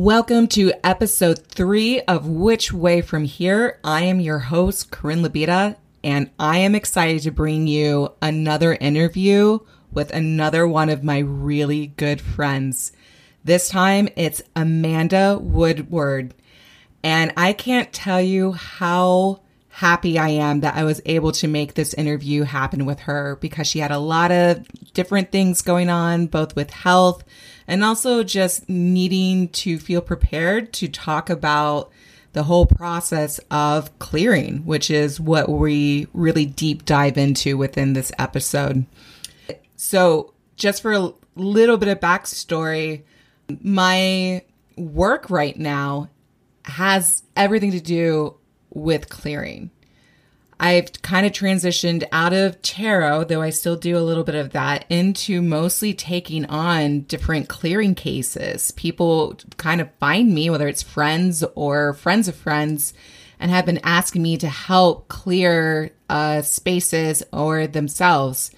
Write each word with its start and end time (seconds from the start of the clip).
Welcome 0.00 0.46
to 0.50 0.72
episode 0.84 1.44
three 1.48 2.00
of 2.02 2.28
Which 2.28 2.72
Way 2.72 3.00
From 3.00 3.24
Here. 3.24 3.80
I 3.82 4.02
am 4.02 4.20
your 4.20 4.38
host, 4.38 4.92
Corinne 4.92 5.24
Labita, 5.24 5.74
and 6.04 6.30
I 6.38 6.58
am 6.58 6.76
excited 6.76 7.22
to 7.22 7.32
bring 7.32 7.66
you 7.66 8.12
another 8.22 8.74
interview 8.74 9.58
with 9.90 10.12
another 10.12 10.68
one 10.68 10.88
of 10.88 11.02
my 11.02 11.18
really 11.18 11.88
good 11.88 12.20
friends. 12.20 12.92
This 13.42 13.68
time 13.68 14.08
it's 14.14 14.40
Amanda 14.54 15.36
Woodward. 15.42 16.32
And 17.02 17.32
I 17.36 17.52
can't 17.52 17.92
tell 17.92 18.20
you 18.20 18.52
how 18.52 19.40
happy 19.78 20.18
I 20.18 20.30
am 20.30 20.58
that 20.62 20.74
I 20.74 20.82
was 20.82 21.00
able 21.06 21.30
to 21.30 21.46
make 21.46 21.74
this 21.74 21.94
interview 21.94 22.42
happen 22.42 22.84
with 22.84 22.98
her 22.98 23.36
because 23.36 23.68
she 23.68 23.78
had 23.78 23.92
a 23.92 23.98
lot 23.98 24.32
of 24.32 24.66
different 24.92 25.30
things 25.30 25.62
going 25.62 25.88
on, 25.88 26.26
both 26.26 26.56
with 26.56 26.70
health 26.70 27.22
and 27.68 27.84
also 27.84 28.24
just 28.24 28.68
needing 28.68 29.50
to 29.50 29.78
feel 29.78 30.00
prepared 30.00 30.72
to 30.72 30.88
talk 30.88 31.30
about 31.30 31.92
the 32.32 32.42
whole 32.42 32.66
process 32.66 33.38
of 33.52 33.96
clearing, 34.00 34.66
which 34.66 34.90
is 34.90 35.20
what 35.20 35.48
we 35.48 36.08
really 36.12 36.44
deep 36.44 36.84
dive 36.84 37.16
into 37.16 37.56
within 37.56 37.92
this 37.92 38.10
episode. 38.18 38.84
So, 39.76 40.34
just 40.56 40.82
for 40.82 40.92
a 40.92 41.12
little 41.36 41.76
bit 41.76 41.88
of 41.88 42.00
backstory, 42.00 43.04
my 43.62 44.42
work 44.76 45.30
right 45.30 45.56
now 45.56 46.08
has 46.64 47.22
everything 47.36 47.70
to 47.70 47.80
do 47.80 48.34
with 48.70 49.08
clearing. 49.08 49.70
I've 50.60 50.90
kind 51.02 51.24
of 51.24 51.32
transitioned 51.32 52.04
out 52.10 52.32
of 52.32 52.60
tarot, 52.62 53.24
though 53.24 53.42
I 53.42 53.50
still 53.50 53.76
do 53.76 53.96
a 53.96 54.00
little 54.00 54.24
bit 54.24 54.34
of 54.34 54.50
that, 54.50 54.84
into 54.88 55.40
mostly 55.40 55.94
taking 55.94 56.44
on 56.46 57.02
different 57.02 57.48
clearing 57.48 57.94
cases. 57.94 58.72
People 58.72 59.36
kind 59.56 59.80
of 59.80 59.88
find 60.00 60.34
me, 60.34 60.50
whether 60.50 60.66
it's 60.66 60.82
friends 60.82 61.44
or 61.54 61.94
friends 61.94 62.26
of 62.26 62.34
friends, 62.34 62.92
and 63.38 63.52
have 63.52 63.66
been 63.66 63.80
asking 63.84 64.22
me 64.22 64.36
to 64.36 64.48
help 64.48 65.06
clear 65.06 65.92
uh, 66.10 66.42
spaces 66.42 67.22
or 67.32 67.68
themselves. 67.68 68.50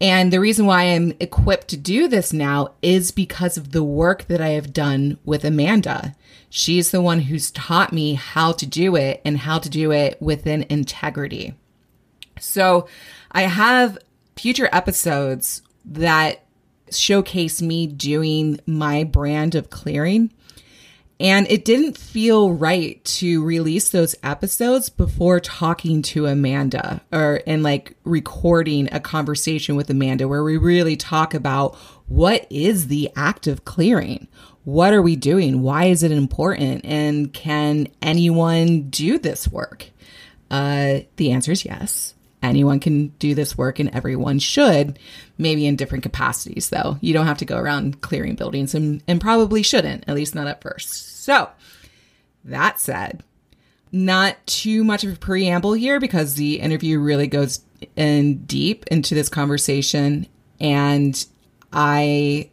And 0.00 0.32
the 0.32 0.40
reason 0.40 0.66
why 0.66 0.82
I'm 0.84 1.14
equipped 1.20 1.68
to 1.68 1.76
do 1.76 2.06
this 2.06 2.32
now 2.32 2.74
is 2.82 3.10
because 3.10 3.56
of 3.56 3.72
the 3.72 3.82
work 3.82 4.26
that 4.26 4.40
I 4.40 4.50
have 4.50 4.72
done 4.72 5.18
with 5.24 5.44
Amanda. 5.44 6.14
She's 6.50 6.90
the 6.90 7.00
one 7.00 7.20
who's 7.20 7.50
taught 7.50 7.92
me 7.92 8.14
how 8.14 8.52
to 8.52 8.66
do 8.66 8.94
it 8.94 9.22
and 9.24 9.38
how 9.38 9.58
to 9.58 9.70
do 9.70 9.92
it 9.92 10.20
within 10.20 10.66
integrity. 10.68 11.54
So 12.38 12.88
I 13.32 13.42
have 13.42 13.98
future 14.36 14.68
episodes 14.70 15.62
that 15.86 16.44
showcase 16.90 17.62
me 17.62 17.86
doing 17.86 18.60
my 18.66 19.02
brand 19.02 19.54
of 19.54 19.70
clearing. 19.70 20.30
And 21.18 21.50
it 21.50 21.64
didn't 21.64 21.96
feel 21.96 22.52
right 22.52 23.02
to 23.04 23.42
release 23.42 23.88
those 23.88 24.14
episodes 24.22 24.90
before 24.90 25.40
talking 25.40 26.02
to 26.02 26.26
Amanda 26.26 27.00
or 27.10 27.40
and 27.46 27.62
like 27.62 27.96
recording 28.04 28.88
a 28.92 29.00
conversation 29.00 29.76
with 29.76 29.88
Amanda 29.88 30.28
where 30.28 30.44
we 30.44 30.58
really 30.58 30.96
talk 30.96 31.32
about 31.32 31.74
what 32.06 32.46
is 32.50 32.88
the 32.88 33.10
act 33.16 33.46
of 33.46 33.64
clearing? 33.64 34.28
What 34.64 34.92
are 34.92 35.02
we 35.02 35.16
doing? 35.16 35.62
Why 35.62 35.86
is 35.86 36.02
it 36.02 36.12
important? 36.12 36.84
And 36.84 37.32
can 37.32 37.88
anyone 38.02 38.90
do 38.90 39.18
this 39.18 39.48
work? 39.48 39.86
Uh, 40.50 41.00
the 41.16 41.32
answer 41.32 41.52
is 41.52 41.64
yes. 41.64 42.14
Anyone 42.42 42.80
can 42.80 43.08
do 43.18 43.34
this 43.34 43.56
work 43.56 43.78
and 43.78 43.94
everyone 43.94 44.38
should, 44.38 44.98
maybe 45.38 45.66
in 45.66 45.76
different 45.76 46.02
capacities, 46.02 46.70
though. 46.70 46.98
You 47.00 47.12
don't 47.12 47.26
have 47.26 47.38
to 47.38 47.44
go 47.44 47.58
around 47.58 48.00
clearing 48.00 48.34
buildings 48.34 48.74
and, 48.74 49.02
and 49.06 49.20
probably 49.20 49.62
shouldn't, 49.62 50.04
at 50.08 50.14
least 50.14 50.34
not 50.34 50.46
at 50.46 50.62
first. 50.62 51.24
So, 51.24 51.50
that 52.44 52.80
said, 52.80 53.22
not 53.92 54.36
too 54.46 54.84
much 54.84 55.04
of 55.04 55.12
a 55.14 55.16
preamble 55.16 55.72
here 55.72 56.00
because 56.00 56.34
the 56.34 56.60
interview 56.60 56.98
really 56.98 57.26
goes 57.26 57.60
in 57.96 58.44
deep 58.44 58.86
into 58.88 59.14
this 59.14 59.28
conversation. 59.28 60.26
And 60.60 61.24
I 61.72 62.50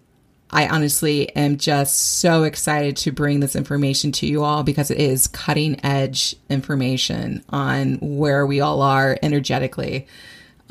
I 0.54 0.68
honestly 0.68 1.36
am 1.36 1.58
just 1.58 2.20
so 2.20 2.44
excited 2.44 2.96
to 2.98 3.12
bring 3.12 3.40
this 3.40 3.56
information 3.56 4.12
to 4.14 4.28
you 4.28 4.44
all 4.44 4.62
because 4.62 4.92
it 4.92 5.00
is 5.00 5.26
cutting 5.26 5.84
edge 5.84 6.36
information 6.48 7.44
on 7.50 7.96
where 7.96 8.46
we 8.46 8.62
all 8.62 8.84
are 8.84 9.18
energetically 9.24 10.06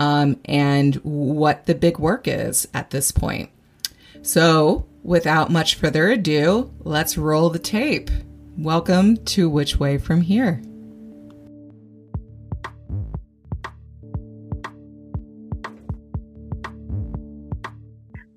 um, 0.02 0.36
and 0.46 0.96
what 0.96 1.66
the 1.66 1.74
big 1.76 1.98
work 1.98 2.26
is 2.26 2.66
at 2.74 2.90
this 2.90 3.12
point. 3.12 3.50
So, 4.22 4.86
without 5.02 5.50
much 5.50 5.76
further 5.76 6.10
ado, 6.10 6.72
let's 6.80 7.16
roll 7.16 7.50
the 7.50 7.60
tape. 7.60 8.10
Welcome 8.58 9.18
to 9.26 9.48
Which 9.48 9.78
Way 9.78 9.98
From 9.98 10.22
Here. 10.22 10.60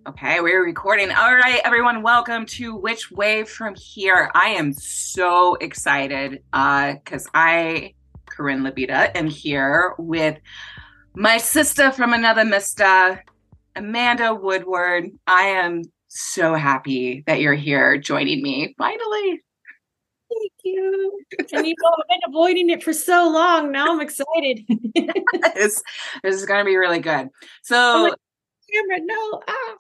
Okay, 0.08 0.40
we're 0.40 0.64
recording. 0.64 1.12
All 1.12 1.36
right, 1.36 1.62
everyone, 1.66 2.04
welcome 2.04 2.46
to 2.46 2.75
Which 2.75 3.12
Way 3.12 3.44
From 3.44 3.74
Here. 3.75 4.30
I 4.36 4.50
am 4.50 4.72
so 4.74 5.56
excited 5.56 6.44
because 6.52 7.25
uh, 7.25 7.31
I, 7.34 7.96
Corinne 8.28 8.62
Labita, 8.62 9.12
am 9.16 9.28
here 9.28 9.96
with 9.98 10.38
my 11.16 11.38
sister 11.38 11.92
from 11.92 12.14
another 12.14 12.46
Mister, 12.46 13.24
Amanda 13.76 14.34
Woodward. 14.34 15.09
I 15.28 15.48
am 15.48 15.84
so 16.08 16.56
happy 16.56 17.24
that 17.28 17.40
you're 17.40 17.53
here 17.53 17.98
joining 17.98 18.42
me 18.42 18.76
finally. 18.78 19.42
Thank 20.30 20.54
you. 20.64 21.20
And 21.54 21.68
you 21.68 21.75
know, 21.81 21.90
I've 21.90 22.08
been 22.09 22.30
avoiding 22.30 22.70
it 22.70 22.84
for 22.84 22.94
so 22.94 23.30
long. 23.30 23.72
Now 23.72 23.94
I'm 23.94 24.02
excited. 24.02 24.62
this, 25.56 25.81
this 26.24 26.36
is 26.36 26.46
going 26.46 26.59
to 26.59 26.66
be 26.66 26.75
really 26.75 27.00
good. 27.00 27.30
So, 27.64 27.75
oh 28.12 28.16
camera, 28.72 29.06
no. 29.06 29.42
Ah. 29.48 29.75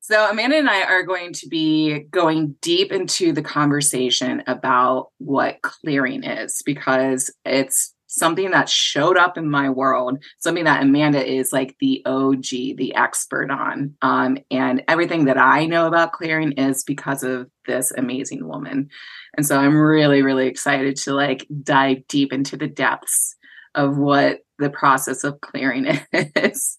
So, 0.00 0.30
Amanda 0.30 0.56
and 0.56 0.68
I 0.68 0.82
are 0.82 1.02
going 1.02 1.32
to 1.34 1.48
be 1.48 2.00
going 2.10 2.56
deep 2.60 2.92
into 2.92 3.32
the 3.32 3.42
conversation 3.42 4.42
about 4.46 5.08
what 5.18 5.62
clearing 5.62 6.24
is 6.24 6.60
because 6.64 7.34
it's 7.46 7.93
something 8.14 8.52
that 8.52 8.68
showed 8.68 9.16
up 9.16 9.36
in 9.36 9.50
my 9.50 9.68
world, 9.68 10.22
something 10.38 10.64
that 10.64 10.82
Amanda 10.82 11.24
is 11.24 11.52
like 11.52 11.76
the 11.80 12.02
OG, 12.06 12.76
the 12.76 12.94
expert 12.94 13.50
on. 13.50 13.94
Um, 14.02 14.38
and 14.50 14.84
everything 14.86 15.24
that 15.24 15.38
I 15.38 15.66
know 15.66 15.86
about 15.86 16.12
clearing 16.12 16.52
is 16.52 16.84
because 16.84 17.24
of 17.24 17.50
this 17.66 17.90
amazing 17.90 18.46
woman. 18.46 18.88
And 19.36 19.44
so 19.44 19.58
I'm 19.58 19.76
really, 19.76 20.22
really 20.22 20.46
excited 20.46 20.96
to 20.98 21.12
like 21.12 21.46
dive 21.62 22.06
deep 22.08 22.32
into 22.32 22.56
the 22.56 22.68
depths 22.68 23.34
of 23.74 23.98
what 23.98 24.40
the 24.58 24.70
process 24.70 25.24
of 25.24 25.40
clearing 25.40 25.98
is 26.12 26.78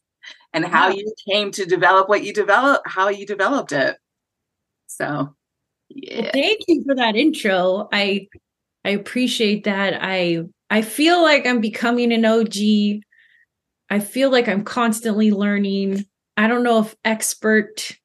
and 0.54 0.66
how 0.66 0.90
you 0.90 1.14
came 1.30 1.52
to 1.52 1.66
develop 1.66 2.08
what 2.08 2.24
you 2.24 2.32
developed, 2.32 2.88
how 2.88 3.10
you 3.10 3.26
developed 3.26 3.74
it. 3.74 3.98
So, 4.88 5.36
yeah. 5.90 6.22
Well, 6.22 6.32
thank 6.32 6.62
you 6.68 6.84
for 6.86 6.96
that 6.96 7.18
intro. 7.18 7.90
I 7.92 8.30
I 8.86 8.92
appreciate 8.92 9.66
that. 9.66 9.98
I 10.00 10.44
I 10.70 10.82
feel 10.82 11.22
like 11.22 11.46
I'm 11.46 11.62
becoming 11.62 12.12
an 12.12 12.26
OG. 12.26 13.02
I 13.90 14.00
feel 14.00 14.32
like 14.32 14.48
I'm 14.48 14.64
constantly 14.64 15.32
learning. 15.32 16.06
I 16.38 16.48
don't 16.48 16.64
know 16.64 16.80
if 16.80 16.96
expert 17.06 17.98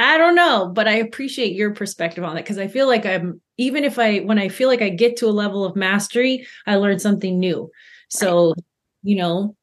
I 0.00 0.16
don't 0.16 0.34
know, 0.34 0.66
but 0.74 0.88
I 0.88 0.92
appreciate 0.92 1.54
your 1.54 1.74
perspective 1.74 2.24
on 2.24 2.34
that 2.34 2.44
because 2.44 2.56
I 2.56 2.68
feel 2.68 2.86
like 2.86 3.04
I'm 3.04 3.42
even 3.58 3.84
if 3.84 3.98
I 3.98 4.20
when 4.20 4.38
I 4.38 4.48
feel 4.48 4.68
like 4.68 4.80
I 4.80 4.88
get 4.88 5.18
to 5.18 5.26
a 5.26 5.30
level 5.30 5.62
of 5.62 5.76
mastery, 5.76 6.46
I 6.66 6.76
learn 6.76 6.98
something 6.98 7.38
new. 7.38 7.70
So, 8.08 8.54
you 9.02 9.16
know, 9.16 9.54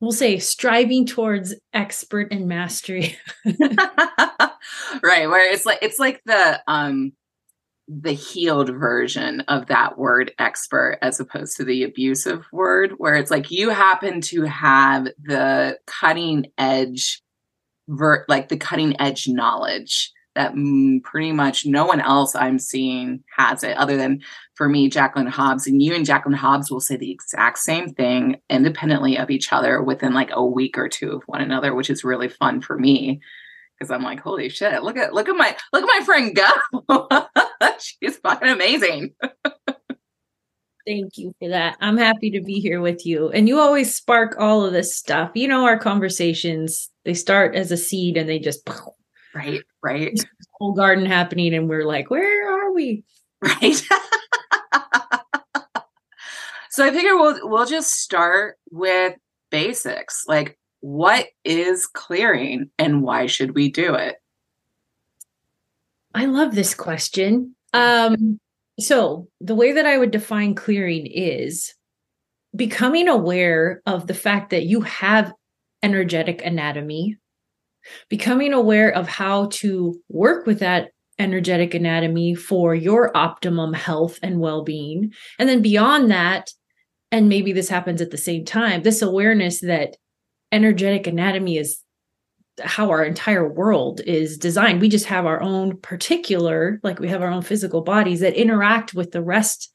we'll 0.00 0.10
say 0.10 0.40
striving 0.40 1.06
towards 1.06 1.54
expert 1.72 2.32
and 2.32 2.48
mastery 2.48 3.16
right 3.44 5.28
where 5.28 5.52
it's 5.52 5.64
like 5.64 5.78
it's 5.80 5.98
like 5.98 6.22
the 6.24 6.60
um 6.66 7.12
the 7.88 8.12
healed 8.12 8.68
version 8.68 9.40
of 9.42 9.66
that 9.66 9.96
word 9.98 10.32
expert 10.38 10.98
as 11.00 11.18
opposed 11.18 11.56
to 11.56 11.64
the 11.64 11.84
abusive 11.84 12.44
word 12.52 12.92
where 12.98 13.14
it's 13.14 13.30
like 13.30 13.50
you 13.50 13.70
happen 13.70 14.20
to 14.20 14.42
have 14.42 15.08
the 15.22 15.78
cutting 15.86 16.46
edge 16.58 17.22
ver- 17.88 18.26
like 18.28 18.48
the 18.48 18.58
cutting 18.58 19.00
edge 19.00 19.26
knowledge 19.26 20.12
that 20.38 20.54
mm, 20.54 21.02
pretty 21.02 21.32
much 21.32 21.66
no 21.66 21.84
one 21.84 22.00
else 22.00 22.36
I'm 22.36 22.60
seeing 22.60 23.24
has 23.36 23.64
it, 23.64 23.76
other 23.76 23.96
than 23.96 24.20
for 24.54 24.68
me, 24.68 24.88
Jacqueline 24.88 25.26
Hobbs. 25.26 25.66
And 25.66 25.82
you 25.82 25.94
and 25.94 26.06
Jacqueline 26.06 26.38
Hobbs 26.38 26.70
will 26.70 26.80
say 26.80 26.96
the 26.96 27.10
exact 27.10 27.58
same 27.58 27.92
thing 27.92 28.36
independently 28.48 29.18
of 29.18 29.30
each 29.30 29.52
other 29.52 29.82
within 29.82 30.14
like 30.14 30.30
a 30.32 30.44
week 30.44 30.78
or 30.78 30.88
two 30.88 31.10
of 31.10 31.24
one 31.26 31.40
another, 31.40 31.74
which 31.74 31.90
is 31.90 32.04
really 32.04 32.28
fun 32.28 32.60
for 32.60 32.78
me 32.78 33.20
because 33.78 33.90
I'm 33.90 34.02
like, 34.02 34.20
holy 34.20 34.48
shit, 34.48 34.82
look 34.82 34.96
at 34.96 35.12
look 35.14 35.28
at 35.28 35.36
my 35.36 35.56
look 35.72 35.82
at 35.82 36.00
my 36.00 36.04
friend 36.04 36.34
go. 36.34 37.08
She's 37.78 38.16
fucking 38.18 38.48
amazing. 38.48 39.14
Thank 40.86 41.18
you 41.18 41.34
for 41.38 41.50
that. 41.50 41.76
I'm 41.80 41.98
happy 41.98 42.30
to 42.30 42.40
be 42.40 42.60
here 42.60 42.80
with 42.80 43.04
you. 43.04 43.28
And 43.28 43.46
you 43.46 43.58
always 43.58 43.94
spark 43.94 44.36
all 44.38 44.64
of 44.64 44.72
this 44.72 44.96
stuff. 44.96 45.32
You 45.34 45.46
know, 45.46 45.66
our 45.66 45.78
conversations, 45.78 46.90
they 47.04 47.12
start 47.12 47.54
as 47.54 47.70
a 47.70 47.76
seed 47.76 48.16
and 48.16 48.26
they 48.26 48.38
just 48.38 48.66
Right, 49.34 49.62
right. 49.82 50.18
Whole 50.58 50.72
garden 50.72 51.06
happening, 51.06 51.54
and 51.54 51.68
we're 51.68 51.84
like, 51.84 52.10
where 52.10 52.50
are 52.52 52.72
we? 52.72 53.04
Right. 53.40 53.74
so 56.70 56.84
I 56.84 56.90
figure 56.90 57.16
we'll 57.16 57.48
we'll 57.48 57.66
just 57.66 57.92
start 57.92 58.56
with 58.72 59.14
basics. 59.50 60.24
Like 60.26 60.57
what 60.80 61.26
is 61.44 61.86
clearing 61.86 62.70
and 62.78 63.02
why 63.02 63.26
should 63.26 63.54
we 63.54 63.70
do 63.70 63.94
it? 63.94 64.16
I 66.14 66.26
love 66.26 66.54
this 66.54 66.74
question. 66.74 67.54
Um, 67.74 68.40
so 68.80 69.28
the 69.40 69.54
way 69.54 69.72
that 69.72 69.86
I 69.86 69.98
would 69.98 70.10
define 70.10 70.54
clearing 70.54 71.06
is 71.06 71.74
becoming 72.54 73.08
aware 73.08 73.82
of 73.86 74.06
the 74.06 74.14
fact 74.14 74.50
that 74.50 74.64
you 74.64 74.80
have 74.82 75.32
energetic 75.82 76.44
anatomy, 76.44 77.16
becoming 78.08 78.52
aware 78.52 78.90
of 78.90 79.08
how 79.08 79.46
to 79.46 80.00
work 80.08 80.46
with 80.46 80.60
that 80.60 80.90
energetic 81.18 81.74
anatomy 81.74 82.34
for 82.34 82.74
your 82.74 83.16
optimum 83.16 83.72
health 83.72 84.18
and 84.22 84.40
well-being. 84.40 85.12
And 85.38 85.48
then 85.48 85.62
beyond 85.62 86.10
that, 86.10 86.50
and 87.10 87.28
maybe 87.28 87.52
this 87.52 87.68
happens 87.68 88.00
at 88.00 88.10
the 88.10 88.16
same 88.16 88.44
time, 88.44 88.82
this 88.82 89.02
awareness 89.02 89.60
that 89.60 89.96
energetic 90.52 91.06
anatomy 91.06 91.58
is 91.58 91.80
how 92.62 92.90
our 92.90 93.04
entire 93.04 93.48
world 93.48 94.00
is 94.06 94.36
designed. 94.36 94.80
We 94.80 94.88
just 94.88 95.06
have 95.06 95.26
our 95.26 95.40
own 95.40 95.76
particular, 95.78 96.80
like 96.82 96.98
we 96.98 97.08
have 97.08 97.22
our 97.22 97.30
own 97.30 97.42
physical 97.42 97.82
bodies 97.82 98.20
that 98.20 98.34
interact 98.34 98.94
with 98.94 99.12
the 99.12 99.22
rest 99.22 99.70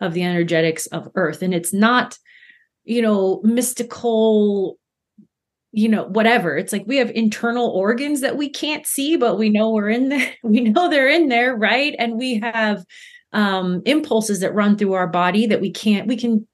of 0.00 0.14
the 0.14 0.22
energetics 0.22 0.86
of 0.86 1.08
Earth. 1.14 1.42
And 1.42 1.54
it's 1.54 1.72
not, 1.72 2.18
you 2.84 3.00
know, 3.00 3.40
mystical, 3.44 4.78
you 5.72 5.88
know, 5.88 6.04
whatever. 6.04 6.56
It's 6.56 6.72
like 6.72 6.84
we 6.86 6.96
have 6.96 7.10
internal 7.10 7.68
organs 7.68 8.20
that 8.20 8.36
we 8.36 8.48
can't 8.48 8.86
see, 8.86 9.16
but 9.16 9.38
we 9.38 9.50
know 9.50 9.70
we're 9.70 9.90
in 9.90 10.08
there. 10.08 10.34
We 10.42 10.60
know 10.60 10.88
they're 10.88 11.08
in 11.08 11.28
there, 11.28 11.54
right? 11.54 11.94
And 11.98 12.18
we 12.18 12.40
have 12.40 12.84
um 13.32 13.82
impulses 13.84 14.40
that 14.40 14.54
run 14.54 14.76
through 14.76 14.94
our 14.94 15.08
body 15.08 15.46
that 15.46 15.60
we 15.60 15.70
can't, 15.70 16.06
we 16.06 16.16
can, 16.16 16.46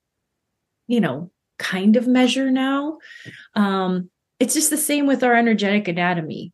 you 0.86 1.00
know, 1.00 1.30
kind 1.58 1.96
of 1.96 2.06
measure 2.06 2.50
now. 2.50 2.98
Um, 3.54 4.10
it's 4.40 4.54
just 4.54 4.70
the 4.70 4.76
same 4.76 5.06
with 5.06 5.22
our 5.22 5.34
energetic 5.34 5.88
anatomy 5.88 6.52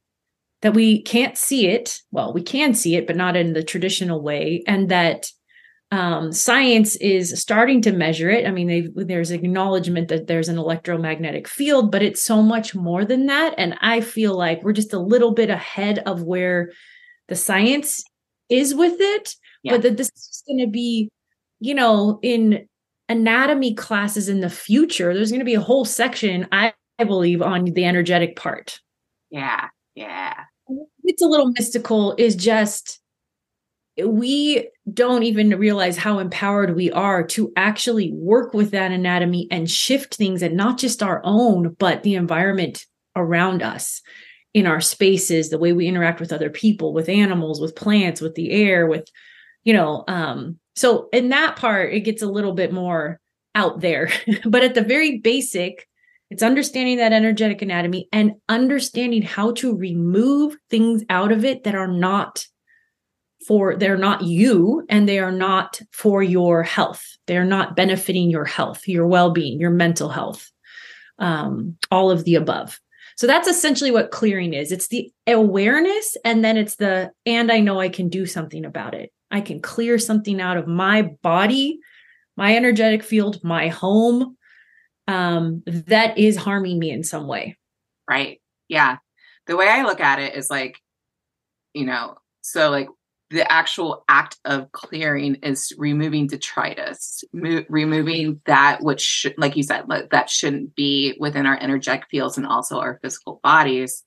that 0.62 0.74
we 0.74 1.02
can't 1.02 1.38
see 1.38 1.68
it. 1.68 2.00
Well, 2.10 2.32
we 2.32 2.42
can 2.42 2.74
see 2.74 2.96
it, 2.96 3.06
but 3.06 3.16
not 3.16 3.36
in 3.36 3.52
the 3.52 3.62
traditional 3.62 4.20
way. 4.20 4.62
And 4.66 4.88
that 4.88 5.30
um, 5.90 6.32
science 6.32 6.96
is 6.96 7.40
starting 7.40 7.80
to 7.82 7.92
measure 7.92 8.28
it. 8.28 8.46
I 8.46 8.50
mean, 8.50 8.92
there's 8.94 9.30
acknowledgement 9.30 10.08
that 10.08 10.26
there's 10.26 10.48
an 10.48 10.58
electromagnetic 10.58 11.48
field, 11.48 11.90
but 11.90 12.02
it's 12.02 12.22
so 12.22 12.42
much 12.42 12.74
more 12.74 13.04
than 13.04 13.26
that. 13.26 13.54
And 13.56 13.74
I 13.80 14.00
feel 14.00 14.36
like 14.36 14.62
we're 14.62 14.72
just 14.72 14.92
a 14.92 14.98
little 14.98 15.32
bit 15.32 15.48
ahead 15.48 16.00
of 16.00 16.22
where 16.22 16.72
the 17.28 17.36
science 17.36 18.02
is 18.50 18.74
with 18.74 18.96
it, 18.98 19.34
yeah. 19.62 19.72
but 19.72 19.82
that 19.82 19.96
this 19.96 20.08
is 20.08 20.42
going 20.46 20.58
to 20.58 20.70
be, 20.70 21.10
you 21.60 21.74
know, 21.74 22.18
in 22.22 22.66
anatomy 23.08 23.74
classes 23.74 24.28
in 24.28 24.40
the 24.40 24.50
future, 24.50 25.14
there's 25.14 25.30
going 25.30 25.40
to 25.40 25.44
be 25.44 25.54
a 25.54 25.60
whole 25.60 25.84
section, 25.84 26.46
I, 26.52 26.74
I 26.98 27.04
believe, 27.04 27.42
on 27.42 27.64
the 27.64 27.84
energetic 27.84 28.36
part. 28.36 28.80
Yeah. 29.30 29.68
Yeah. 29.94 30.34
It's 31.04 31.22
a 31.22 31.26
little 31.26 31.52
mystical, 31.56 32.14
is 32.18 32.36
just 32.36 33.00
we 34.04 34.68
don't 34.92 35.24
even 35.24 35.58
realize 35.58 35.96
how 35.96 36.18
empowered 36.18 36.76
we 36.76 36.90
are 36.92 37.26
to 37.26 37.52
actually 37.56 38.12
work 38.12 38.54
with 38.54 38.70
that 38.70 38.92
anatomy 38.92 39.48
and 39.50 39.68
shift 39.68 40.14
things 40.14 40.42
and 40.42 40.56
not 40.56 40.78
just 40.78 41.02
our 41.02 41.20
own, 41.24 41.74
but 41.78 42.02
the 42.02 42.14
environment 42.14 42.86
around 43.16 43.62
us 43.62 44.00
in 44.54 44.66
our 44.66 44.80
spaces, 44.80 45.50
the 45.50 45.58
way 45.58 45.72
we 45.72 45.86
interact 45.86 46.20
with 46.20 46.32
other 46.32 46.50
people, 46.50 46.92
with 46.92 47.08
animals, 47.08 47.60
with 47.60 47.76
plants, 47.76 48.20
with 48.20 48.34
the 48.34 48.50
air, 48.50 48.86
with, 48.86 49.08
you 49.64 49.72
know, 49.72 50.04
um, 50.08 50.58
so 50.76 51.08
in 51.12 51.30
that 51.30 51.56
part, 51.56 51.92
it 51.92 52.00
gets 52.00 52.22
a 52.22 52.28
little 52.28 52.54
bit 52.54 52.72
more 52.72 53.20
out 53.54 53.80
there. 53.80 54.10
but 54.44 54.62
at 54.62 54.74
the 54.74 54.82
very 54.82 55.18
basic, 55.18 55.88
it's 56.30 56.42
understanding 56.42 56.98
that 56.98 57.12
energetic 57.12 57.62
anatomy 57.62 58.08
and 58.12 58.32
understanding 58.48 59.22
how 59.22 59.52
to 59.52 59.74
remove 59.74 60.56
things 60.68 61.04
out 61.08 61.32
of 61.32 61.44
it 61.44 61.64
that 61.64 61.74
are 61.74 61.88
not 61.88 62.46
for 63.46 63.76
they're 63.76 63.96
not 63.96 64.22
you 64.22 64.84
and 64.90 65.08
they 65.08 65.18
are 65.18 65.32
not 65.32 65.80
for 65.92 66.22
your 66.22 66.62
health. 66.62 67.04
They're 67.26 67.44
not 67.44 67.76
benefiting 67.76 68.30
your 68.30 68.44
health, 68.44 68.86
your 68.86 69.06
well-being, 69.06 69.58
your 69.58 69.70
mental 69.70 70.08
health. 70.08 70.50
Um, 71.18 71.76
all 71.90 72.12
of 72.12 72.24
the 72.24 72.36
above. 72.36 72.78
So 73.16 73.26
that's 73.26 73.48
essentially 73.48 73.90
what 73.90 74.12
clearing 74.12 74.54
is. 74.54 74.70
It's 74.70 74.86
the 74.86 75.10
awareness 75.26 76.16
and 76.24 76.44
then 76.44 76.56
it's 76.56 76.76
the 76.76 77.10
and 77.26 77.50
I 77.50 77.58
know 77.58 77.80
I 77.80 77.88
can 77.88 78.08
do 78.08 78.24
something 78.24 78.64
about 78.64 78.94
it. 78.94 79.10
I 79.32 79.40
can 79.40 79.60
clear 79.60 79.98
something 79.98 80.40
out 80.40 80.56
of 80.56 80.68
my 80.68 81.02
body, 81.22 81.80
my 82.36 82.54
energetic 82.54 83.02
field, 83.02 83.40
my 83.42 83.66
home 83.66 84.36
um, 85.08 85.62
that 85.66 86.18
is 86.18 86.36
harming 86.36 86.78
me 86.78 86.90
in 86.90 87.02
some 87.02 87.26
way. 87.26 87.56
Right. 88.08 88.40
Yeah. 88.68 88.98
The 89.46 89.56
way 89.56 89.68
I 89.68 89.82
look 89.82 90.00
at 90.00 90.20
it 90.20 90.36
is 90.36 90.50
like, 90.50 90.78
you 91.74 91.86
know, 91.86 92.18
so 92.42 92.70
like 92.70 92.88
the 93.30 93.50
actual 93.50 94.04
act 94.08 94.36
of 94.44 94.70
clearing 94.72 95.36
is 95.36 95.72
removing 95.76 96.26
detritus, 96.26 97.24
mo- 97.32 97.64
removing 97.68 98.40
that 98.44 98.82
which, 98.82 99.00
sh- 99.00 99.26
like 99.36 99.56
you 99.56 99.62
said, 99.62 99.84
that 100.10 100.30
shouldn't 100.30 100.74
be 100.74 101.16
within 101.18 101.46
our 101.46 101.58
energetic 101.60 102.06
fields 102.10 102.36
and 102.36 102.46
also 102.46 102.78
our 102.78 102.98
physical 103.02 103.40
bodies. 103.42 104.04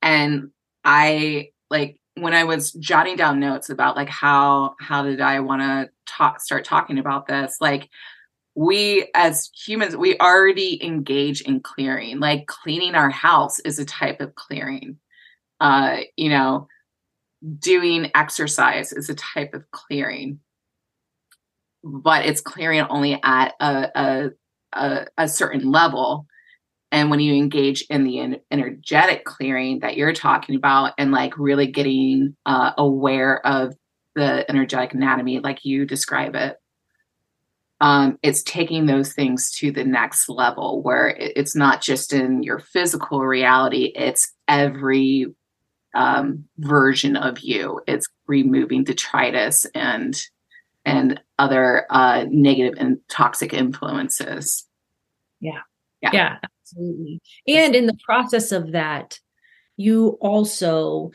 And 0.00 0.50
I 0.84 1.50
like 1.70 1.98
when 2.14 2.34
I 2.34 2.44
was 2.44 2.72
jotting 2.72 3.16
down 3.16 3.40
notes 3.40 3.70
about 3.70 3.96
like 3.96 4.08
how 4.08 4.74
how 4.80 5.02
did 5.02 5.20
I 5.20 5.40
want 5.40 5.62
to 5.62 5.90
talk 6.06 6.40
start 6.40 6.64
talking 6.64 6.98
about 6.98 7.26
this 7.26 7.56
like 7.60 7.88
we 8.54 9.08
as 9.14 9.50
humans 9.54 9.96
we 9.96 10.18
already 10.18 10.82
engage 10.84 11.42
in 11.42 11.60
clearing. 11.60 12.20
Like 12.20 12.46
cleaning 12.46 12.94
our 12.94 13.10
house 13.10 13.58
is 13.60 13.78
a 13.78 13.84
type 13.84 14.20
of 14.20 14.34
clearing. 14.34 14.98
Uh 15.60 15.98
you 16.16 16.28
know 16.28 16.68
doing 17.58 18.10
exercise 18.14 18.92
is 18.92 19.08
a 19.08 19.14
type 19.14 19.54
of 19.54 19.70
clearing. 19.70 20.40
But 21.82 22.26
it's 22.26 22.40
clearing 22.40 22.82
only 22.82 23.18
at 23.22 23.54
a 23.60 23.90
a, 23.94 24.30
a, 24.72 25.06
a 25.18 25.28
certain 25.28 25.70
level. 25.70 26.26
And 26.92 27.08
when 27.10 27.20
you 27.20 27.34
engage 27.34 27.86
in 27.88 28.04
the 28.04 28.38
energetic 28.50 29.24
clearing 29.24 29.78
that 29.78 29.96
you're 29.96 30.12
talking 30.12 30.56
about 30.56 30.92
and 30.98 31.10
like 31.10 31.38
really 31.38 31.66
getting 31.66 32.36
uh, 32.44 32.72
aware 32.76 33.44
of 33.46 33.74
the 34.14 34.48
energetic 34.50 34.92
anatomy 34.92 35.40
like 35.40 35.64
you 35.64 35.86
describe 35.86 36.34
it 36.34 36.58
um, 37.82 38.18
it's 38.22 38.42
taking 38.44 38.86
those 38.86 39.12
things 39.12 39.50
to 39.58 39.70
the 39.70 39.84
next 39.84 40.28
level 40.28 40.82
where 40.82 41.08
it's 41.18 41.54
not 41.54 41.82
just 41.82 42.12
in 42.12 42.42
your 42.42 42.58
physical 42.58 43.20
reality 43.20 43.92
it's 43.94 44.32
every 44.48 45.26
um, 45.94 46.44
version 46.58 47.16
of 47.16 47.40
you. 47.40 47.80
It's 47.86 48.08
removing 48.26 48.84
detritus 48.84 49.66
and 49.74 50.20
and 50.84 51.20
other 51.38 51.86
uh, 51.90 52.24
negative 52.28 52.74
and 52.78 52.98
toxic 53.08 53.52
influences. 53.52 54.66
Yeah. 55.40 55.60
Yeah, 56.00 56.10
yeah 56.12 56.36
absolutely. 56.42 57.20
And 57.46 57.76
in 57.76 57.86
the 57.86 57.96
process 58.04 58.50
of 58.52 58.72
that 58.72 59.20
you 59.76 60.18
also 60.20 61.10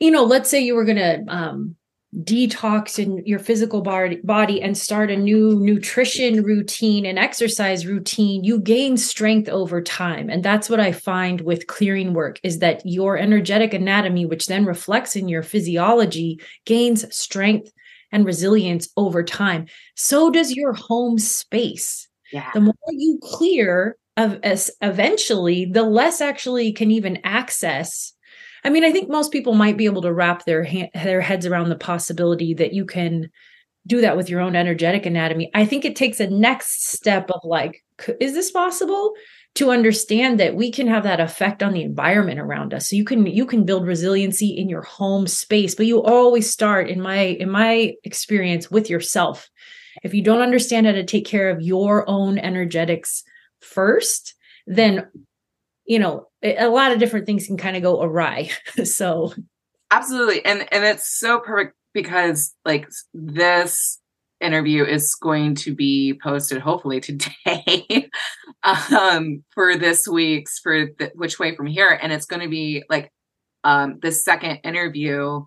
you 0.00 0.10
know 0.10 0.24
let's 0.24 0.50
say 0.50 0.60
you 0.60 0.74
were 0.74 0.84
going 0.84 0.96
to 0.96 1.24
um 1.28 1.76
detox 2.20 2.98
in 2.98 3.24
your 3.24 3.38
physical 3.38 3.80
body, 3.80 4.60
and 4.60 4.76
start 4.76 5.10
a 5.10 5.16
new 5.16 5.58
nutrition 5.58 6.42
routine 6.42 7.06
and 7.06 7.18
exercise 7.18 7.86
routine 7.86 8.44
you 8.44 8.60
gain 8.60 8.98
strength 8.98 9.48
over 9.48 9.80
time. 9.80 10.28
And 10.28 10.44
that's 10.44 10.68
what 10.68 10.80
i 10.80 10.92
find 10.92 11.40
with 11.40 11.66
clearing 11.68 12.12
work 12.12 12.38
is 12.42 12.58
that 12.58 12.82
your 12.84 13.16
energetic 13.16 13.72
anatomy 13.72 14.26
which 14.26 14.46
then 14.46 14.66
reflects 14.66 15.16
in 15.16 15.28
your 15.28 15.42
physiology 15.42 16.38
gains 16.66 17.04
strength 17.16 17.72
and 18.12 18.26
resilience 18.26 18.88
over 18.98 19.22
time. 19.22 19.66
So 19.96 20.30
does 20.30 20.54
your 20.54 20.74
home 20.74 21.18
space. 21.18 22.08
Yeah. 22.30 22.50
the 22.54 22.60
more 22.60 22.74
you 22.90 23.18
clear 23.22 23.96
of 24.16 24.38
as 24.42 24.70
eventually 24.80 25.66
the 25.66 25.82
less 25.82 26.20
actually 26.20 26.72
can 26.72 26.90
even 26.90 27.18
access 27.24 28.11
I 28.64 28.70
mean, 28.70 28.84
I 28.84 28.92
think 28.92 29.08
most 29.08 29.32
people 29.32 29.54
might 29.54 29.76
be 29.76 29.86
able 29.86 30.02
to 30.02 30.12
wrap 30.12 30.44
their 30.44 30.64
ha- 30.64 30.90
their 30.94 31.20
heads 31.20 31.46
around 31.46 31.68
the 31.68 31.76
possibility 31.76 32.54
that 32.54 32.72
you 32.72 32.84
can 32.84 33.30
do 33.86 34.00
that 34.00 34.16
with 34.16 34.30
your 34.30 34.40
own 34.40 34.54
energetic 34.54 35.06
anatomy. 35.06 35.50
I 35.54 35.64
think 35.64 35.84
it 35.84 35.96
takes 35.96 36.20
a 36.20 36.30
next 36.30 36.86
step 36.92 37.30
of 37.30 37.40
like, 37.44 37.82
is 38.20 38.34
this 38.34 38.50
possible? 38.50 39.14
To 39.56 39.70
understand 39.70 40.40
that 40.40 40.54
we 40.54 40.70
can 40.70 40.86
have 40.86 41.02
that 41.02 41.20
effect 41.20 41.62
on 41.62 41.74
the 41.74 41.82
environment 41.82 42.40
around 42.40 42.72
us. 42.72 42.88
So 42.88 42.96
you 42.96 43.04
can 43.04 43.26
you 43.26 43.44
can 43.44 43.64
build 43.64 43.86
resiliency 43.86 44.48
in 44.48 44.68
your 44.68 44.80
home 44.80 45.26
space, 45.26 45.74
but 45.74 45.84
you 45.84 46.02
always 46.02 46.50
start 46.50 46.88
in 46.88 47.02
my 47.02 47.18
in 47.18 47.50
my 47.50 47.92
experience 48.02 48.70
with 48.70 48.88
yourself. 48.88 49.50
If 50.02 50.14
you 50.14 50.22
don't 50.22 50.40
understand 50.40 50.86
how 50.86 50.92
to 50.92 51.04
take 51.04 51.26
care 51.26 51.50
of 51.50 51.60
your 51.60 52.08
own 52.08 52.38
energetics 52.38 53.24
first, 53.60 54.34
then 54.66 55.06
you 55.86 55.98
know, 55.98 56.28
a 56.42 56.68
lot 56.68 56.92
of 56.92 56.98
different 56.98 57.26
things 57.26 57.46
can 57.46 57.56
kind 57.56 57.76
of 57.76 57.82
go 57.82 58.02
awry. 58.02 58.50
so 58.84 59.32
absolutely. 59.90 60.44
And 60.44 60.66
and 60.72 60.84
it's 60.84 61.18
so 61.18 61.40
perfect 61.40 61.76
because 61.92 62.54
like 62.64 62.88
this 63.12 63.98
interview 64.40 64.84
is 64.84 65.14
going 65.14 65.54
to 65.54 65.72
be 65.72 66.18
posted 66.20 66.60
hopefully 66.60 67.00
today 67.00 68.08
um 68.90 69.44
for 69.54 69.76
this 69.76 70.08
week's 70.08 70.58
for 70.58 70.86
the, 70.98 71.12
which 71.14 71.38
way 71.38 71.54
from 71.54 71.66
here 71.66 71.96
and 72.02 72.12
it's 72.12 72.26
going 72.26 72.42
to 72.42 72.48
be 72.48 72.82
like 72.90 73.12
um 73.62 74.00
the 74.02 74.10
second 74.10 74.58
interview 74.64 75.44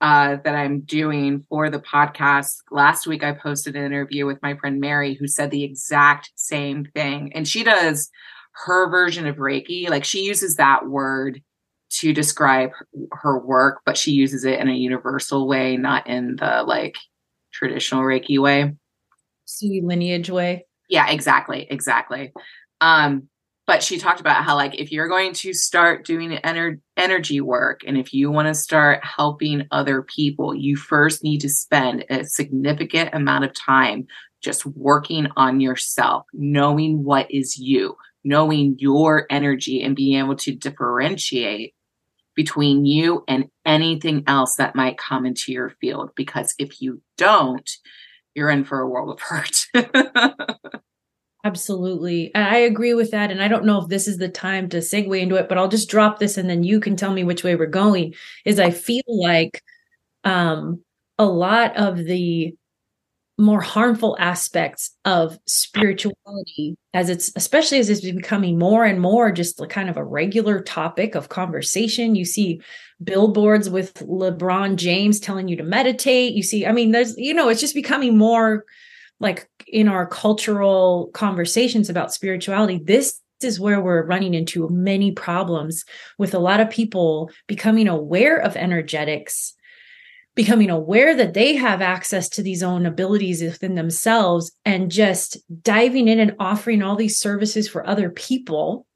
uh, 0.00 0.36
that 0.44 0.54
I'm 0.54 0.80
doing 0.80 1.46
for 1.48 1.70
the 1.70 1.78
podcast. 1.78 2.56
Last 2.70 3.06
week, 3.06 3.24
I 3.24 3.32
posted 3.32 3.74
an 3.74 3.86
interview 3.86 4.26
with 4.26 4.42
my 4.42 4.54
friend 4.54 4.78
Mary, 4.78 5.14
who 5.14 5.26
said 5.26 5.50
the 5.50 5.64
exact 5.64 6.30
same 6.34 6.84
thing. 6.94 7.32
And 7.34 7.48
she 7.48 7.64
does 7.64 8.10
her 8.54 8.90
version 8.90 9.26
of 9.26 9.36
Reiki. 9.36 9.88
Like 9.88 10.04
she 10.04 10.22
uses 10.22 10.56
that 10.56 10.86
word 10.86 11.42
to 11.90 12.12
describe 12.12 12.70
her 13.12 13.38
work, 13.38 13.80
but 13.86 13.96
she 13.96 14.12
uses 14.12 14.44
it 14.44 14.58
in 14.58 14.68
a 14.68 14.74
universal 14.74 15.46
way, 15.46 15.76
not 15.76 16.06
in 16.06 16.36
the 16.36 16.64
like 16.66 16.96
traditional 17.52 18.02
Reiki 18.02 18.40
way. 18.40 18.74
See 19.44 19.80
lineage 19.84 20.30
way. 20.30 20.66
Yeah, 20.88 21.10
exactly. 21.10 21.66
Exactly. 21.70 22.32
Um, 22.80 23.28
but 23.66 23.82
she 23.82 23.98
talked 23.98 24.20
about 24.20 24.44
how 24.44 24.56
like 24.56 24.78
if 24.78 24.92
you're 24.92 25.08
going 25.08 25.32
to 25.32 25.52
start 25.52 26.04
doing 26.04 26.38
ener- 26.44 26.80
energy 26.96 27.40
work 27.40 27.80
and 27.86 27.96
if 27.96 28.12
you 28.12 28.30
want 28.30 28.48
to 28.48 28.54
start 28.54 29.00
helping 29.02 29.66
other 29.70 30.02
people 30.02 30.54
you 30.54 30.76
first 30.76 31.22
need 31.24 31.40
to 31.40 31.48
spend 31.48 32.04
a 32.10 32.24
significant 32.24 33.10
amount 33.14 33.44
of 33.44 33.54
time 33.54 34.06
just 34.42 34.66
working 34.66 35.28
on 35.36 35.60
yourself 35.60 36.26
knowing 36.32 37.02
what 37.04 37.30
is 37.30 37.56
you 37.56 37.96
knowing 38.24 38.76
your 38.78 39.26
energy 39.30 39.82
and 39.82 39.96
being 39.96 40.18
able 40.18 40.36
to 40.36 40.54
differentiate 40.54 41.74
between 42.34 42.84
you 42.84 43.22
and 43.28 43.48
anything 43.64 44.24
else 44.26 44.56
that 44.56 44.74
might 44.74 44.98
come 44.98 45.24
into 45.24 45.52
your 45.52 45.70
field 45.80 46.10
because 46.16 46.54
if 46.58 46.82
you 46.82 47.00
don't 47.16 47.70
you're 48.34 48.50
in 48.50 48.64
for 48.64 48.80
a 48.80 48.88
world 48.88 49.10
of 49.10 49.20
hurt 49.20 49.66
Absolutely. 51.44 52.34
I 52.34 52.56
agree 52.56 52.94
with 52.94 53.10
that. 53.10 53.30
And 53.30 53.42
I 53.42 53.48
don't 53.48 53.66
know 53.66 53.78
if 53.82 53.88
this 53.88 54.08
is 54.08 54.16
the 54.16 54.30
time 54.30 54.66
to 54.70 54.78
segue 54.78 55.20
into 55.20 55.34
it, 55.34 55.46
but 55.46 55.58
I'll 55.58 55.68
just 55.68 55.90
drop 55.90 56.18
this 56.18 56.38
and 56.38 56.48
then 56.48 56.64
you 56.64 56.80
can 56.80 56.96
tell 56.96 57.12
me 57.12 57.22
which 57.22 57.44
way 57.44 57.54
we're 57.54 57.66
going. 57.66 58.14
Is 58.46 58.58
I 58.58 58.70
feel 58.70 59.02
like 59.06 59.62
um, 60.24 60.82
a 61.18 61.26
lot 61.26 61.76
of 61.76 61.98
the 61.98 62.56
more 63.36 63.60
harmful 63.60 64.16
aspects 64.20 64.96
of 65.04 65.38
spirituality 65.46 66.76
as 66.92 67.08
it's 67.08 67.32
especially 67.34 67.78
as 67.78 67.90
it's 67.90 68.00
becoming 68.00 68.58
more 68.58 68.84
and 68.84 69.00
more 69.00 69.32
just 69.32 69.60
kind 69.70 69.90
of 69.90 69.96
a 69.96 70.04
regular 70.04 70.60
topic 70.60 71.14
of 71.14 71.28
conversation. 71.28 72.14
You 72.14 72.24
see 72.24 72.60
billboards 73.02 73.68
with 73.68 73.94
lebron 73.94 74.76
james 74.76 75.18
telling 75.18 75.48
you 75.48 75.56
to 75.56 75.64
meditate. 75.64 76.34
You 76.34 76.42
see 76.42 76.64
i 76.64 76.72
mean 76.72 76.92
there's 76.92 77.16
you 77.18 77.34
know 77.34 77.48
it's 77.48 77.60
just 77.60 77.74
becoming 77.74 78.16
more 78.16 78.64
like 79.20 79.48
in 79.66 79.88
our 79.88 80.06
cultural 80.06 81.10
conversations 81.14 81.88
about 81.90 82.12
spirituality 82.12 82.80
this 82.84 83.20
is 83.42 83.60
where 83.60 83.80
we're 83.80 84.06
running 84.06 84.34
into 84.34 84.68
many 84.70 85.12
problems 85.12 85.84
with 86.18 86.34
a 86.34 86.38
lot 86.38 86.60
of 86.60 86.70
people 86.70 87.30
becoming 87.46 87.88
aware 87.88 88.38
of 88.38 88.56
energetics 88.56 89.54
becoming 90.34 90.70
aware 90.70 91.14
that 91.14 91.34
they 91.34 91.54
have 91.54 91.80
access 91.80 92.28
to 92.28 92.42
these 92.42 92.62
own 92.62 92.86
abilities 92.86 93.42
within 93.42 93.74
themselves 93.74 94.52
and 94.64 94.90
just 94.90 95.38
diving 95.62 96.08
in 96.08 96.18
and 96.18 96.34
offering 96.38 96.82
all 96.82 96.96
these 96.96 97.18
services 97.18 97.68
for 97.68 97.86
other 97.86 98.10
people 98.10 98.86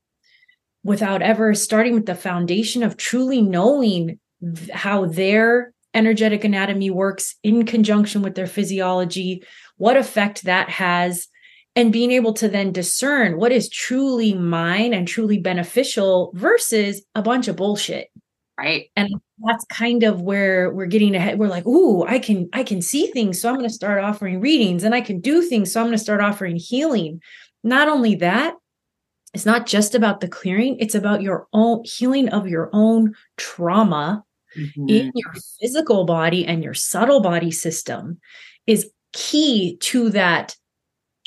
without 0.83 1.23
ever 1.23 1.55
starting 1.55 1.95
with 1.95 2.07
the 2.07 2.15
foundation 2.15 2.83
of 2.83 2.97
truly 2.97 3.43
knowing 3.43 4.19
how 4.73 5.07
their 5.07 5.73
energetic 5.95 6.45
anatomy 6.45 6.91
works 6.91 7.37
in 7.43 7.65
conjunction 7.65 8.23
with 8.23 8.35
their 8.35 8.47
physiology 8.47 9.43
what 9.77 9.97
effect 9.97 10.45
that 10.45 10.69
has 10.69 11.29
and 11.75 11.93
being 11.93 12.11
able 12.11 12.33
to 12.33 12.49
then 12.49 12.73
discern 12.73 13.39
what 13.39 13.53
is 13.53 13.69
truly 13.69 14.35
mine 14.35 14.93
and 14.93 15.09
truly 15.09 15.39
beneficial 15.39 16.31
versus 16.35 17.03
a 17.15 17.23
bunch 17.23 17.49
of 17.49 17.57
bullshit 17.57 18.09
right? 18.59 18.91
And 18.97 19.09
that's 19.45 19.65
kind 19.67 20.03
of 20.03 20.21
where 20.21 20.71
we're 20.71 20.87
getting 20.87 21.15
ahead. 21.15 21.39
We're 21.39 21.49
like 21.49 21.67
ooh 21.67 22.05
i 22.05 22.19
can 22.19 22.49
i 22.53 22.63
can 22.63 22.83
see 22.83 23.07
things 23.07 23.41
so 23.41 23.49
i'm 23.49 23.55
going 23.55 23.69
to 23.69 23.73
start 23.73 24.03
offering 24.03 24.41
readings 24.41 24.83
and 24.83 24.95
i 24.95 25.01
can 25.01 25.21
do 25.21 25.43
things 25.43 25.73
so 25.73 25.81
i'm 25.81 25.87
going 25.87 25.97
to 25.97 26.03
start 26.03 26.21
offering 26.21 26.57
healing. 26.57 27.21
Not 27.65 27.89
only 27.89 28.15
that 28.17 28.55
it's 29.35 29.47
not 29.47 29.67
just 29.67 29.95
about 29.95 30.21
the 30.21 30.29
clearing 30.29 30.77
it's 30.79 30.95
about 30.95 31.23
your 31.23 31.47
own 31.53 31.83
healing 31.85 32.29
of 32.31 32.49
your 32.49 32.71
own 32.73 33.15
trauma 33.37 34.25
mm-hmm. 34.57 34.89
in 34.89 35.13
your 35.15 35.33
physical 35.61 36.05
body 36.05 36.47
and 36.47 36.65
your 36.65 36.75
subtle 36.75 37.21
body 37.21 37.51
system 37.51 38.19
is 38.67 38.91
key 39.13 39.77
to 39.81 40.11
that 40.11 40.57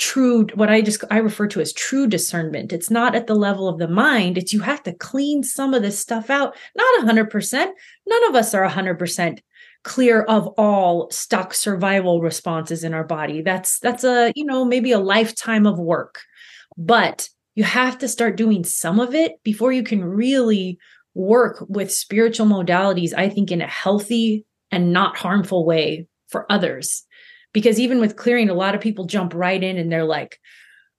true 0.01 0.47
what 0.55 0.71
i 0.71 0.81
just 0.81 1.03
i 1.11 1.19
refer 1.19 1.47
to 1.47 1.61
as 1.61 1.71
true 1.73 2.07
discernment. 2.07 2.73
It's 2.73 2.89
not 2.89 3.13
at 3.13 3.27
the 3.27 3.35
level 3.35 3.67
of 3.67 3.77
the 3.77 3.87
mind. 3.87 4.37
It's 4.37 4.51
you 4.51 4.61
have 4.61 4.81
to 4.83 4.93
clean 4.93 5.43
some 5.43 5.75
of 5.75 5.83
this 5.83 5.99
stuff 5.99 6.29
out. 6.29 6.55
Not 6.75 7.05
100% 7.05 7.69
none 8.07 8.29
of 8.29 8.35
us 8.35 8.53
are 8.55 8.67
100% 8.67 9.39
clear 9.83 10.23
of 10.23 10.47
all 10.57 11.09
stuck 11.11 11.53
survival 11.53 12.21
responses 12.21 12.83
in 12.83 12.95
our 12.95 13.03
body. 13.03 13.43
That's 13.43 13.79
that's 13.79 14.03
a 14.03 14.33
you 14.35 14.43
know 14.43 14.65
maybe 14.65 14.91
a 14.91 14.99
lifetime 14.99 15.67
of 15.67 15.77
work. 15.77 16.21
But 16.77 17.29
you 17.53 17.63
have 17.63 17.99
to 17.99 18.07
start 18.07 18.37
doing 18.37 18.63
some 18.63 18.99
of 18.99 19.13
it 19.13 19.33
before 19.43 19.71
you 19.71 19.83
can 19.83 20.03
really 20.03 20.79
work 21.13 21.63
with 21.67 21.91
spiritual 21.91 22.45
modalities 22.45 23.13
i 23.13 23.27
think 23.27 23.51
in 23.51 23.61
a 23.61 23.67
healthy 23.67 24.45
and 24.71 24.93
not 24.93 25.17
harmful 25.17 25.65
way 25.65 26.07
for 26.29 26.49
others 26.49 27.03
because 27.53 27.79
even 27.79 27.99
with 27.99 28.15
clearing 28.15 28.49
a 28.49 28.53
lot 28.53 28.75
of 28.75 28.81
people 28.81 29.05
jump 29.05 29.33
right 29.33 29.63
in 29.63 29.77
and 29.77 29.91
they're 29.91 30.03
like 30.03 30.39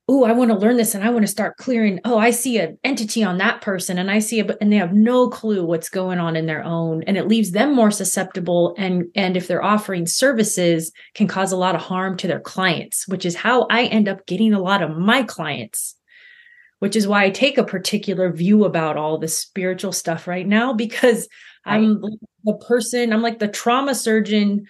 oh 0.08 0.24
i 0.24 0.32
want 0.32 0.50
to 0.50 0.56
learn 0.56 0.76
this 0.76 0.94
and 0.94 1.04
i 1.04 1.10
want 1.10 1.22
to 1.22 1.30
start 1.30 1.56
clearing. 1.56 2.00
Oh 2.04 2.18
i 2.18 2.30
see 2.30 2.58
an 2.58 2.78
entity 2.84 3.22
on 3.22 3.38
that 3.38 3.60
person 3.60 3.98
and 3.98 4.10
i 4.10 4.18
see 4.18 4.40
it 4.40 4.56
and 4.60 4.72
they 4.72 4.76
have 4.76 4.92
no 4.92 5.28
clue 5.28 5.64
what's 5.64 5.88
going 5.88 6.18
on 6.18 6.36
in 6.36 6.46
their 6.46 6.62
own. 6.62 7.02
And 7.04 7.16
it 7.16 7.28
leaves 7.28 7.52
them 7.52 7.74
more 7.74 7.90
susceptible 7.90 8.74
and 8.76 9.04
and 9.14 9.36
if 9.36 9.46
they're 9.46 9.62
offering 9.62 10.06
services 10.06 10.92
can 11.14 11.28
cause 11.28 11.52
a 11.52 11.56
lot 11.56 11.74
of 11.74 11.80
harm 11.80 12.16
to 12.18 12.26
their 12.26 12.40
clients 12.40 13.06
which 13.08 13.24
is 13.24 13.36
how 13.36 13.66
i 13.70 13.84
end 13.84 14.08
up 14.08 14.26
getting 14.26 14.52
a 14.52 14.62
lot 14.62 14.82
of 14.82 14.96
my 14.96 15.22
clients. 15.22 15.96
Which 16.80 16.96
is 16.96 17.06
why 17.06 17.24
i 17.24 17.30
take 17.30 17.58
a 17.58 17.64
particular 17.64 18.32
view 18.32 18.64
about 18.64 18.96
all 18.96 19.18
the 19.18 19.28
spiritual 19.28 19.92
stuff 19.92 20.26
right 20.26 20.46
now 20.46 20.72
because 20.72 21.28
right. 21.64 21.76
i'm 21.76 22.02
the 22.44 22.54
person 22.66 23.12
i'm 23.12 23.22
like 23.22 23.38
the 23.38 23.46
trauma 23.46 23.94
surgeon 23.94 24.66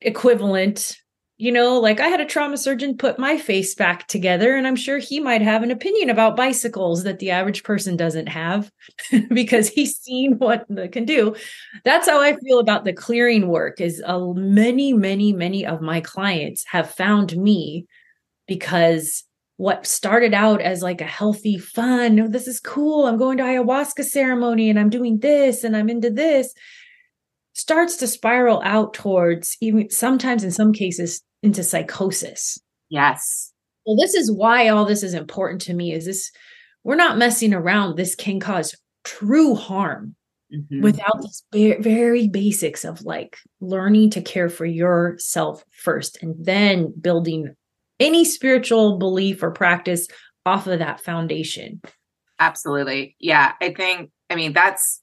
equivalent 0.00 0.96
you 1.38 1.52
know 1.52 1.78
like 1.78 2.00
i 2.00 2.08
had 2.08 2.20
a 2.20 2.26
trauma 2.26 2.58
surgeon 2.58 2.96
put 2.96 3.18
my 3.18 3.38
face 3.38 3.74
back 3.74 4.06
together 4.08 4.54
and 4.56 4.66
i'm 4.66 4.76
sure 4.76 4.98
he 4.98 5.20
might 5.20 5.40
have 5.40 5.62
an 5.62 5.70
opinion 5.70 6.10
about 6.10 6.36
bicycles 6.36 7.04
that 7.04 7.20
the 7.20 7.30
average 7.30 7.62
person 7.62 7.96
doesn't 7.96 8.26
have 8.26 8.70
because 9.32 9.68
he's 9.68 9.96
seen 9.96 10.34
what 10.38 10.66
they 10.68 10.88
can 10.88 11.04
do. 11.04 11.34
That's 11.84 12.08
how 12.08 12.20
i 12.20 12.36
feel 12.36 12.58
about 12.58 12.84
the 12.84 12.92
clearing 12.92 13.48
work 13.48 13.80
is 13.80 14.02
uh, 14.04 14.18
many 14.34 14.92
many 14.92 15.32
many 15.32 15.64
of 15.64 15.80
my 15.80 16.00
clients 16.00 16.64
have 16.66 16.90
found 16.90 17.36
me 17.36 17.86
because 18.46 19.24
what 19.58 19.86
started 19.86 20.34
out 20.34 20.60
as 20.60 20.82
like 20.82 21.00
a 21.00 21.04
healthy 21.04 21.58
fun 21.58 22.18
oh, 22.20 22.28
this 22.28 22.46
is 22.46 22.60
cool. 22.60 23.06
I'm 23.06 23.18
going 23.18 23.38
to 23.38 23.44
ayahuasca 23.44 24.04
ceremony 24.04 24.70
and 24.70 24.78
i'm 24.78 24.90
doing 24.90 25.20
this 25.20 25.62
and 25.62 25.76
i'm 25.76 25.88
into 25.88 26.10
this 26.10 26.52
starts 27.68 27.96
to 27.98 28.06
spiral 28.06 28.62
out 28.64 28.94
towards 28.94 29.54
even 29.60 29.90
sometimes 29.90 30.42
in 30.42 30.50
some 30.50 30.72
cases 30.72 31.22
into 31.42 31.62
psychosis. 31.62 32.58
Yes. 32.88 33.52
Well, 33.84 33.94
this 33.94 34.14
is 34.14 34.32
why 34.32 34.68
all 34.68 34.86
this 34.86 35.02
is 35.02 35.12
important 35.12 35.60
to 35.62 35.74
me 35.74 35.92
is 35.92 36.06
this 36.06 36.32
we're 36.82 36.96
not 36.96 37.18
messing 37.18 37.52
around. 37.52 37.98
This 37.98 38.14
can 38.14 38.40
cause 38.40 38.74
true 39.04 39.54
harm 39.54 40.16
mm-hmm. 40.50 40.80
without 40.80 41.22
the 41.52 41.76
very 41.80 42.28
basics 42.28 42.86
of 42.86 43.02
like 43.02 43.36
learning 43.60 44.10
to 44.10 44.22
care 44.22 44.48
for 44.48 44.64
yourself 44.64 45.62
first 45.70 46.22
and 46.22 46.34
then 46.38 46.94
building 46.98 47.54
any 48.00 48.24
spiritual 48.24 48.96
belief 48.96 49.42
or 49.42 49.50
practice 49.50 50.08
off 50.46 50.66
of 50.66 50.78
that 50.78 51.02
foundation. 51.02 51.82
Absolutely. 52.38 53.14
Yeah. 53.20 53.52
I 53.60 53.74
think, 53.74 54.10
I 54.30 54.36
mean, 54.36 54.54
that's 54.54 55.02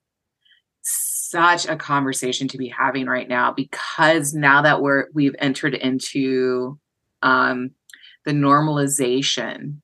such 1.36 1.68
a 1.68 1.76
conversation 1.76 2.48
to 2.48 2.58
be 2.58 2.70
having 2.70 3.08
right 3.08 3.28
now 3.28 3.52
because 3.52 4.34
now 4.34 4.62
that 4.62 4.82
we're 4.82 5.08
we've 5.14 5.36
entered 5.40 5.74
into 5.74 6.80
um, 7.22 7.72
the 8.24 8.32
normalization 8.32 9.80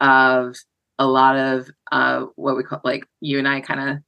of 0.00 0.56
a 0.98 1.06
lot 1.06 1.36
of 1.36 1.68
uh, 1.92 2.24
what 2.36 2.56
we 2.56 2.62
call 2.62 2.80
like 2.84 3.06
you 3.20 3.38
and 3.38 3.46
I 3.46 3.60
kind 3.60 3.90
of 3.90 3.98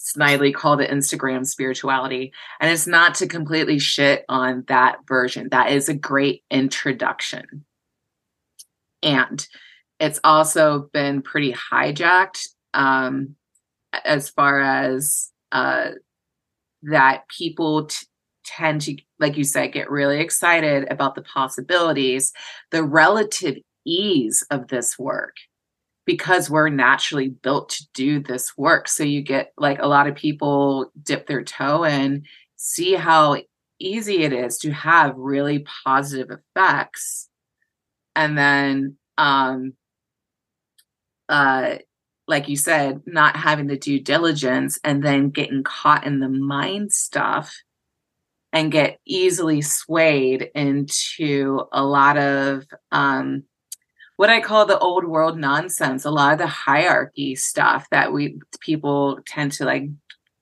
snidely 0.00 0.52
called 0.52 0.80
it 0.80 0.90
Instagram 0.90 1.46
spirituality. 1.46 2.32
And 2.58 2.72
it's 2.72 2.88
not 2.88 3.14
to 3.16 3.28
completely 3.28 3.78
shit 3.78 4.24
on 4.28 4.64
that 4.66 4.96
version. 5.06 5.48
That 5.52 5.70
is 5.70 5.88
a 5.88 5.94
great 5.94 6.42
introduction. 6.50 7.64
And 9.00 9.46
it's 10.00 10.18
also 10.24 10.90
been 10.92 11.22
pretty 11.22 11.52
hijacked 11.52 12.48
um, 12.74 13.36
as 14.04 14.30
far 14.30 14.60
as 14.60 15.29
uh, 15.52 15.90
that 16.82 17.22
people 17.28 17.86
t- 17.86 18.06
tend 18.44 18.80
to, 18.82 18.96
like 19.18 19.36
you 19.36 19.44
said, 19.44 19.72
get 19.72 19.90
really 19.90 20.20
excited 20.20 20.90
about 20.90 21.14
the 21.14 21.22
possibilities, 21.22 22.32
the 22.70 22.82
relative 22.84 23.56
ease 23.84 24.44
of 24.50 24.68
this 24.68 24.98
work 24.98 25.36
because 26.06 26.50
we're 26.50 26.68
naturally 26.68 27.28
built 27.28 27.68
to 27.68 27.86
do 27.94 28.20
this 28.20 28.56
work. 28.56 28.88
So 28.88 29.04
you 29.04 29.22
get 29.22 29.52
like 29.56 29.78
a 29.80 29.86
lot 29.86 30.08
of 30.08 30.16
people 30.16 30.90
dip 31.02 31.26
their 31.26 31.44
toe 31.44 31.84
in, 31.84 32.24
see 32.56 32.94
how 32.94 33.36
easy 33.78 34.24
it 34.24 34.32
is 34.32 34.58
to 34.58 34.72
have 34.72 35.14
really 35.16 35.64
positive 35.84 36.30
effects. 36.30 37.28
And 38.16 38.36
then, 38.36 38.96
um, 39.18 39.74
uh, 41.28 41.76
like 42.30 42.48
you 42.48 42.56
said, 42.56 43.02
not 43.06 43.36
having 43.36 43.66
the 43.66 43.76
due 43.76 44.00
diligence 44.00 44.78
and 44.84 45.02
then 45.02 45.30
getting 45.30 45.62
caught 45.62 46.06
in 46.06 46.20
the 46.20 46.28
mind 46.28 46.92
stuff 46.92 47.54
and 48.52 48.72
get 48.72 48.98
easily 49.04 49.60
swayed 49.60 50.50
into 50.54 51.62
a 51.72 51.84
lot 51.84 52.16
of 52.16 52.64
um, 52.92 53.42
what 54.16 54.30
I 54.30 54.40
call 54.40 54.66
the 54.66 54.78
old 54.78 55.04
world 55.04 55.38
nonsense, 55.38 56.04
a 56.04 56.10
lot 56.10 56.32
of 56.32 56.38
the 56.38 56.46
hierarchy 56.46 57.34
stuff 57.34 57.86
that 57.90 58.12
we 58.12 58.38
people 58.60 59.18
tend 59.26 59.52
to 59.52 59.64
like 59.64 59.88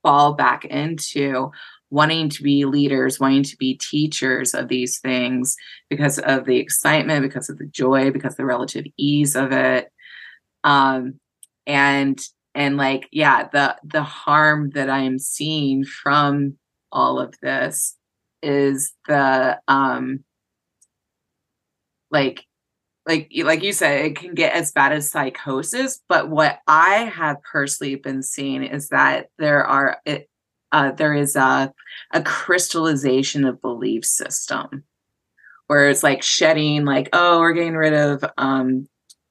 fall 0.02 0.34
back 0.34 0.64
into 0.64 1.50
wanting 1.90 2.28
to 2.28 2.42
be 2.42 2.64
leaders, 2.64 3.18
wanting 3.18 3.44
to 3.44 3.56
be 3.56 3.74
teachers 3.74 4.52
of 4.52 4.68
these 4.68 4.98
things 4.98 5.56
because 5.88 6.18
of 6.18 6.44
the 6.44 6.58
excitement, 6.58 7.22
because 7.22 7.48
of 7.48 7.58
the 7.58 7.66
joy, 7.66 8.10
because 8.10 8.36
the 8.36 8.44
relative 8.44 8.84
ease 8.96 9.34
of 9.34 9.52
it. 9.52 9.90
Um, 10.64 11.20
and 11.68 12.18
and 12.54 12.76
like 12.76 13.08
yeah, 13.12 13.48
the 13.52 13.76
the 13.84 14.02
harm 14.02 14.70
that 14.70 14.90
I 14.90 15.00
am 15.00 15.20
seeing 15.20 15.84
from 15.84 16.58
all 16.90 17.20
of 17.20 17.34
this 17.42 17.96
is 18.42 18.92
the 19.06 19.60
um 19.68 20.24
like 22.10 22.44
like 23.06 23.30
like 23.42 23.62
you 23.62 23.72
said 23.72 24.04
it 24.04 24.16
can 24.16 24.34
get 24.34 24.54
as 24.54 24.70
bad 24.72 24.92
as 24.92 25.10
psychosis 25.10 26.00
but 26.08 26.30
what 26.30 26.60
i 26.68 27.10
have 27.14 27.42
personally 27.42 27.96
been 27.96 28.22
seeing 28.22 28.62
is 28.62 28.90
that 28.90 29.26
there 29.38 29.66
are 29.66 29.98
it, 30.04 30.28
uh, 30.70 30.92
there 30.92 31.14
is 31.14 31.34
a, 31.34 31.72
a 32.12 32.22
crystallization 32.22 33.44
of 33.44 33.60
belief 33.60 34.04
system 34.04 34.84
where 35.66 35.88
it's 35.88 36.02
like 36.02 36.22
shedding 36.22 36.84
like 36.84 37.08
oh 37.12 37.40
we're 37.40 37.54
getting 37.54 37.76
rid 37.76 37.94
of 37.94 38.24
um 38.36 38.86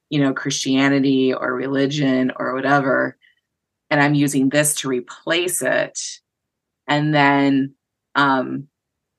you 0.10 0.20
know 0.20 0.34
christianity 0.34 1.34
or 1.34 1.54
religion 1.54 2.32
or 2.38 2.54
whatever 2.54 3.18
and 3.90 4.02
i'm 4.02 4.14
using 4.14 4.50
this 4.50 4.76
to 4.76 4.88
replace 4.88 5.62
it 5.62 6.00
and 6.88 7.14
then 7.14 7.74
um 8.16 8.68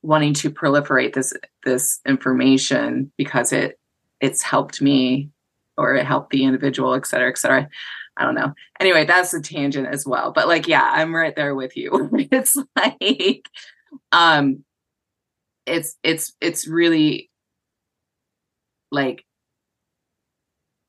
wanting 0.02 0.34
to 0.34 0.50
proliferate 0.50 1.14
this 1.14 1.32
this 1.64 2.00
information 2.06 3.12
because 3.16 3.52
it 3.52 3.78
it's 4.20 4.42
helped 4.42 4.80
me 4.80 5.30
or 5.78 5.94
it 5.94 6.04
helped 6.04 6.30
the 6.30 6.44
individual, 6.44 6.94
et 6.94 7.06
cetera, 7.06 7.30
et 7.30 7.38
cetera. 7.38 7.68
I 8.16 8.24
don't 8.24 8.34
know. 8.34 8.52
Anyway, 8.80 9.04
that's 9.04 9.32
a 9.32 9.40
tangent 9.40 9.86
as 9.86 10.04
well. 10.04 10.32
But 10.32 10.48
like, 10.48 10.66
yeah, 10.66 10.82
I'm 10.82 11.14
right 11.14 11.34
there 11.36 11.54
with 11.54 11.76
you. 11.76 12.10
it's 12.32 12.56
like, 12.76 13.48
um, 14.10 14.64
it's 15.66 15.96
it's 16.02 16.34
it's 16.40 16.66
really 16.66 17.30
like 18.90 19.24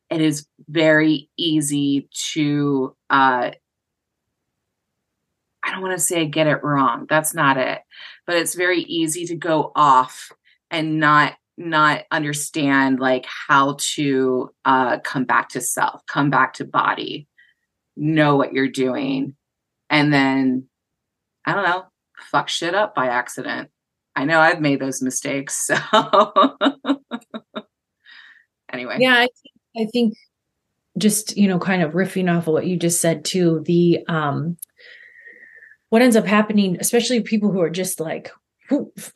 it 0.10 0.22
is 0.22 0.48
very 0.68 1.30
easy 1.38 2.10
to 2.32 2.96
uh 3.10 3.52
I 5.62 5.72
don't 5.72 5.82
want 5.82 5.98
to 5.98 6.04
say 6.04 6.22
I 6.22 6.26
get 6.26 6.48
it 6.48 6.64
wrong. 6.64 7.06
That's 7.10 7.34
not 7.34 7.58
it. 7.58 7.82
But 8.26 8.38
it's 8.38 8.56
very 8.56 8.82
easy 8.82 9.26
to 9.28 9.36
go 9.36 9.72
off 9.76 10.32
and 10.72 11.00
not 11.00 11.34
not 11.58 12.06
understand 12.10 13.00
like 13.00 13.26
how 13.26 13.76
to 13.80 14.50
uh, 14.64 15.00
come 15.00 15.26
back 15.26 15.50
to 15.50 15.62
self, 15.62 16.06
come 16.06 16.30
back 16.30 16.54
to 16.54 16.66
body, 16.66 17.28
know 17.98 18.38
what 18.38 18.54
you're 18.54 18.70
doing, 18.70 19.36
and 19.90 20.14
then 20.14 20.68
I 21.46 21.54
don't 21.54 21.66
know, 21.66 21.86
fuck 22.32 22.48
shit 22.48 22.74
up 22.74 22.96
by 22.96 23.08
accident. 23.08 23.70
I 24.16 24.26
know 24.26 24.40
I've 24.40 24.62
made 24.62 24.80
those 24.80 25.02
mistakes. 25.02 25.70
So 28.72 28.74
anyway, 28.74 28.98
yeah, 29.00 29.16
I, 29.16 29.28
I 29.78 29.86
think 29.86 30.16
just 30.98 31.38
you 31.38 31.48
know, 31.48 31.60
kind 31.60 31.82
of 31.82 31.94
riffing 31.94 32.30
off 32.36 32.48
of 32.48 32.54
what 32.54 32.68
you 32.68 32.78
just 32.78 33.02
said 33.02 33.26
too. 33.26 33.64
The 33.66 34.04
um, 34.08 34.58
what 35.90 36.02
ends 36.02 36.16
up 36.16 36.26
happening, 36.26 36.78
especially 36.80 37.22
people 37.22 37.52
who 37.52 37.62
are 37.62 37.70
just 37.70 38.00
like 38.00 38.32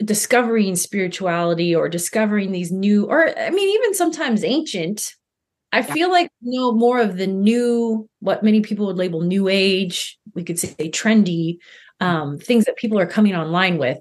discovering 0.03 0.75
spirituality 0.75 1.75
or 1.75 1.87
discovering 1.87 2.51
these 2.51 2.71
new 2.71 3.05
or 3.05 3.37
i 3.37 3.49
mean 3.51 3.69
even 3.69 3.93
sometimes 3.93 4.43
ancient 4.43 5.13
i 5.71 5.79
yeah. 5.79 5.93
feel 5.93 6.09
like 6.11 6.29
you 6.41 6.59
know 6.59 6.71
more 6.71 6.99
of 6.99 7.17
the 7.17 7.27
new 7.27 8.07
what 8.19 8.43
many 8.43 8.61
people 8.61 8.87
would 8.87 8.97
label 8.97 9.21
new 9.21 9.47
age 9.47 10.17
we 10.33 10.43
could 10.43 10.57
say 10.57 10.89
trendy 10.89 11.57
um, 11.99 12.37
things 12.37 12.65
that 12.65 12.75
people 12.75 12.99
are 12.99 13.05
coming 13.05 13.35
online 13.35 13.77
with 13.77 13.99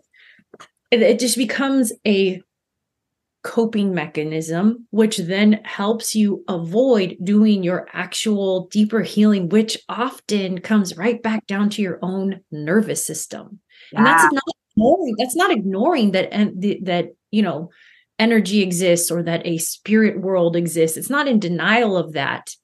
it, 0.90 1.02
it 1.02 1.20
just 1.20 1.36
becomes 1.36 1.92
a 2.06 2.42
coping 3.42 3.92
mechanism 3.92 4.86
which 4.90 5.18
then 5.18 5.60
helps 5.64 6.14
you 6.14 6.44
avoid 6.48 7.16
doing 7.24 7.62
your 7.62 7.88
actual 7.92 8.68
deeper 8.68 9.00
healing 9.00 9.48
which 9.48 9.76
often 9.88 10.60
comes 10.60 10.96
right 10.96 11.22
back 11.22 11.46
down 11.46 11.68
to 11.68 11.82
your 11.82 11.98
own 12.02 12.40
nervous 12.50 13.04
system. 13.04 13.58
Yeah. 13.92 13.98
and 13.98 14.06
that's 14.06 14.32
not 14.32 14.42
ignoring 14.70 15.14
that's 15.18 15.36
not 15.36 15.50
ignoring 15.50 16.12
that 16.12 16.32
and 16.32 16.62
that 16.84 17.14
you 17.30 17.42
know 17.42 17.70
energy 18.22 18.62
exists 18.62 19.10
or 19.10 19.22
that 19.24 19.44
a 19.44 19.58
spirit 19.58 20.20
world 20.20 20.54
exists. 20.54 20.96
It's 20.96 21.10
not 21.10 21.26
in 21.26 21.40
denial 21.40 21.96
of 21.96 22.12
that. 22.12 22.54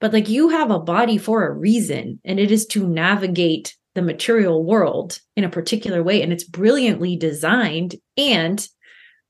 But 0.00 0.12
like 0.12 0.28
you 0.28 0.50
have 0.50 0.70
a 0.70 0.78
body 0.78 1.18
for 1.18 1.44
a 1.44 1.52
reason 1.52 2.20
and 2.24 2.38
it 2.38 2.50
is 2.50 2.64
to 2.68 2.86
navigate 2.86 3.76
the 3.94 4.02
material 4.02 4.64
world 4.64 5.18
in 5.36 5.42
a 5.42 5.50
particular 5.50 6.02
way 6.02 6.22
and 6.22 6.32
it's 6.32 6.44
brilliantly 6.44 7.16
designed 7.16 7.96
and 8.16 8.66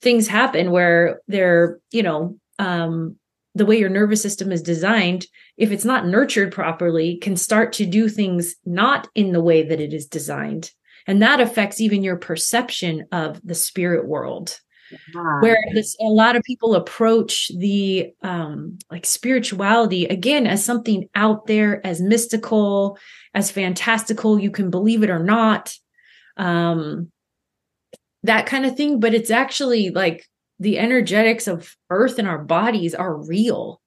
things 0.02 0.26
happen 0.26 0.70
where 0.70 1.20
they're 1.28 1.78
you 1.90 2.02
know 2.02 2.36
um 2.58 3.16
the 3.54 3.66
way 3.66 3.78
your 3.78 3.88
nervous 3.88 4.22
system 4.22 4.52
is 4.52 4.62
designed 4.62 5.26
if 5.56 5.72
it's 5.72 5.84
not 5.84 6.06
nurtured 6.06 6.52
properly 6.52 7.16
can 7.16 7.36
start 7.36 7.72
to 7.74 7.86
do 7.86 8.08
things 8.08 8.54
not 8.64 9.08
in 9.14 9.32
the 9.32 9.42
way 9.42 9.62
that 9.62 9.80
it 9.80 9.92
is 9.92 10.06
designed. 10.06 10.70
And 11.06 11.20
that 11.22 11.40
affects 11.40 11.80
even 11.80 12.02
your 12.02 12.16
perception 12.16 13.06
of 13.12 13.40
the 13.44 13.54
spirit 13.54 14.06
world. 14.06 14.58
Where 15.40 15.58
this, 15.74 15.96
a 16.00 16.04
lot 16.04 16.34
of 16.34 16.42
people 16.42 16.74
approach 16.74 17.50
the 17.56 18.10
um 18.22 18.78
like 18.90 19.06
spirituality 19.06 20.06
again 20.06 20.46
as 20.46 20.64
something 20.64 21.08
out 21.14 21.46
there 21.46 21.84
as 21.86 22.00
mystical 22.00 22.98
as 23.34 23.50
fantastical 23.50 24.38
you 24.38 24.50
can 24.50 24.70
believe 24.70 25.02
it 25.02 25.10
or 25.10 25.22
not. 25.22 25.74
Um 26.36 27.12
that 28.22 28.46
kind 28.46 28.66
of 28.66 28.76
thing 28.76 29.00
but 29.00 29.14
it's 29.14 29.30
actually 29.30 29.90
like 29.90 30.26
the 30.60 30.78
energetics 30.78 31.48
of 31.48 31.74
earth 31.88 32.18
and 32.18 32.28
our 32.28 32.38
bodies 32.38 32.94
are 32.94 33.16
real. 33.16 33.80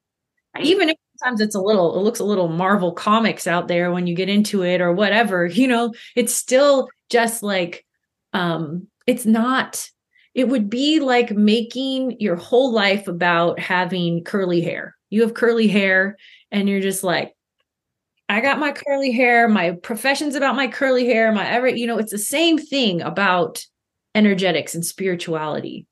Even 0.60 0.88
if 0.88 0.96
sometimes 1.16 1.40
it's 1.40 1.54
a 1.54 1.60
little 1.60 1.96
it 1.98 2.02
looks 2.02 2.20
a 2.20 2.24
little 2.24 2.48
marvel 2.48 2.92
comics 2.92 3.46
out 3.46 3.68
there 3.68 3.92
when 3.92 4.06
you 4.06 4.14
get 4.14 4.28
into 4.28 4.62
it 4.62 4.80
or 4.80 4.92
whatever 4.92 5.46
you 5.52 5.66
know? 5.68 5.92
It's 6.16 6.34
still 6.34 6.88
just 7.10 7.42
like 7.42 7.86
um 8.32 8.88
it's 9.06 9.24
not 9.24 9.88
it 10.34 10.48
would 10.48 10.68
be 10.68 10.98
like 10.98 11.30
making 11.30 12.16
your 12.18 12.34
whole 12.34 12.72
life 12.72 13.06
about 13.06 13.60
having 13.60 14.24
curly 14.24 14.60
hair. 14.60 14.96
You 15.10 15.22
have 15.22 15.34
curly 15.34 15.68
hair 15.68 16.16
and 16.50 16.68
you're 16.68 16.80
just 16.80 17.04
like 17.04 17.34
I 18.28 18.40
got 18.40 18.58
my 18.58 18.72
curly 18.72 19.12
hair, 19.12 19.48
my 19.48 19.72
profession's 19.72 20.34
about 20.34 20.56
my 20.56 20.66
curly 20.66 21.06
hair, 21.06 21.30
my 21.30 21.46
every, 21.46 21.78
you 21.78 21.86
know, 21.86 21.98
it's 21.98 22.10
the 22.10 22.18
same 22.18 22.58
thing 22.58 23.02
about 23.02 23.64
energetics 24.14 24.74
and 24.74 24.84
spirituality. 24.84 25.86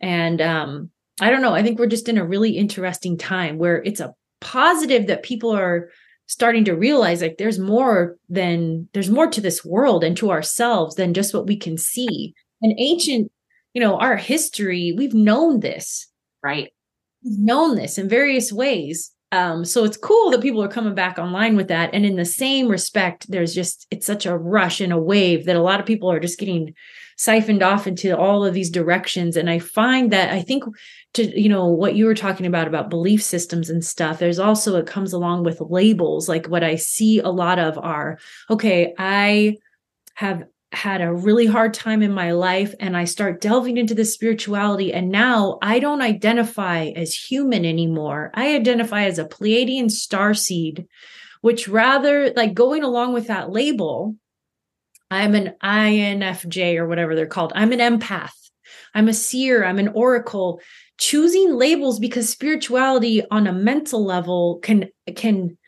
And 0.00 0.40
um, 0.40 0.90
I 1.20 1.30
don't 1.30 1.42
know, 1.42 1.54
I 1.54 1.62
think 1.62 1.78
we're 1.78 1.86
just 1.86 2.08
in 2.08 2.18
a 2.18 2.26
really 2.26 2.50
interesting 2.50 3.16
time 3.16 3.58
where 3.58 3.82
it's 3.82 4.00
a 4.00 4.14
positive 4.40 5.06
that 5.06 5.22
people 5.22 5.50
are 5.50 5.88
starting 6.26 6.64
to 6.64 6.74
realize 6.74 7.22
like 7.22 7.38
there's 7.38 7.58
more 7.58 8.16
than 8.28 8.88
there's 8.92 9.10
more 9.10 9.28
to 9.28 9.40
this 9.40 9.64
world 9.64 10.04
and 10.04 10.16
to 10.16 10.30
ourselves 10.30 10.96
than 10.96 11.14
just 11.14 11.32
what 11.32 11.46
we 11.46 11.56
can 11.56 11.78
see 11.78 12.34
and 12.60 12.74
ancient 12.78 13.30
you 13.74 13.80
know 13.80 13.96
our 13.96 14.16
history 14.16 14.92
we've 14.96 15.14
known 15.14 15.60
this 15.60 16.08
right 16.42 16.72
we've 17.24 17.38
known 17.38 17.76
this 17.76 17.96
in 17.96 18.08
various 18.08 18.52
ways 18.52 19.12
um, 19.32 19.64
so 19.64 19.84
it's 19.84 19.96
cool 19.96 20.30
that 20.30 20.40
people 20.40 20.62
are 20.62 20.68
coming 20.68 20.94
back 20.94 21.18
online 21.18 21.56
with 21.56 21.68
that. 21.68 21.90
And 21.92 22.06
in 22.06 22.16
the 22.16 22.24
same 22.24 22.68
respect, 22.68 23.28
there's 23.28 23.54
just 23.54 23.86
it's 23.90 24.06
such 24.06 24.24
a 24.24 24.36
rush 24.36 24.80
and 24.80 24.92
a 24.92 24.98
wave 24.98 25.46
that 25.46 25.56
a 25.56 25.62
lot 25.62 25.80
of 25.80 25.86
people 25.86 26.10
are 26.10 26.20
just 26.20 26.38
getting 26.38 26.74
siphoned 27.16 27.62
off 27.62 27.86
into 27.86 28.16
all 28.16 28.44
of 28.44 28.54
these 28.54 28.70
directions. 28.70 29.36
And 29.36 29.48
I 29.48 29.58
find 29.58 30.12
that 30.12 30.30
I 30.32 30.42
think 30.42 30.64
to 31.14 31.40
you 31.40 31.48
know 31.48 31.66
what 31.66 31.96
you 31.96 32.04
were 32.06 32.14
talking 32.14 32.46
about 32.46 32.68
about 32.68 32.90
belief 32.90 33.22
systems 33.22 33.70
and 33.70 33.82
stuff 33.82 34.18
there's 34.18 34.38
also 34.38 34.76
it 34.76 34.86
comes 34.86 35.14
along 35.14 35.44
with 35.44 35.62
labels 35.62 36.28
like 36.28 36.46
what 36.46 36.62
i 36.62 36.76
see 36.76 37.20
a 37.20 37.30
lot 37.30 37.58
of 37.58 37.78
are 37.78 38.18
okay 38.50 38.92
i 38.98 39.56
have 40.14 40.44
had 40.72 41.00
a 41.00 41.12
really 41.12 41.46
hard 41.46 41.72
time 41.72 42.02
in 42.02 42.12
my 42.12 42.32
life 42.32 42.74
and 42.80 42.96
I 42.96 43.04
start 43.04 43.40
delving 43.40 43.76
into 43.76 43.94
the 43.94 44.04
spirituality 44.04 44.92
and 44.92 45.10
now 45.10 45.58
I 45.62 45.78
don't 45.78 46.02
identify 46.02 46.86
as 46.96 47.14
human 47.14 47.64
anymore. 47.64 48.30
I 48.34 48.54
identify 48.54 49.04
as 49.04 49.18
a 49.18 49.24
Pleiadian 49.24 49.90
star 49.90 50.34
seed, 50.34 50.86
which 51.40 51.68
rather 51.68 52.32
like 52.34 52.52
going 52.52 52.82
along 52.82 53.14
with 53.14 53.28
that 53.28 53.50
label, 53.50 54.16
I'm 55.10 55.34
an 55.34 55.54
INFJ 55.62 56.76
or 56.76 56.86
whatever 56.86 57.14
they're 57.14 57.26
called. 57.26 57.52
I'm 57.54 57.72
an 57.72 57.78
empath. 57.78 58.32
I'm 58.94 59.08
a 59.08 59.14
seer, 59.14 59.64
I'm 59.64 59.78
an 59.78 59.88
oracle. 59.88 60.60
Choosing 60.98 61.54
labels 61.54 61.98
because 61.98 62.28
spirituality 62.28 63.22
on 63.30 63.46
a 63.46 63.52
mental 63.52 64.04
level 64.04 64.58
can 64.62 64.88
can 65.14 65.58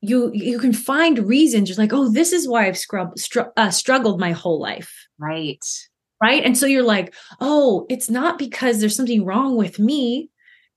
you 0.00 0.30
you 0.32 0.58
can 0.58 0.72
find 0.72 1.18
reasons 1.18 1.68
just 1.68 1.78
like 1.78 1.92
oh 1.92 2.10
this 2.10 2.32
is 2.32 2.48
why 2.48 2.66
i've 2.66 2.78
scrub, 2.78 3.18
str- 3.18 3.52
uh, 3.56 3.70
struggled 3.70 4.18
my 4.18 4.32
whole 4.32 4.60
life 4.60 5.06
right 5.18 5.64
right 6.22 6.44
and 6.44 6.56
so 6.56 6.66
you're 6.66 6.82
like 6.82 7.14
oh 7.40 7.86
it's 7.90 8.08
not 8.08 8.38
because 8.38 8.80
there's 8.80 8.96
something 8.96 9.24
wrong 9.24 9.56
with 9.56 9.78
me 9.78 10.30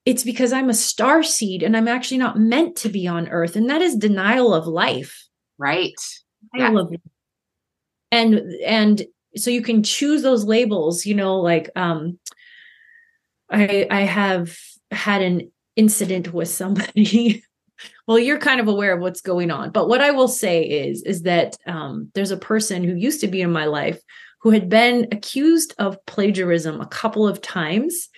it's 0.05 0.23
because 0.23 0.51
i'm 0.51 0.69
a 0.69 0.73
star 0.73 1.23
seed 1.23 1.63
and 1.63 1.77
i'm 1.77 1.87
actually 1.87 2.17
not 2.17 2.37
meant 2.37 2.75
to 2.75 2.89
be 2.89 3.07
on 3.07 3.29
earth 3.29 3.55
and 3.55 3.69
that 3.69 3.81
is 3.81 3.95
denial 3.95 4.53
of 4.53 4.67
life 4.67 5.27
right 5.57 5.95
denial 6.53 6.89
yeah. 6.91 6.95
of, 6.95 7.01
and 8.13 8.35
and 8.65 9.05
so 9.35 9.49
you 9.49 9.61
can 9.61 9.81
choose 9.81 10.21
those 10.21 10.45
labels 10.45 11.05
you 11.05 11.15
know 11.15 11.39
like 11.39 11.69
um 11.75 12.19
i 13.49 13.87
i 13.89 14.01
have 14.01 14.55
had 14.91 15.21
an 15.21 15.51
incident 15.75 16.33
with 16.33 16.49
somebody. 16.49 17.43
Well 18.07 18.19
you're 18.19 18.37
kind 18.37 18.61
of 18.61 18.67
aware 18.67 18.93
of 18.93 19.01
what's 19.01 19.19
going 19.19 19.49
on 19.51 19.71
but 19.71 19.89
what 19.89 19.99
i 19.99 20.11
will 20.11 20.29
say 20.29 20.63
is 20.63 21.01
is 21.03 21.23
that 21.23 21.57
um, 21.65 22.09
there's 22.13 22.31
a 22.31 22.37
person 22.37 22.83
who 22.83 22.95
used 22.95 23.19
to 23.21 23.27
be 23.27 23.41
in 23.41 23.51
my 23.51 23.65
life 23.65 23.99
who 24.41 24.51
had 24.51 24.69
been 24.69 25.07
accused 25.11 25.73
of 25.79 25.97
plagiarism 26.05 26.79
a 26.79 26.85
couple 26.85 27.27
of 27.27 27.41
times 27.41 28.09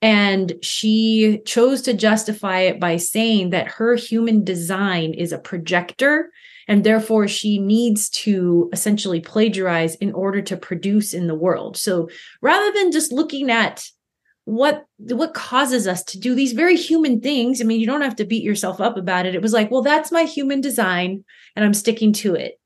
and 0.00 0.54
she 0.62 1.40
chose 1.46 1.82
to 1.82 1.94
justify 1.94 2.60
it 2.60 2.80
by 2.80 2.96
saying 2.96 3.50
that 3.50 3.68
her 3.68 3.94
human 3.94 4.42
design 4.42 5.12
is 5.14 5.30
a 5.30 5.38
projector 5.38 6.30
and 6.68 6.84
therefore 6.84 7.28
she 7.28 7.58
needs 7.58 8.08
to 8.10 8.68
essentially 8.72 9.20
plagiarize 9.20 9.94
in 9.96 10.12
order 10.12 10.42
to 10.42 10.56
produce 10.56 11.14
in 11.14 11.26
the 11.26 11.34
world. 11.34 11.76
So 11.76 12.08
rather 12.40 12.72
than 12.72 12.92
just 12.92 13.12
looking 13.12 13.50
at 13.50 13.84
what 14.44 14.86
what 14.98 15.34
causes 15.34 15.86
us 15.86 16.02
to 16.02 16.18
do 16.18 16.34
these 16.34 16.52
very 16.52 16.74
human 16.74 17.20
things 17.20 17.60
i 17.60 17.64
mean 17.64 17.78
you 17.78 17.86
don't 17.86 18.02
have 18.02 18.16
to 18.16 18.24
beat 18.24 18.42
yourself 18.42 18.80
up 18.80 18.96
about 18.96 19.24
it. 19.24 19.36
It 19.36 19.42
was 19.42 19.52
like 19.52 19.70
well 19.70 19.82
that's 19.82 20.10
my 20.10 20.24
human 20.24 20.60
design 20.60 21.24
and 21.54 21.64
i'm 21.64 21.74
sticking 21.74 22.12
to 22.14 22.34
it. 22.34 22.58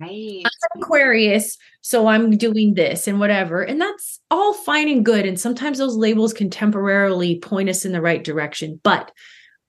Right. 0.00 0.42
I'm 0.44 0.82
aquarius 0.82 1.56
so 1.80 2.08
i'm 2.08 2.36
doing 2.36 2.74
this 2.74 3.06
and 3.06 3.20
whatever. 3.20 3.62
And 3.62 3.80
that's 3.80 4.20
all 4.30 4.52
fine 4.52 4.88
and 4.88 5.04
good. 5.04 5.24
And 5.24 5.38
sometimes 5.38 5.78
those 5.78 5.94
labels 5.94 6.32
can 6.32 6.50
temporarily 6.50 7.38
point 7.38 7.68
us 7.68 7.84
in 7.84 7.92
the 7.92 8.02
right 8.02 8.24
direction. 8.24 8.80
But 8.82 9.12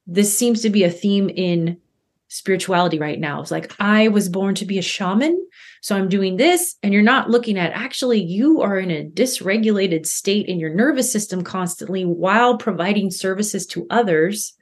this 0.07 0.35
seems 0.35 0.61
to 0.61 0.71
be 0.71 0.83
a 0.83 0.89
theme 0.89 1.29
in 1.29 1.77
spirituality 2.37 2.99
right 2.99 3.19
now 3.19 3.41
it's 3.41 3.51
like 3.51 3.73
i 3.79 4.07
was 4.07 4.29
born 4.29 4.55
to 4.55 4.65
be 4.65 4.77
a 4.77 4.81
shaman 4.81 5.37
so 5.81 5.95
I'm 5.95 6.09
doing 6.09 6.37
this, 6.37 6.75
and 6.83 6.93
you're 6.93 7.01
not 7.01 7.29
looking 7.29 7.57
at 7.57 7.71
actually, 7.71 8.21
you 8.21 8.61
are 8.61 8.77
in 8.77 8.91
a 8.91 9.05
dysregulated 9.05 10.05
state 10.05 10.47
in 10.47 10.59
your 10.59 10.73
nervous 10.73 11.11
system 11.11 11.43
constantly 11.43 12.03
while 12.03 12.57
providing 12.57 13.11
services 13.11 13.65
to 13.67 13.87
others. 13.89 14.53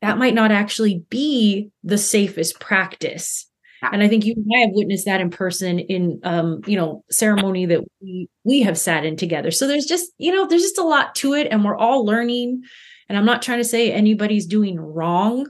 That 0.00 0.18
might 0.18 0.34
not 0.34 0.50
actually 0.50 1.04
be 1.10 1.70
the 1.84 1.98
safest 1.98 2.58
practice. 2.58 3.46
And 3.92 4.02
I 4.02 4.08
think 4.08 4.24
you 4.24 4.34
and 4.36 4.50
I 4.56 4.60
have 4.60 4.70
witnessed 4.72 5.06
that 5.06 5.20
in 5.20 5.30
person 5.30 5.78
in 5.78 6.20
um, 6.22 6.60
you 6.66 6.76
know, 6.76 7.04
ceremony 7.10 7.66
that 7.66 7.82
we 8.00 8.28
we 8.44 8.62
have 8.62 8.78
sat 8.78 9.04
in 9.04 9.16
together. 9.16 9.50
So 9.50 9.66
there's 9.66 9.86
just, 9.86 10.10
you 10.18 10.32
know, 10.32 10.46
there's 10.46 10.62
just 10.62 10.78
a 10.78 10.84
lot 10.84 11.14
to 11.16 11.34
it 11.34 11.48
and 11.50 11.64
we're 11.64 11.76
all 11.76 12.04
learning. 12.04 12.62
And 13.08 13.18
I'm 13.18 13.24
not 13.24 13.42
trying 13.42 13.58
to 13.58 13.64
say 13.64 13.92
anybody's 13.92 14.46
doing 14.46 14.78
wrong, 14.78 15.46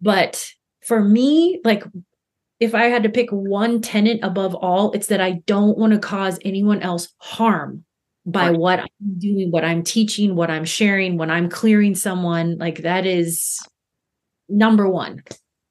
but 0.00 0.44
for 0.82 1.02
me, 1.02 1.60
like 1.64 1.84
if 2.58 2.74
I 2.74 2.84
had 2.84 3.02
to 3.04 3.08
pick 3.08 3.30
one 3.30 3.80
tenant 3.80 4.20
above 4.22 4.54
all, 4.54 4.92
it's 4.92 5.06
that 5.08 5.20
I 5.20 5.42
don't 5.46 5.78
want 5.78 5.92
to 5.92 5.98
cause 5.98 6.38
anyone 6.44 6.82
else 6.82 7.08
harm 7.18 7.84
by 8.26 8.50
right. 8.50 8.58
what 8.58 8.80
I'm 8.80 9.18
doing, 9.18 9.50
what 9.50 9.64
I'm 9.64 9.82
teaching, 9.82 10.36
what 10.36 10.50
I'm 10.50 10.66
sharing, 10.66 11.16
when 11.16 11.30
I'm 11.30 11.48
clearing 11.48 11.94
someone. 11.94 12.58
Like 12.58 12.82
that 12.82 13.06
is 13.06 13.58
number 14.48 14.88
one. 14.88 15.22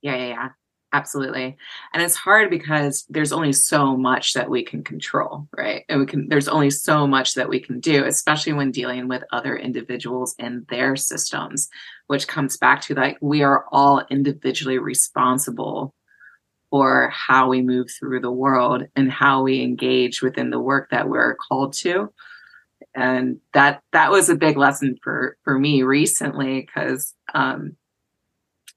Yeah, 0.02 0.16
yeah, 0.16 0.28
yeah. 0.28 0.50
Absolutely. 0.92 1.56
And 1.94 2.02
it's 2.02 2.16
hard 2.16 2.50
because 2.50 3.06
there's 3.10 3.32
only 3.32 3.54
so 3.54 3.96
much 3.96 4.34
that 4.34 4.50
we 4.50 4.64
can 4.64 4.84
control, 4.84 5.48
right? 5.56 5.86
And 5.88 6.00
we 6.00 6.08
can 6.08 6.28
there's 6.30 6.48
only 6.48 6.72
so 6.72 7.06
much 7.06 7.36
that 7.36 7.48
we 7.48 7.60
can 7.60 7.80
do, 7.80 8.06
especially 8.06 8.54
when 8.54 8.72
dealing 8.72 9.08
with 9.08 9.24
other 9.32 9.56
individuals 9.56 10.34
and 10.40 10.66
their 10.68 10.96
systems, 10.96 11.70
which 12.08 12.28
comes 12.28 12.58
back 12.58 12.82
to 12.82 12.96
like 12.96 13.18
we 13.22 13.44
are 13.44 13.66
all 13.72 14.04
individually 14.10 14.80
responsible 14.80 15.94
for 16.72 17.10
how 17.14 17.50
we 17.50 17.62
move 17.62 17.88
through 18.00 18.22
the 18.22 18.32
world 18.32 18.84
and 18.96 19.12
how 19.12 19.44
we 19.44 19.62
engage 19.62 20.22
within 20.22 20.50
the 20.50 20.60
work 20.60 20.90
that 20.92 21.10
we're 21.10 21.36
called 21.36 21.74
to 21.74 22.10
and 22.96 23.38
that 23.54 23.82
that 23.94 24.12
was 24.12 24.30
a 24.30 24.36
big 24.36 24.58
lesson 24.58 24.96
for 25.04 25.38
for 25.44 25.58
me 25.60 25.84
recently 25.84 26.62
because 26.62 27.14
um 27.34 27.76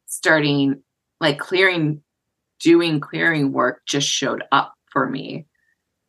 starting 0.06 0.82
like 1.22 1.38
clearing 1.38 2.02
doing 2.60 3.00
clearing 3.00 3.52
work 3.52 3.80
just 3.86 4.06
showed 4.06 4.44
up 4.52 4.74
for 4.92 5.08
me 5.08 5.46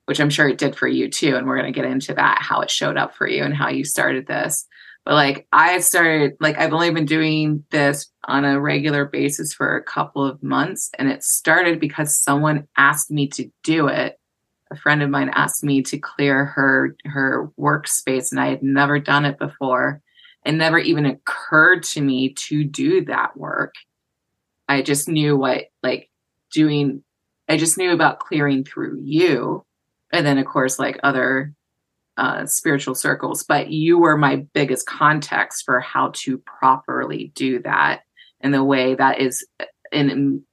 which 0.05 0.19
i'm 0.19 0.29
sure 0.29 0.49
it 0.49 0.57
did 0.57 0.75
for 0.75 0.87
you 0.87 1.09
too 1.09 1.37
and 1.37 1.47
we're 1.47 1.57
going 1.57 1.71
to 1.71 1.79
get 1.79 1.89
into 1.89 2.13
that 2.13 2.39
how 2.41 2.59
it 2.59 2.69
showed 2.69 2.97
up 2.97 3.15
for 3.15 3.27
you 3.27 3.43
and 3.43 3.55
how 3.55 3.69
you 3.69 3.85
started 3.85 4.27
this 4.27 4.67
but 5.05 5.15
like 5.15 5.47
I 5.51 5.79
started, 5.79 6.37
like 6.39 6.57
I've 6.57 6.73
only 6.73 6.91
been 6.91 7.05
doing 7.05 7.65
this 7.71 8.07
on 8.25 8.45
a 8.45 8.59
regular 8.59 9.05
basis 9.05 9.53
for 9.53 9.75
a 9.75 9.83
couple 9.83 10.25
of 10.25 10.41
months. 10.41 10.89
And 10.97 11.09
it 11.09 11.23
started 11.23 11.79
because 11.79 12.17
someone 12.17 12.67
asked 12.77 13.11
me 13.11 13.27
to 13.29 13.49
do 13.63 13.87
it. 13.87 14.17
A 14.71 14.77
friend 14.77 15.03
of 15.03 15.09
mine 15.09 15.29
asked 15.33 15.63
me 15.63 15.83
to 15.83 15.97
clear 15.99 16.45
her 16.45 16.95
her 17.05 17.51
workspace, 17.59 18.31
and 18.31 18.39
I 18.39 18.47
had 18.47 18.63
never 18.63 18.97
done 18.97 19.25
it 19.25 19.37
before. 19.37 20.01
It 20.45 20.53
never 20.53 20.79
even 20.79 21.05
occurred 21.05 21.83
to 21.83 22.01
me 22.01 22.33
to 22.47 22.63
do 22.63 23.05
that 23.05 23.37
work. 23.37 23.75
I 24.67 24.81
just 24.81 25.07
knew 25.07 25.37
what 25.37 25.65
like 25.81 26.09
doing 26.51 27.03
I 27.47 27.57
just 27.57 27.77
knew 27.77 27.91
about 27.91 28.19
clearing 28.19 28.63
through 28.63 28.99
you. 29.03 29.65
And 30.11 30.25
then 30.25 30.37
of 30.37 30.45
course 30.45 30.79
like 30.79 30.99
other 31.03 31.53
uh, 32.17 32.45
spiritual 32.45 32.95
circles, 32.95 33.43
but 33.43 33.69
you 33.69 33.97
were 33.97 34.17
my 34.17 34.45
biggest 34.53 34.85
context 34.85 35.65
for 35.65 35.79
how 35.79 36.11
to 36.13 36.37
properly 36.37 37.31
do 37.35 37.59
that 37.63 38.01
in 38.39 38.51
the 38.51 38.63
way 38.63 38.93
that 38.95 39.19
is, 39.19 39.45
in 39.91 40.43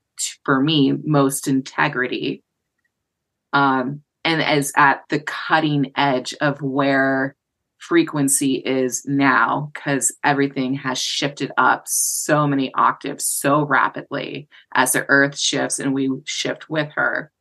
for 0.45 0.61
me, 0.61 0.93
most 1.05 1.49
integrity. 1.49 2.43
Um, 3.53 4.03
and 4.25 4.43
as 4.43 4.73
at 4.77 5.03
the 5.09 5.21
cutting 5.21 5.93
edge 5.97 6.35
of 6.41 6.63
where 6.63 7.37
frequency 7.81 8.57
is 8.57 9.05
now, 9.07 9.71
because 9.75 10.13
everything 10.23 10.75
has 10.75 10.99
shifted 10.99 11.51
up 11.57 11.85
so 11.87 12.47
many 12.47 12.73
octaves 12.75 13.27
so 13.27 13.65
rapidly 13.65 14.49
as 14.75 14.93
the 14.93 15.05
earth 15.09 15.39
shifts 15.39 15.79
and 15.79 15.93
we 15.93 16.11
shift 16.25 16.71
with 16.71 16.91
her 16.95 17.33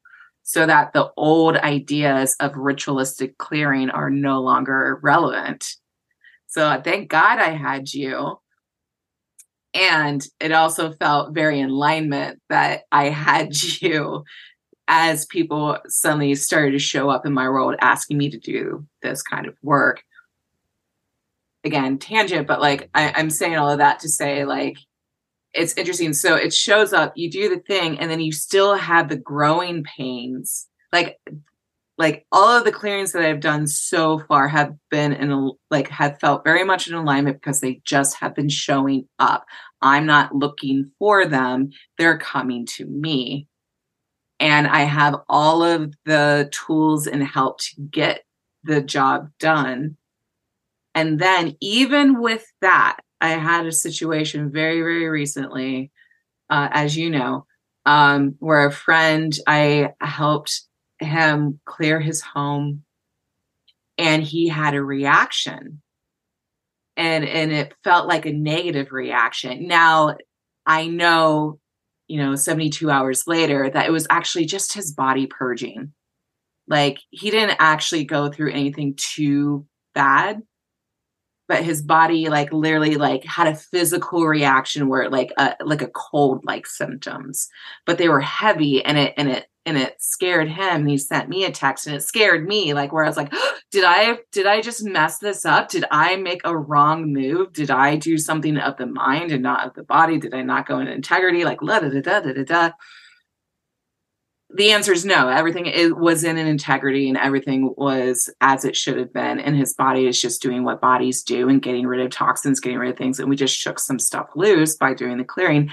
so 0.44 0.66
that 0.66 0.94
the 0.94 1.12
old 1.16 1.58
ideas 1.58 2.36
of 2.40 2.56
ritualistic 2.56 3.38
clearing 3.38 3.92
are 3.92 4.10
no 4.10 4.42
longer 4.42 5.00
relevant. 5.04 5.76
So 6.48 6.82
thank 6.84 7.10
God 7.10 7.38
I 7.38 7.52
had 7.52 7.94
you. 7.94 8.40
And 9.76 10.26
it 10.40 10.52
also 10.52 10.94
felt 10.94 11.36
very 11.36 11.62
alignment 11.62 12.42
that 12.50 12.82
I 12.92 13.10
had 13.10 13.56
you 13.82 14.24
as 14.88 15.28
people 15.28 15.78
suddenly 15.88 16.34
started 16.34 16.72
to 16.72 16.80
show 16.80 17.12
up 17.12 17.28
in 17.28 17.34
my 17.34 17.48
world 17.48 17.76
asking 17.80 18.18
me 18.18 18.32
to 18.32 18.40
do 18.40 18.88
this 19.04 19.22
kind 19.22 19.46
of 19.46 19.56
work. 19.62 20.02
Again, 21.64 21.98
tangent, 21.98 22.48
but 22.48 22.62
like 22.62 22.90
I, 22.94 23.12
I'm 23.16 23.30
saying 23.30 23.58
all 23.58 23.70
of 23.70 23.80
that 23.80 24.00
to 24.00 24.10
say, 24.10 24.46
like, 24.46 24.78
it's 25.54 25.74
interesting. 25.78 26.14
So 26.14 26.36
it 26.36 26.54
shows 26.54 26.94
up, 26.94 27.14
you 27.16 27.30
do 27.30 27.50
the 27.50 27.60
thing, 27.60 28.00
and 28.00 28.10
then 28.10 28.22
you 28.22 28.32
still 28.32 28.76
have 28.76 29.10
the 29.10 29.18
growing 29.18 29.84
pains. 29.84 30.68
Like 30.94 31.20
like 32.00 32.26
all 32.32 32.58
of 32.58 32.64
the 32.64 32.72
clearings 32.72 33.12
that 33.12 33.24
I've 33.26 33.42
done 33.42 33.68
so 33.68 34.20
far 34.20 34.48
have 34.48 34.74
been 34.90 35.12
in 35.12 35.52
like 35.70 35.90
have 35.90 36.18
felt 36.20 36.46
very 36.46 36.64
much 36.64 36.88
in 36.88 36.94
alignment 36.94 37.42
because 37.42 37.60
they 37.60 37.82
just 37.84 38.16
have 38.16 38.34
been 38.34 38.48
showing 38.48 39.06
up. 39.20 39.46
I'm 39.82 40.06
not 40.06 40.34
looking 40.34 40.92
for 40.98 41.26
them, 41.26 41.72
they're 41.98 42.18
coming 42.18 42.66
to 42.78 42.86
me. 42.86 43.48
And 44.40 44.66
I 44.66 44.84
have 44.84 45.18
all 45.28 45.62
of 45.62 45.94
the 46.06 46.50
tools 46.52 47.06
and 47.06 47.22
help 47.22 47.60
to 47.60 47.82
get 47.92 48.24
the 48.64 48.82
job 48.82 49.30
done. 49.38 49.98
And 50.96 51.20
then, 51.20 51.56
even 51.62 52.22
with 52.22 52.46
that, 52.62 52.98
I 53.22 53.30
had 53.30 53.66
a 53.66 53.72
situation 53.72 54.52
very, 54.52 54.80
very 54.80 55.08
recently, 55.08 55.92
uh, 56.50 56.70
as 56.72 56.98
you 56.98 57.10
know, 57.10 57.46
um, 57.86 58.36
where 58.40 58.66
a 58.66 58.72
friend, 58.72 59.34
I 59.48 59.94
helped 60.02 60.62
him 61.00 61.60
clear 61.66 62.00
his 62.00 62.22
home 62.22 62.84
and 63.98 64.24
he 64.24 64.48
had 64.48 64.74
a 64.74 64.84
reaction. 64.84 65.82
And 66.98 67.24
and 67.26 67.52
it 67.52 67.74
felt 67.84 68.08
like 68.08 68.26
a 68.26 68.34
negative 68.34 68.92
reaction. 68.92 69.68
Now 69.68 70.18
i 70.66 70.88
know 70.88 71.58
you 72.08 72.18
know 72.18 72.36
72 72.36 72.92
hours 72.92 73.24
later 73.26 73.70
that 73.70 73.88
it 73.88 73.92
was 73.92 74.06
actually 74.10 74.46
just 74.46 74.74
his 74.74 74.92
body 74.94 75.28
purging. 75.28 75.94
Like 76.68 77.00
he 77.10 77.32
didn't 77.32 77.58
actually 77.60 78.06
go 78.06 78.30
through 78.30 78.52
anything 78.52 78.96
too 78.96 79.66
bad 79.96 80.42
but 81.50 81.64
his 81.64 81.82
body 81.82 82.30
like 82.30 82.54
literally 82.54 82.96
like 82.96 83.26
had 83.26 83.48
a 83.48 83.56
physical 83.56 84.26
reaction 84.28 84.88
where 84.88 85.10
like 85.10 85.34
a 85.38 85.56
like 85.66 85.82
a 85.82 85.90
cold 85.90 86.46
like 86.46 86.68
symptoms. 86.68 87.50
But 87.86 87.98
they 87.98 88.08
were 88.08 88.22
heavy 88.22 88.86
and 88.86 88.98
it 88.98 89.16
and 89.18 89.30
it 89.30 89.48
and 89.66 89.76
it 89.76 89.96
scared 90.00 90.48
him. 90.48 90.86
He 90.86 90.98
sent 90.98 91.28
me 91.28 91.44
a 91.44 91.52
text 91.52 91.88
and 91.88 91.96
it 91.96 92.04
scared 92.04 92.48
me 92.48 92.74
like 92.74 92.94
where 92.94 93.04
i 93.04 93.08
was 93.08 93.18
like 93.18 93.34
did 93.72 93.84
i 93.84 94.20
did 94.32 94.46
i 94.46 94.62
just 94.62 94.86
mess 94.86 95.18
this 95.18 95.44
up? 95.44 95.70
Did 95.70 95.86
i 95.92 96.16
make 96.18 96.42
a 96.46 96.56
wrong 96.56 97.12
move? 97.12 97.52
Did 97.52 97.72
i 97.72 97.96
do 97.96 98.20
something 98.20 98.58
of 98.58 98.78
the 98.78 98.86
mind 98.86 99.32
and 99.32 99.42
not 99.42 99.66
of 99.66 99.74
the 99.74 99.84
body? 99.84 100.20
Did 100.20 100.36
i 100.36 100.44
not 100.44 100.68
go 100.68 100.80
in 100.80 100.88
integrity? 100.88 101.44
Like 101.44 101.60
da 101.62 101.80
da 101.80 101.90
da 101.90 102.02
da 102.02 102.20
da 102.20 102.44
da 102.44 102.72
the 104.52 104.72
answer 104.72 104.92
is 104.92 105.06
no. 105.06 105.30
Everything 105.30 105.72
was 106.00 106.24
in 106.24 106.38
an 106.38 106.48
integrity 106.48 107.08
and 107.08 107.18
everything 107.18 107.74
was 107.78 108.30
as 108.42 108.66
it 108.66 108.76
should 108.76 108.98
have 108.98 109.14
been. 109.14 109.40
And 109.40 109.56
his 109.56 109.74
body 109.74 110.08
is 110.08 110.20
just 110.20 110.42
doing 110.42 110.64
what 110.64 110.82
bodies 110.82 111.22
do 111.22 111.50
and 111.50 111.62
getting 111.62 111.86
rid 111.86 112.00
of 112.00 112.10
toxins, 112.10 112.60
getting 112.60 112.80
rid 112.80 112.90
of 112.90 112.98
things. 112.98 113.20
And 113.20 113.30
we 113.30 113.36
just 113.36 113.56
shook 113.56 113.80
some 113.80 114.00
stuff 114.00 114.30
loose 114.36 114.76
by 114.76 114.96
doing 114.96 115.18
the 115.18 115.24
clearing. 115.24 115.72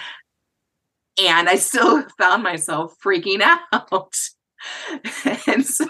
And 1.22 1.48
I 1.48 1.56
still 1.56 2.04
found 2.18 2.42
myself 2.42 2.96
freaking 3.02 3.40
out. 3.40 4.14
and 5.46 5.64
so 5.64 5.86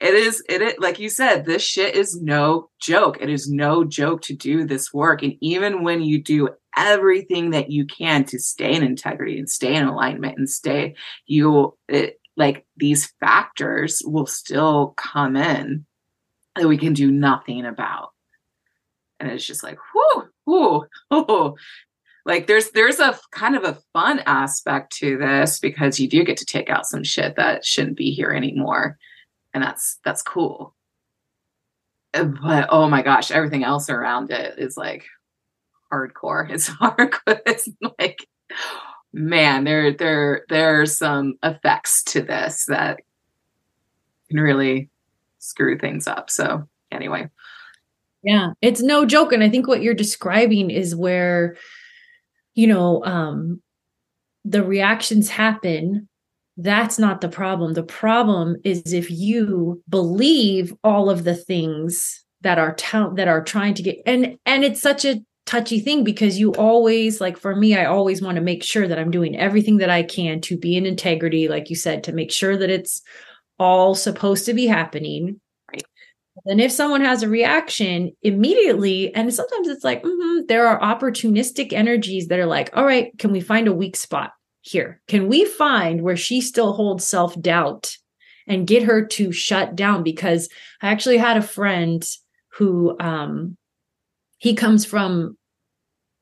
it 0.00 0.14
is. 0.14 0.42
It 0.48 0.80
like 0.80 0.98
you 0.98 1.08
said 1.08 1.44
this 1.44 1.62
shit 1.62 1.94
is 1.94 2.20
no 2.20 2.70
joke 2.80 3.18
it 3.20 3.30
is 3.30 3.50
no 3.50 3.84
joke 3.84 4.22
to 4.22 4.34
do 4.34 4.64
this 4.64 4.92
work 4.92 5.22
and 5.22 5.34
even 5.40 5.82
when 5.82 6.02
you 6.02 6.22
do 6.22 6.50
everything 6.76 7.50
that 7.50 7.70
you 7.70 7.86
can 7.86 8.24
to 8.24 8.38
stay 8.38 8.74
in 8.74 8.82
integrity 8.82 9.38
and 9.38 9.48
stay 9.48 9.74
in 9.74 9.84
alignment 9.84 10.36
and 10.36 10.48
stay 10.48 10.94
you 11.26 11.76
it, 11.88 12.20
like 12.36 12.66
these 12.76 13.12
factors 13.20 14.02
will 14.04 14.26
still 14.26 14.92
come 14.96 15.36
in 15.36 15.86
that 16.54 16.68
we 16.68 16.76
can 16.76 16.92
do 16.92 17.10
nothing 17.10 17.64
about 17.64 18.10
and 19.18 19.30
it's 19.30 19.46
just 19.46 19.62
like 19.62 19.78
whoo 19.94 20.28
whoo, 20.46 20.86
whoo. 21.10 21.54
Like 22.26 22.46
there's 22.46 22.70
there's 22.72 23.00
a 23.00 23.18
kind 23.30 23.56
of 23.56 23.64
a 23.64 23.78
fun 23.94 24.20
aspect 24.26 24.92
to 24.98 25.16
this 25.16 25.58
because 25.58 25.98
you 25.98 26.08
do 26.08 26.24
get 26.24 26.36
to 26.36 26.44
take 26.44 26.68
out 26.68 26.86
some 26.86 27.02
shit 27.02 27.34
that 27.36 27.64
shouldn't 27.64 27.96
be 27.96 28.10
here 28.10 28.30
anymore 28.30 28.98
and 29.54 29.64
that's 29.64 29.98
that's 30.04 30.22
cool 30.22 30.74
uh, 32.12 32.24
but 32.24 32.68
oh 32.70 32.88
my 32.88 33.00
gosh 33.00 33.30
everything 33.30 33.64
else 33.64 33.88
around 33.88 34.30
it 34.30 34.58
is 34.58 34.76
like 34.76 35.06
hardcore. 35.92 36.48
It's 36.50 36.68
hardcore. 36.68 37.40
It's 37.46 37.68
like, 37.98 38.26
man, 39.12 39.64
there 39.64 39.92
there 39.92 40.44
there 40.48 40.80
are 40.80 40.86
some 40.86 41.34
effects 41.42 42.02
to 42.04 42.22
this 42.22 42.66
that 42.66 43.00
can 44.28 44.40
really 44.40 44.90
screw 45.38 45.78
things 45.78 46.06
up. 46.06 46.30
So 46.30 46.68
anyway. 46.90 47.30
Yeah, 48.22 48.52
it's 48.60 48.82
no 48.82 49.06
joke. 49.06 49.32
And 49.32 49.44
I 49.44 49.48
think 49.48 49.68
what 49.68 49.82
you're 49.82 49.94
describing 49.94 50.70
is 50.70 50.96
where, 50.96 51.56
you 52.56 52.66
know, 52.66 53.04
um, 53.04 53.62
the 54.44 54.64
reactions 54.64 55.28
happen 55.28 56.08
that's 56.58 56.98
not 56.98 57.20
the 57.20 57.28
problem. 57.28 57.74
The 57.74 57.82
problem 57.82 58.56
is 58.64 58.92
if 58.92 59.10
you 59.10 59.82
believe 59.88 60.72
all 60.82 61.10
of 61.10 61.24
the 61.24 61.34
things 61.34 62.24
that 62.40 62.58
are 62.58 62.74
ta- 62.74 63.10
that 63.10 63.28
are 63.28 63.42
trying 63.42 63.74
to 63.74 63.82
get 63.82 63.98
and 64.06 64.38
and 64.46 64.64
it's 64.64 64.80
such 64.80 65.04
a 65.04 65.20
touchy 65.46 65.80
thing 65.80 66.04
because 66.04 66.38
you 66.38 66.52
always 66.54 67.20
like 67.20 67.38
for 67.38 67.54
me 67.54 67.76
i 67.76 67.84
always 67.84 68.20
want 68.20 68.34
to 68.34 68.42
make 68.42 68.64
sure 68.64 68.86
that 68.86 68.98
i'm 68.98 69.12
doing 69.12 69.38
everything 69.38 69.76
that 69.78 69.90
i 69.90 70.02
can 70.02 70.40
to 70.40 70.56
be 70.58 70.76
in 70.76 70.84
integrity 70.84 71.46
like 71.48 71.70
you 71.70 71.76
said 71.76 72.02
to 72.02 72.12
make 72.12 72.32
sure 72.32 72.56
that 72.56 72.68
it's 72.68 73.00
all 73.58 73.94
supposed 73.94 74.44
to 74.44 74.52
be 74.52 74.66
happening 74.66 75.40
and 76.44 76.60
if 76.60 76.70
someone 76.70 77.00
has 77.00 77.22
a 77.22 77.28
reaction 77.28 78.12
immediately 78.22 79.14
and 79.14 79.32
sometimes 79.32 79.68
it's 79.68 79.84
like 79.84 80.02
mm-hmm, 80.02 80.46
there 80.46 80.66
are 80.66 80.80
opportunistic 80.80 81.72
energies 81.72 82.28
that 82.28 82.38
are 82.38 82.46
like 82.46 82.70
all 82.76 82.84
right 82.84 83.16
can 83.18 83.32
we 83.32 83.40
find 83.40 83.68
a 83.68 83.72
weak 83.72 83.96
spot 83.96 84.32
here? 84.66 85.00
Can 85.06 85.28
we 85.28 85.44
find 85.44 86.02
where 86.02 86.16
she 86.16 86.40
still 86.40 86.72
holds 86.72 87.06
self-doubt 87.06 87.96
and 88.48 88.66
get 88.66 88.82
her 88.82 89.04
to 89.06 89.30
shut 89.32 89.76
down? 89.76 90.02
Because 90.02 90.48
i 90.82 90.88
actually 90.88 91.16
had 91.18 91.36
a 91.36 91.42
friend 91.42 92.04
who 92.52 92.96
um 93.00 93.56
he 94.38 94.54
comes 94.54 94.84
from 94.84 95.36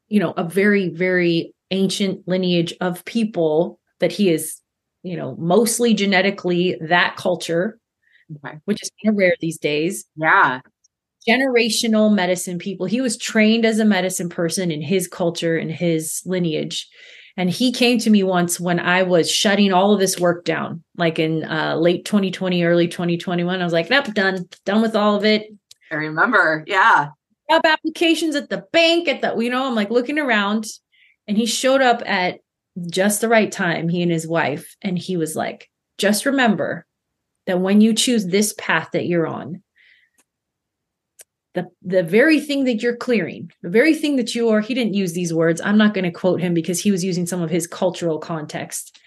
you 0.08 0.20
know 0.20 0.32
a 0.36 0.44
very 0.44 0.90
very 0.90 1.54
ancient 1.70 2.26
lineage 2.28 2.74
of 2.80 3.04
people 3.04 3.80
that 4.00 4.12
he 4.12 4.30
is 4.30 4.60
you 5.02 5.16
know 5.16 5.34
mostly 5.38 5.94
genetically 5.94 6.76
that 6.80 7.16
culture 7.16 7.78
okay. 8.44 8.58
which 8.64 8.82
is 8.82 8.90
kind 9.02 9.14
of 9.14 9.18
rare 9.18 9.34
these 9.40 9.58
days. 9.58 10.04
Yeah. 10.16 10.60
Generational 11.28 12.14
medicine 12.14 12.58
people 12.58 12.86
he 12.86 13.00
was 13.00 13.16
trained 13.16 13.64
as 13.64 13.78
a 13.78 13.84
medicine 13.84 14.28
person 14.28 14.70
in 14.70 14.82
his 14.82 15.08
culture 15.08 15.56
and 15.56 15.70
his 15.70 16.22
lineage. 16.26 16.88
And 17.36 17.50
he 17.50 17.72
came 17.72 17.98
to 17.98 18.10
me 18.10 18.22
once 18.22 18.60
when 18.60 18.78
i 18.78 19.02
was 19.02 19.30
shutting 19.30 19.72
all 19.72 19.92
of 19.92 20.00
this 20.00 20.20
work 20.20 20.44
down 20.44 20.84
like 20.96 21.18
in 21.18 21.44
uh, 21.44 21.76
late 21.76 22.04
2020 22.04 22.62
early 22.62 22.86
2021 22.86 23.60
i 23.60 23.64
was 23.64 23.72
like 23.72 23.90
nope 23.90 24.12
done 24.14 24.48
done 24.64 24.82
with 24.82 24.94
all 24.94 25.16
of 25.16 25.24
it. 25.24 25.48
I 25.90 25.96
remember. 25.96 26.64
Yeah. 26.66 27.08
Job 27.50 27.66
applications 27.66 28.36
at 28.36 28.48
the 28.50 28.64
bank 28.72 29.08
at 29.08 29.20
the 29.20 29.36
you 29.42 29.50
know 29.50 29.66
i'm 29.66 29.74
like 29.74 29.90
looking 29.90 30.18
around 30.18 30.66
and 31.26 31.36
he 31.36 31.46
showed 31.46 31.82
up 31.82 32.02
at 32.06 32.40
just 32.88 33.20
the 33.20 33.28
right 33.28 33.50
time 33.50 33.88
he 33.88 34.02
and 34.02 34.10
his 34.10 34.26
wife 34.26 34.76
and 34.82 34.98
he 34.98 35.16
was 35.16 35.36
like 35.36 35.70
just 35.98 36.26
remember 36.26 36.86
that 37.46 37.60
when 37.60 37.80
you 37.80 37.94
choose 37.94 38.26
this 38.26 38.54
path 38.58 38.90
that 38.92 39.06
you're 39.06 39.26
on 39.26 39.62
the 41.54 41.66
the 41.82 42.02
very 42.02 42.40
thing 42.40 42.64
that 42.64 42.82
you're 42.82 42.96
clearing 42.96 43.50
the 43.62 43.70
very 43.70 43.94
thing 43.94 44.16
that 44.16 44.34
you 44.34 44.48
are 44.48 44.60
he 44.60 44.74
didn't 44.74 44.94
use 44.94 45.12
these 45.12 45.32
words 45.32 45.60
i'm 45.60 45.78
not 45.78 45.94
going 45.94 46.04
to 46.04 46.10
quote 46.10 46.40
him 46.40 46.54
because 46.54 46.80
he 46.80 46.90
was 46.90 47.04
using 47.04 47.26
some 47.26 47.42
of 47.42 47.50
his 47.50 47.66
cultural 47.66 48.18
context 48.18 48.98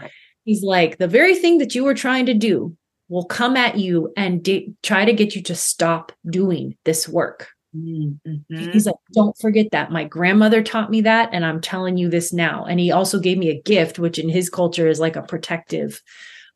he's 0.46 0.64
like 0.64 0.98
the 0.98 1.08
very 1.08 1.36
thing 1.36 1.58
that 1.58 1.76
you 1.76 1.84
were 1.84 1.94
trying 1.94 2.26
to 2.26 2.34
do 2.34 2.76
will 3.10 3.26
come 3.26 3.56
at 3.56 3.78
you 3.78 4.12
and 4.18 4.44
de- 4.44 4.74
try 4.84 5.06
to 5.06 5.14
get 5.14 5.36
you 5.36 5.42
to 5.42 5.56
stop 5.56 6.12
doing 6.30 6.76
this 6.84 7.08
work 7.08 7.50
Mm-hmm. 7.76 8.72
He's 8.72 8.86
like, 8.86 8.96
don't 9.14 9.38
forget 9.38 9.68
that. 9.72 9.92
My 9.92 10.06
grandmother 10.06 10.64
taught 10.64 10.90
me 10.90 11.02
that, 11.02 11.30
and 11.32 11.46
I'm 11.46 11.62
telling 11.62 11.98
you 11.98 12.10
this 12.10 12.34
now. 12.34 12.66
And 12.66 12.80
he 12.80 12.92
also 12.92 13.20
gave 13.20 13.38
me 13.38 13.50
a 13.50 13.62
gift, 13.62 14.00
which 14.00 14.18
in 14.18 14.30
his 14.30 14.50
culture 14.50 14.88
is 14.88 15.00
like 15.00 15.16
a 15.16 15.22
protective 15.22 16.02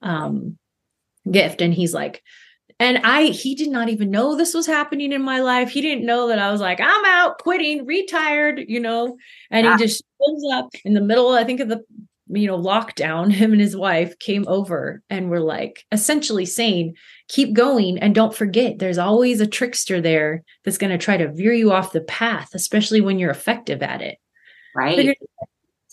um, 0.02 0.58
gift. 1.30 1.62
And 1.62 1.74
he's 1.74 1.94
like, 1.94 2.24
and 2.80 3.00
I, 3.04 3.26
he 3.26 3.54
did 3.54 3.70
not 3.70 3.90
even 3.90 4.10
know 4.10 4.36
this 4.36 4.56
was 4.56 4.66
happening 4.66 5.12
in 5.12 5.22
my 5.22 5.40
life. 5.40 5.70
He 5.70 5.82
didn't 5.82 6.06
know 6.06 6.28
that 6.30 6.40
I 6.40 6.52
was 6.52 6.62
like, 6.62 6.80
I'm 6.82 7.06
out, 7.06 7.38
quitting, 7.38 7.86
retired, 7.86 8.64
you 8.68 8.80
know. 8.80 9.18
And 9.52 9.68
he 9.68 9.78
just 9.78 10.04
shows 10.20 10.44
up 10.52 10.70
in 10.84 10.94
the 10.94 11.02
middle, 11.02 11.30
I 11.30 11.44
think, 11.44 11.60
of 11.60 11.70
the 11.70 11.84
you 12.34 12.48
know 12.48 12.58
lockdown 12.58 13.32
him 13.32 13.52
and 13.52 13.62
his 13.62 13.76
wife 13.76 14.18
came 14.20 14.46
over 14.48 15.02
and 15.10 15.30
were 15.30 15.40
like 15.40 15.86
essentially 15.92 16.46
saying 16.46 16.96
keep 17.28 17.54
going 17.54 18.00
and 18.00 18.16
don't 18.16 18.36
forget 18.36 18.80
there's 18.80 18.98
always 18.98 19.42
a 19.42 19.48
trickster 19.48 20.02
there 20.02 20.44
that's 20.64 20.78
going 20.78 20.92
to 20.92 20.98
try 20.98 21.18
to 21.18 21.32
veer 21.32 21.54
you 21.54 21.72
off 21.72 21.92
the 21.92 22.02
path 22.02 22.50
especially 22.54 23.02
when 23.02 23.20
you're 23.20 23.32
effective 23.32 23.82
at 23.82 24.02
it 24.02 24.18
right 24.76 25.04
you're, 25.04 25.16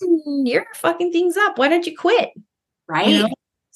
hmm, 0.01 0.47
you're, 0.47 0.67
fucking 0.75 1.13
things 1.13 1.37
up 1.37 1.59
why 1.59 1.69
don't 1.69 1.87
you 1.87 1.97
quit 1.97 2.31
right 2.89 3.09
you 3.09 3.19
know? 3.19 3.29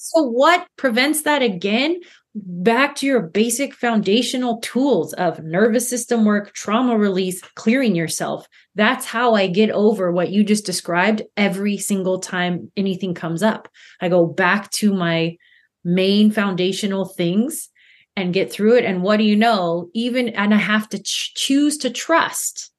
So 0.03 0.21
what 0.23 0.67
prevents 0.77 1.23
that 1.23 1.41
again 1.41 1.99
back 2.35 2.95
to 2.95 3.05
your 3.05 3.21
basic 3.21 3.75
foundational 3.75 4.59
tools 4.59 5.13
of 5.13 5.43
nervous 5.43 5.87
system 5.89 6.25
work 6.25 6.53
trauma 6.53 6.97
release 6.97 7.41
clearing 7.55 7.95
yourself 7.95 8.47
that's 8.75 9.05
how 9.05 9.35
i 9.35 9.47
get 9.47 9.69
over 9.71 10.11
what 10.11 10.29
you 10.29 10.43
just 10.43 10.65
described 10.65 11.21
every 11.37 11.77
single 11.77 12.19
time 12.19 12.71
anything 12.75 13.13
comes 13.13 13.43
up 13.43 13.67
i 14.01 14.09
go 14.09 14.25
back 14.25 14.69
to 14.71 14.93
my 14.93 15.35
main 15.83 16.31
foundational 16.31 17.05
things 17.05 17.69
and 18.15 18.33
get 18.33 18.51
through 18.51 18.77
it. 18.77 18.85
And 18.85 19.01
what 19.01 19.17
do 19.17 19.23
you 19.23 19.35
know? 19.35 19.89
Even, 19.93 20.29
and 20.29 20.53
I 20.53 20.57
have 20.57 20.87
to 20.89 21.01
ch- 21.01 21.33
choose 21.35 21.77
to 21.79 21.89
trust. 21.89 22.71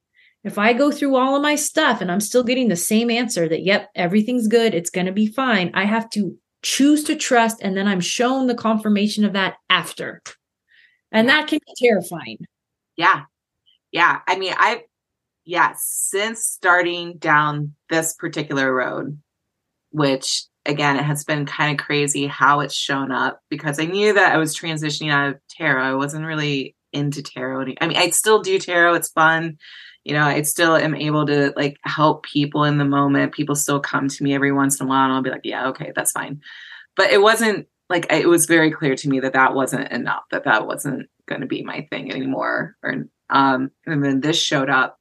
If 0.44 0.58
I 0.58 0.72
go 0.74 0.90
through 0.90 1.16
all 1.16 1.36
of 1.36 1.42
my 1.42 1.54
stuff 1.54 2.00
and 2.00 2.12
I'm 2.12 2.20
still 2.20 2.44
getting 2.44 2.68
the 2.68 2.76
same 2.76 3.10
answer 3.10 3.48
that, 3.48 3.64
yep, 3.64 3.90
everything's 3.94 4.46
good, 4.46 4.74
it's 4.74 4.90
going 4.90 5.06
to 5.06 5.12
be 5.12 5.26
fine, 5.26 5.70
I 5.74 5.84
have 5.84 6.10
to 6.10 6.36
choose 6.64 7.04
to 7.04 7.14
trust. 7.14 7.58
And 7.60 7.76
then 7.76 7.86
I'm 7.86 8.00
shown 8.00 8.46
the 8.46 8.54
confirmation 8.54 9.24
of 9.24 9.34
that 9.34 9.56
after. 9.70 10.22
And 11.12 11.28
that 11.28 11.46
can 11.46 11.60
be 11.64 11.86
terrifying. 11.86 12.38
Yeah. 12.96 13.24
Yeah. 13.92 14.20
I 14.26 14.36
mean, 14.36 14.54
i 14.56 14.82
yeah 15.46 15.74
since 15.76 16.42
starting 16.42 17.18
down 17.18 17.74
this 17.90 18.14
particular 18.14 18.74
road, 18.74 19.20
which 19.90 20.44
again, 20.66 20.96
it 20.96 21.04
has 21.04 21.22
been 21.24 21.44
kind 21.44 21.78
of 21.78 21.84
crazy 21.84 22.26
how 22.26 22.60
it's 22.60 22.74
shown 22.74 23.12
up 23.12 23.40
because 23.50 23.78
I 23.78 23.84
knew 23.84 24.14
that 24.14 24.34
I 24.34 24.38
was 24.38 24.56
transitioning 24.56 25.12
out 25.12 25.34
of 25.34 25.40
tarot. 25.50 25.84
I 25.84 25.94
wasn't 25.94 26.24
really 26.24 26.74
into 26.92 27.22
tarot. 27.22 27.74
I 27.80 27.86
mean, 27.86 27.98
I 27.98 28.08
still 28.10 28.40
do 28.40 28.58
tarot. 28.58 28.94
It's 28.94 29.10
fun. 29.10 29.58
You 30.04 30.12
know, 30.14 30.24
I 30.24 30.42
still 30.42 30.76
am 30.76 30.94
able 30.94 31.26
to 31.26 31.52
like 31.56 31.78
help 31.82 32.24
people 32.24 32.64
in 32.64 32.78
the 32.78 32.84
moment. 32.84 33.32
People 33.32 33.56
still 33.56 33.80
come 33.80 34.08
to 34.08 34.22
me 34.22 34.34
every 34.34 34.52
once 34.52 34.78
in 34.78 34.86
a 34.86 34.88
while 34.88 35.04
and 35.04 35.12
I'll 35.12 35.22
be 35.22 35.30
like, 35.30 35.44
yeah, 35.44 35.68
okay, 35.68 35.92
that's 35.94 36.12
fine. 36.12 36.40
But 36.94 37.10
it 37.10 37.22
wasn't 37.22 37.66
like, 37.88 38.06
it 38.10 38.28
was 38.28 38.46
very 38.46 38.70
clear 38.70 38.94
to 38.96 39.08
me 39.08 39.20
that 39.20 39.32
that 39.32 39.54
wasn't 39.54 39.90
enough, 39.90 40.24
that 40.30 40.44
that 40.44 40.66
wasn't 40.66 41.08
going 41.26 41.40
to 41.40 41.46
be 41.46 41.62
my 41.62 41.86
thing 41.90 42.12
anymore. 42.12 42.76
Or, 42.82 43.06
um, 43.30 43.70
and 43.86 44.04
then 44.04 44.20
this 44.20 44.40
showed 44.40 44.70
up. 44.70 44.98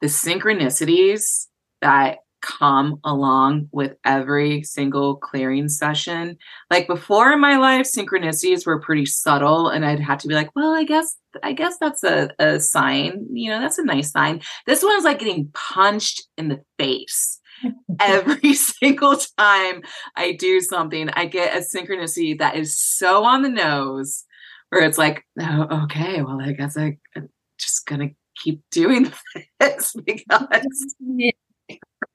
The 0.00 0.06
synchronicities 0.06 1.46
that 1.82 2.18
come 2.46 3.00
along 3.04 3.68
with 3.72 3.94
every 4.04 4.62
single 4.62 5.16
clearing 5.16 5.68
session. 5.68 6.36
Like 6.70 6.86
before 6.86 7.32
in 7.32 7.40
my 7.40 7.56
life, 7.56 7.86
synchronicities 7.86 8.66
were 8.66 8.80
pretty 8.80 9.06
subtle, 9.06 9.68
and 9.68 9.84
I'd 9.84 10.00
have 10.00 10.18
to 10.20 10.28
be 10.28 10.34
like, 10.34 10.50
well, 10.54 10.72
I 10.72 10.84
guess, 10.84 11.16
I 11.42 11.52
guess 11.52 11.76
that's 11.78 12.04
a, 12.04 12.30
a 12.38 12.60
sign. 12.60 13.26
You 13.32 13.50
know, 13.50 13.60
that's 13.60 13.78
a 13.78 13.84
nice 13.84 14.12
sign. 14.12 14.42
This 14.66 14.82
one's 14.82 15.04
like 15.04 15.18
getting 15.18 15.50
punched 15.52 16.26
in 16.36 16.48
the 16.48 16.62
face. 16.78 17.40
every 18.00 18.52
single 18.52 19.16
time 19.38 19.82
I 20.14 20.32
do 20.32 20.60
something, 20.60 21.08
I 21.10 21.24
get 21.24 21.56
a 21.56 21.60
synchronicity 21.60 22.38
that 22.38 22.54
is 22.56 22.78
so 22.78 23.24
on 23.24 23.42
the 23.42 23.48
nose 23.48 24.24
where 24.68 24.82
it's 24.82 24.98
like, 24.98 25.24
oh, 25.40 25.84
okay, 25.84 26.22
well, 26.22 26.40
I 26.40 26.52
guess 26.52 26.76
I, 26.76 26.98
I'm 27.16 27.30
just 27.58 27.86
gonna 27.86 28.10
keep 28.36 28.62
doing 28.70 29.10
this 29.60 29.94
because 30.04 30.94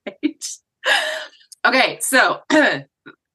right. 0.07 0.45
Okay, 1.63 1.99
so 2.01 2.39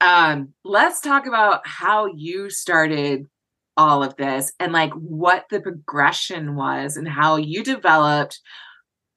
um, 0.01 0.53
let's 0.65 1.01
talk 1.01 1.27
about 1.27 1.65
how 1.65 2.07
you 2.07 2.51
started 2.51 3.29
all 3.77 4.03
of 4.03 4.17
this 4.17 4.53
and 4.59 4.73
like 4.73 4.93
what 4.95 5.45
the 5.49 5.61
progression 5.61 6.57
was 6.57 6.97
and 6.97 7.07
how 7.07 7.37
you 7.37 7.63
developed 7.63 8.41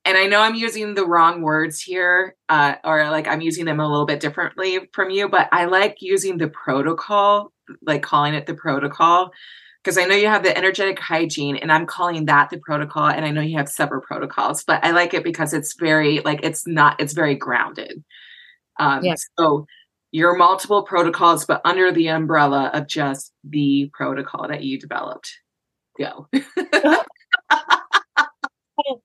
and 0.05 0.17
I 0.17 0.25
know 0.27 0.41
I'm 0.41 0.55
using 0.55 0.95
the 0.95 1.05
wrong 1.05 1.41
words 1.41 1.81
here, 1.81 2.35
uh, 2.47 2.75
or 2.83 3.09
like 3.09 3.27
I'm 3.27 3.41
using 3.41 3.65
them 3.65 3.79
a 3.79 3.87
little 3.87 4.05
bit 4.05 4.19
differently 4.19 4.79
from 4.93 5.09
you, 5.09 5.27
but 5.29 5.49
I 5.51 5.65
like 5.65 5.97
using 5.99 6.37
the 6.37 6.47
protocol, 6.47 7.51
like 7.85 8.01
calling 8.01 8.33
it 8.33 8.45
the 8.45 8.55
protocol, 8.55 9.31
because 9.83 9.97
I 9.97 10.05
know 10.05 10.15
you 10.15 10.27
have 10.27 10.43
the 10.43 10.57
energetic 10.57 10.99
hygiene 10.99 11.55
and 11.55 11.71
I'm 11.71 11.85
calling 11.85 12.25
that 12.25 12.49
the 12.49 12.59
protocol 12.59 13.07
and 13.07 13.25
I 13.25 13.31
know 13.31 13.41
you 13.41 13.57
have 13.57 13.69
several 13.69 14.01
protocols, 14.01 14.63
but 14.63 14.83
I 14.83 14.91
like 14.91 15.13
it 15.13 15.23
because 15.23 15.53
it's 15.53 15.75
very 15.79 16.19
like 16.19 16.41
it's 16.43 16.67
not 16.67 16.99
it's 16.99 17.13
very 17.13 17.35
grounded. 17.35 18.03
Um 18.79 19.03
yes. 19.03 19.25
so 19.37 19.65
your 20.11 20.35
multiple 20.35 20.83
protocols 20.83 21.45
but 21.45 21.61
under 21.63 21.91
the 21.91 22.07
umbrella 22.07 22.71
of 22.73 22.87
just 22.87 23.31
the 23.43 23.89
protocol 23.93 24.47
that 24.47 24.63
you 24.63 24.79
developed. 24.79 25.31
Go. 25.97 26.27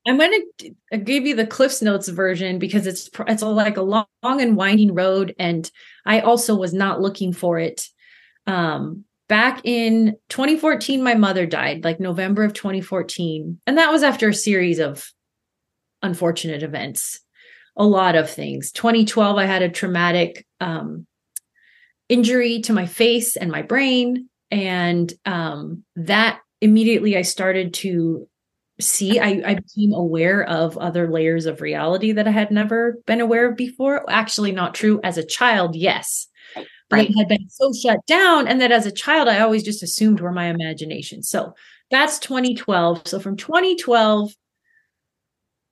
I'm 0.06 0.18
going 0.18 0.46
to 0.58 0.98
give 0.98 1.26
you 1.26 1.34
the 1.34 1.46
Cliffs 1.46 1.82
Notes 1.82 2.08
version 2.08 2.58
because 2.58 2.86
it's 2.86 3.10
it's 3.26 3.42
like 3.42 3.76
a 3.76 3.82
long, 3.82 4.06
long 4.22 4.40
and 4.40 4.56
winding 4.56 4.94
road, 4.94 5.34
and 5.38 5.68
I 6.06 6.20
also 6.20 6.54
was 6.54 6.72
not 6.72 7.00
looking 7.00 7.32
for 7.32 7.58
it. 7.58 7.84
Um, 8.46 9.04
back 9.28 9.60
in 9.64 10.16
2014 10.28 11.02
my 11.02 11.14
mother 11.14 11.46
died 11.46 11.82
like 11.82 11.98
november 11.98 12.44
of 12.44 12.52
2014 12.52 13.58
and 13.66 13.78
that 13.78 13.90
was 13.90 14.02
after 14.02 14.28
a 14.28 14.34
series 14.34 14.78
of 14.78 15.10
unfortunate 16.02 16.62
events 16.62 17.24
a 17.76 17.84
lot 17.84 18.14
of 18.14 18.30
things. 18.30 18.70
2012 18.72 19.36
i 19.36 19.46
had 19.46 19.62
a 19.62 19.68
traumatic 19.68 20.46
um, 20.60 21.06
injury 22.08 22.60
to 22.60 22.72
my 22.72 22.86
face 22.86 23.36
and 23.36 23.50
my 23.50 23.62
brain. 23.62 24.28
And 24.50 25.12
um, 25.24 25.84
that 25.96 26.40
immediately 26.60 27.16
i 27.16 27.22
started 27.22 27.74
to 27.74 28.28
see 28.80 29.18
I, 29.18 29.42
I 29.44 29.54
became 29.54 29.92
aware 29.92 30.42
of 30.44 30.78
other 30.78 31.10
layers 31.10 31.46
of 31.46 31.60
reality 31.60 32.12
that 32.12 32.26
i 32.26 32.30
had 32.30 32.50
never 32.50 32.98
been 33.06 33.20
aware 33.20 33.50
of 33.50 33.56
before. 33.56 34.08
Actually 34.10 34.52
not 34.52 34.74
true. 34.74 35.00
As 35.02 35.18
a 35.18 35.26
child 35.26 35.74
yes 35.74 36.28
right. 36.90 37.10
it 37.10 37.16
had 37.16 37.28
been 37.28 37.48
so 37.48 37.72
shut 37.72 38.04
down. 38.06 38.48
And 38.48 38.60
that 38.60 38.72
as 38.72 38.86
a 38.86 38.92
child, 38.92 39.28
I 39.28 39.40
always 39.40 39.62
just 39.62 39.82
assumed 39.82 40.20
were 40.20 40.32
my 40.32 40.46
imagination. 40.46 41.22
So 41.22 41.54
that's 41.90 42.18
2012. 42.18 43.06
So 43.06 43.18
from 43.20 43.36
2012 43.36 44.32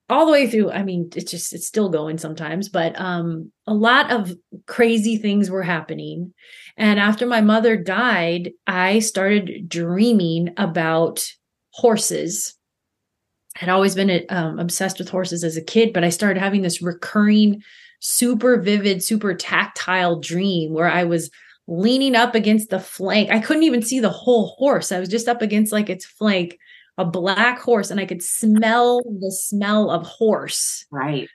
all 0.09 0.27
the 0.27 0.33
way 0.33 0.46
through, 0.46 0.70
I 0.70 0.83
mean, 0.83 1.11
it's 1.16 1.31
just 1.31 1.53
it's 1.53 1.66
still 1.66 1.88
going 1.88 2.18
sometimes, 2.18 2.68
but 2.68 2.98
um 3.01 3.51
a 3.66 3.75
lot 3.75 4.11
of 4.11 4.35
crazy 4.66 5.16
things 5.16 5.51
were 5.51 5.62
happening. 5.62 6.35
And 6.77 7.01
after 7.01 7.27
my 7.27 7.40
mother 7.40 7.77
died, 7.77 8.53
I 8.66 8.98
started 8.98 9.68
dreaming 9.68 10.55
about 10.57 11.25
horses. 11.70 12.55
I 13.57 13.61
had 13.61 13.68
always 13.68 13.94
been 13.94 14.25
um, 14.31 14.59
obsessed 14.59 14.98
with 14.98 15.11
horses 15.11 15.44
as 15.44 15.57
a 15.57 15.64
kid, 15.64 15.92
but 15.92 16.05
I 16.05 16.09
started 16.09 16.40
having 16.40 16.62
this 16.62 16.81
recurring 16.81 17.62
super 18.03 18.61
vivid, 18.61 19.03
super 19.03 19.33
tactile 19.33 20.19
dream 20.19 20.73
where 20.73 20.91
I 20.91 21.05
was 21.05 21.31
leaning 21.69 22.17
up 22.17 22.35
against 22.35 22.71
the 22.71 22.81
flank. 22.81 23.31
I 23.31 23.38
couldn't 23.38 23.62
even 23.62 23.81
see 23.81 24.01
the 24.01 24.11
whole 24.11 24.49
horse. 24.59 24.91
I 24.91 24.99
was 24.99 25.09
just 25.09 25.29
up 25.29 25.41
against 25.41 25.73
like 25.73 25.88
its 25.88 26.05
flank, 26.05 26.59
a 26.99 27.05
black 27.05 27.61
horse, 27.61 27.91
and 27.91 28.01
I 28.01 28.05
could 28.05 28.23
smell 28.23 29.01
the 29.03 29.31
smell 29.31 29.88
of 29.88 30.05
horse. 30.05 30.85
Right. 30.91 31.29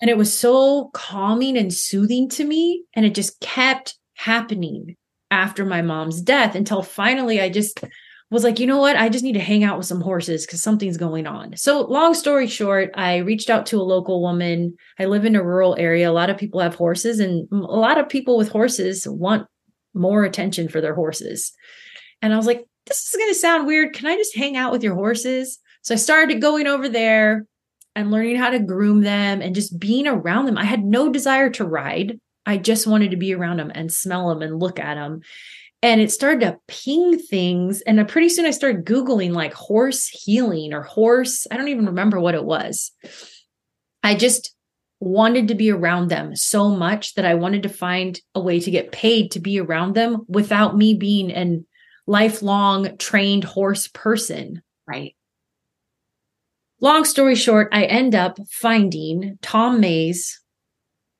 And 0.00 0.08
it 0.08 0.16
was 0.16 0.36
so 0.36 0.88
calming 0.94 1.58
and 1.58 1.72
soothing 1.72 2.30
to 2.30 2.44
me. 2.44 2.84
And 2.94 3.04
it 3.04 3.14
just 3.14 3.38
kept 3.40 3.98
happening 4.14 4.96
after 5.30 5.66
my 5.66 5.82
mom's 5.82 6.22
death 6.22 6.54
until 6.54 6.82
finally 6.82 7.42
I 7.42 7.50
just 7.50 7.84
was 8.34 8.44
like, 8.44 8.60
you 8.60 8.66
know 8.66 8.78
what? 8.78 8.96
I 8.96 9.08
just 9.08 9.24
need 9.24 9.32
to 9.32 9.40
hang 9.40 9.64
out 9.64 9.76
with 9.76 9.86
some 9.86 10.00
horses 10.00 10.46
because 10.46 10.62
something's 10.62 10.96
going 10.96 11.26
on. 11.26 11.56
So, 11.56 11.82
long 11.82 12.14
story 12.14 12.46
short, 12.46 12.90
I 12.94 13.18
reached 13.18 13.50
out 13.50 13.66
to 13.66 13.80
a 13.80 13.82
local 13.82 14.22
woman. 14.22 14.76
I 15.00 15.06
live 15.06 15.24
in 15.24 15.34
a 15.34 15.42
rural 15.42 15.74
area. 15.76 16.08
A 16.08 16.12
lot 16.12 16.30
of 16.30 16.38
people 16.38 16.60
have 16.60 16.76
horses, 16.76 17.18
and 17.18 17.48
a 17.50 17.56
lot 17.56 17.98
of 17.98 18.08
people 18.08 18.36
with 18.36 18.48
horses 18.48 19.06
want 19.08 19.48
more 19.94 20.24
attention 20.24 20.68
for 20.68 20.80
their 20.80 20.94
horses. 20.94 21.52
And 22.22 22.32
I 22.32 22.36
was 22.36 22.46
like, 22.46 22.64
this 22.86 23.02
is 23.02 23.18
going 23.18 23.30
to 23.30 23.34
sound 23.34 23.66
weird. 23.66 23.94
Can 23.94 24.06
I 24.06 24.16
just 24.16 24.36
hang 24.36 24.56
out 24.56 24.70
with 24.70 24.84
your 24.84 24.94
horses? 24.94 25.58
So, 25.82 25.94
I 25.94 25.96
started 25.96 26.40
going 26.40 26.68
over 26.68 26.88
there 26.88 27.46
and 27.96 28.12
learning 28.12 28.36
how 28.36 28.50
to 28.50 28.60
groom 28.60 29.00
them 29.00 29.42
and 29.42 29.56
just 29.56 29.76
being 29.80 30.06
around 30.06 30.46
them. 30.46 30.56
I 30.56 30.64
had 30.64 30.84
no 30.84 31.10
desire 31.10 31.50
to 31.50 31.64
ride. 31.64 32.20
I 32.46 32.58
just 32.58 32.86
wanted 32.86 33.10
to 33.10 33.16
be 33.16 33.34
around 33.34 33.58
them 33.58 33.72
and 33.74 33.92
smell 33.92 34.28
them 34.28 34.40
and 34.40 34.60
look 34.60 34.78
at 34.78 34.94
them 34.94 35.20
and 35.82 36.00
it 36.00 36.12
started 36.12 36.40
to 36.40 36.58
ping 36.68 37.18
things. 37.18 37.80
And 37.82 38.06
pretty 38.08 38.28
soon 38.28 38.46
i 38.46 38.50
started 38.50 38.84
googling 38.84 39.32
like 39.32 39.54
horse 39.54 40.08
healing 40.08 40.72
or 40.72 40.82
horse 40.82 41.46
i 41.50 41.56
don't 41.56 41.68
even 41.68 41.86
remember 41.86 42.20
what 42.20 42.34
it 42.34 42.44
was. 42.44 42.92
I 44.02 44.14
just 44.14 44.54
wanted 44.98 45.48
to 45.48 45.54
be 45.54 45.70
around 45.70 46.08
them 46.08 46.36
so 46.36 46.68
much 46.68 47.14
that 47.14 47.24
i 47.24 47.34
wanted 47.34 47.62
to 47.62 47.70
find 47.70 48.20
a 48.34 48.40
way 48.40 48.60
to 48.60 48.70
get 48.70 48.92
paid 48.92 49.30
to 49.30 49.40
be 49.40 49.58
around 49.58 49.94
them 49.94 50.24
without 50.28 50.76
me 50.76 50.92
being 50.92 51.32
an 51.32 51.64
lifelong 52.06 52.96
trained 52.98 53.44
horse 53.44 53.88
person. 53.88 54.62
Right. 54.86 55.14
Long 56.80 57.04
story 57.04 57.34
short 57.34 57.68
i 57.72 57.84
end 57.84 58.14
up 58.14 58.38
finding 58.50 59.38
tom 59.40 59.80
mays 59.80 60.40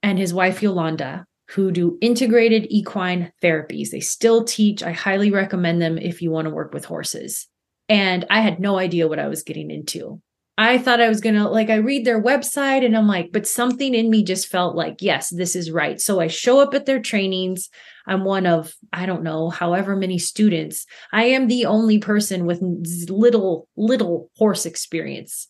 and 0.03 0.19
his 0.19 0.35
wife 0.35 0.63
yolanda 0.63 1.27
who 1.51 1.73
do 1.73 1.99
integrated 2.01 2.67
equine 2.71 3.33
therapies. 3.43 3.91
They 3.91 4.01
still 4.01 4.45
teach. 4.45 4.83
I 4.83 4.93
highly 4.93 5.31
recommend 5.31 5.83
them 5.83 5.99
if 5.99 6.23
you 6.23 6.31
want 6.31 6.47
to 6.47 6.55
work 6.55 6.73
with 6.73 6.85
horses. 6.85 7.49
And 7.89 8.25
I 8.31 8.41
had 8.41 8.61
no 8.61 8.79
idea 8.79 9.09
what 9.09 9.19
I 9.19 9.29
was 9.29 9.43
getting 9.43 9.71
into. 9.71 10.23
I 10.57 10.79
thought 10.79 11.01
I 11.01 11.09
was 11.09 11.21
going 11.21 11.37
to, 11.37 11.49
like, 11.49 11.71
I 11.71 11.77
read 11.77 12.05
their 12.05 12.23
website 12.23 12.85
and 12.85 12.97
I'm 12.97 13.09
like, 13.09 13.31
but 13.33 13.47
something 13.47 13.95
in 13.95 14.11
me 14.11 14.23
just 14.23 14.49
felt 14.49 14.77
like, 14.77 14.97
yes, 15.01 15.31
this 15.31 15.57
is 15.57 15.71
right. 15.71 16.01
So 16.01 16.21
I 16.21 16.27
show 16.27 16.61
up 16.61 16.75
at 16.75 16.87
their 16.87 17.01
trainings. 17.01 17.71
I'm 18.07 18.25
one 18.25 18.47
of, 18.47 18.75
I 18.93 19.07
don't 19.07 19.23
know, 19.23 19.49
however 19.49 19.97
many 19.97 20.19
students. 20.19 20.85
I 21.13 21.25
am 21.25 21.49
the 21.49 21.67
only 21.67 21.99
person 21.99 22.45
with 22.45 22.61
little, 23.09 23.67
little 23.77 24.31
horse 24.37 24.67
experience. 24.67 25.49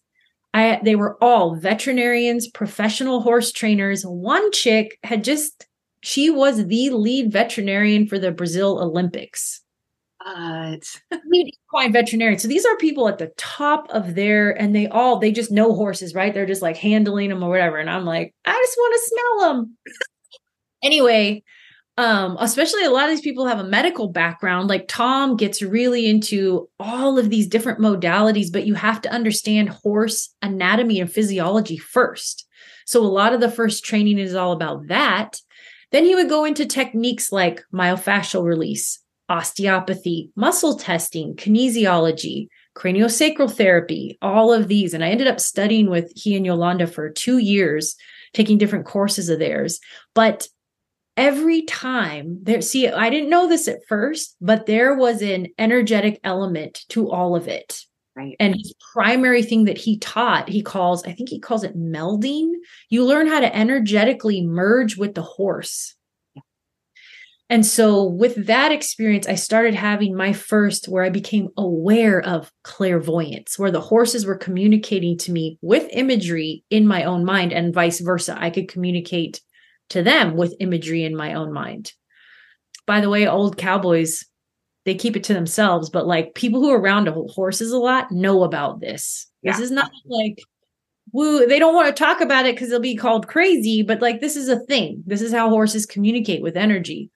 I, 0.54 0.80
they 0.82 0.96
were 0.96 1.22
all 1.22 1.56
veterinarians, 1.56 2.48
professional 2.48 3.20
horse 3.20 3.52
trainers. 3.52 4.02
One 4.04 4.50
chick 4.52 4.96
had 5.02 5.24
just 5.24 5.66
she 6.00 6.30
was 6.30 6.66
the 6.66 6.90
lead 6.90 7.32
veterinarian 7.32 8.06
for 8.06 8.18
the 8.18 8.32
Brazil 8.32 8.82
Olympics. 8.82 9.62
But 10.24 10.82
lead 11.26 11.54
equine 11.54 11.92
veterinarian. 11.92 12.38
So 12.38 12.48
these 12.48 12.66
are 12.66 12.76
people 12.76 13.08
at 13.08 13.18
the 13.18 13.32
top 13.36 13.88
of 13.90 14.14
their, 14.14 14.50
and 14.50 14.74
they 14.74 14.88
all 14.88 15.18
they 15.18 15.32
just 15.32 15.50
know 15.50 15.74
horses, 15.74 16.14
right? 16.14 16.32
They're 16.32 16.46
just 16.46 16.62
like 16.62 16.76
handling 16.76 17.30
them 17.30 17.42
or 17.42 17.50
whatever. 17.50 17.78
And 17.78 17.90
I'm 17.90 18.04
like, 18.04 18.34
I 18.44 18.52
just 18.52 18.76
want 18.76 18.94
to 18.94 19.10
smell 19.10 19.48
them. 19.48 19.76
anyway, 20.82 21.42
um, 21.96 22.36
especially 22.40 22.84
a 22.84 22.90
lot 22.90 23.04
of 23.04 23.10
these 23.10 23.20
people 23.20 23.46
have 23.46 23.58
a 23.58 23.64
medical 23.64 24.08
background. 24.08 24.68
Like 24.68 24.88
Tom 24.88 25.36
gets 25.36 25.60
really 25.60 26.08
into 26.08 26.68
all 26.78 27.18
of 27.18 27.28
these 27.28 27.46
different 27.46 27.78
modalities, 27.78 28.50
but 28.50 28.66
you 28.66 28.74
have 28.74 29.02
to 29.02 29.12
understand 29.12 29.68
horse 29.68 30.34
anatomy 30.40 31.00
and 31.00 31.12
physiology 31.12 31.76
first. 31.76 32.46
So 32.86 33.02
a 33.02 33.06
lot 33.06 33.34
of 33.34 33.40
the 33.40 33.50
first 33.50 33.84
training 33.84 34.18
is 34.18 34.34
all 34.34 34.52
about 34.52 34.88
that. 34.88 35.40
Then 35.92 36.04
he 36.04 36.14
would 36.14 36.28
go 36.28 36.44
into 36.44 36.66
techniques 36.66 37.32
like 37.32 37.64
myofascial 37.72 38.44
release, 38.44 39.00
osteopathy, 39.28 40.30
muscle 40.36 40.76
testing, 40.76 41.34
kinesiology, 41.34 42.48
craniosacral 42.76 43.52
therapy, 43.52 44.18
all 44.22 44.52
of 44.52 44.68
these. 44.68 44.94
And 44.94 45.04
I 45.04 45.08
ended 45.10 45.26
up 45.26 45.40
studying 45.40 45.90
with 45.90 46.12
he 46.14 46.36
and 46.36 46.46
Yolanda 46.46 46.86
for 46.86 47.10
two 47.10 47.38
years, 47.38 47.96
taking 48.32 48.58
different 48.58 48.86
courses 48.86 49.28
of 49.28 49.38
theirs. 49.38 49.80
But 50.14 50.48
every 51.16 51.62
time 51.62 52.38
there 52.42 52.62
see 52.62 52.88
i 52.88 53.10
didn't 53.10 53.28
know 53.28 53.48
this 53.48 53.66
at 53.66 53.84
first 53.88 54.36
but 54.40 54.66
there 54.66 54.94
was 54.94 55.20
an 55.20 55.48
energetic 55.58 56.20
element 56.24 56.84
to 56.88 57.10
all 57.10 57.34
of 57.34 57.48
it 57.48 57.84
right. 58.16 58.36
And 58.40 58.54
his 58.54 58.74
primary 58.92 59.42
thing 59.42 59.64
that 59.64 59.78
he 59.78 59.98
taught 59.98 60.48
he 60.48 60.62
calls 60.62 61.04
i 61.04 61.12
think 61.12 61.28
he 61.28 61.40
calls 61.40 61.64
it 61.64 61.76
melding. 61.76 62.52
You 62.88 63.04
learn 63.04 63.26
how 63.26 63.40
to 63.40 63.56
energetically 63.56 64.44
merge 64.44 64.96
with 64.96 65.14
the 65.14 65.22
horse. 65.22 65.94
And 67.48 67.66
so 67.66 68.04
with 68.04 68.46
that 68.46 68.72
experience 68.72 69.26
i 69.26 69.34
started 69.34 69.74
having 69.74 70.16
my 70.16 70.32
first 70.32 70.88
where 70.88 71.04
i 71.04 71.10
became 71.10 71.48
aware 71.56 72.20
of 72.20 72.52
clairvoyance 72.62 73.58
where 73.58 73.72
the 73.72 73.80
horses 73.80 74.24
were 74.24 74.36
communicating 74.36 75.18
to 75.18 75.32
me 75.32 75.58
with 75.60 75.88
imagery 75.90 76.64
in 76.70 76.86
my 76.86 77.04
own 77.04 77.24
mind 77.24 77.52
and 77.52 77.74
vice 77.74 78.00
versa. 78.00 78.36
I 78.38 78.50
could 78.50 78.68
communicate 78.68 79.40
to 79.90 80.02
them 80.02 80.36
with 80.36 80.54
imagery 80.60 81.04
in 81.04 81.16
my 81.16 81.34
own 81.34 81.52
mind. 81.52 81.92
By 82.86 83.00
the 83.00 83.10
way, 83.10 83.26
old 83.26 83.56
cowboys, 83.56 84.24
they 84.90 84.96
keep 84.96 85.16
it 85.16 85.22
to 85.22 85.34
themselves, 85.34 85.88
but 85.88 86.08
like 86.08 86.34
people 86.34 86.60
who 86.60 86.70
are 86.70 86.80
around 86.80 87.06
horses 87.06 87.70
a 87.70 87.78
lot 87.78 88.10
know 88.10 88.42
about 88.42 88.80
this. 88.80 89.30
Yeah. 89.42 89.52
This 89.52 89.60
is 89.60 89.70
not 89.70 89.92
like 90.04 90.42
woo, 91.12 91.46
they 91.46 91.60
don't 91.60 91.76
want 91.76 91.86
to 91.86 92.04
talk 92.04 92.20
about 92.20 92.44
it 92.44 92.56
because 92.56 92.70
they'll 92.70 92.80
be 92.80 92.96
called 92.96 93.28
crazy, 93.28 93.82
but 93.82 94.02
like 94.02 94.20
this 94.20 94.34
is 94.34 94.48
a 94.48 94.58
thing. 94.58 95.04
This 95.06 95.22
is 95.22 95.32
how 95.32 95.48
horses 95.48 95.86
communicate 95.86 96.42
with 96.42 96.56
energy. 96.56 97.08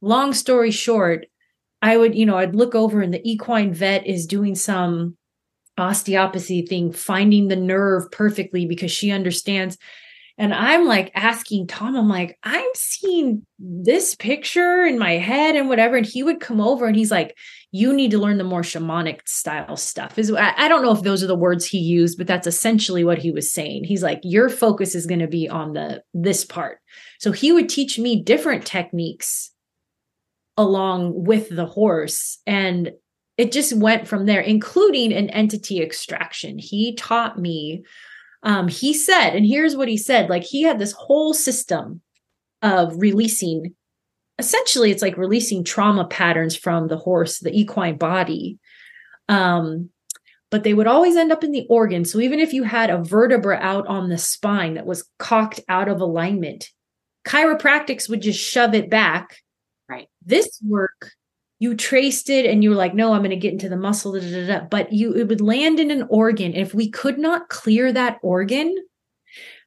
Long 0.00 0.32
story 0.32 0.70
short, 0.70 1.26
I 1.82 1.96
would, 1.96 2.14
you 2.14 2.26
know, 2.26 2.38
I'd 2.38 2.54
look 2.54 2.76
over 2.76 3.00
and 3.00 3.12
the 3.12 3.28
equine 3.28 3.74
vet 3.74 4.06
is 4.06 4.26
doing 4.26 4.54
some 4.54 5.16
osteopathy 5.78 6.62
thing, 6.62 6.92
finding 6.92 7.48
the 7.48 7.56
nerve 7.56 8.08
perfectly 8.12 8.66
because 8.66 8.92
she 8.92 9.10
understands. 9.10 9.78
And 10.38 10.52
I'm 10.52 10.84
like 10.84 11.10
asking 11.14 11.66
Tom, 11.66 11.96
I'm 11.96 12.08
like, 12.08 12.38
I'm 12.42 12.68
seeing 12.74 13.46
this 13.58 14.14
picture 14.14 14.84
in 14.84 14.98
my 14.98 15.12
head 15.12 15.56
and 15.56 15.68
whatever. 15.68 15.96
And 15.96 16.04
he 16.04 16.22
would 16.22 16.40
come 16.40 16.60
over 16.60 16.86
and 16.86 16.94
he's 16.94 17.10
like, 17.10 17.36
you 17.72 17.94
need 17.94 18.10
to 18.10 18.18
learn 18.18 18.36
the 18.36 18.44
more 18.44 18.60
shamanic 18.60 19.26
style 19.26 19.76
stuff. 19.76 20.18
Is 20.18 20.30
I 20.32 20.68
don't 20.68 20.82
know 20.82 20.92
if 20.92 21.02
those 21.02 21.24
are 21.24 21.26
the 21.26 21.34
words 21.34 21.64
he 21.64 21.78
used, 21.78 22.18
but 22.18 22.26
that's 22.26 22.46
essentially 22.46 23.02
what 23.02 23.18
he 23.18 23.30
was 23.30 23.50
saying. 23.50 23.84
He's 23.84 24.02
like, 24.02 24.20
your 24.22 24.50
focus 24.50 24.94
is 24.94 25.06
going 25.06 25.20
to 25.20 25.26
be 25.26 25.48
on 25.48 25.72
the 25.72 26.02
this 26.12 26.44
part. 26.44 26.80
So 27.18 27.32
he 27.32 27.52
would 27.52 27.70
teach 27.70 27.98
me 27.98 28.22
different 28.22 28.66
techniques 28.66 29.52
along 30.58 31.24
with 31.24 31.48
the 31.48 31.66
horse. 31.66 32.38
And 32.46 32.92
it 33.38 33.52
just 33.52 33.74
went 33.74 34.08
from 34.08 34.26
there, 34.26 34.40
including 34.40 35.12
an 35.12 35.28
entity 35.30 35.82
extraction. 35.82 36.58
He 36.58 36.94
taught 36.94 37.38
me 37.38 37.84
um, 38.46 38.68
he 38.68 38.94
said, 38.94 39.30
and 39.30 39.44
here's 39.44 39.76
what 39.76 39.88
he 39.88 39.98
said 39.98 40.30
like 40.30 40.44
he 40.44 40.62
had 40.62 40.78
this 40.78 40.92
whole 40.92 41.34
system 41.34 42.00
of 42.62 42.94
releasing 42.96 43.74
essentially 44.38 44.90
it's 44.90 45.02
like 45.02 45.16
releasing 45.16 45.64
trauma 45.64 46.06
patterns 46.06 46.56
from 46.56 46.88
the 46.88 46.96
horse 46.96 47.40
the 47.40 47.52
equine 47.52 47.98
body. 47.98 48.58
Um, 49.28 49.90
but 50.52 50.62
they 50.62 50.74
would 50.74 50.86
always 50.86 51.16
end 51.16 51.32
up 51.32 51.42
in 51.42 51.50
the 51.50 51.66
organ. 51.68 52.04
So 52.04 52.20
even 52.20 52.38
if 52.38 52.52
you 52.52 52.62
had 52.62 52.88
a 52.88 53.02
vertebra 53.02 53.58
out 53.60 53.84
on 53.88 54.08
the 54.08 54.16
spine 54.16 54.74
that 54.74 54.86
was 54.86 55.08
cocked 55.18 55.60
out 55.68 55.88
of 55.88 56.00
alignment 56.00 56.70
chiropractics 57.26 58.08
would 58.08 58.22
just 58.22 58.38
shove 58.38 58.74
it 58.74 58.88
back. 58.88 59.38
Right. 59.88 60.06
This 60.24 60.60
work 60.64 61.10
you 61.58 61.74
traced 61.74 62.28
it 62.28 62.46
and 62.46 62.62
you 62.62 62.70
were 62.70 62.76
like, 62.76 62.94
no, 62.94 63.12
I'm 63.12 63.20
going 63.20 63.30
to 63.30 63.36
get 63.36 63.52
into 63.52 63.68
the 63.68 63.76
muscle, 63.76 64.12
da, 64.12 64.20
da, 64.20 64.46
da, 64.46 64.66
but 64.66 64.92
you 64.92 65.14
it 65.14 65.28
would 65.28 65.40
land 65.40 65.80
in 65.80 65.90
an 65.90 66.06
organ. 66.10 66.54
If 66.54 66.74
we 66.74 66.90
could 66.90 67.18
not 67.18 67.48
clear 67.48 67.92
that 67.92 68.18
organ, 68.22 68.74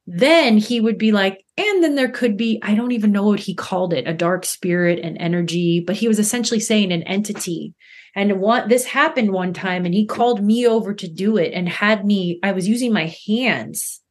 then 0.05 0.57
he 0.57 0.79
would 0.79 0.97
be 0.97 1.11
like, 1.11 1.45
and 1.57 1.83
then 1.83 1.95
there 1.95 2.09
could 2.09 2.37
be, 2.37 2.59
I 2.63 2.75
don't 2.75 2.91
even 2.91 3.11
know 3.11 3.25
what 3.25 3.39
he 3.39 3.53
called 3.53 3.93
it, 3.93 4.07
a 4.07 4.13
dark 4.13 4.45
spirit 4.45 4.99
and 4.99 5.17
energy, 5.19 5.79
but 5.79 5.95
he 5.95 6.07
was 6.07 6.19
essentially 6.19 6.59
saying 6.59 6.91
an 6.91 7.03
entity. 7.03 7.73
And 8.15 8.39
what 8.39 8.69
this 8.69 8.85
happened 8.85 9.31
one 9.31 9.53
time, 9.53 9.85
and 9.85 9.93
he 9.93 10.05
called 10.05 10.43
me 10.43 10.65
over 10.65 10.93
to 10.93 11.07
do 11.07 11.37
it 11.37 11.53
and 11.53 11.69
had 11.69 12.05
me, 12.05 12.39
I 12.41 12.53
was 12.53 12.67
using 12.67 12.91
my 12.91 13.15
hands 13.27 14.01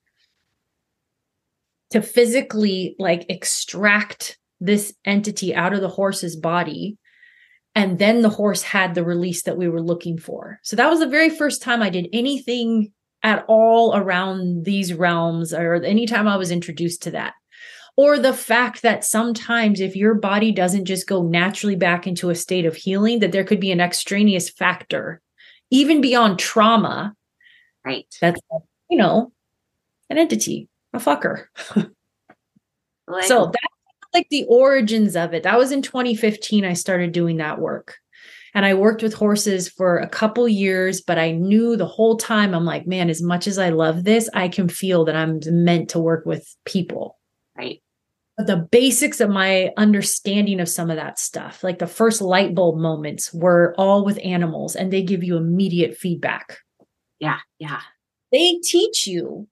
to 1.91 2.03
physically 2.03 2.95
like 2.99 3.27
extract 3.29 4.39
this 4.61 4.95
entity 5.05 5.55
out 5.55 5.73
of 5.73 5.81
the 5.81 5.89
horse's 5.89 6.37
body 6.37 6.97
and 7.75 7.99
then 7.99 8.23
the 8.23 8.29
horse 8.29 8.63
had 8.63 8.95
the 8.95 9.05
release 9.05 9.43
that 9.43 9.57
we 9.57 9.69
were 9.69 9.83
looking 9.83 10.19
for. 10.19 10.59
So 10.63 10.77
that 10.77 10.91
was 10.91 11.01
the 11.01 11.07
very 11.07 11.31
first 11.31 11.63
time 11.63 11.83
I 11.83 11.91
did 11.91 12.09
anything 12.13 12.93
at 13.23 13.45
all 13.49 13.97
around 13.97 14.65
these 14.65 14.95
realms 14.95 15.53
or 15.53 15.75
anytime 15.75 16.29
I 16.29 16.37
was 16.37 16.51
introduced 16.51 17.03
to 17.03 17.11
that. 17.13 17.35
Or 17.97 18.19
the 18.19 18.33
fact 18.33 18.83
that 18.83 19.05
sometimes 19.05 19.81
if 19.81 19.97
your 19.97 20.15
body 20.15 20.53
doesn't 20.53 20.85
just 20.85 21.09
go 21.09 21.23
naturally 21.23 21.75
back 21.75 22.07
into 22.07 22.31
a 22.31 22.35
state 22.35 22.65
of 22.65 22.77
healing, 22.77 23.19
that 23.19 23.33
there 23.33 23.45
could 23.45 23.59
be 23.59 23.73
an 23.73 23.81
extraneous 23.81 24.49
factor, 24.49 25.21
even 25.71 26.01
beyond 26.01 26.39
trauma. 26.39 27.15
Right. 27.85 28.07
That's, 28.21 28.41
you 28.89 28.99
know, 28.99 29.33
an 30.11 30.19
entity, 30.19 30.69
a 30.93 30.99
fucker. 30.99 31.47
like, 33.09 33.25
so 33.25 33.47
that 33.47 33.69
like 34.15 34.29
the 34.31 34.45
origins 34.49 35.17
of 35.17 35.35
it. 35.35 35.43
That 35.43 35.59
was 35.59 35.73
in 35.73 35.83
2015 35.83 36.65
I 36.65 36.73
started 36.73 37.13
doing 37.13 37.39
that 37.39 37.59
work. 37.61 37.97
And 38.55 38.65
I 38.65 38.75
worked 38.75 39.03
with 39.03 39.15
horses 39.15 39.69
for 39.69 39.99
a 39.99 40.09
couple 40.09 40.49
years, 40.49 41.01
but 41.01 41.19
I 41.19 41.33
knew 41.33 41.77
the 41.77 41.87
whole 41.87 42.17
time 42.17 42.55
I'm 42.55 42.65
like, 42.65 42.87
man, 42.87 43.11
as 43.11 43.23
much 43.23 43.47
as 43.47 43.59
I 43.59 43.69
love 43.69 44.05
this, 44.05 44.29
I 44.33 44.49
can 44.49 44.69
feel 44.69 45.05
that 45.05 45.15
I'm 45.15 45.41
meant 45.47 45.91
to 45.91 46.01
work 46.01 46.25
with 46.25 46.57
people. 46.65 47.19
Right. 47.57 47.83
But 48.37 48.47
the 48.47 48.57
basics 48.57 49.21
of 49.21 49.31
my 49.31 49.73
understanding 49.77 50.61
of 50.61 50.69
some 50.69 50.91
of 50.91 50.97
that 50.97 51.19
stuff, 51.19 51.63
like 51.63 51.79
the 51.79 51.87
first 51.87 52.21
light 52.23 52.55
bulb 52.55 52.79
moments, 52.79 53.33
were 53.35 53.75
all 53.77 54.05
with 54.05 54.19
animals 54.25 54.77
and 54.77 54.93
they 54.93 55.03
give 55.03 55.23
you 55.23 55.37
immediate 55.37 55.97
feedback. 55.97 56.59
Yeah. 57.19 57.39
Yeah. 57.59 57.81
They 58.33 58.59
teach 58.63 59.07
you 59.07 59.49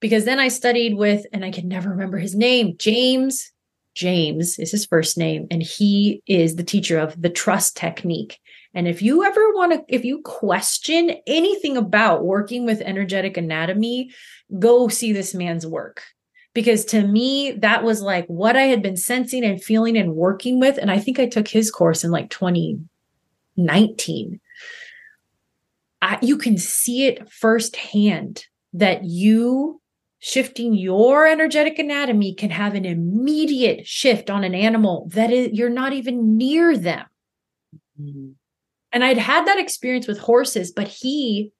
because 0.00 0.24
then 0.24 0.40
I 0.40 0.48
studied 0.48 0.96
with, 0.96 1.26
and 1.32 1.44
I 1.44 1.50
can 1.50 1.68
never 1.68 1.90
remember 1.90 2.16
his 2.18 2.34
name, 2.34 2.76
James. 2.78 3.52
James 3.94 4.58
is 4.58 4.70
his 4.70 4.86
first 4.86 5.18
name, 5.18 5.46
and 5.50 5.62
he 5.62 6.22
is 6.26 6.56
the 6.56 6.64
teacher 6.64 6.98
of 6.98 7.20
the 7.20 7.28
trust 7.28 7.76
technique. 7.76 8.38
And 8.72 8.88
if 8.88 9.02
you 9.02 9.24
ever 9.24 9.52
want 9.52 9.72
to, 9.72 9.84
if 9.88 10.04
you 10.04 10.22
question 10.22 11.16
anything 11.26 11.76
about 11.76 12.24
working 12.24 12.64
with 12.64 12.80
energetic 12.80 13.36
anatomy, 13.36 14.12
go 14.58 14.88
see 14.88 15.12
this 15.12 15.34
man's 15.34 15.66
work. 15.66 16.02
Because 16.54 16.86
to 16.86 17.06
me, 17.06 17.52
that 17.52 17.84
was 17.84 18.00
like 18.00 18.26
what 18.26 18.56
I 18.56 18.62
had 18.62 18.82
been 18.82 18.96
sensing 18.96 19.44
and 19.44 19.62
feeling 19.62 19.96
and 19.96 20.14
working 20.14 20.58
with. 20.60 20.78
And 20.78 20.90
I 20.90 20.98
think 20.98 21.20
I 21.20 21.26
took 21.26 21.46
his 21.46 21.70
course 21.70 22.04
in 22.04 22.10
like 22.10 22.30
2019. 22.30 24.40
I, 26.02 26.18
you 26.22 26.38
can 26.38 26.56
see 26.56 27.06
it 27.06 27.30
firsthand 27.30 28.46
that 28.72 29.04
you 29.04 29.80
shifting 30.20 30.74
your 30.74 31.26
energetic 31.26 31.78
anatomy 31.78 32.34
can 32.34 32.50
have 32.50 32.74
an 32.74 32.84
immediate 32.84 33.86
shift 33.86 34.30
on 34.30 34.44
an 34.44 34.54
animal 34.54 35.08
that 35.12 35.30
is 35.30 35.50
you're 35.52 35.70
not 35.70 35.92
even 35.92 36.36
near 36.36 36.76
them. 36.76 37.06
Mm-hmm. 38.00 38.30
and 38.92 39.04
i'd 39.04 39.18
had 39.18 39.46
that 39.46 39.58
experience 39.58 40.06
with 40.06 40.18
horses 40.18 40.72
but 40.72 40.88
he 40.88 41.52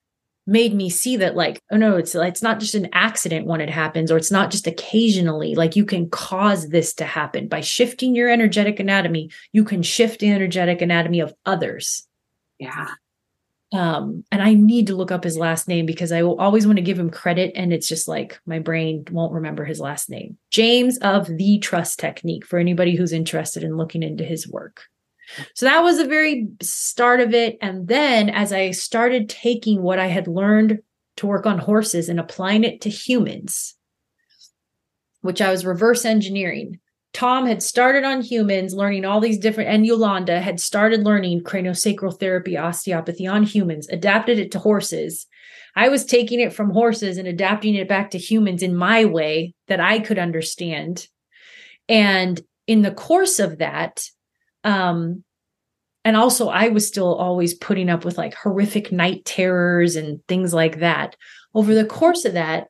made 0.47 0.75
me 0.75 0.89
see 0.89 1.17
that 1.19 1.37
like 1.37 1.63
oh 1.71 1.77
no 1.77 1.97
it's 1.97 2.15
it's 2.15 2.43
not 2.43 2.61
just 2.61 2.75
an 2.75 2.89
accident 2.93 3.47
when 3.47 3.61
it 3.61 3.69
happens 3.69 4.11
or 4.11 4.17
it's 4.17 4.31
not 4.31 4.51
just 4.51 4.67
occasionally. 4.67 5.55
Like 5.55 5.77
you 5.77 5.85
can 5.85 6.09
cause 6.09 6.71
this 6.71 6.95
to 6.95 7.05
happen. 7.05 7.47
By 7.47 7.61
shifting 7.61 8.17
your 8.17 8.29
energetic 8.29 8.81
anatomy 8.81 9.31
you 9.53 9.65
can 9.65 9.83
shift 9.83 10.21
the 10.21 10.31
energetic 10.31 10.81
anatomy 10.81 11.21
of 11.21 11.35
others. 11.45 12.07
Yeah 12.59 12.89
um 13.73 14.25
and 14.33 14.43
i 14.43 14.53
need 14.53 14.87
to 14.87 14.97
look 14.97 15.13
up 15.13 15.23
his 15.23 15.37
last 15.39 15.69
name 15.69 15.87
because 15.87 16.11
i 16.11 16.23
always 16.23 16.67
want 16.67 16.77
to 16.77 16.83
give 16.83 16.99
him 16.99 17.11
credit 17.11 17.53
and 17.55 17.73
it's 17.73 17.89
just 17.89 18.09
like 18.09 18.41
my 18.47 18.59
brain 18.59 19.05
won't 19.11 19.33
remember 19.33 19.65
his 19.65 19.81
last 19.81 20.11
name. 20.11 20.37
James 20.51 20.99
of 20.99 21.27
the 21.27 21.59
trust 21.61 21.99
technique 21.99 22.45
for 22.45 22.59
anybody 22.59 22.97
who's 22.97 23.13
interested 23.13 23.63
in 23.63 23.77
looking 23.77 24.03
into 24.03 24.25
his 24.25 24.49
work. 24.49 24.83
So 25.55 25.67
that 25.67 25.85
was 25.85 25.99
the 25.99 26.07
very 26.07 26.49
start 26.61 27.21
of 27.21 27.33
it. 27.35 27.59
And 27.63 27.87
then 27.87 28.29
as 28.31 28.53
i 28.53 28.73
started 28.73 29.29
taking 29.29 29.83
what 29.83 29.99
i 29.99 30.07
had 30.07 30.27
learned 30.27 30.81
to 31.17 31.27
work 31.27 31.47
on 31.47 31.59
horses 31.59 32.09
and 32.09 32.19
applying 32.19 32.65
it 32.65 32.81
to 32.81 32.91
humans 32.91 33.75
which 35.21 35.41
i 35.41 35.51
was 35.51 35.67
reverse 35.67 36.05
engineering 36.05 36.79
Tom 37.13 37.47
had 37.47 37.63
started 37.63 38.05
on 38.05 38.23
humans, 38.23 38.75
learning 38.75 39.05
all 39.05 39.21
these 39.21 39.39
different, 39.39 39.71
and 39.71 39.85
Yolanda 39.85 40.41
had 40.41 40.61
started 40.61 41.05
learning 41.05 41.43
craniosacral 41.43 42.19
therapy, 42.19 42.57
osteopathy 42.57 43.27
on 43.27 43.43
humans, 43.43 43.89
adapted 43.89 44.39
it 44.39 44.53
to 44.53 44.59
horses. 44.59 45.27
I 45.75 45.89
was 45.89 46.05
taking 46.05 46.41
it 46.41 46.53
from 46.53 46.71
horses 46.71 47.19
and 47.19 47.27
adapting 47.27 47.75
it 47.75 47.89
back 47.89 48.11
to 48.11 48.19
humans 48.19 48.63
in 48.63 48.75
my 48.75 49.05
way 49.05 49.55
that 49.67 49.81
I 49.81 49.99
could 49.99 50.19
understand. 50.19 51.07
And 51.89 52.41
in 52.67 52.83
the 52.83 52.93
course 52.93 53.41
of 53.41 53.59
that, 53.59 54.05
um, 54.63 55.25
and 56.05 56.17
also 56.17 56.49
I 56.49 56.69
was 56.69 56.87
still 56.87 57.15
always 57.15 57.55
putting 57.55 57.91
up 57.91 58.05
with 58.05 58.17
like 58.17 58.35
horrific 58.35 58.93
night 58.93 59.25
terrors 59.25 59.97
and 59.97 60.21
things 60.29 60.55
like 60.55 60.79
that. 60.79 61.17
Over 61.55 61.75
the 61.75 61.85
course 61.85 62.25
of 62.25 62.35
that, 62.35 62.69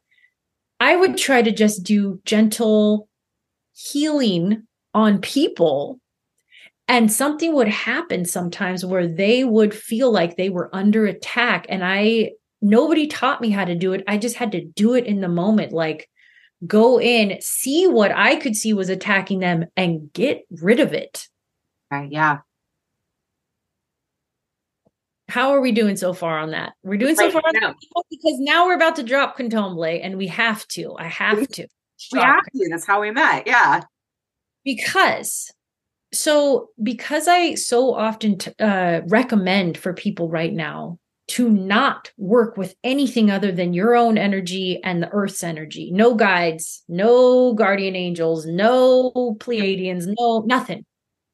I 0.81 0.97
would 0.97 1.19
try 1.19 1.43
to 1.43 1.53
just 1.53 1.85
do 1.85 2.21
gentle 2.25 3.09
healing 3.81 4.67
on 4.95 5.21
people. 5.21 6.01
And 6.89 7.13
something 7.13 7.55
would 7.55 7.69
happen 7.69 8.25
sometimes 8.25 8.85
where 8.85 9.07
they 9.07 9.45
would 9.45 9.73
feel 9.73 10.11
like 10.11 10.37
they 10.37 10.51
were 10.51 10.75
under 10.75 11.07
attack 11.07 11.67
and 11.69 11.85
i 11.85 12.33
nobody 12.63 13.07
taught 13.07 13.41
me 13.41 13.49
how 13.49 13.65
to 13.65 13.75
do 13.75 13.95
it. 13.95 14.05
I 14.07 14.19
just 14.19 14.37
had 14.37 14.53
to 14.53 14.63
do 14.63 14.95
it 14.95 15.07
in 15.07 15.21
the 15.21 15.29
moment 15.29 15.73
like 15.73 16.09
go 16.67 17.01
in 17.01 17.41
see 17.41 17.87
what 17.87 18.13
i 18.13 18.37
could 18.37 18.55
see 18.55 18.75
was 18.75 18.91
attacking 18.91 19.39
them 19.39 19.65
and 19.77 20.13
get 20.13 20.43
rid 20.51 20.81
of 20.81 20.93
it. 20.93 21.27
Right 21.91 22.11
yeah. 22.11 22.39
How 25.29 25.53
are 25.53 25.61
we 25.61 25.71
doing 25.71 25.97
so 25.97 26.13
far 26.13 26.39
on 26.41 26.51
that? 26.51 26.73
We're 26.83 26.99
doing 26.99 27.15
so 27.15 27.31
far 27.31 27.41
no. 27.55 27.73
because 28.11 28.39
now 28.41 28.67
we're 28.67 28.75
about 28.75 28.97
to 28.97 29.05
drop 29.05 29.39
Kontomblé 29.39 30.01
and 30.03 30.19
we 30.19 30.27
have 30.27 30.67
to. 30.69 30.97
I 30.99 31.07
have 31.07 31.39
mm-hmm. 31.39 31.53
to 31.53 31.69
we 32.13 32.21
have 32.21 32.43
to. 32.55 32.69
That's 32.71 32.87
how 32.87 33.01
we 33.01 33.11
met. 33.11 33.47
Yeah. 33.47 33.83
Because 34.65 35.51
so 36.13 36.69
because 36.83 37.29
I 37.29 37.55
so 37.55 37.95
often 37.95 38.39
t- 38.39 38.53
uh, 38.59 39.03
recommend 39.07 39.79
for 39.79 39.93
people 39.93 40.29
right 40.29 40.53
now 40.53 40.99
to 41.29 41.49
not 41.49 42.11
work 42.17 42.57
with 42.57 42.75
anything 42.83 43.31
other 43.31 43.53
than 43.53 43.73
your 43.73 43.95
own 43.95 44.19
energy 44.19 44.81
and 44.83 45.01
the 45.01 45.09
earth's 45.13 45.45
energy. 45.45 45.91
No 45.93 46.15
guides, 46.15 46.83
no 46.89 47.55
guardian 47.55 47.95
angels, 47.95 48.47
no 48.47 49.13
Pleiadians, 49.39 50.13
no 50.19 50.41
nothing. 50.41 50.85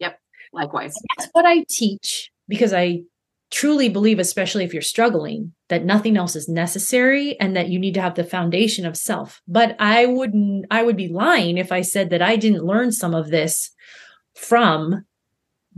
Yep. 0.00 0.18
Likewise. 0.52 0.94
That's 1.16 1.30
what 1.32 1.46
I 1.46 1.64
teach 1.70 2.30
because 2.46 2.74
I 2.74 3.02
truly 3.50 3.88
believe, 3.88 4.18
especially 4.18 4.64
if 4.64 4.72
you're 4.72 4.82
struggling, 4.82 5.52
that 5.68 5.84
nothing 5.84 6.16
else 6.16 6.34
is 6.34 6.48
necessary 6.48 7.38
and 7.40 7.56
that 7.56 7.68
you 7.68 7.78
need 7.78 7.94
to 7.94 8.00
have 8.00 8.14
the 8.14 8.24
foundation 8.24 8.84
of 8.84 8.96
self. 8.96 9.40
But 9.46 9.76
I 9.78 10.06
wouldn't, 10.06 10.66
I 10.70 10.82
would 10.82 10.96
be 10.96 11.08
lying 11.08 11.58
if 11.58 11.72
I 11.72 11.82
said 11.82 12.10
that 12.10 12.22
I 12.22 12.36
didn't 12.36 12.64
learn 12.64 12.92
some 12.92 13.14
of 13.14 13.30
this 13.30 13.70
from 14.34 15.04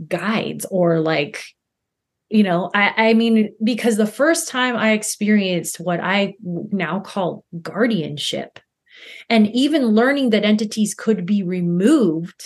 guides 0.07 0.65
or 0.71 0.99
like, 0.99 1.43
you 2.29 2.43
know, 2.43 2.69
I, 2.73 3.09
I 3.09 3.13
mean, 3.13 3.53
because 3.63 3.97
the 3.97 4.05
first 4.05 4.47
time 4.47 4.75
I 4.75 4.91
experienced 4.91 5.79
what 5.79 5.99
I 5.99 6.35
now 6.43 6.99
call 6.99 7.43
guardianship, 7.61 8.59
and 9.29 9.47
even 9.47 9.87
learning 9.87 10.31
that 10.31 10.43
entities 10.43 10.93
could 10.93 11.25
be 11.25 11.41
removed 11.41 12.43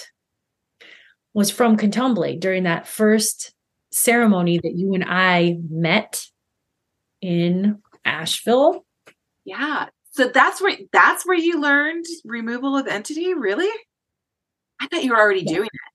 was 1.33 1.49
from 1.49 1.77
Kontomblé 1.77 2.39
during 2.39 2.63
that 2.63 2.87
first 2.87 3.53
ceremony 3.93 4.59
that 4.59 4.73
you 4.75 4.93
and 4.93 5.05
I 5.07 5.57
met 5.69 6.25
in 7.21 7.81
Asheville. 8.03 8.85
Yeah. 9.45 9.87
So 10.11 10.27
that's 10.27 10.61
where 10.61 10.77
that's 10.91 11.25
where 11.25 11.37
you 11.37 11.59
learned 11.59 12.05
removal 12.25 12.77
of 12.77 12.87
entity, 12.87 13.33
really? 13.33 13.71
I 14.79 14.87
thought 14.87 15.03
you 15.03 15.11
were 15.11 15.19
already 15.19 15.41
yeah. 15.41 15.53
doing 15.53 15.69
it. 15.71 15.91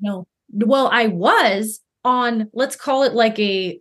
No. 0.00 0.26
Well, 0.52 0.88
I 0.92 1.08
was 1.08 1.80
on 2.04 2.48
let's 2.52 2.76
call 2.76 3.02
it 3.02 3.12
like 3.12 3.38
a 3.38 3.80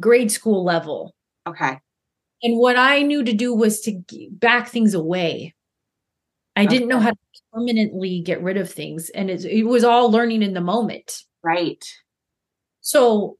grade 0.00 0.32
school 0.32 0.64
level. 0.64 1.14
Okay. 1.46 1.78
And 2.42 2.58
what 2.58 2.76
I 2.76 3.02
knew 3.02 3.22
to 3.24 3.32
do 3.32 3.54
was 3.54 3.80
to 3.82 4.02
back 4.30 4.68
things 4.68 4.94
away. 4.94 5.54
I 6.56 6.64
okay. 6.64 6.68
didn't 6.68 6.88
know 6.88 7.00
how 7.00 7.10
to 7.10 7.16
permanently 7.52 8.20
get 8.20 8.42
rid 8.42 8.56
of 8.56 8.70
things 8.70 9.10
and 9.10 9.30
it, 9.30 9.44
it 9.44 9.64
was 9.64 9.84
all 9.84 10.10
learning 10.10 10.42
in 10.42 10.54
the 10.54 10.60
moment. 10.60 11.22
Right. 11.42 11.84
So, 12.84 13.38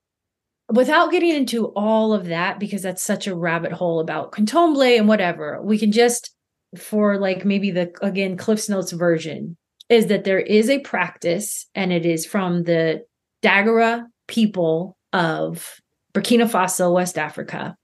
without 0.73 1.13
getting 1.13 1.35
into 1.35 1.67
all 1.77 2.15
of 2.15 2.27
that, 2.27 2.59
because 2.59 2.81
that's 2.81 3.03
such 3.03 3.27
a 3.27 3.37
rabbit 3.37 3.73
hole 3.73 4.01
about 4.01 4.33
Kontomblé 4.33 4.99
and 4.99 5.07
whatever, 5.07 5.61
we 5.63 5.79
can 5.79 5.93
just, 5.93 6.31
for 6.79 7.19
like 7.19 7.45
maybe 7.45 7.71
the 7.71 7.93
again 8.01 8.39
Cliff's 8.39 8.71
Notes 8.71 8.91
version, 8.93 9.59
is 9.91 10.07
that 10.07 10.25
there 10.25 10.41
is 10.41 10.71
a 10.71 10.81
practice, 10.81 11.67
and 11.75 11.93
it 11.93 12.07
is 12.07 12.25
from 12.25 12.63
the 12.63 13.05
Dagara 13.43 14.07
people 14.29 14.97
of 15.13 15.79
Burkina 16.15 16.51
Faso, 16.51 16.95
West 16.95 17.19
Africa, 17.19 17.77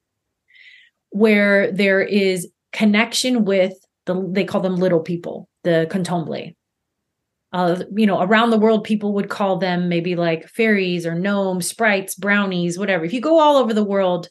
where 1.11 1.71
there 1.71 2.01
is 2.01 2.51
connection 2.73 3.45
with 3.45 3.75
the 4.07 4.27
they 4.33 4.45
call 4.45 4.63
them 4.63 4.77
little 4.77 5.01
people, 5.01 5.47
the 5.65 5.87
Kontomblé 5.91 6.55
uh, 7.53 7.83
you 7.97 8.07
know, 8.07 8.21
around 8.21 8.51
the 8.51 8.59
world, 8.59 8.85
people 8.85 9.13
would 9.15 9.29
call 9.29 9.59
them 9.59 9.89
maybe 9.89 10.15
like 10.15 10.49
fairies 10.49 11.05
or 11.05 11.15
gnomes, 11.15 11.67
sprites, 11.67 12.15
brownies, 12.15 12.79
whatever. 12.79 13.05
If 13.05 13.13
you 13.13 13.21
go 13.21 13.41
all 13.41 13.57
over 13.57 13.75
the 13.75 13.85
world, 13.85 14.29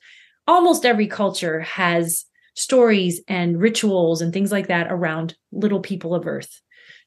almost 0.48 0.86
every 0.86 1.08
culture 1.08 1.60
has 1.62 2.26
stories 2.56 3.22
and 3.28 3.60
rituals 3.60 4.22
and 4.22 4.34
things 4.34 4.52
like 4.52 4.68
that 4.68 4.88
around 4.90 5.36
little 5.52 5.80
people 5.80 6.16
of 6.16 6.28
Earth. 6.28 6.62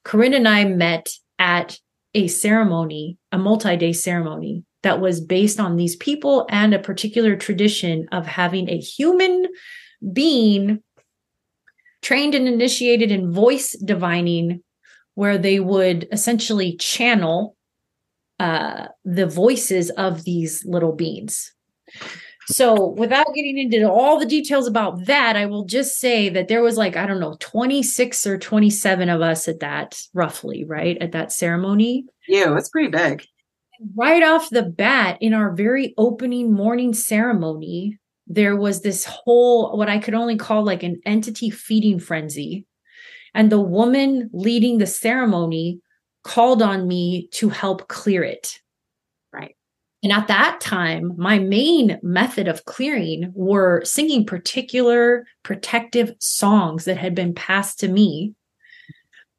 Corinne 0.04 0.34
and 0.34 0.48
I 0.48 0.64
met 0.64 1.10
at 1.38 1.78
a 2.14 2.28
ceremony, 2.28 3.18
a 3.30 3.38
multi 3.38 3.76
day 3.76 3.92
ceremony 3.92 4.64
that 4.82 5.00
was 5.00 5.20
based 5.20 5.60
on 5.60 5.76
these 5.76 5.96
people 5.96 6.46
and 6.50 6.74
a 6.74 6.78
particular 6.78 7.36
tradition 7.36 8.06
of 8.12 8.26
having 8.26 8.68
a 8.68 8.78
human 8.78 9.46
being 10.12 10.82
trained 12.02 12.34
and 12.34 12.48
initiated 12.48 13.12
in 13.12 13.32
voice 13.32 13.72
divining 13.72 14.62
where 15.14 15.38
they 15.38 15.60
would 15.60 16.08
essentially 16.12 16.76
channel 16.76 17.56
uh, 18.38 18.88
the 19.04 19.26
voices 19.26 19.90
of 19.90 20.24
these 20.24 20.64
little 20.64 20.92
beings. 20.92 21.52
So, 22.48 22.88
without 22.88 23.34
getting 23.34 23.56
into 23.56 23.88
all 23.88 24.18
the 24.18 24.26
details 24.26 24.66
about 24.66 25.06
that, 25.06 25.36
I 25.36 25.46
will 25.46 25.64
just 25.64 26.00
say 26.00 26.28
that 26.30 26.48
there 26.48 26.62
was 26.62 26.76
like, 26.76 26.96
I 26.96 27.06
don't 27.06 27.20
know, 27.20 27.36
26 27.38 28.26
or 28.26 28.36
27 28.36 29.08
of 29.08 29.20
us 29.20 29.46
at 29.46 29.60
that, 29.60 30.00
roughly, 30.12 30.64
right? 30.64 30.98
At 31.00 31.12
that 31.12 31.30
ceremony. 31.30 32.06
Yeah, 32.26 32.56
it's 32.56 32.68
pretty 32.68 32.88
big. 32.88 33.24
Right 33.94 34.24
off 34.24 34.50
the 34.50 34.64
bat, 34.64 35.18
in 35.20 35.34
our 35.34 35.52
very 35.52 35.94
opening 35.96 36.52
morning 36.52 36.94
ceremony, 36.94 37.98
there 38.26 38.56
was 38.56 38.80
this 38.80 39.04
whole, 39.04 39.76
what 39.76 39.88
I 39.88 39.98
could 39.98 40.14
only 40.14 40.36
call 40.36 40.64
like 40.64 40.82
an 40.82 41.00
entity 41.04 41.50
feeding 41.50 42.00
frenzy 42.00 42.66
and 43.35 43.51
the 43.51 43.61
woman 43.61 44.30
leading 44.33 44.78
the 44.78 44.87
ceremony 44.87 45.80
called 46.24 46.62
on 46.62 46.87
me 46.87 47.28
to 47.33 47.49
help 47.49 47.89
clear 47.89 48.22
it. 48.22 48.61
Right. 49.33 49.57
And 50.03 50.12
at 50.12 50.28
that 50.28 50.61
time, 50.61 51.14
my 51.16 51.39
main 51.39 51.99
method 52.03 52.49
of 52.49 52.64
clearing 52.64 53.33
were 53.35 53.83
singing 53.85 54.26
particular 54.26 55.26
protective 55.43 56.12
songs 56.18 56.85
that 56.85 56.97
had 56.97 57.14
been 57.14 57.35
passed 57.35 57.80
to 57.80 57.89
me 57.89 58.35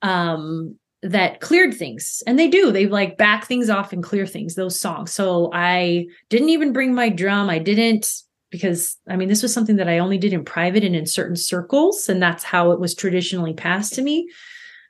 um, 0.02 0.78
that 1.02 1.42
cleared 1.42 1.74
things. 1.74 2.24
And 2.26 2.40
they 2.40 2.48
do, 2.48 2.72
they 2.72 2.88
like 2.88 3.18
back 3.18 3.46
things 3.46 3.70
off 3.70 3.92
and 3.94 4.04
clear 4.04 4.26
things, 4.26 4.56
those 4.56 4.80
songs. 4.80 5.14
So 5.14 5.50
I 5.54 6.08
didn't 6.30 6.50
even 6.50 6.74
bring 6.74 6.94
my 6.94 7.10
drum. 7.10 7.50
I 7.50 7.60
didn't 7.60 8.10
because 8.54 8.98
I 9.10 9.16
mean, 9.16 9.30
this 9.30 9.42
was 9.42 9.52
something 9.52 9.78
that 9.78 9.90
I 9.90 9.98
only 9.98 10.20
did 10.20 10.32
in 10.32 10.46
private 10.46 10.84
and 10.84 10.96
in 10.96 11.08
certain 11.08 11.36
circles, 11.36 12.08
and 12.08 12.22
that's 12.22 12.44
how 12.44 12.70
it 12.70 12.80
was 12.80 12.94
traditionally 12.94 13.56
passed 13.56 13.96
to 13.96 14.04
me. 14.04 14.30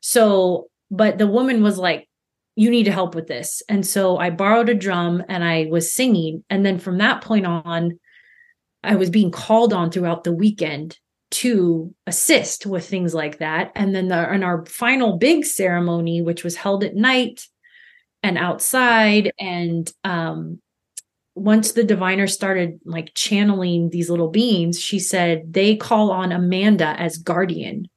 So, 0.01 0.67
but 0.91 1.17
the 1.17 1.27
woman 1.27 1.63
was 1.63 1.77
like, 1.77 2.09
you 2.57 2.69
need 2.69 2.83
to 2.83 2.91
help 2.91 3.15
with 3.15 3.27
this. 3.27 3.63
And 3.69 3.87
so 3.87 4.17
I 4.17 4.31
borrowed 4.31 4.67
a 4.67 4.75
drum 4.75 5.23
and 5.29 5.45
I 5.45 5.67
was 5.71 5.93
singing. 5.93 6.43
And 6.49 6.65
then 6.65 6.77
from 6.77 6.97
that 6.97 7.21
point 7.21 7.45
on, 7.45 7.99
I 8.83 8.95
was 8.95 9.09
being 9.09 9.31
called 9.31 9.71
on 9.71 9.91
throughout 9.91 10.25
the 10.25 10.33
weekend 10.33 10.99
to 11.31 11.95
assist 12.05 12.65
with 12.65 12.85
things 12.85 13.13
like 13.13 13.37
that. 13.37 13.71
And 13.75 13.95
then 13.95 14.09
the, 14.09 14.33
in 14.33 14.43
our 14.43 14.65
final 14.65 15.17
big 15.17 15.45
ceremony, 15.45 16.21
which 16.21 16.43
was 16.43 16.57
held 16.57 16.83
at 16.83 16.95
night 16.95 17.47
and 18.23 18.37
outside, 18.37 19.31
and 19.39 19.89
um, 20.03 20.61
once 21.35 21.71
the 21.71 21.83
diviner 21.83 22.27
started 22.27 22.79
like 22.85 23.11
channeling 23.15 23.89
these 23.89 24.09
little 24.09 24.29
beings, 24.29 24.79
she 24.79 24.99
said 24.99 25.53
they 25.53 25.75
call 25.75 26.11
on 26.11 26.31
Amanda 26.31 26.99
as 26.99 27.17
guardian. 27.17 27.89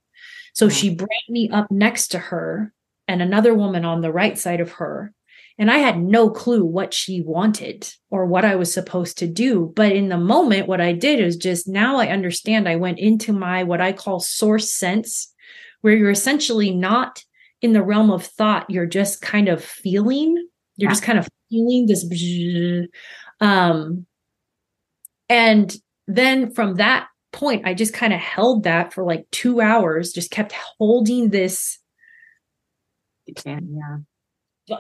So 0.55 0.71
she 0.71 0.95
brought 0.95 1.11
me 1.29 1.51
up 1.51 1.71
next 1.71 2.09
to 2.09 2.19
her 2.19 2.73
and 3.07 3.21
another 3.21 3.53
woman 3.53 3.85
on 3.85 4.01
the 4.01 4.13
right 4.13 4.39
side 4.39 4.61
of 4.61 4.73
her. 4.73 5.13
And 5.59 5.71
I 5.71 5.79
had 5.79 5.99
no 5.99 6.31
clue 6.31 6.65
what 6.65 6.93
she 6.93 7.23
wanted 7.23 7.91
or 8.11 8.27
what 8.27 8.45
I 8.45 8.57
was 8.57 8.73
supposed 8.73 9.19
to 9.19 9.27
do. 9.27 9.73
But 9.75 9.93
in 9.93 10.09
the 10.09 10.19
moment, 10.19 10.69
what 10.69 10.81
I 10.81 10.93
did 10.93 11.21
is 11.21 11.37
just 11.37 11.67
now 11.67 11.97
I 11.97 12.09
understand. 12.09 12.69
I 12.69 12.77
went 12.77 12.99
into 12.99 13.33
my 13.33 13.65
what 13.65 13.81
I 13.81 13.93
call 13.93 14.21
source 14.21 14.71
sense, 14.71 15.33
where 15.81 15.95
you're 15.95 16.11
essentially 16.11 16.75
not 16.75 17.23
in 17.63 17.73
the 17.73 17.83
realm 17.83 18.11
of 18.11 18.25
thought. 18.25 18.69
You're 18.69 18.87
just 18.87 19.23
kind 19.23 19.49
of 19.49 19.65
feeling, 19.65 20.37
you're 20.77 20.91
yeah. 20.91 20.95
just 20.95 21.03
kind 21.03 21.19
of 21.19 21.29
feeling 21.51 21.87
this. 21.87 22.05
Um, 23.41 24.07
and 25.29 25.75
then 26.07 26.53
from 26.53 26.77
that 26.77 27.09
point, 27.33 27.67
I 27.67 27.75
just 27.75 27.93
kind 27.93 28.13
of 28.13 28.21
held 28.21 28.65
that 28.65 28.93
for 28.93 29.05
like 29.05 29.27
two 29.31 29.61
hours, 29.61 30.13
just 30.13 30.31
kept 30.31 30.53
holding 30.79 31.31
this. 31.31 31.79
Yeah. 33.27 33.99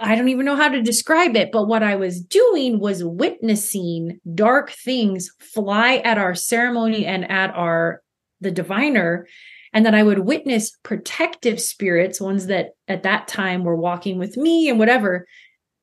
I 0.00 0.16
don't 0.16 0.28
even 0.28 0.46
know 0.46 0.56
how 0.56 0.68
to 0.68 0.82
describe 0.82 1.36
it, 1.36 1.52
but 1.52 1.68
what 1.68 1.82
I 1.82 1.94
was 1.94 2.20
doing 2.20 2.80
was 2.80 3.04
witnessing 3.04 4.18
dark 4.34 4.70
things 4.70 5.30
fly 5.38 5.96
at 5.98 6.18
our 6.18 6.34
ceremony 6.34 7.06
and 7.06 7.30
at 7.30 7.54
our 7.54 8.02
the 8.40 8.50
diviner 8.50 9.26
and 9.72 9.86
that 9.86 9.94
I 9.94 10.02
would 10.02 10.20
witness 10.20 10.72
protective 10.82 11.60
spirits, 11.60 12.20
ones 12.20 12.46
that 12.46 12.70
at 12.88 13.02
that 13.04 13.28
time 13.28 13.62
were 13.62 13.76
walking 13.76 14.18
with 14.18 14.36
me 14.36 14.68
and 14.68 14.78
whatever, 14.78 15.26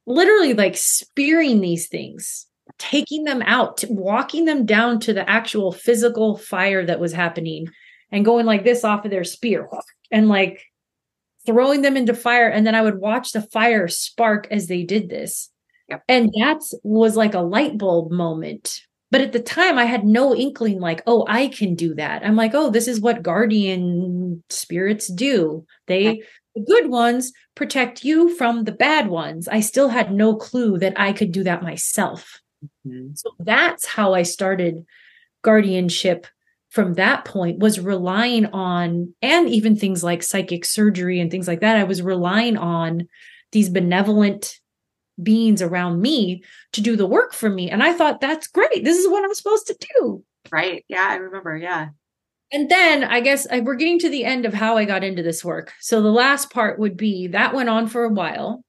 literally 0.06 0.54
like 0.54 0.76
spearing 0.76 1.62
these 1.62 1.88
things 1.88 2.48
taking 2.80 3.24
them 3.24 3.42
out, 3.44 3.84
walking 3.90 4.46
them 4.46 4.66
down 4.66 5.00
to 5.02 5.14
the 5.14 5.30
actual 5.30 5.72
physical 5.72 6.38
fire 6.38 6.86
that 6.86 7.00
was 7.00 7.14
happening 7.14 7.68
and 8.12 8.26
going 8.26 8.46
like 8.46 8.64
this 8.64 8.84
off 8.84 9.06
of 9.06 9.12
their 9.12 9.24
spear 9.24 9.68
and 10.12 10.28
like 10.28 10.62
throwing 11.46 11.82
them 11.82 11.98
into 11.98 12.14
fire. 12.14 12.48
And 12.48 12.66
then 12.66 12.76
I 12.76 12.82
would 12.82 13.00
watch 13.00 13.32
the 13.32 13.42
fire 13.42 13.88
spark 13.88 14.48
as 14.52 14.68
they 14.68 14.84
did 14.84 15.10
this. 15.10 15.50
Yep. 15.90 16.04
And 16.08 16.32
that 16.40 16.62
was 16.84 17.16
like 17.16 17.34
a 17.34 17.42
light 17.42 17.78
bulb 17.78 18.12
moment. 18.12 18.82
But 19.12 19.22
at 19.22 19.32
the 19.32 19.40
time, 19.40 19.78
I 19.78 19.86
had 19.86 20.06
no 20.06 20.34
inkling, 20.36 20.80
like, 20.80 21.04
oh, 21.06 21.24
I 21.30 21.50
can 21.50 21.76
do 21.76 21.94
that. 21.94 22.26
I'm 22.26 22.36
like, 22.36 22.56
oh, 22.56 22.72
this 22.72 22.88
is 22.88 23.00
what 23.00 23.22
guardian 23.22 24.44
spirits 24.50 25.08
do. 25.08 25.68
They, 25.86 26.24
the 26.56 26.62
good 26.62 26.90
ones, 26.90 27.32
protect 27.54 28.04
you 28.04 28.36
from 28.36 28.64
the 28.64 28.72
bad 28.72 29.10
ones. 29.10 29.48
I 29.48 29.60
still 29.60 29.90
had 29.90 30.12
no 30.12 30.36
clue 30.36 30.80
that 30.80 31.00
I 31.00 31.14
could 31.14 31.32
do 31.32 31.44
that 31.44 31.62
myself. 31.62 32.42
Mm-hmm. 32.88 33.14
So 33.16 33.32
that's 33.40 33.86
how 33.86 34.14
I 34.14 34.24
started 34.24 34.86
guardianship 35.42 36.28
from 36.74 36.96
that 36.96 37.24
point 37.24 37.60
was 37.60 37.80
relying 37.80 38.48
on 38.48 39.14
and 39.22 39.48
even 39.48 39.76
things 39.76 40.04
like 40.04 40.24
psychic 40.24 40.66
surgery 40.66 41.20
and 41.20 41.30
things 41.30 41.48
like 41.48 41.60
that 41.60 41.78
I 41.78 41.84
was 41.84 42.02
relying 42.02 42.58
on 42.58 43.08
these 43.52 43.70
benevolent 43.70 44.58
beings 45.22 45.62
around 45.62 46.02
me 46.02 46.44
to 46.72 46.82
do 46.82 46.96
the 46.96 47.06
work 47.06 47.34
for 47.34 47.48
me. 47.48 47.70
And 47.70 47.84
I 47.84 47.94
thought 47.94 48.22
that's 48.22 48.48
great. 48.48 48.84
This 48.84 48.98
is 48.98 49.08
what 49.08 49.24
I'm 49.24 49.36
supposed 49.36 49.68
to 49.68 49.78
do. 49.94 50.24
Right. 50.52 50.84
Yeah 50.88 51.08
I 51.12 51.18
remember. 51.18 51.56
Yeah. 51.56 51.90
And 52.52 52.70
then 52.70 53.04
I 53.04 53.20
guess 53.20 53.46
I, 53.52 53.60
we're 53.60 53.76
getting 53.76 54.00
to 54.00 54.10
the 54.10 54.26
end 54.26 54.46
of 54.46 54.56
how 54.56 54.76
I 54.76 54.86
got 54.86 55.04
into 55.04 55.22
this 55.22 55.46
work. 55.46 55.74
So 55.80 56.02
the 56.02 56.10
last 56.10 56.52
part 56.52 56.80
would 56.80 56.98
be 56.98 57.28
that 57.28 57.54
went 57.54 57.70
on 57.70 57.86
for 57.86 58.04
a 58.04 58.10
while. 58.10 58.64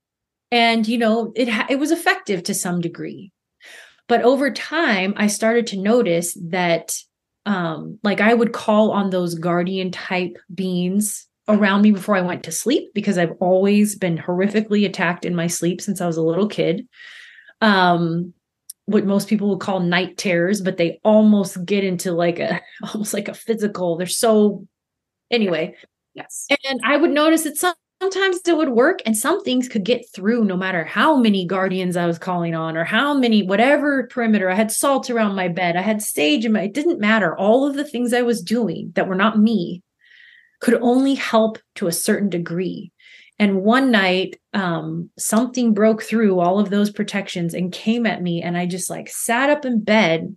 And 0.50 0.86
you 0.86 0.98
know 0.98 1.32
it 1.34 1.48
it 1.70 1.78
was 1.78 1.90
effective 1.90 2.42
to 2.42 2.54
some 2.54 2.82
degree 2.82 3.32
but 4.08 4.22
over 4.22 4.50
time, 4.50 5.14
I 5.16 5.26
started 5.26 5.66
to 5.68 5.80
notice 5.80 6.36
that, 6.48 6.96
um, 7.46 7.98
like, 8.02 8.20
I 8.20 8.34
would 8.34 8.52
call 8.52 8.90
on 8.90 9.10
those 9.10 9.34
guardian 9.34 9.90
type 9.90 10.36
beings 10.54 11.26
around 11.48 11.82
me 11.82 11.90
before 11.90 12.16
I 12.16 12.22
went 12.22 12.42
to 12.44 12.52
sleep 12.52 12.92
because 12.94 13.18
I've 13.18 13.34
always 13.40 13.96
been 13.96 14.16
horrifically 14.18 14.86
attacked 14.86 15.24
in 15.24 15.34
my 15.34 15.46
sleep 15.46 15.80
since 15.80 16.00
I 16.00 16.06
was 16.06 16.16
a 16.16 16.22
little 16.22 16.48
kid. 16.48 16.86
Um, 17.60 18.32
what 18.86 19.06
most 19.06 19.28
people 19.28 19.48
would 19.48 19.60
call 19.60 19.80
night 19.80 20.18
terrors, 20.18 20.60
but 20.60 20.76
they 20.76 21.00
almost 21.04 21.64
get 21.64 21.84
into 21.84 22.12
like 22.12 22.38
a 22.38 22.60
almost 22.92 23.14
like 23.14 23.28
a 23.28 23.34
physical. 23.34 23.96
They're 23.96 24.06
so 24.06 24.66
anyway. 25.30 25.74
Yes. 26.14 26.46
And 26.68 26.80
I 26.84 26.96
would 26.96 27.10
notice 27.10 27.44
that 27.44 27.56
some 27.56 27.74
sometimes 28.04 28.40
it 28.46 28.56
would 28.56 28.68
work 28.68 29.00
and 29.06 29.16
some 29.16 29.42
things 29.42 29.66
could 29.66 29.84
get 29.84 30.06
through 30.14 30.44
no 30.44 30.56
matter 30.56 30.84
how 30.84 31.16
many 31.16 31.46
guardians 31.46 31.96
I 31.96 32.06
was 32.06 32.18
calling 32.18 32.54
on 32.54 32.76
or 32.76 32.84
how 32.84 33.14
many, 33.14 33.42
whatever 33.42 34.06
perimeter. 34.08 34.50
I 34.50 34.54
had 34.54 34.70
salt 34.70 35.08
around 35.08 35.34
my 35.34 35.48
bed, 35.48 35.74
I 35.74 35.80
had 35.80 36.02
sage 36.02 36.44
in 36.44 36.52
my, 36.52 36.62
it 36.62 36.74
didn't 36.74 37.00
matter. 37.00 37.34
All 37.34 37.66
of 37.66 37.76
the 37.76 37.84
things 37.84 38.12
I 38.12 38.20
was 38.20 38.42
doing 38.42 38.92
that 38.94 39.08
were 39.08 39.14
not 39.14 39.38
me 39.38 39.82
could 40.60 40.74
only 40.82 41.14
help 41.14 41.58
to 41.76 41.86
a 41.86 41.92
certain 41.92 42.28
degree. 42.28 42.92
And 43.38 43.62
one 43.62 43.90
night, 43.90 44.38
um, 44.52 45.10
something 45.18 45.72
broke 45.72 46.02
through 46.02 46.40
all 46.40 46.60
of 46.60 46.68
those 46.68 46.90
protections 46.90 47.54
and 47.54 47.72
came 47.72 48.04
at 48.04 48.22
me. 48.22 48.42
And 48.42 48.56
I 48.56 48.66
just 48.66 48.90
like 48.90 49.08
sat 49.08 49.48
up 49.48 49.64
in 49.64 49.82
bed 49.82 50.36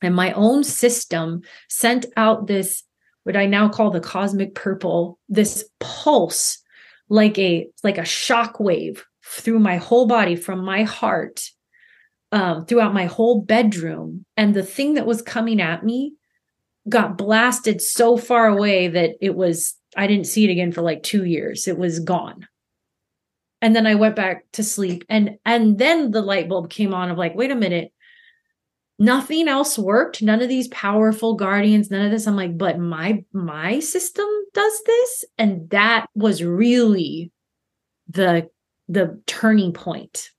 and 0.00 0.14
my 0.14 0.32
own 0.32 0.64
system 0.64 1.42
sent 1.68 2.06
out 2.16 2.46
this 2.46 2.82
what 3.24 3.36
I 3.36 3.44
now 3.44 3.68
call 3.68 3.90
the 3.90 4.00
cosmic 4.00 4.54
purple, 4.54 5.18
this 5.28 5.68
pulse 5.80 6.62
like 7.08 7.38
a 7.38 7.68
like 7.82 7.98
a 7.98 8.04
shock 8.04 8.60
wave 8.60 9.04
through 9.24 9.58
my 9.58 9.76
whole 9.76 10.06
body 10.06 10.36
from 10.36 10.64
my 10.64 10.82
heart 10.82 11.42
um, 12.32 12.66
throughout 12.66 12.94
my 12.94 13.06
whole 13.06 13.40
bedroom. 13.42 14.24
And 14.36 14.54
the 14.54 14.62
thing 14.62 14.94
that 14.94 15.06
was 15.06 15.22
coming 15.22 15.60
at 15.60 15.84
me 15.84 16.14
got 16.88 17.18
blasted 17.18 17.80
so 17.80 18.16
far 18.16 18.46
away 18.46 18.88
that 18.88 19.10
it 19.20 19.34
was 19.34 19.74
i 19.96 20.06
didn't 20.06 20.26
see 20.26 20.44
it 20.44 20.50
again 20.50 20.72
for 20.72 20.82
like 20.82 21.02
two 21.02 21.24
years. 21.24 21.66
It 21.66 21.78
was 21.78 22.00
gone. 22.00 22.46
And 23.60 23.74
then 23.74 23.86
i 23.86 23.94
went 23.94 24.16
back 24.16 24.44
to 24.52 24.62
sleep. 24.62 25.04
And 25.08 25.38
and 25.44 25.78
then 25.78 26.10
the 26.10 26.22
light 26.22 26.48
bulb 26.48 26.70
came 26.70 26.94
on 26.94 27.10
of 27.10 27.18
like 27.18 27.34
wait 27.34 27.50
a 27.50 27.56
minute 27.56 27.92
nothing 28.98 29.48
else 29.48 29.78
worked. 29.78 30.22
None 30.22 30.42
of 30.42 30.48
these 30.48 30.68
powerful 30.68 31.34
guardians 31.34 31.90
none 31.90 32.04
of 32.04 32.10
this. 32.10 32.26
I'm 32.26 32.36
like 32.36 32.58
but 32.58 32.78
my 32.78 33.24
my 33.32 33.80
system 33.80 34.26
does 34.54 34.82
this? 34.84 35.24
And 35.38 35.70
that 35.70 36.06
was 36.14 36.42
really 36.42 37.30
the 38.08 38.48
the 38.88 39.20
turning 39.26 39.72
point. 39.72 40.30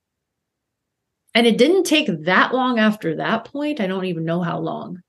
And 1.36 1.46
it 1.46 1.58
didn't 1.58 1.84
take 1.84 2.08
that 2.26 2.54
long 2.54 2.80
after 2.80 3.16
that 3.16 3.46
point. 3.46 3.80
I 3.80 3.88
don't 3.88 4.06
even 4.06 4.26
know 4.26 4.42
how 4.42 4.60
long. 4.60 5.02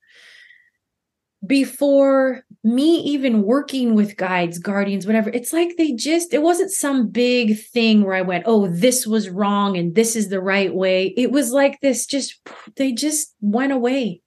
Before 1.44 2.44
me 2.62 2.98
even 3.00 3.42
working 3.42 3.94
with 3.94 4.16
guides, 4.16 4.58
guardians, 4.58 5.06
whatever, 5.06 5.30
it's 5.30 5.52
like 5.52 5.76
they 5.76 5.92
just, 5.92 6.34
it 6.34 6.42
wasn't 6.42 6.70
some 6.70 7.08
big 7.08 7.58
thing 7.58 8.02
where 8.02 8.14
I 8.14 8.22
went, 8.22 8.44
oh, 8.46 8.68
this 8.68 9.06
was 9.06 9.30
wrong 9.30 9.78
and 9.78 9.94
this 9.94 10.14
is 10.14 10.28
the 10.28 10.42
right 10.42 10.74
way. 10.74 11.14
It 11.16 11.32
was 11.32 11.52
like 11.52 11.80
this 11.80 12.04
just, 12.04 12.38
they 12.76 12.92
just 12.92 13.34
went 13.40 13.72
away. 13.72 14.20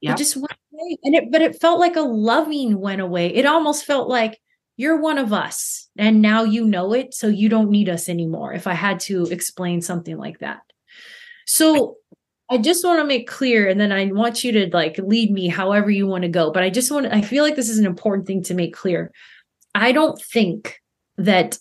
Yeah. 0.00 0.12
It 0.12 0.16
just 0.16 0.36
went 0.36 0.56
away. 0.72 0.98
And 1.04 1.14
it, 1.14 1.30
but 1.30 1.42
it 1.42 1.60
felt 1.60 1.78
like 1.78 1.96
a 1.96 2.00
loving 2.00 2.80
went 2.80 3.02
away. 3.02 3.26
It 3.34 3.44
almost 3.44 3.84
felt 3.84 4.08
like 4.08 4.40
you're 4.78 5.00
one 5.00 5.18
of 5.18 5.32
us 5.34 5.90
and 5.98 6.22
now 6.22 6.44
you 6.44 6.64
know 6.64 6.94
it. 6.94 7.12
So 7.12 7.28
you 7.28 7.50
don't 7.50 7.70
need 7.70 7.90
us 7.90 8.08
anymore. 8.08 8.54
If 8.54 8.66
I 8.66 8.74
had 8.74 8.98
to 9.00 9.24
explain 9.26 9.82
something 9.82 10.16
like 10.16 10.38
that. 10.38 10.60
So 11.46 11.96
I 12.52 12.58
just 12.58 12.84
want 12.84 13.00
to 13.00 13.06
make 13.06 13.26
clear, 13.26 13.66
and 13.66 13.80
then 13.80 13.92
I 13.92 14.12
want 14.12 14.44
you 14.44 14.52
to 14.52 14.70
like 14.74 14.98
lead 14.98 15.30
me 15.30 15.48
however 15.48 15.90
you 15.90 16.06
want 16.06 16.22
to 16.22 16.28
go. 16.28 16.50
But 16.50 16.62
I 16.62 16.68
just 16.68 16.90
want 16.90 17.06
I 17.06 17.22
feel 17.22 17.44
like 17.44 17.56
this 17.56 17.70
is 17.70 17.78
an 17.78 17.86
important 17.86 18.26
thing 18.26 18.42
to 18.44 18.54
make 18.54 18.74
clear. 18.74 19.10
I 19.74 19.92
don't 19.92 20.20
think 20.20 20.78
that 21.16 21.58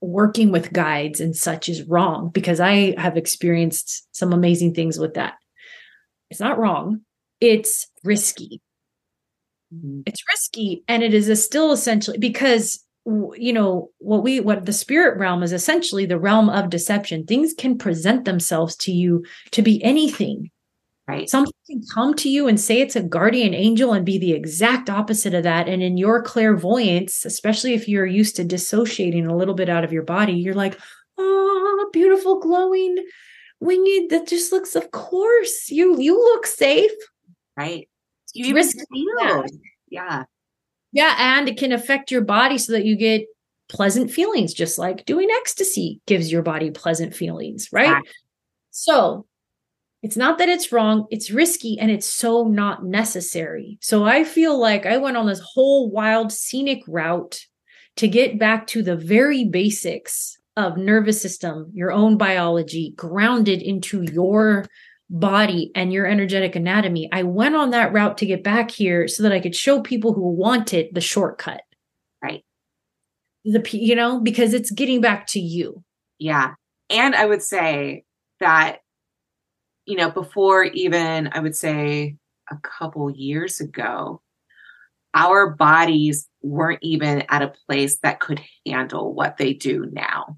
working 0.00 0.50
with 0.50 0.72
guides 0.72 1.20
and 1.20 1.36
such 1.36 1.68
is 1.68 1.84
wrong 1.84 2.30
because 2.30 2.58
I 2.58 2.98
have 3.00 3.16
experienced 3.16 4.08
some 4.10 4.32
amazing 4.32 4.74
things 4.74 4.98
with 4.98 5.14
that. 5.14 5.34
It's 6.30 6.40
not 6.40 6.58
wrong. 6.58 7.02
It's 7.40 7.86
risky. 8.02 8.60
Mm-hmm. 9.72 10.00
It's 10.04 10.24
risky 10.28 10.82
and 10.88 11.04
it 11.04 11.14
is 11.14 11.28
a 11.28 11.36
still 11.36 11.70
essentially 11.70 12.18
because 12.18 12.84
you 13.36 13.52
know 13.52 13.90
what 13.98 14.22
we 14.22 14.40
what 14.40 14.66
the 14.66 14.72
spirit 14.72 15.18
realm 15.18 15.42
is 15.42 15.52
essentially 15.52 16.04
the 16.04 16.18
realm 16.18 16.50
of 16.50 16.68
deception. 16.68 17.24
Things 17.24 17.54
can 17.56 17.78
present 17.78 18.24
themselves 18.24 18.76
to 18.76 18.92
you 18.92 19.24
to 19.52 19.62
be 19.62 19.82
anything. 19.82 20.50
Right. 21.06 21.28
Something 21.28 21.54
can 21.66 21.80
come 21.94 22.12
to 22.16 22.28
you 22.28 22.48
and 22.48 22.60
say 22.60 22.80
it's 22.80 22.96
a 22.96 23.02
guardian 23.02 23.54
angel 23.54 23.94
and 23.94 24.04
be 24.04 24.18
the 24.18 24.32
exact 24.32 24.90
opposite 24.90 25.32
of 25.32 25.44
that. 25.44 25.66
And 25.66 25.82
in 25.82 25.96
your 25.96 26.22
clairvoyance 26.22 27.24
especially 27.24 27.72
if 27.72 27.88
you're 27.88 28.04
used 28.04 28.36
to 28.36 28.44
dissociating 28.44 29.26
a 29.26 29.36
little 29.36 29.54
bit 29.54 29.70
out 29.70 29.84
of 29.84 29.92
your 29.92 30.02
body 30.02 30.34
you're 30.34 30.54
like 30.54 30.78
oh 31.16 31.88
beautiful 31.94 32.40
glowing 32.40 32.96
winged 33.60 34.10
that 34.10 34.28
just 34.28 34.52
looks 34.52 34.76
of 34.76 34.90
course 34.90 35.70
you 35.70 35.98
you 35.98 36.14
look 36.14 36.46
safe. 36.46 36.92
Right. 37.56 37.88
You 38.34 38.54
risk 38.54 38.76
yeah 39.88 40.24
yeah, 40.92 41.14
and 41.18 41.48
it 41.48 41.58
can 41.58 41.72
affect 41.72 42.10
your 42.10 42.22
body 42.22 42.58
so 42.58 42.72
that 42.72 42.84
you 42.84 42.96
get 42.96 43.26
pleasant 43.68 44.10
feelings, 44.10 44.54
just 44.54 44.78
like 44.78 45.04
doing 45.04 45.28
ecstasy 45.40 46.00
gives 46.06 46.32
your 46.32 46.42
body 46.42 46.70
pleasant 46.70 47.14
feelings, 47.14 47.68
right? 47.72 48.02
So 48.70 49.26
it's 50.02 50.16
not 50.16 50.38
that 50.38 50.48
it's 50.48 50.72
wrong, 50.72 51.06
it's 51.10 51.30
risky 51.30 51.78
and 51.78 51.90
it's 51.90 52.06
so 52.06 52.44
not 52.44 52.84
necessary. 52.84 53.78
So 53.80 54.04
I 54.04 54.24
feel 54.24 54.58
like 54.58 54.86
I 54.86 54.96
went 54.96 55.16
on 55.16 55.26
this 55.26 55.40
whole 55.40 55.90
wild 55.90 56.32
scenic 56.32 56.82
route 56.86 57.40
to 57.96 58.08
get 58.08 58.38
back 58.38 58.66
to 58.68 58.82
the 58.82 58.96
very 58.96 59.44
basics 59.44 60.38
of 60.56 60.76
nervous 60.76 61.20
system, 61.20 61.70
your 61.74 61.92
own 61.92 62.16
biology, 62.16 62.92
grounded 62.96 63.60
into 63.60 64.02
your 64.02 64.64
body 65.10 65.70
and 65.74 65.92
your 65.92 66.06
energetic 66.06 66.54
anatomy. 66.54 67.08
I 67.12 67.22
went 67.22 67.56
on 67.56 67.70
that 67.70 67.92
route 67.92 68.18
to 68.18 68.26
get 68.26 68.44
back 68.44 68.70
here 68.70 69.08
so 69.08 69.22
that 69.22 69.32
I 69.32 69.40
could 69.40 69.56
show 69.56 69.80
people 69.80 70.12
who 70.12 70.30
wanted 70.30 70.88
the 70.92 71.00
shortcut. 71.00 71.62
Right. 72.22 72.44
The 73.44 73.64
you 73.72 73.94
know, 73.94 74.20
because 74.20 74.54
it's 74.54 74.70
getting 74.70 75.00
back 75.00 75.26
to 75.28 75.40
you. 75.40 75.82
Yeah. 76.18 76.54
And 76.90 77.14
I 77.14 77.26
would 77.26 77.42
say 77.42 78.04
that 78.40 78.78
you 79.86 79.96
know, 79.96 80.10
before 80.10 80.64
even 80.64 81.30
I 81.32 81.40
would 81.40 81.56
say 81.56 82.16
a 82.50 82.56
couple 82.56 83.10
years 83.10 83.58
ago, 83.60 84.20
our 85.14 85.50
bodies 85.54 86.28
weren't 86.42 86.80
even 86.82 87.24
at 87.30 87.42
a 87.42 87.54
place 87.66 87.98
that 88.00 88.20
could 88.20 88.40
handle 88.66 89.14
what 89.14 89.38
they 89.38 89.54
do 89.54 89.88
now. 89.90 90.36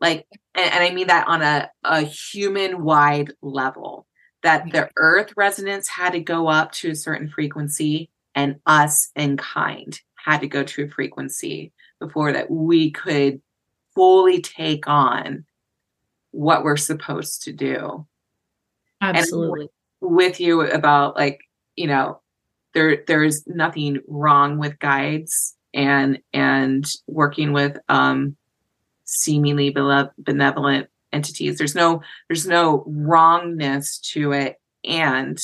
Like, 0.00 0.26
and, 0.54 0.72
and 0.72 0.84
I 0.84 0.90
mean 0.90 1.08
that 1.08 1.28
on 1.28 1.42
a, 1.42 1.70
a 1.84 2.02
human 2.02 2.82
wide 2.82 3.32
level, 3.42 4.06
that 4.42 4.70
the 4.72 4.88
earth 4.96 5.34
resonance 5.36 5.88
had 5.88 6.14
to 6.14 6.20
go 6.20 6.48
up 6.48 6.72
to 6.72 6.90
a 6.90 6.96
certain 6.96 7.28
frequency, 7.28 8.10
and 8.34 8.56
us 8.66 9.10
in 9.14 9.36
kind 9.36 10.00
had 10.16 10.40
to 10.40 10.46
go 10.46 10.62
to 10.62 10.84
a 10.84 10.88
frequency 10.88 11.72
before 11.98 12.32
that 12.32 12.50
we 12.50 12.90
could 12.90 13.40
fully 13.94 14.40
take 14.40 14.86
on 14.86 15.44
what 16.30 16.64
we're 16.64 16.76
supposed 16.76 17.42
to 17.42 17.52
do. 17.52 18.06
Absolutely. 19.02 19.68
with 20.00 20.40
you 20.40 20.62
about 20.62 21.16
like, 21.16 21.40
you 21.76 21.86
know, 21.86 22.20
there 22.74 23.02
there's 23.06 23.46
nothing 23.46 23.98
wrong 24.06 24.58
with 24.58 24.78
guides 24.78 25.56
and 25.74 26.20
and 26.32 26.86
working 27.06 27.52
with 27.52 27.78
um 27.88 28.36
seemingly 29.10 29.70
benevolent 29.70 30.88
entities. 31.12 31.58
There's 31.58 31.74
no 31.74 32.02
there's 32.28 32.46
no 32.46 32.84
wrongness 32.86 33.98
to 34.12 34.32
it 34.32 34.56
and 34.84 35.38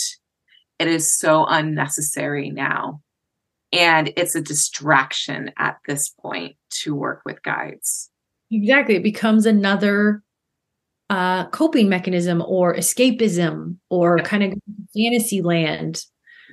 it 0.79 0.89
is 0.89 1.17
so 1.19 1.47
unnecessary 1.47 2.51
now. 2.51 3.01
And 3.73 4.13
it's 4.17 4.35
a 4.35 4.41
distraction 4.41 5.51
at 5.59 5.79
this 5.87 6.09
point 6.09 6.57
to 6.83 6.95
work 6.95 7.23
with 7.25 7.43
guides. 7.43 8.11
Exactly. 8.51 8.97
It 8.97 9.03
becomes 9.03 9.45
another 9.45 10.23
uh, 11.11 11.49
coping 11.49 11.89
mechanism 11.89 12.43
or 12.47 12.75
escapism 12.75 13.77
or 13.91 14.19
kind 14.19 14.45
of 14.45 14.55
fantasy 14.95 15.43
land. 15.43 16.03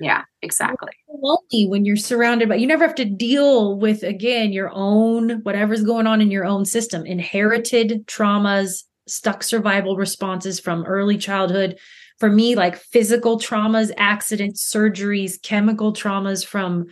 Yeah, 0.00 0.24
exactly. 0.42 0.90
lonely 1.08 1.68
when 1.68 1.84
you're 1.84 1.96
surrounded 1.96 2.48
by 2.48 2.56
you 2.56 2.66
never 2.66 2.86
have 2.86 2.96
to 2.96 3.04
deal 3.04 3.78
with 3.78 4.02
again 4.02 4.52
your 4.52 4.70
own 4.72 5.42
whatever's 5.42 5.84
going 5.84 6.06
on 6.06 6.20
in 6.20 6.30
your 6.30 6.44
own 6.44 6.64
system, 6.64 7.06
inherited 7.06 8.06
traumas, 8.06 8.84
stuck 9.06 9.42
survival 9.42 9.96
responses 9.96 10.58
from 10.58 10.84
early 10.84 11.16
childhood. 11.16 11.78
For 12.18 12.30
me, 12.30 12.54
like 12.54 12.76
physical 12.76 13.38
traumas, 13.38 13.90
accidents, 13.96 14.72
surgeries, 14.72 15.40
chemical 15.42 15.92
traumas 15.92 16.46
from 16.46 16.86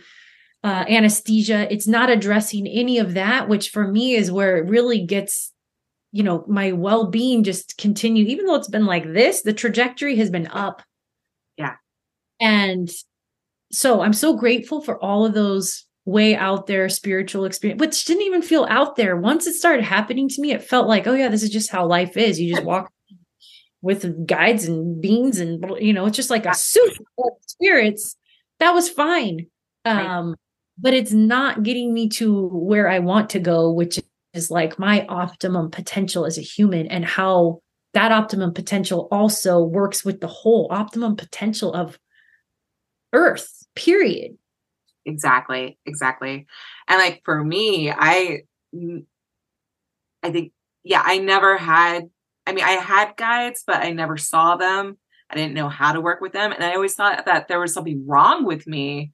uh, 0.63 0.85
anesthesia. 0.87 1.71
It's 1.71 1.87
not 1.87 2.09
addressing 2.09 2.67
any 2.67 2.99
of 2.99 3.13
that, 3.13 3.47
which 3.47 3.69
for 3.69 3.87
me 3.87 4.15
is 4.15 4.31
where 4.31 4.57
it 4.57 4.69
really 4.69 5.05
gets 5.05 5.53
you 6.13 6.21
know, 6.21 6.45
my 6.47 6.71
well 6.71 7.07
being 7.07 7.43
just 7.43 7.75
continued, 7.77 8.27
even 8.27 8.45
though 8.45 8.55
it's 8.55 8.69
been 8.69 8.85
like 8.85 9.11
this, 9.11 9.41
the 9.41 9.51
trajectory 9.51 10.15
has 10.15 10.29
been 10.29 10.47
up. 10.47 10.83
And 12.43 12.91
so 13.71 14.01
I'm 14.01 14.13
so 14.13 14.35
grateful 14.35 14.81
for 14.81 15.01
all 15.01 15.25
of 15.25 15.33
those 15.33 15.85
way 16.05 16.35
out 16.35 16.67
there 16.67 16.89
spiritual 16.89 17.45
experience, 17.45 17.79
which 17.79 18.03
didn't 18.03 18.23
even 18.23 18.41
feel 18.41 18.67
out 18.69 18.97
there. 18.97 19.15
Once 19.15 19.47
it 19.47 19.53
started 19.53 19.85
happening 19.85 20.27
to 20.27 20.41
me, 20.41 20.51
it 20.51 20.61
felt 20.61 20.87
like, 20.87 21.07
oh, 21.07 21.13
yeah, 21.13 21.29
this 21.29 21.41
is 21.41 21.49
just 21.49 21.71
how 21.71 21.87
life 21.87 22.17
is. 22.17 22.39
You 22.39 22.53
just 22.53 22.65
walk 22.65 22.91
with 23.81 24.27
guides 24.27 24.65
and 24.65 25.01
beans 25.01 25.39
and, 25.39 25.63
you 25.79 25.93
know, 25.93 26.05
it's 26.05 26.17
just 26.17 26.29
like 26.29 26.45
a 26.45 26.53
suit 26.53 26.97
of 27.17 27.31
spirits. 27.47 28.17
That 28.59 28.73
was 28.73 28.89
fine. 28.89 29.47
Um, 29.85 30.35
but 30.77 30.93
it's 30.93 31.13
not 31.13 31.63
getting 31.63 31.93
me 31.93 32.09
to 32.09 32.49
where 32.49 32.89
I 32.89 32.99
want 32.99 33.29
to 33.31 33.39
go, 33.39 33.71
which 33.71 33.99
is 34.33 34.51
like 34.51 34.77
my 34.77 35.05
optimum 35.07 35.71
potential 35.71 36.25
as 36.25 36.37
a 36.37 36.41
human 36.41 36.87
and 36.87 37.05
how 37.05 37.59
that 37.93 38.11
optimum 38.11 38.53
potential 38.53 39.07
also 39.11 39.61
works 39.61 40.03
with 40.03 40.19
the 40.19 40.27
whole 40.27 40.67
optimum 40.71 41.15
potential 41.15 41.73
of 41.73 41.97
earth 43.13 43.65
period. 43.75 44.37
Exactly 45.05 45.77
exactly. 45.85 46.47
And 46.87 46.99
like 46.99 47.21
for 47.25 47.43
me 47.43 47.91
i 47.91 48.41
i 50.23 50.31
think 50.31 50.51
yeah 50.83 51.01
i 51.05 51.17
never 51.17 51.57
had 51.57 52.09
i 52.47 52.53
mean 52.53 52.63
i 52.63 52.71
had 52.71 53.15
guides 53.17 53.63
but 53.65 53.77
i 53.77 53.91
never 53.91 54.17
saw 54.17 54.55
them. 54.55 54.97
I 55.29 55.35
didn't 55.35 55.55
know 55.55 55.69
how 55.69 55.93
to 55.93 56.01
work 56.01 56.21
with 56.21 56.33
them. 56.33 56.51
And 56.51 56.63
i 56.63 56.73
always 56.75 56.93
thought 56.95 57.25
that 57.25 57.47
there 57.47 57.59
was 57.59 57.73
something 57.73 58.05
wrong 58.07 58.45
with 58.45 58.67
me 58.67 59.11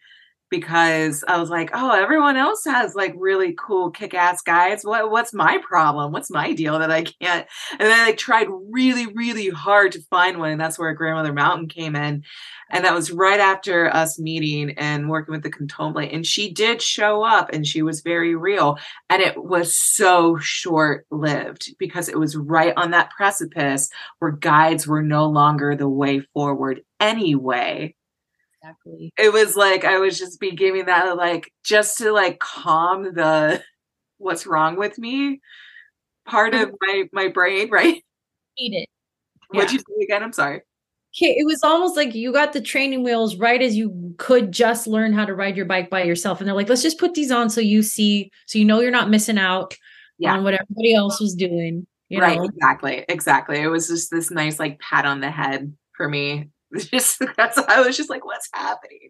because 0.49 1.23
I 1.27 1.37
was 1.37 1.49
like, 1.49 1.69
oh, 1.73 1.91
everyone 1.91 2.37
else 2.37 2.63
has 2.65 2.95
like 2.95 3.13
really 3.17 3.55
cool 3.57 3.91
kick-ass 3.91 4.41
guides. 4.41 4.83
What 4.83 5.11
what's 5.11 5.33
my 5.33 5.59
problem? 5.67 6.11
What's 6.11 6.31
my 6.31 6.53
deal 6.53 6.79
that 6.79 6.91
I 6.91 7.03
can't? 7.03 7.47
And 7.71 7.81
then 7.81 7.99
I 7.99 8.13
tried 8.13 8.47
really, 8.71 9.07
really 9.07 9.49
hard 9.49 9.91
to 9.93 10.01
find 10.09 10.39
one, 10.39 10.51
and 10.51 10.61
that's 10.61 10.79
where 10.79 10.93
Grandmother 10.93 11.33
Mountain 11.33 11.67
came 11.67 11.95
in. 11.95 12.23
And 12.71 12.85
that 12.85 12.93
was 12.93 13.11
right 13.11 13.39
after 13.39 13.93
us 13.93 14.19
meeting 14.19 14.71
and 14.77 15.09
working 15.09 15.31
with 15.31 15.41
the 15.41 15.51
Kontomblé. 15.51 16.13
And 16.13 16.25
she 16.25 16.53
did 16.53 16.81
show 16.81 17.23
up 17.23 17.49
and 17.51 17.65
she 17.65 17.81
was 17.81 18.01
very 18.01 18.35
real. 18.35 18.77
And 19.09 19.23
it 19.23 19.43
was 19.43 19.75
so 19.75 20.37
short-lived 20.37 21.75
because 21.79 22.09
it 22.09 22.19
was 22.19 22.37
right 22.37 22.73
on 22.77 22.91
that 22.91 23.09
precipice 23.09 23.89
where 24.19 24.31
guides 24.31 24.85
were 24.85 25.01
no 25.01 25.25
longer 25.25 25.75
the 25.75 25.89
way 25.89 26.19
forward 26.33 26.81
anyway 26.99 27.95
exactly. 28.61 29.13
It 29.17 29.33
was 29.33 29.55
like 29.55 29.85
I 29.85 29.99
was 29.99 30.17
just 30.17 30.39
be 30.39 30.51
giving 30.51 30.85
that 30.85 31.17
like 31.17 31.51
just 31.63 31.97
to 31.99 32.11
like 32.11 32.39
calm 32.39 33.03
the 33.13 33.63
what's 34.17 34.45
wrong 34.45 34.75
with 34.75 34.97
me 34.97 35.39
part 36.25 36.53
of 36.53 36.73
my 36.81 37.05
my 37.11 37.27
brain, 37.27 37.69
right? 37.71 38.03
Need 38.57 38.75
it. 38.75 38.89
What'd 39.49 39.71
you 39.71 39.79
say 39.79 40.03
again? 40.03 40.23
I'm 40.23 40.33
sorry. 40.33 40.61
Okay, 41.17 41.35
it 41.39 41.45
was 41.45 41.63
almost 41.63 41.97
like 41.97 42.13
you 42.13 42.31
got 42.31 42.53
the 42.53 42.61
training 42.61 43.03
wheels 43.03 43.35
right 43.35 43.61
as 43.63 43.75
you 43.75 44.13
could 44.19 44.51
just 44.51 44.85
learn 44.85 45.11
how 45.11 45.25
to 45.25 45.33
ride 45.33 45.57
your 45.57 45.65
bike 45.65 45.89
by 45.89 46.03
yourself. 46.03 46.39
And 46.39 46.47
they're 46.47 46.55
like, 46.55 46.69
let's 46.69 46.83
just 46.83 46.99
put 46.99 47.15
these 47.15 47.31
on 47.31 47.49
so 47.49 47.61
you 47.61 47.81
see, 47.81 48.31
so 48.45 48.59
you 48.59 48.65
know 48.65 48.79
you're 48.79 48.91
not 48.91 49.09
missing 49.09 49.39
out 49.39 49.75
yeah. 50.19 50.35
on 50.35 50.43
what 50.43 50.53
everybody 50.53 50.93
else 50.93 51.19
was 51.19 51.33
doing. 51.33 51.87
right, 52.11 52.37
know? 52.37 52.43
exactly. 52.43 53.05
Exactly. 53.09 53.57
It 53.57 53.69
was 53.69 53.87
just 53.87 54.11
this 54.11 54.29
nice 54.29 54.59
like 54.59 54.79
pat 54.79 55.05
on 55.05 55.19
the 55.19 55.31
head 55.31 55.75
for 55.93 56.07
me 56.07 56.49
just 56.77 57.21
that's 57.35 57.57
I 57.57 57.81
was 57.81 57.97
just 57.97 58.09
like, 58.09 58.25
what's 58.25 58.49
happening? 58.53 59.09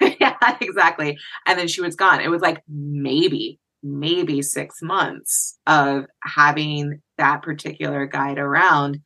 yeah, 0.20 0.56
exactly. 0.60 1.18
And 1.46 1.58
then 1.58 1.68
she 1.68 1.80
was 1.80 1.96
gone. 1.96 2.20
It 2.20 2.30
was 2.30 2.42
like 2.42 2.62
maybe, 2.68 3.58
maybe 3.82 4.42
six 4.42 4.80
months 4.80 5.58
of 5.66 6.06
having 6.22 7.02
that 7.18 7.42
particular 7.42 8.06
guide 8.06 8.38
around. 8.38 9.00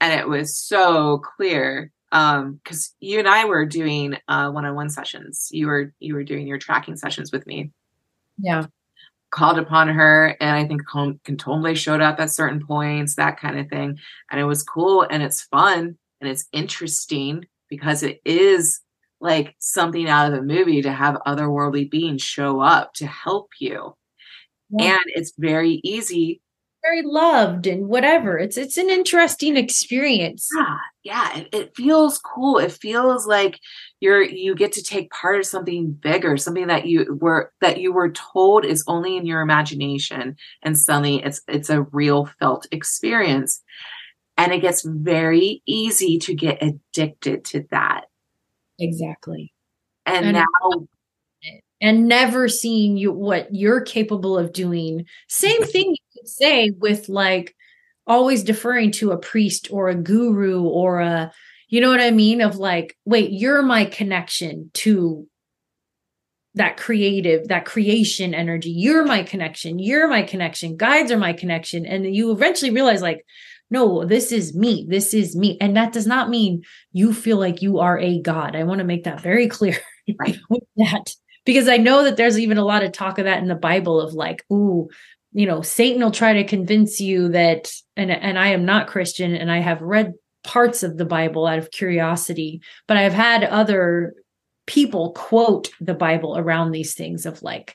And 0.00 0.18
it 0.18 0.28
was 0.28 0.56
so 0.56 1.18
clear. 1.18 1.92
Um, 2.10 2.58
because 2.64 2.94
you 3.00 3.18
and 3.18 3.28
I 3.28 3.44
were 3.44 3.66
doing 3.66 4.16
uh 4.28 4.50
one-on-one 4.50 4.88
sessions. 4.88 5.48
You 5.50 5.66
were 5.66 5.92
you 5.98 6.14
were 6.14 6.24
doing 6.24 6.46
your 6.46 6.56
tracking 6.56 6.96
sessions 6.96 7.30
with 7.30 7.46
me. 7.46 7.70
Yeah. 8.38 8.66
Called 9.30 9.58
upon 9.58 9.88
her, 9.88 10.34
and 10.40 10.56
I 10.56 10.66
think 10.66 10.88
Kontomblé 10.88 11.76
showed 11.76 12.00
up 12.00 12.18
at 12.18 12.30
certain 12.30 12.66
points, 12.66 13.16
that 13.16 13.38
kind 13.38 13.58
of 13.58 13.68
thing. 13.68 13.98
And 14.30 14.40
it 14.40 14.44
was 14.44 14.62
cool 14.62 15.02
and 15.02 15.22
it's 15.22 15.42
fun 15.42 15.98
and 16.20 16.30
it's 16.30 16.46
interesting 16.52 17.46
because 17.68 18.02
it 18.02 18.20
is 18.24 18.80
like 19.20 19.54
something 19.58 20.08
out 20.08 20.32
of 20.32 20.38
a 20.38 20.42
movie 20.42 20.82
to 20.82 20.92
have 20.92 21.18
otherworldly 21.26 21.90
beings 21.90 22.22
show 22.22 22.60
up 22.60 22.94
to 22.94 23.06
help 23.06 23.50
you. 23.60 23.94
Yeah. 24.70 24.92
And 24.92 25.02
it's 25.06 25.32
very 25.38 25.80
easy. 25.82 26.40
Very 26.82 27.02
loved 27.02 27.66
and 27.66 27.88
whatever. 27.88 28.38
It's 28.38 28.56
it's 28.56 28.76
an 28.76 28.88
interesting 28.88 29.56
experience. 29.56 30.48
Yeah, 30.56 30.76
yeah. 31.02 31.38
It, 31.38 31.48
it 31.52 31.76
feels 31.76 32.18
cool. 32.18 32.58
It 32.58 32.70
feels 32.70 33.26
like 33.26 33.58
you're 33.98 34.22
you 34.22 34.54
get 34.54 34.72
to 34.74 34.82
take 34.82 35.10
part 35.10 35.40
of 35.40 35.46
something 35.46 35.90
bigger, 35.90 36.36
something 36.36 36.68
that 36.68 36.86
you 36.86 37.18
were 37.20 37.52
that 37.60 37.80
you 37.80 37.92
were 37.92 38.12
told 38.12 38.64
is 38.64 38.84
only 38.86 39.16
in 39.16 39.26
your 39.26 39.40
imagination, 39.40 40.36
and 40.62 40.78
suddenly 40.78 41.22
it's 41.22 41.40
it's 41.48 41.68
a 41.68 41.82
real 41.82 42.30
felt 42.38 42.66
experience. 42.70 43.60
And 44.38 44.52
it 44.52 44.60
gets 44.60 44.82
very 44.82 45.62
easy 45.66 46.18
to 46.20 46.34
get 46.34 46.62
addicted 46.62 47.44
to 47.46 47.66
that. 47.70 48.06
Exactly. 48.78 49.52
And, 50.06 50.24
and 50.24 50.34
now 50.36 50.86
and 51.80 52.08
never 52.08 52.48
seeing 52.48 52.96
you 52.96 53.12
what 53.12 53.54
you're 53.54 53.82
capable 53.82 54.38
of 54.38 54.52
doing. 54.52 55.04
Same 55.28 55.62
thing 55.64 55.90
you 55.90 55.96
could 56.14 56.28
say 56.28 56.70
with 56.70 57.08
like, 57.08 57.54
always 58.08 58.42
deferring 58.42 58.90
to 58.90 59.12
a 59.12 59.18
priest 59.18 59.68
or 59.70 59.88
a 59.88 59.94
guru 59.94 60.62
or 60.62 61.00
a 61.00 61.30
you 61.68 61.80
know 61.80 61.90
what 61.90 62.00
I 62.00 62.10
mean 62.10 62.40
of 62.40 62.56
like 62.56 62.96
wait 63.04 63.30
you're 63.30 63.62
my 63.62 63.84
connection 63.84 64.70
to 64.74 65.28
that 66.54 66.78
creative 66.78 67.48
that 67.48 67.66
creation 67.66 68.34
energy 68.34 68.70
you're 68.70 69.04
my 69.04 69.22
connection 69.22 69.78
you're 69.78 70.08
my 70.08 70.22
connection 70.22 70.78
guides 70.78 71.12
are 71.12 71.18
my 71.18 71.34
connection 71.34 71.84
and 71.84 72.16
you 72.16 72.32
eventually 72.32 72.70
realize 72.70 73.02
like 73.02 73.24
no 73.70 74.04
this 74.04 74.32
is 74.32 74.54
me. 74.56 74.86
This 74.88 75.12
is 75.14 75.36
me. 75.36 75.58
And 75.60 75.76
that 75.76 75.92
does 75.92 76.06
not 76.06 76.30
mean 76.30 76.62
you 76.92 77.12
feel 77.12 77.38
like 77.38 77.62
you 77.62 77.78
are 77.78 77.98
a 77.98 78.20
god. 78.22 78.56
I 78.56 78.64
want 78.64 78.78
to 78.78 78.84
make 78.84 79.04
that 79.04 79.20
very 79.20 79.48
clear 79.48 79.76
Right. 80.18 80.38
with 80.48 80.62
that. 80.76 81.10
Because 81.44 81.68
i 81.68 81.76
know 81.78 82.04
that 82.04 82.16
there's 82.16 82.38
even 82.38 82.58
a 82.58 82.64
lot 82.64 82.82
of 82.82 82.92
talk 82.92 83.18
of 83.18 83.24
that 83.24 83.40
in 83.42 83.48
the 83.48 83.54
bible 83.54 84.00
of 84.00 84.12
like 84.14 84.44
ooh 84.52 84.88
you 85.32 85.46
know 85.46 85.62
satan 85.62 86.02
will 86.02 86.10
try 86.10 86.32
to 86.34 86.44
convince 86.44 87.00
you 87.00 87.28
that 87.28 87.70
and 87.96 88.10
and 88.10 88.38
i 88.38 88.48
am 88.48 88.64
not 88.66 88.86
christian 88.86 89.34
and 89.34 89.50
i 89.50 89.58
have 89.58 89.80
read 89.80 90.12
parts 90.44 90.82
of 90.82 90.96
the 90.98 91.04
bible 91.06 91.46
out 91.46 91.58
of 91.58 91.70
curiosity 91.70 92.60
but 92.86 92.96
i've 92.98 93.12
had 93.14 93.44
other 93.44 94.14
people 94.66 95.12
quote 95.12 95.70
the 95.80 95.94
bible 95.94 96.36
around 96.36 96.70
these 96.72 96.94
things 96.94 97.24
of 97.26 97.42
like 97.42 97.74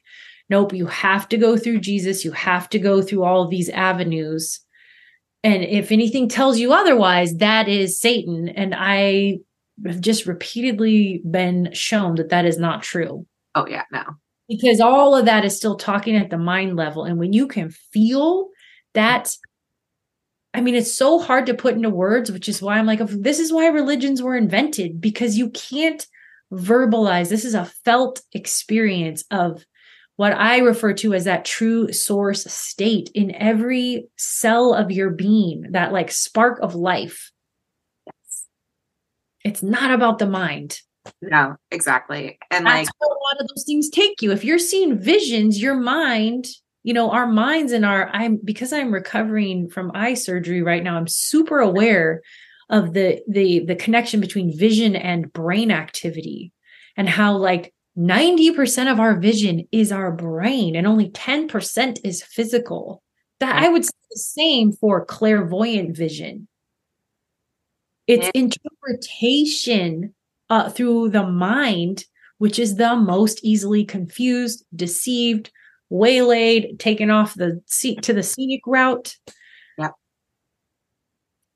nope 0.49 0.73
you 0.73 0.85
have 0.85 1.27
to 1.29 1.37
go 1.37 1.57
through 1.57 1.79
jesus. 1.79 2.23
You 2.25 2.31
have 2.31 2.69
to 2.69 2.79
go 2.79 3.01
through 3.01 3.23
all 3.23 3.41
of 3.43 3.49
these 3.49 3.69
avenues 3.69 4.59
and 5.43 5.63
if 5.63 5.91
anything 5.91 6.29
tells 6.29 6.57
you 6.59 6.73
otherwise 6.73 7.35
that 7.37 7.67
is 7.67 7.99
satan. 7.99 8.49
And 8.49 8.73
i 8.75 9.39
have 9.85 10.01
just 10.01 10.25
repeatedly 10.25 11.21
been 11.29 11.71
shown 11.73 12.15
that 12.15 12.29
that 12.29 12.45
is 12.45 12.59
not 12.59 12.83
true. 12.83 13.25
Oh 13.55 13.67
yeah, 13.67 13.83
no. 13.91 14.03
because 14.47 14.79
all 14.79 15.15
of 15.15 15.25
that 15.25 15.45
is 15.45 15.55
still 15.57 15.75
talking 15.75 16.15
at 16.15 16.29
the 16.29 16.37
mind 16.37 16.75
level. 16.75 17.05
And 17.05 17.17
when 17.17 17.33
you 17.33 17.47
can 17.47 17.69
feel 17.69 18.49
that 18.93 19.35
i 20.53 20.61
mean 20.61 20.75
it's 20.75 20.93
so 20.93 21.17
hard 21.17 21.47
to 21.47 21.53
put 21.55 21.73
into 21.73 21.89
words 21.89 22.31
which 22.31 22.47
is 22.47 22.61
why 22.61 22.77
i'm 22.77 22.85
like 22.85 23.01
oh, 23.01 23.07
this 23.07 23.39
is 23.39 23.51
why 23.51 23.65
religions 23.65 24.21
were 24.21 24.35
invented 24.35 25.01
because 25.01 25.35
you 25.35 25.49
can't 25.49 26.05
verbalize. 26.53 27.29
This 27.29 27.45
is 27.45 27.53
a 27.53 27.65
felt 27.65 28.21
experience 28.31 29.23
of 29.31 29.65
what 30.15 30.33
i 30.33 30.59
refer 30.59 30.93
to 30.93 31.13
as 31.13 31.25
that 31.25 31.45
true 31.45 31.91
source 31.91 32.45
state 32.45 33.09
in 33.13 33.33
every 33.35 34.07
cell 34.17 34.73
of 34.73 34.91
your 34.91 35.09
being 35.09 35.65
that 35.71 35.91
like 35.91 36.11
spark 36.11 36.59
of 36.59 36.75
life 36.75 37.31
it's 39.43 39.63
not 39.63 39.91
about 39.91 40.19
the 40.19 40.27
mind 40.27 40.79
No, 41.21 41.55
exactly. 41.71 42.37
And 42.51 42.65
that's 42.65 42.87
like 42.87 42.89
where 42.99 43.09
a 43.09 43.23
lot 43.23 43.41
of 43.41 43.47
those 43.47 43.63
things 43.65 43.89
take 43.89 44.21
you. 44.21 44.31
If 44.31 44.43
you're 44.43 44.59
seeing 44.59 44.97
visions, 44.97 45.61
your 45.61 45.75
mind, 45.75 46.47
you 46.83 46.93
know, 46.93 47.11
our 47.11 47.27
minds 47.27 47.71
and 47.71 47.85
our 47.85 48.09
I'm 48.09 48.39
because 48.43 48.73
I'm 48.73 48.93
recovering 48.93 49.69
from 49.69 49.91
eye 49.93 50.13
surgery 50.13 50.61
right 50.61 50.83
now, 50.83 50.97
I'm 50.97 51.07
super 51.07 51.59
aware 51.59 52.21
of 52.69 52.93
the 52.93 53.21
the 53.27 53.65
the 53.65 53.75
connection 53.75 54.19
between 54.19 54.57
vision 54.57 54.95
and 54.95 55.31
brain 55.31 55.71
activity 55.71 56.51
and 56.95 57.09
how 57.09 57.35
like 57.37 57.72
90% 57.97 58.91
of 58.91 58.99
our 58.99 59.15
vision 59.19 59.67
is 59.71 59.91
our 59.91 60.11
brain 60.11 60.75
and 60.75 60.87
only 60.87 61.09
10% 61.09 61.99
is 62.03 62.23
physical. 62.23 63.03
That 63.39 63.61
I 63.61 63.69
would 63.69 63.85
say 63.85 63.91
the 64.09 64.19
same 64.19 64.71
for 64.71 65.05
clairvoyant 65.05 65.95
vision. 65.95 66.47
It's 68.07 68.25
Yeah. 68.33 68.41
interpretation 68.41 70.13
uh, 70.49 70.69
through 70.69 71.09
the 71.09 71.23
mind, 71.23 72.05
which 72.37 72.59
is 72.59 72.75
the 72.75 72.95
most 72.95 73.39
easily 73.43 73.85
confused, 73.85 74.65
deceived, 74.75 75.51
waylaid, 75.89 76.79
taken 76.79 77.09
off 77.09 77.33
the 77.35 77.61
seat 77.65 78.01
to 78.03 78.13
the 78.13 78.23
scenic 78.23 78.61
route. 78.65 79.15
yeah, 79.77 79.89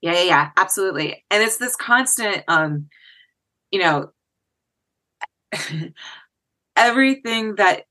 yeah, 0.01 0.23
yeah, 0.23 0.49
absolutely. 0.57 1.23
And 1.31 1.43
it's 1.43 1.57
this 1.57 1.75
constant 1.75 2.43
um, 2.47 2.87
you 3.71 3.79
know, 3.79 4.11
everything 6.77 7.55
that 7.55 7.83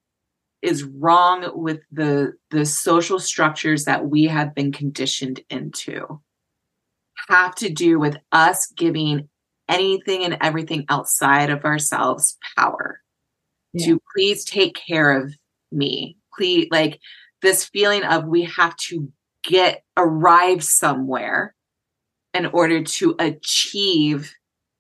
is 0.63 0.85
wrong 0.85 1.51
with 1.55 1.81
the 1.93 2.33
the 2.51 2.65
social 2.65 3.19
structures 3.19 3.85
that 3.85 4.07
we 4.07 4.25
have 4.25 4.55
been 4.55 4.73
conditioned 4.73 5.41
into 5.51 6.21
have 7.29 7.55
to 7.57 7.69
do 7.69 7.99
with 7.99 8.17
us 8.33 8.67
giving 8.77 9.29
anything 9.69 10.25
and 10.25 10.39
everything 10.41 10.85
outside 10.89 11.51
of 11.51 11.65
ourselves 11.65 12.39
power 12.57 13.01
to 13.79 14.01
please 14.15 14.45
take 14.45 14.75
care 14.75 15.21
of 15.21 15.35
me. 15.71 16.17
Please 16.35 16.69
like 16.71 17.01
this 17.43 17.65
feeling 17.65 18.05
of 18.05 18.25
we 18.25 18.43
have 18.45 18.77
to 18.77 19.13
get 19.43 19.83
arrive 19.97 20.63
somewhere 20.63 21.55
in 22.35 22.47
order 22.47 22.83
to 22.83 23.15
achieve 23.19 24.35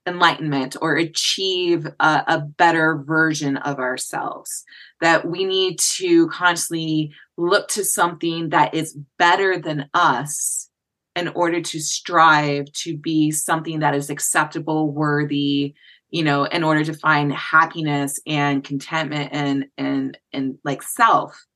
enlightenment 0.07 0.77
or 0.81 0.97
achieve 0.97 1.87
a, 2.01 2.23
a 2.27 2.41
better 2.41 3.03
version 3.07 3.57
of 3.59 3.79
ourselves. 3.79 4.65
That 5.01 5.29
we 5.29 5.45
need 5.45 5.79
to 5.79 6.29
constantly 6.29 7.13
look 7.37 7.69
to 7.69 7.85
something 7.85 8.51
that 8.51 8.75
is 8.75 8.97
better 9.19 9.59
than 9.59 9.91
us 9.93 10.71
in 11.15 11.29
order 11.29 11.61
to 11.61 11.81
strive 11.81 12.71
to 12.73 12.97
be 12.97 13.31
something 13.31 13.81
that 13.81 13.95
is 13.95 14.11
acceptable 14.11 14.93
worthy 14.93 15.75
you 16.11 16.23
know 16.23 16.45
in 16.45 16.63
order 16.63 16.85
to 16.85 16.93
find 16.93 17.33
happiness 17.33 18.21
and 18.27 18.63
contentment 18.63 19.31
and 19.33 19.67
and 19.77 20.19
and 20.33 20.59
like 20.63 20.83
self 20.83 21.47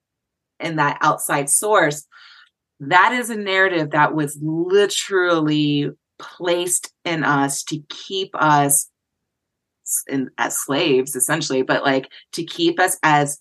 in 0.61 0.77
that 0.77 0.99
outside 1.01 1.49
source. 1.49 2.07
That 2.81 3.13
is 3.13 3.31
a 3.31 3.37
narrative 3.37 3.91
that 3.91 4.15
was 4.15 4.39
literally 4.41 5.91
placed 6.21 6.93
in 7.05 7.25
us 7.25 7.63
to 7.65 7.83
keep 7.89 8.31
us 8.35 8.89
in, 10.09 10.31
as 10.39 10.57
slaves 10.57 11.17
essentially 11.17 11.63
but 11.63 11.83
like 11.83 12.09
to 12.33 12.45
keep 12.45 12.79
us 12.79 12.97
as 13.03 13.41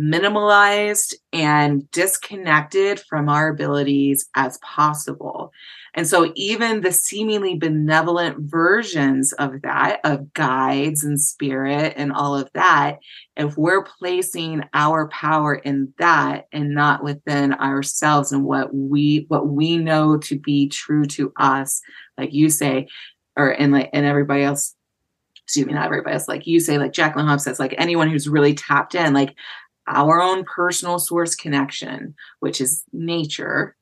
minimalized 0.00 1.14
and 1.32 1.90
disconnected 1.90 3.00
from 3.00 3.28
our 3.28 3.48
abilities 3.48 4.28
as 4.34 4.58
possible. 4.58 5.52
And 5.94 6.06
so 6.06 6.32
even 6.36 6.80
the 6.80 6.92
seemingly 6.92 7.56
benevolent 7.56 8.36
versions 8.38 9.32
of 9.34 9.62
that 9.62 10.00
of 10.04 10.32
guides 10.32 11.02
and 11.02 11.20
spirit 11.20 11.94
and 11.96 12.12
all 12.12 12.36
of 12.36 12.48
that 12.54 12.98
if 13.36 13.56
we're 13.56 13.84
placing 13.84 14.62
our 14.72 15.08
power 15.08 15.54
in 15.54 15.92
that 15.98 16.46
and 16.52 16.74
not 16.74 17.02
within 17.02 17.54
ourselves 17.54 18.30
and 18.30 18.44
what 18.44 18.72
we 18.72 19.24
what 19.28 19.48
we 19.48 19.78
know 19.78 20.16
to 20.18 20.38
be 20.38 20.68
true 20.68 21.04
to 21.06 21.32
us 21.36 21.80
like 22.16 22.32
you 22.32 22.50
say 22.50 22.86
or 23.36 23.50
and 23.50 23.72
like 23.72 23.90
and 23.92 24.06
everybody 24.06 24.44
else 24.44 24.76
excuse 25.42 25.66
me 25.66 25.72
not 25.72 25.86
everybody 25.86 26.14
else 26.14 26.28
like 26.28 26.46
you 26.46 26.60
say 26.60 26.78
like 26.78 26.92
jacqueline 26.92 27.26
hobbs 27.26 27.42
says 27.44 27.58
like 27.58 27.74
anyone 27.78 28.08
who's 28.08 28.28
really 28.28 28.54
tapped 28.54 28.94
in 28.94 29.12
like 29.12 29.34
our 29.86 30.20
own 30.20 30.44
personal 30.44 30.98
source 30.98 31.34
connection 31.34 32.14
which 32.40 32.60
is 32.60 32.84
nature 32.92 33.76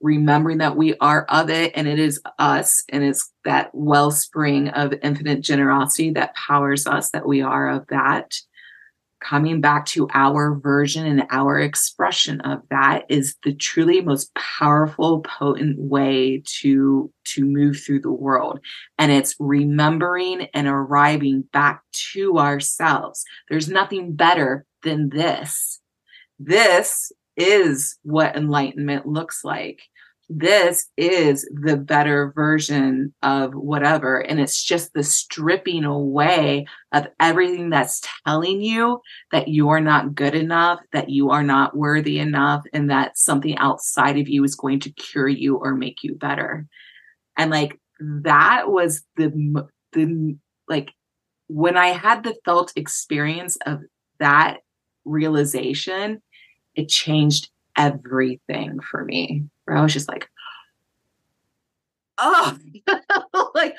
remembering 0.00 0.58
that 0.58 0.76
we 0.76 0.94
are 0.98 1.24
of 1.24 1.50
it 1.50 1.72
and 1.74 1.88
it 1.88 1.98
is 1.98 2.20
us 2.38 2.84
and 2.90 3.02
it's 3.02 3.32
that 3.44 3.70
wellspring 3.72 4.68
of 4.68 4.94
infinite 5.02 5.40
generosity 5.40 6.10
that 6.10 6.34
powers 6.34 6.86
us 6.86 7.10
that 7.10 7.26
we 7.26 7.40
are 7.40 7.68
of 7.68 7.86
that. 7.88 8.34
Coming 9.20 9.62
back 9.62 9.86
to 9.86 10.06
our 10.12 10.54
version 10.54 11.06
and 11.06 11.24
our 11.30 11.58
expression 11.58 12.42
of 12.42 12.60
that 12.68 13.06
is 13.08 13.34
the 13.44 13.54
truly 13.54 14.02
most 14.02 14.32
powerful 14.34 15.20
potent 15.22 15.78
way 15.78 16.42
to 16.60 17.10
to 17.24 17.44
move 17.44 17.80
through 17.80 18.02
the 18.02 18.12
world. 18.12 18.60
And 18.98 19.10
it's 19.10 19.34
remembering 19.40 20.48
and 20.52 20.68
arriving 20.68 21.44
back 21.52 21.82
to 22.12 22.38
ourselves. 22.38 23.24
There's 23.48 23.70
nothing 23.70 24.14
better 24.14 24.66
than 24.86 25.10
this. 25.10 25.80
This 26.38 27.12
is 27.36 27.98
what 28.02 28.36
enlightenment 28.36 29.06
looks 29.06 29.44
like. 29.44 29.80
This 30.28 30.88
is 30.96 31.48
the 31.52 31.76
better 31.76 32.32
version 32.34 33.14
of 33.22 33.54
whatever. 33.54 34.18
And 34.18 34.40
it's 34.40 34.62
just 34.62 34.92
the 34.92 35.04
stripping 35.04 35.84
away 35.84 36.66
of 36.92 37.06
everything 37.20 37.70
that's 37.70 38.02
telling 38.24 38.60
you 38.60 39.00
that 39.30 39.48
you're 39.48 39.80
not 39.80 40.14
good 40.14 40.34
enough 40.34 40.80
that 40.92 41.10
you 41.10 41.30
are 41.30 41.44
not 41.44 41.76
worthy 41.76 42.18
enough 42.18 42.64
and 42.72 42.90
that 42.90 43.16
something 43.16 43.56
outside 43.58 44.18
of 44.18 44.28
you 44.28 44.42
is 44.42 44.56
going 44.56 44.80
to 44.80 44.90
cure 44.90 45.28
you 45.28 45.56
or 45.56 45.74
make 45.74 46.02
you 46.02 46.14
better. 46.16 46.66
And 47.36 47.50
like 47.50 47.78
that 48.00 48.68
was 48.68 49.02
the 49.16 49.68
the 49.92 50.36
like 50.68 50.92
when 51.48 51.76
i 51.76 51.88
had 51.88 52.22
the 52.22 52.36
felt 52.44 52.72
experience 52.76 53.56
of 53.66 53.80
that 54.18 54.58
realization 55.06 56.20
it 56.74 56.88
changed 56.88 57.50
everything 57.76 58.80
for 58.80 59.04
me 59.04 59.44
where 59.64 59.76
i 59.76 59.82
was 59.82 59.92
just 59.92 60.08
like 60.08 60.28
oh 62.18 62.56
like 63.54 63.76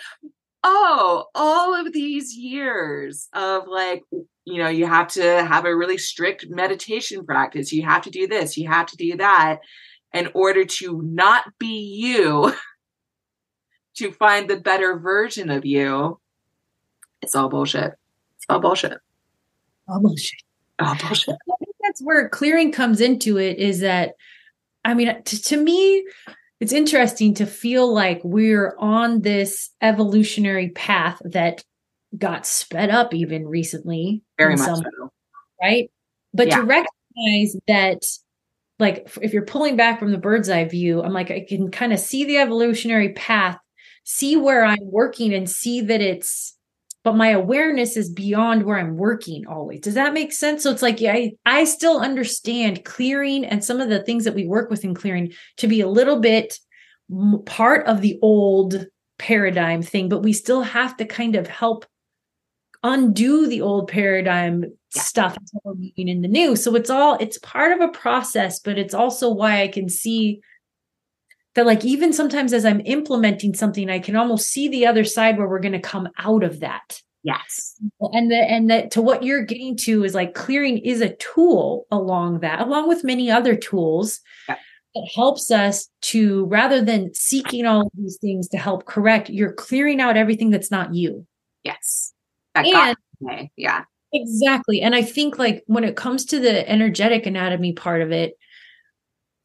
oh 0.63 1.25
all 1.35 1.75
of 1.75 1.93
these 1.93 2.35
years 2.35 3.27
of 3.33 3.67
like 3.67 4.03
you 4.45 4.57
know 4.61 4.69
you 4.69 4.85
have 4.85 5.07
to 5.07 5.43
have 5.43 5.65
a 5.65 5.75
really 5.75 5.97
strict 5.97 6.45
meditation 6.49 7.25
practice 7.25 7.71
you 7.71 7.83
have 7.83 8.01
to 8.01 8.09
do 8.09 8.27
this 8.27 8.57
you 8.57 8.67
have 8.67 8.85
to 8.85 8.97
do 8.97 9.17
that 9.17 9.59
in 10.13 10.29
order 10.33 10.65
to 10.65 11.01
not 11.03 11.45
be 11.59 11.79
you, 11.79 12.53
to 13.95 14.11
find 14.11 14.49
the 14.49 14.57
better 14.57 14.97
version 14.97 15.49
of 15.49 15.65
you, 15.65 16.19
it's 17.21 17.35
all 17.35 17.49
bullshit. 17.49 17.93
It's 18.35 18.45
all 18.49 18.59
bullshit. 18.59 18.99
All 19.87 19.99
bullshit. 19.99 20.41
Oh, 20.79 20.85
All 20.85 20.95
bullshit. 20.95 21.35
I 21.35 21.55
think 21.59 21.75
that's 21.81 22.01
where 22.01 22.29
clearing 22.29 22.71
comes 22.71 23.01
into 23.01 23.37
it 23.37 23.57
is 23.57 23.79
that, 23.79 24.13
I 24.85 24.93
mean, 24.93 25.23
to, 25.23 25.41
to 25.43 25.57
me, 25.57 26.05
it's 26.59 26.73
interesting 26.73 27.33
to 27.35 27.45
feel 27.45 27.91
like 27.91 28.21
we're 28.23 28.75
on 28.79 29.21
this 29.21 29.69
evolutionary 29.81 30.69
path 30.69 31.21
that 31.23 31.63
got 32.17 32.45
sped 32.45 32.89
up 32.89 33.13
even 33.13 33.47
recently. 33.47 34.21
Very 34.37 34.55
much 34.55 34.65
some- 34.65 34.77
so. 34.77 35.09
right? 35.61 35.89
But 36.33 36.47
Yeah. 36.47 36.57
to 36.57 36.63
recognize 36.63 37.55
that, 37.67 38.03
like, 38.79 39.07
if 39.21 39.33
you're 39.33 39.45
pulling 39.45 39.75
back 39.75 39.99
from 39.99 40.11
the 40.11 40.17
bird's 40.17 40.49
eye 40.49 40.65
view, 40.65 41.01
I'm 41.01 41.13
like, 41.13 41.31
I 41.31 41.45
can 41.47 41.71
kind 41.71 41.93
of 41.93 41.99
see 41.99 42.25
the 42.25 42.37
evolutionary 42.37 43.13
path, 43.13 43.57
see 44.03 44.35
where 44.35 44.63
I'm 44.63 44.77
working, 44.81 45.33
and 45.33 45.49
see 45.49 45.81
that 45.81 46.01
it's, 46.01 46.56
but 47.03 47.15
my 47.15 47.29
awareness 47.29 47.95
is 47.95 48.09
beyond 48.09 48.63
where 48.63 48.77
I'm 48.77 48.97
working 48.97 49.47
always. 49.47 49.81
Does 49.81 49.93
that 49.93 50.13
make 50.13 50.33
sense? 50.33 50.63
So 50.63 50.71
it's 50.71 50.81
like, 50.81 50.99
yeah, 50.99 51.13
I, 51.13 51.31
I 51.45 51.63
still 51.63 51.99
understand 51.99 52.83
clearing 52.83 53.45
and 53.45 53.63
some 53.63 53.79
of 53.79 53.89
the 53.89 54.03
things 54.03 54.25
that 54.25 54.35
we 54.35 54.45
work 54.45 54.69
with 54.69 54.83
in 54.83 54.93
clearing 54.93 55.31
to 55.57 55.67
be 55.67 55.81
a 55.81 55.87
little 55.87 56.19
bit 56.19 56.59
part 57.45 57.87
of 57.87 58.01
the 58.01 58.19
old 58.21 58.87
paradigm 59.17 59.81
thing, 59.81 60.09
but 60.09 60.21
we 60.21 60.33
still 60.33 60.61
have 60.61 60.97
to 60.97 61.05
kind 61.05 61.35
of 61.35 61.47
help 61.47 61.85
undo 62.83 63.47
the 63.47 63.61
old 63.61 63.87
paradigm 63.89 64.63
Yeah. 64.95 65.01
stuff 65.01 65.37
until 65.37 65.61
we're 65.63 65.73
moving 65.75 66.07
in 66.07 66.21
the 66.21 66.27
new. 66.27 66.55
So 66.55 66.75
it's 66.75 66.89
all 66.89 67.15
it's 67.19 67.37
part 67.39 67.71
of 67.71 67.81
a 67.81 67.87
process, 67.91 68.59
but 68.59 68.77
it's 68.77 68.93
also 68.93 69.29
why 69.31 69.61
I 69.61 69.67
can 69.67 69.89
see 69.89 70.41
that 71.57 71.65
like 71.65 71.83
even 71.83 72.13
sometimes 72.13 72.53
as 72.53 72.65
I'm 72.65 72.81
implementing 72.85 73.55
something, 73.55 73.89
I 73.89 73.97
can 73.97 74.15
almost 74.15 74.49
see 74.49 74.67
the 74.67 74.85
other 74.85 75.03
side 75.03 75.37
where 75.39 75.47
we're 75.47 75.59
going 75.59 75.71
to 75.73 75.79
come 75.79 76.07
out 76.19 76.43
of 76.43 76.59
that. 76.59 77.01
Yes. 77.23 77.75
And 77.99 78.29
the 78.31 78.37
and 78.37 78.69
that 78.69 78.91
to 78.91 79.01
what 79.01 79.23
you're 79.23 79.43
getting 79.43 79.75
to 79.77 80.03
is 80.03 80.13
like 80.13 80.35
clearing 80.35 80.77
is 80.77 81.01
a 81.01 81.15
tool 81.15 81.87
along 81.89 82.41
that, 82.41 82.61
along 82.61 82.87
with 82.87 83.03
many 83.03 83.31
other 83.31 83.55
tools. 83.55 84.21
Yeah. 84.47 84.55
It 84.93 85.11
helps 85.15 85.49
us 85.49 85.89
to 86.03 86.45
rather 86.45 86.79
than 86.79 87.11
seeking 87.15 87.65
all 87.65 87.81
of 87.81 87.91
these 87.97 88.17
things 88.21 88.47
to 88.49 88.57
help 88.57 88.85
correct, 88.85 89.29
you're 89.31 89.53
clearing 89.53 89.99
out 89.99 90.15
everything 90.15 90.51
that's 90.51 90.69
not 90.71 90.93
you. 90.93 91.25
Yes. 91.63 92.13
That 92.53 92.67
And- 92.67 93.49
Yeah. 93.57 93.83
Exactly. 94.13 94.81
And 94.81 94.93
I 94.93 95.01
think 95.01 95.39
like 95.39 95.63
when 95.65 95.83
it 95.83 95.95
comes 95.95 96.23
to 96.25 96.39
the 96.39 96.69
energetic 96.69 97.25
anatomy 97.25 97.73
part 97.73 98.03
of 98.03 98.11
it, 98.11 98.37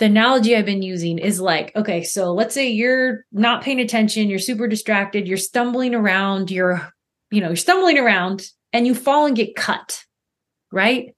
the 0.02 0.06
analogy 0.06 0.56
I've 0.56 0.66
been 0.66 0.82
using 0.82 1.18
is 1.18 1.40
like, 1.40 1.70
okay, 1.76 2.02
so 2.02 2.32
let's 2.32 2.52
say 2.52 2.68
you're 2.68 3.24
not 3.30 3.62
paying 3.62 3.78
attention, 3.78 4.28
you're 4.28 4.40
super 4.40 4.66
distracted, 4.66 5.28
you're 5.28 5.36
stumbling 5.36 5.94
around, 5.94 6.50
you're, 6.50 6.90
you 7.30 7.40
know, 7.40 7.46
you're 7.46 7.56
stumbling 7.56 7.98
around 7.98 8.42
and 8.72 8.84
you 8.84 8.96
fall 8.96 9.26
and 9.26 9.36
get 9.36 9.54
cut, 9.54 10.04
right? 10.72 11.14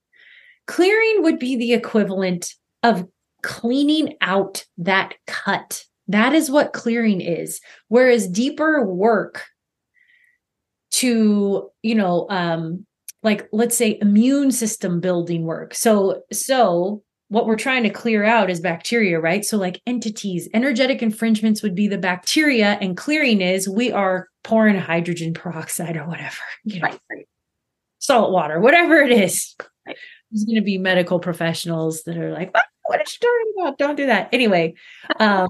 Clearing 0.66 1.22
would 1.22 1.39
be 1.39 1.57
the 1.57 1.72
equivalent 1.72 2.53
of 2.82 3.09
cleaning 3.43 4.16
out 4.20 4.66
that 4.76 5.14
cut. 5.26 5.82
That 6.09 6.35
is 6.35 6.51
what 6.51 6.74
clearing 6.74 7.22
is. 7.22 7.62
Whereas 7.89 8.28
deeper 8.28 8.85
work 8.85 9.47
to, 10.91 11.70
you 11.80 11.95
know, 11.95 12.26
um, 12.28 12.85
like 13.22 13.49
let's 13.51 13.78
say 13.78 13.97
immune 14.03 14.53
system 14.53 15.01
building 15.01 15.45
work. 15.45 15.74
So 15.74 16.20
so 16.30 17.03
what 17.28 17.46
we're 17.46 17.56
trying 17.56 17.82
to 17.84 17.90
clear 17.90 18.22
out 18.24 18.50
is 18.50 18.60
bacteria, 18.60 19.18
right? 19.18 19.44
So 19.44 19.56
like 19.56 19.80
entities, 19.86 20.48
energetic 20.54 21.02
infringements 21.02 21.62
would 21.62 21.74
be 21.74 21.88
the 21.88 21.98
bacteria 21.98 22.78
and 22.80 22.96
clearing 22.96 23.40
is 23.40 23.68
we 23.68 23.90
are 23.90 24.28
pouring 24.44 24.76
hydrogen 24.76 25.34
peroxide 25.34 25.96
or 25.96 26.06
whatever, 26.06 26.36
you 26.64 26.80
know, 26.80 26.88
Right. 26.88 27.00
Right. 27.10 27.28
salt 27.98 28.30
water, 28.30 28.60
whatever 28.60 28.96
it 28.96 29.10
is. 29.10 29.54
Right. 29.86 29.96
There's 30.30 30.44
going 30.44 30.56
to 30.56 30.62
be 30.62 30.78
medical 30.78 31.18
professionals 31.20 32.02
that 32.04 32.16
are 32.18 32.32
like, 32.32 32.50
"Ah, 32.54 32.62
what 32.86 32.98
are 33.00 33.02
you 33.02 33.18
talking 33.20 33.52
about? 33.62 33.78
Don't 33.78 33.96
do 33.96 34.06
that. 34.06 34.28
Anyway, 34.32 34.74
um, 35.20 35.48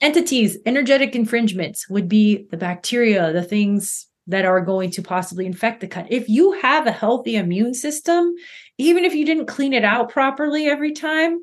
entities, 0.00 0.58
energetic 0.66 1.14
infringements 1.14 1.88
would 1.88 2.08
be 2.08 2.46
the 2.50 2.56
bacteria, 2.56 3.32
the 3.32 3.42
things 3.42 4.06
that 4.26 4.44
are 4.44 4.60
going 4.60 4.90
to 4.90 5.02
possibly 5.02 5.46
infect 5.46 5.80
the 5.80 5.88
cut. 5.88 6.06
If 6.10 6.28
you 6.28 6.52
have 6.52 6.86
a 6.86 6.92
healthy 6.92 7.36
immune 7.36 7.74
system, 7.74 8.34
even 8.82 9.04
if 9.04 9.14
you 9.14 9.24
didn't 9.24 9.46
clean 9.46 9.72
it 9.72 9.84
out 9.84 10.08
properly 10.10 10.66
every 10.66 10.92
time, 10.92 11.38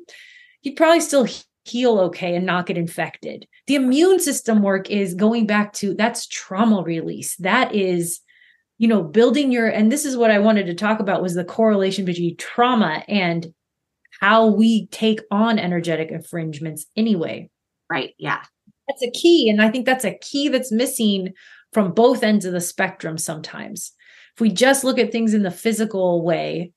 you'd 0.62 0.76
probably 0.76 1.00
still 1.00 1.26
heal 1.64 1.98
okay 2.00 2.34
and 2.34 2.46
not 2.46 2.66
get 2.66 2.78
infected. 2.78 3.46
The 3.66 3.74
immune 3.74 4.18
system 4.20 4.62
work 4.62 4.90
is 4.90 5.14
going 5.14 5.46
back 5.46 5.72
to 5.74 5.94
that's 5.94 6.26
trauma 6.26 6.82
release. 6.82 7.36
That 7.36 7.74
is 7.74 8.20
you 8.78 8.88
know 8.88 9.02
building 9.02 9.52
your 9.52 9.68
and 9.68 9.92
this 9.92 10.04
is 10.04 10.16
what 10.16 10.30
I 10.30 10.38
wanted 10.38 10.66
to 10.66 10.74
talk 10.74 11.00
about 11.00 11.22
was 11.22 11.34
the 11.34 11.44
correlation 11.44 12.04
between 12.04 12.36
trauma 12.36 13.04
and 13.08 13.52
how 14.20 14.46
we 14.46 14.86
take 14.88 15.20
on 15.30 15.58
energetic 15.58 16.10
infringements 16.10 16.86
anyway 16.96 17.48
Right. 17.90 18.14
Yeah. 18.18 18.42
that's 18.88 19.02
a 19.02 19.10
key 19.10 19.48
and 19.50 19.60
i 19.62 19.68
think 19.70 19.86
that's 19.86 20.04
a 20.04 20.16
key 20.18 20.48
that's 20.48 20.72
missing 20.72 21.32
from 21.72 21.92
both 21.92 22.22
ends 22.22 22.44
of 22.44 22.52
the 22.52 22.60
spectrum 22.60 23.16
sometimes 23.18 23.92
if 24.34 24.40
we 24.40 24.50
just 24.50 24.84
look 24.84 24.98
at 24.98 25.12
things 25.12 25.34
in 25.34 25.42
the 25.42 25.50
physical 25.50 26.22
way 26.24 26.72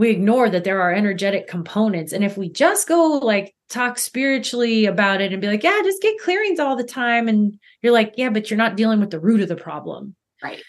we 0.00 0.08
ignore 0.08 0.48
that 0.48 0.64
there 0.64 0.80
are 0.80 0.94
energetic 0.94 1.46
components. 1.46 2.14
And 2.14 2.24
if 2.24 2.38
we 2.38 2.48
just 2.48 2.88
go 2.88 3.20
like 3.22 3.54
talk 3.68 3.98
spiritually 3.98 4.86
about 4.86 5.20
it 5.20 5.30
and 5.30 5.42
be 5.42 5.46
like 5.46 5.62
yeah 5.62 5.78
just 5.84 6.00
get 6.00 6.18
clearings 6.18 6.58
all 6.58 6.74
the 6.74 6.82
time 6.82 7.28
and 7.28 7.58
you're 7.82 7.92
like 7.92 8.14
yeah 8.16 8.30
but 8.30 8.50
you're 8.50 8.56
not 8.56 8.76
dealing 8.76 8.98
with 8.98 9.10
the 9.10 9.20
root 9.20 9.42
of 9.42 9.48
the 9.48 9.56
problem. 9.56 10.16
Right. 10.42 10.62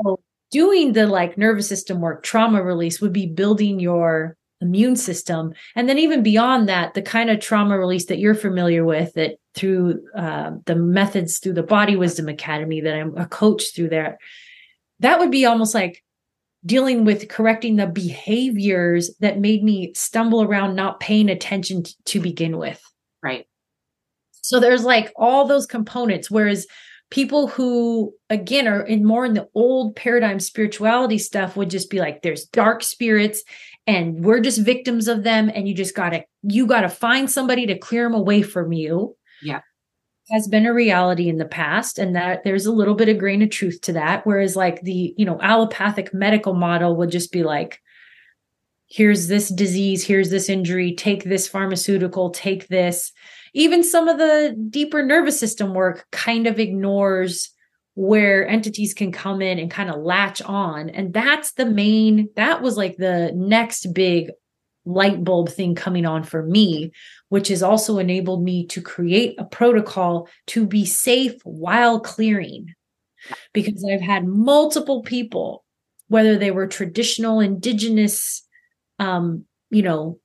so 0.00 0.20
doing 0.52 0.92
the 0.92 1.08
like 1.08 1.36
nervous 1.36 1.68
system 1.68 2.00
work 2.00 2.22
trauma 2.22 2.62
release 2.62 3.00
would 3.00 3.12
be 3.12 3.26
building 3.26 3.80
your 3.80 4.36
immune 4.60 4.94
system. 4.94 5.52
And 5.74 5.88
then 5.88 5.98
even 5.98 6.22
beyond 6.22 6.68
that 6.68 6.94
the 6.94 7.02
kind 7.02 7.28
of 7.28 7.40
trauma 7.40 7.76
release 7.76 8.06
that 8.06 8.20
you're 8.20 8.36
familiar 8.36 8.84
with 8.84 9.14
that 9.14 9.32
through 9.54 10.00
uh, 10.14 10.52
the 10.64 10.76
methods 10.76 11.40
through 11.40 11.54
the 11.54 11.64
body 11.64 11.96
wisdom 11.96 12.28
academy 12.28 12.82
that 12.82 12.94
i'm 12.94 13.16
a 13.16 13.26
coach 13.26 13.74
through 13.74 13.88
there 13.88 14.18
that 15.00 15.18
would 15.18 15.30
be 15.30 15.44
almost 15.46 15.74
like 15.74 16.04
dealing 16.64 17.04
with 17.04 17.28
correcting 17.28 17.76
the 17.76 17.86
behaviors 17.86 19.10
that 19.20 19.38
made 19.38 19.62
me 19.62 19.92
stumble 19.94 20.42
around 20.42 20.74
not 20.74 21.00
paying 21.00 21.28
attention 21.28 21.82
t- 21.84 21.94
to 22.06 22.20
begin 22.20 22.56
with 22.58 22.82
Right. 23.22 23.46
so 24.32 24.60
there's 24.60 24.84
like 24.84 25.12
all 25.16 25.46
those 25.46 25.66
components. 25.66 26.30
Whereas 26.30 26.66
people 27.10 27.46
who, 27.48 28.12
again, 28.30 28.66
are 28.66 28.82
in 28.82 29.04
more 29.04 29.24
in 29.24 29.34
the 29.34 29.48
old 29.54 29.94
paradigm 29.96 30.40
spirituality 30.40 31.18
stuff 31.18 31.56
would 31.56 31.70
just 31.70 31.90
be 31.90 31.98
like, 32.00 32.22
there's 32.22 32.46
dark 32.46 32.82
spirits 32.82 33.42
and 33.86 34.24
we're 34.24 34.40
just 34.40 34.60
victims 34.60 35.06
of 35.06 35.22
them. 35.22 35.50
And 35.54 35.68
you 35.68 35.74
just 35.74 35.94
gotta, 35.94 36.24
you 36.42 36.66
gotta 36.66 36.88
find 36.88 37.30
somebody 37.30 37.66
to 37.66 37.78
clear 37.78 38.04
them 38.04 38.14
away 38.14 38.42
from 38.42 38.72
you. 38.72 39.16
Yeah. 39.42 39.60
Has 40.30 40.48
been 40.48 40.66
a 40.66 40.74
reality 40.74 41.28
in 41.28 41.38
the 41.38 41.44
past, 41.44 41.98
and 41.98 42.16
that 42.16 42.42
there's 42.42 42.66
a 42.66 42.72
little 42.72 42.94
bit 42.94 43.08
of 43.08 43.18
grain 43.18 43.42
of 43.42 43.50
truth 43.50 43.80
to 43.82 43.92
that. 43.92 44.26
Whereas, 44.26 44.56
like 44.56 44.82
the, 44.82 45.14
you 45.16 45.24
know, 45.24 45.40
allopathic 45.40 46.12
medical 46.12 46.54
model 46.54 46.96
would 46.96 47.10
just 47.10 47.30
be 47.30 47.44
like, 47.44 47.80
here's 48.88 49.28
this 49.28 49.48
disease, 49.48 50.04
here's 50.04 50.30
this 50.30 50.48
injury, 50.48 50.94
take 50.94 51.24
this 51.24 51.46
pharmaceutical, 51.46 52.30
take 52.30 52.68
this. 52.68 53.12
Even 53.54 53.82
some 53.82 54.08
of 54.08 54.18
the 54.18 54.56
deeper 54.70 55.02
nervous 55.02 55.38
system 55.38 55.74
work 55.74 56.06
kind 56.12 56.46
of 56.46 56.58
ignores 56.58 57.50
where 57.94 58.46
entities 58.46 58.94
can 58.94 59.10
come 59.10 59.40
in 59.40 59.58
and 59.58 59.70
kind 59.70 59.90
of 59.90 60.02
latch 60.02 60.42
on. 60.42 60.90
And 60.90 61.14
that's 61.14 61.52
the 61.52 61.66
main 61.66 62.28
that 62.36 62.62
was 62.62 62.76
like 62.76 62.96
the 62.96 63.32
next 63.34 63.94
big 63.94 64.30
light 64.84 65.24
bulb 65.24 65.48
thing 65.48 65.74
coming 65.74 66.06
on 66.06 66.22
for 66.22 66.42
me 66.42 66.92
which 67.28 67.48
has 67.48 67.62
also 67.62 67.98
enabled 67.98 68.42
me 68.42 68.66
to 68.66 68.80
create 68.80 69.34
a 69.38 69.44
protocol 69.44 70.28
to 70.46 70.66
be 70.66 70.84
safe 70.84 71.34
while 71.44 72.00
clearing 72.00 72.72
because 73.52 73.84
i've 73.90 74.00
had 74.00 74.26
multiple 74.26 75.02
people 75.02 75.64
whether 76.08 76.36
they 76.36 76.50
were 76.50 76.66
traditional 76.66 77.40
indigenous 77.40 78.46
um 78.98 79.44
you 79.70 79.82
know 79.82 80.18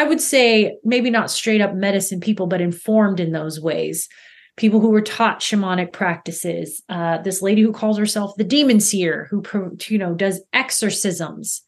I 0.00 0.04
would 0.04 0.22
say 0.22 0.78
maybe 0.82 1.10
not 1.10 1.30
straight 1.30 1.60
up 1.60 1.74
medicine 1.74 2.20
people, 2.20 2.46
but 2.46 2.62
informed 2.62 3.20
in 3.20 3.32
those 3.32 3.60
ways. 3.60 4.08
People 4.56 4.80
who 4.80 4.88
were 4.88 5.02
taught 5.02 5.40
shamanic 5.40 5.92
practices. 5.92 6.82
Uh, 6.88 7.18
this 7.18 7.42
lady 7.42 7.60
who 7.60 7.70
calls 7.70 7.98
herself 7.98 8.34
the 8.38 8.44
demon 8.44 8.80
seer, 8.80 9.28
who 9.30 9.42
you 9.88 9.98
know 9.98 10.14
does 10.14 10.40
exorcisms. 10.54 11.60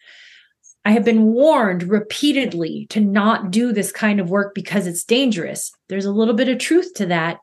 I 0.84 0.92
have 0.92 1.04
been 1.04 1.24
warned 1.24 1.84
repeatedly 1.84 2.86
to 2.90 3.00
not 3.00 3.50
do 3.50 3.72
this 3.72 3.92
kind 3.92 4.20
of 4.20 4.30
work 4.30 4.54
because 4.54 4.86
it's 4.86 5.04
dangerous. 5.04 5.72
There's 5.88 6.04
a 6.04 6.12
little 6.12 6.34
bit 6.34 6.48
of 6.48 6.58
truth 6.58 6.94
to 6.94 7.06
that. 7.06 7.38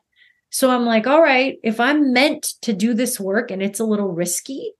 So 0.50 0.70
I'm 0.70 0.84
like, 0.84 1.06
all 1.06 1.22
right, 1.22 1.58
if 1.62 1.80
I'm 1.80 2.12
meant 2.12 2.54
to 2.62 2.72
do 2.72 2.92
this 2.92 3.18
work 3.18 3.50
and 3.50 3.62
it's 3.62 3.80
a 3.80 3.84
little 3.84 4.08
risky, 4.08 4.72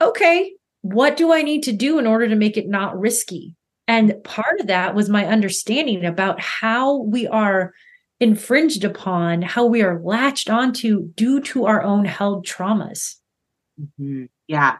okay, 0.00 0.52
what 0.82 1.16
do 1.16 1.32
I 1.32 1.42
need 1.42 1.64
to 1.64 1.72
do 1.72 1.98
in 1.98 2.06
order 2.06 2.28
to 2.28 2.36
make 2.36 2.56
it 2.56 2.68
not 2.68 2.98
risky? 2.98 3.56
And 3.88 4.22
part 4.22 4.60
of 4.60 4.68
that 4.68 4.94
was 4.94 5.08
my 5.08 5.26
understanding 5.26 6.04
about 6.04 6.40
how 6.40 6.98
we 6.98 7.26
are 7.26 7.72
infringed 8.20 8.84
upon, 8.84 9.42
how 9.42 9.66
we 9.66 9.82
are 9.82 10.00
latched 10.00 10.48
onto 10.50 11.08
due 11.14 11.40
to 11.40 11.64
our 11.64 11.82
own 11.82 12.04
held 12.04 12.46
traumas. 12.46 13.16
Mm-hmm. 13.80 14.26
Yeah. 14.46 14.76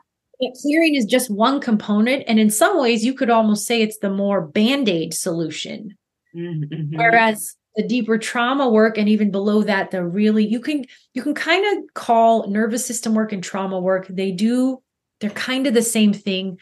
Clearing 0.62 0.94
is 0.94 1.04
just 1.04 1.30
one 1.30 1.60
component. 1.60 2.24
And 2.26 2.38
in 2.38 2.50
some 2.50 2.80
ways, 2.80 3.04
you 3.04 3.14
could 3.14 3.30
almost 3.30 3.66
say 3.66 3.82
it's 3.82 3.98
the 3.98 4.10
more 4.10 4.40
band 4.40 4.88
aid 4.88 5.14
solution. 5.14 5.96
Mm-hmm. 6.34 6.96
Whereas 6.96 7.56
the 7.76 7.86
deeper 7.86 8.18
trauma 8.18 8.68
work 8.68 8.98
and 8.98 9.08
even 9.08 9.30
below 9.30 9.62
that 9.62 9.90
the 9.90 10.04
really 10.04 10.46
you 10.46 10.60
can 10.60 10.84
you 11.14 11.22
can 11.22 11.34
kind 11.34 11.64
of 11.78 11.94
call 11.94 12.48
nervous 12.48 12.84
system 12.84 13.14
work 13.14 13.32
and 13.32 13.44
trauma 13.44 13.78
work 13.78 14.06
they 14.08 14.32
do 14.32 14.82
they're 15.20 15.30
kind 15.30 15.66
of 15.66 15.74
the 15.74 15.82
same 15.82 16.12
thing 16.12 16.58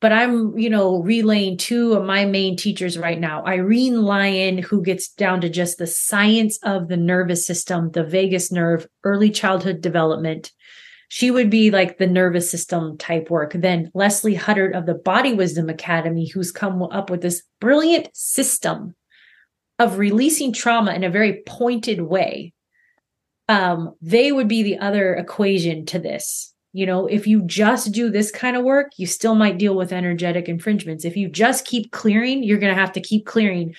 but 0.00 0.12
i'm 0.12 0.56
you 0.56 0.70
know 0.70 1.02
relaying 1.02 1.56
two 1.56 1.94
of 1.94 2.04
my 2.04 2.24
main 2.24 2.56
teachers 2.56 2.96
right 2.96 3.18
now 3.18 3.44
irene 3.44 4.02
lyon 4.02 4.58
who 4.58 4.82
gets 4.82 5.08
down 5.08 5.40
to 5.40 5.48
just 5.48 5.78
the 5.78 5.86
science 5.86 6.58
of 6.62 6.88
the 6.88 6.96
nervous 6.96 7.44
system 7.44 7.90
the 7.90 8.04
vagus 8.04 8.52
nerve 8.52 8.86
early 9.04 9.30
childhood 9.30 9.80
development 9.80 10.52
she 11.14 11.30
would 11.30 11.50
be 11.50 11.70
like 11.70 11.98
the 11.98 12.06
nervous 12.06 12.50
system 12.50 12.96
type 12.96 13.28
work. 13.28 13.52
Then 13.52 13.90
leslie 13.92 14.34
huddard 14.34 14.74
of 14.74 14.86
the 14.86 14.94
body 14.94 15.34
wisdom 15.34 15.68
academy 15.68 16.26
who's 16.26 16.50
come 16.50 16.82
up 16.84 17.10
with 17.10 17.20
this 17.20 17.42
brilliant 17.60 18.08
system 18.16 18.94
of 19.78 19.98
releasing 19.98 20.54
trauma 20.54 20.94
in 20.94 21.04
a 21.04 21.10
very 21.10 21.42
pointed 21.46 22.00
way. 22.00 22.54
Um, 23.46 23.94
they 24.00 24.32
would 24.32 24.48
be 24.48 24.62
the 24.62 24.78
other 24.78 25.14
equation 25.14 25.84
to 25.86 25.98
this. 25.98 26.54
You 26.72 26.86
know 26.86 27.06
if 27.08 27.26
you 27.26 27.42
just 27.42 27.92
do 27.92 28.08
this 28.08 28.30
kind 28.30 28.56
of 28.56 28.64
work 28.64 28.92
you 28.96 29.06
still 29.06 29.34
might 29.34 29.58
deal 29.58 29.76
with 29.76 29.92
energetic 29.92 30.48
infringements. 30.48 31.04
If 31.04 31.14
you 31.18 31.28
just 31.28 31.66
keep 31.66 31.92
clearing 31.92 32.42
you're 32.42 32.58
going 32.58 32.74
to 32.74 32.80
have 32.80 32.92
to 32.92 33.02
keep 33.02 33.26
clearing 33.26 33.74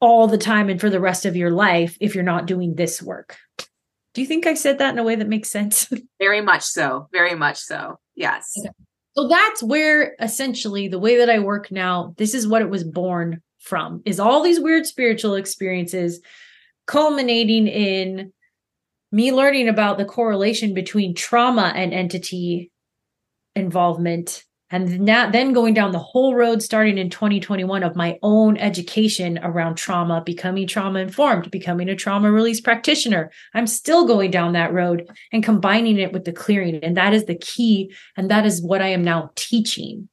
all 0.00 0.26
the 0.26 0.38
time 0.38 0.70
and 0.70 0.80
for 0.80 0.88
the 0.88 1.00
rest 1.00 1.26
of 1.26 1.36
your 1.36 1.50
life 1.50 1.98
if 2.00 2.14
you're 2.14 2.24
not 2.24 2.46
doing 2.46 2.76
this 2.76 3.02
work 3.02 3.36
do 4.16 4.22
you 4.22 4.26
think 4.26 4.46
i 4.46 4.54
said 4.54 4.78
that 4.78 4.94
in 4.94 4.98
a 4.98 5.04
way 5.04 5.14
that 5.14 5.28
makes 5.28 5.50
sense? 5.50 5.92
Very 6.18 6.40
much 6.40 6.62
so. 6.62 7.06
Very 7.12 7.34
much 7.34 7.58
so. 7.58 7.98
Yes. 8.14 8.50
Okay. 8.58 8.70
so 9.14 9.28
that's 9.28 9.62
where 9.62 10.16
essentially 10.20 10.88
the 10.88 10.98
way 10.98 11.18
that 11.18 11.28
i 11.28 11.38
work 11.38 11.70
now 11.70 12.14
this 12.16 12.32
is 12.32 12.48
what 12.48 12.62
it 12.62 12.70
was 12.70 12.82
born 12.82 13.42
from 13.58 14.00
is 14.06 14.18
all 14.18 14.42
these 14.42 14.58
weird 14.58 14.86
spiritual 14.86 15.34
experiences 15.34 16.22
culminating 16.86 17.66
in 17.66 18.32
me 19.12 19.32
learning 19.32 19.68
about 19.68 19.98
the 19.98 20.06
correlation 20.06 20.72
between 20.72 21.14
trauma 21.14 21.72
and 21.76 21.92
entity 21.92 22.70
involvement 23.54 24.44
and 24.70 25.06
that 25.06 25.32
then 25.32 25.52
going 25.52 25.74
down 25.74 25.92
the 25.92 25.98
whole 25.98 26.34
road 26.34 26.62
starting 26.62 26.98
in 26.98 27.08
2021 27.08 27.82
of 27.82 27.96
my 27.96 28.18
own 28.22 28.56
education 28.56 29.38
around 29.42 29.76
trauma 29.76 30.22
becoming 30.24 30.66
trauma 30.66 30.98
informed 30.98 31.50
becoming 31.50 31.88
a 31.88 31.96
trauma 31.96 32.30
release 32.30 32.60
practitioner 32.60 33.30
i'm 33.54 33.66
still 33.66 34.06
going 34.06 34.30
down 34.30 34.52
that 34.52 34.72
road 34.72 35.08
and 35.32 35.44
combining 35.44 35.98
it 35.98 36.12
with 36.12 36.24
the 36.24 36.32
clearing 36.32 36.78
and 36.82 36.96
that 36.96 37.14
is 37.14 37.24
the 37.26 37.36
key 37.36 37.92
and 38.16 38.30
that 38.30 38.44
is 38.46 38.62
what 38.62 38.82
i 38.82 38.88
am 38.88 39.02
now 39.02 39.30
teaching 39.36 40.08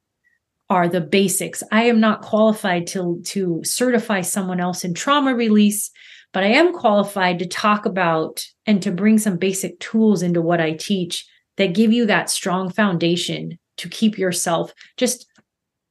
are 0.70 0.88
the 0.88 1.00
basics. 1.00 1.62
I 1.70 1.84
am 1.84 2.00
not 2.00 2.22
qualified 2.22 2.86
to, 2.88 3.20
to 3.26 3.60
certify 3.64 4.22
someone 4.22 4.60
else 4.60 4.82
in 4.82 4.94
trauma 4.94 5.34
release, 5.34 5.90
but 6.32 6.42
I 6.42 6.48
am 6.48 6.72
qualified 6.72 7.38
to 7.40 7.46
talk 7.46 7.86
about 7.86 8.46
and 8.66 8.82
to 8.82 8.90
bring 8.90 9.18
some 9.18 9.36
basic 9.36 9.78
tools 9.78 10.22
into 10.22 10.40
what 10.40 10.60
I 10.60 10.72
teach 10.72 11.26
that 11.56 11.74
give 11.74 11.92
you 11.92 12.06
that 12.06 12.30
strong 12.30 12.70
foundation 12.70 13.58
to 13.76 13.88
keep 13.88 14.18
yourself 14.18 14.72
just 14.96 15.26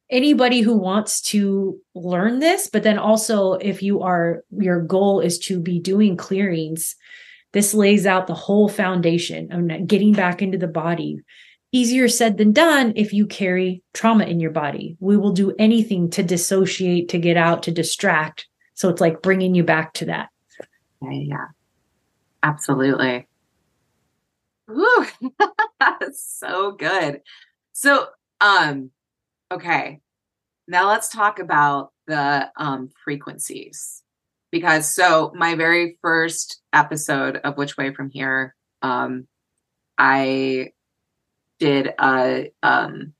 anybody 0.10 0.62
who 0.62 0.78
wants 0.78 1.22
to 1.22 1.80
learn 1.96 2.40
this 2.40 2.70
but 2.72 2.84
then 2.84 2.98
also 2.98 3.54
if 3.54 3.82
you 3.82 4.02
are 4.02 4.44
your 4.58 4.82
goal 4.82 5.20
is 5.20 5.40
to 5.40 5.60
be 5.60 5.80
doing 5.80 6.18
clearings 6.18 6.96
this 7.54 7.74
lays 7.74 8.06
out 8.06 8.28
the 8.28 8.34
whole 8.34 8.68
foundation 8.68 9.52
of 9.52 9.88
getting 9.88 10.14
back 10.14 10.42
into 10.42 10.58
the 10.58 10.68
body 10.68 11.20
easier 11.74 12.08
said 12.08 12.38
than 12.38 12.54
done 12.54 12.94
if 12.96 13.12
you 13.12 13.26
carry 13.26 13.82
trauma 13.94 14.24
in 14.24 14.40
your 14.40 14.52
body. 14.52 14.96
We 15.02 15.18
will 15.18 15.34
do 15.34 15.54
anything 15.60 16.10
to 16.12 16.24
dissociate, 16.24 17.10
to 17.10 17.18
get 17.18 17.36
out, 17.36 17.64
to 17.64 17.72
distract. 17.72 18.48
So 18.76 18.88
it's 18.88 19.02
like 19.02 19.22
bringing 19.22 19.56
you 19.56 19.64
back 19.64 19.94
to 19.96 20.06
that. 20.06 20.30
Yeah, 21.02 21.48
absolutely. 22.44 23.28
Ooh, 24.70 25.06
so 26.14 26.72
good. 26.72 27.22
So, 27.74 28.08
um, 28.40 28.92
okay, 29.52 30.00
now 30.68 30.88
let's 30.88 31.10
talk 31.10 31.40
about 31.40 31.92
the 32.08 32.50
um, 32.56 32.90
frequencies. 33.04 34.02
Because 34.52 34.94
so 34.94 35.32
my 35.36 35.56
very 35.56 35.98
first 36.02 36.62
episode 36.72 37.38
of 37.38 37.58
Which 37.58 37.76
Way 37.76 37.92
From 37.94 38.12
Here, 38.12 38.56
um, 38.84 39.28
I 39.98 40.74
did 41.60 41.92
a 42.00 42.52
um, 42.62 43.14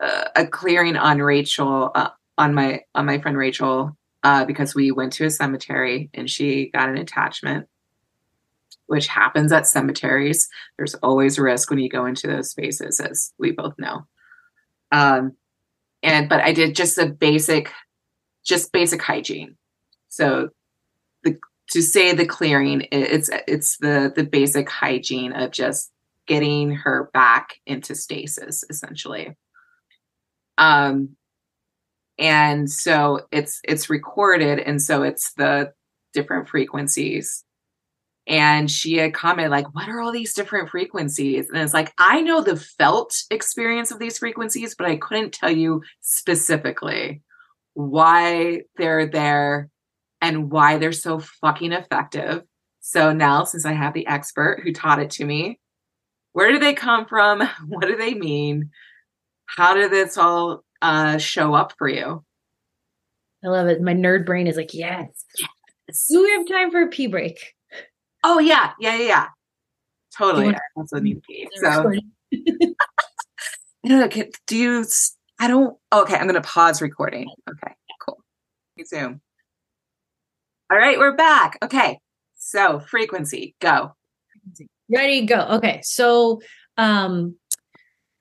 a 0.00 0.46
clearing 0.46 0.96
on 0.96 1.18
Rachel 1.18 1.90
uh, 1.94 2.10
on 2.36 2.54
my 2.54 2.80
on 2.94 3.06
my 3.06 3.20
friend 3.20 3.36
Rachel 3.36 3.96
uh, 4.22 4.44
because 4.44 4.74
we 4.74 4.90
went 4.90 5.12
to 5.14 5.26
a 5.26 5.30
cemetery 5.30 6.10
and 6.14 6.28
she 6.28 6.70
got 6.70 6.88
an 6.88 6.98
attachment, 6.98 7.68
which 8.88 9.06
happens 9.06 9.52
at 9.52 9.66
cemeteries. 9.66 10.48
There's 10.76 10.94
always 10.96 11.38
risk 11.38 11.70
when 11.70 11.78
you 11.78 11.88
go 11.88 12.04
into 12.04 12.26
those 12.26 12.50
spaces, 12.50 13.00
as 13.00 13.32
we 13.38 13.52
both 13.52 13.74
know. 13.78 14.06
Um, 14.90 15.36
and 16.02 16.28
but 16.28 16.40
I 16.40 16.52
did 16.52 16.76
just 16.76 16.98
a 16.98 17.06
basic, 17.06 17.72
just 18.44 18.72
basic 18.72 19.00
hygiene. 19.00 19.56
So 20.08 20.50
the 21.22 21.38
to 21.70 21.82
say 21.82 22.12
the 22.12 22.26
clearing, 22.26 22.86
it's 22.90 23.30
it's 23.46 23.76
the 23.78 24.12
the 24.14 24.24
basic 24.24 24.68
hygiene 24.68 25.32
of 25.32 25.52
just 25.52 25.92
getting 26.28 26.70
her 26.70 27.10
back 27.12 27.54
into 27.66 27.94
stasis 27.94 28.62
essentially 28.68 29.34
um 30.58 31.08
and 32.18 32.70
so 32.70 33.20
it's 33.32 33.60
it's 33.64 33.88
recorded 33.88 34.58
and 34.58 34.82
so 34.82 35.02
it's 35.02 35.32
the 35.34 35.72
different 36.12 36.48
frequencies 36.48 37.44
and 38.28 38.70
she 38.70 38.96
had 38.96 39.14
commented 39.14 39.50
like 39.50 39.74
what 39.74 39.88
are 39.88 40.00
all 40.00 40.12
these 40.12 40.34
different 40.34 40.68
frequencies 40.68 41.48
and 41.48 41.58
it's 41.58 41.74
like 41.74 41.92
i 41.98 42.20
know 42.20 42.42
the 42.42 42.56
felt 42.56 43.22
experience 43.30 43.90
of 43.90 43.98
these 43.98 44.18
frequencies 44.18 44.74
but 44.74 44.86
i 44.86 44.96
couldn't 44.96 45.32
tell 45.32 45.50
you 45.50 45.82
specifically 46.00 47.22
why 47.74 48.62
they're 48.76 49.06
there 49.06 49.68
and 50.20 50.50
why 50.50 50.78
they're 50.78 50.92
so 50.92 51.18
fucking 51.18 51.72
effective 51.72 52.42
so 52.80 53.12
now 53.12 53.44
since 53.44 53.64
i 53.64 53.72
have 53.72 53.94
the 53.94 54.06
expert 54.06 54.60
who 54.62 54.72
taught 54.72 55.00
it 55.00 55.10
to 55.10 55.24
me 55.24 55.58
where 56.38 56.52
do 56.52 56.60
they 56.60 56.72
come 56.72 57.04
from? 57.06 57.40
What 57.66 57.88
do 57.88 57.96
they 57.96 58.14
mean? 58.14 58.70
How 59.46 59.74
did 59.74 59.90
this 59.90 60.16
all 60.16 60.62
uh, 60.80 61.18
show 61.18 61.52
up 61.52 61.72
for 61.76 61.88
you? 61.88 62.24
I 63.44 63.48
love 63.48 63.66
it. 63.66 63.82
My 63.82 63.92
nerd 63.92 64.24
brain 64.24 64.46
is 64.46 64.56
like, 64.56 64.72
yes. 64.72 65.24
yes. 65.88 66.06
Do 66.08 66.22
we 66.22 66.30
have 66.30 66.46
time 66.46 66.70
for 66.70 66.82
a 66.82 66.86
pee 66.86 67.08
break? 67.08 67.54
Oh 68.24 68.38
yeah, 68.38 68.72
yeah, 68.80 68.96
yeah, 68.96 69.06
yeah. 69.06 69.26
Totally. 70.16 70.54
I 70.54 70.58
also 70.76 70.98
need 70.98 71.22
pee. 71.22 71.48
So 71.54 71.92
do 74.46 74.56
you 74.56 74.84
I 75.40 75.46
don't 75.46 75.76
okay, 75.92 76.16
I'm 76.16 76.26
gonna 76.26 76.40
pause 76.40 76.82
recording. 76.82 77.28
Okay, 77.48 77.74
cool. 78.00 78.18
Zoom. 78.86 79.20
All 80.70 80.78
right, 80.78 80.98
we're 80.98 81.16
back. 81.16 81.58
Okay. 81.62 81.98
So 82.36 82.80
frequency, 82.80 83.54
go. 83.60 83.94
Ready, 84.90 85.26
go. 85.26 85.40
Okay. 85.52 85.80
So, 85.82 86.40
um, 86.76 87.36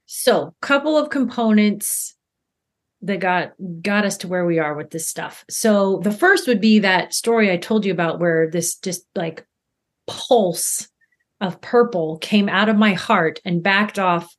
so 0.05 0.53
couple 0.61 0.97
of 0.97 1.09
components 1.09 2.15
that 3.01 3.19
got 3.19 3.53
got 3.81 4.05
us 4.05 4.17
to 4.17 4.27
where 4.27 4.45
we 4.45 4.59
are 4.59 4.75
with 4.75 4.91
this 4.91 5.07
stuff. 5.07 5.43
So 5.49 5.99
the 6.03 6.11
first 6.11 6.47
would 6.47 6.61
be 6.61 6.79
that 6.79 7.13
story 7.13 7.51
I 7.51 7.57
told 7.57 7.85
you 7.85 7.91
about 7.91 8.19
where 8.19 8.49
this 8.49 8.77
just 8.77 9.05
like 9.15 9.45
pulse 10.07 10.87
of 11.39 11.61
purple 11.61 12.17
came 12.17 12.49
out 12.49 12.69
of 12.69 12.77
my 12.77 12.93
heart 12.93 13.39
and 13.45 13.61
backed 13.61 13.99
off 13.99 14.35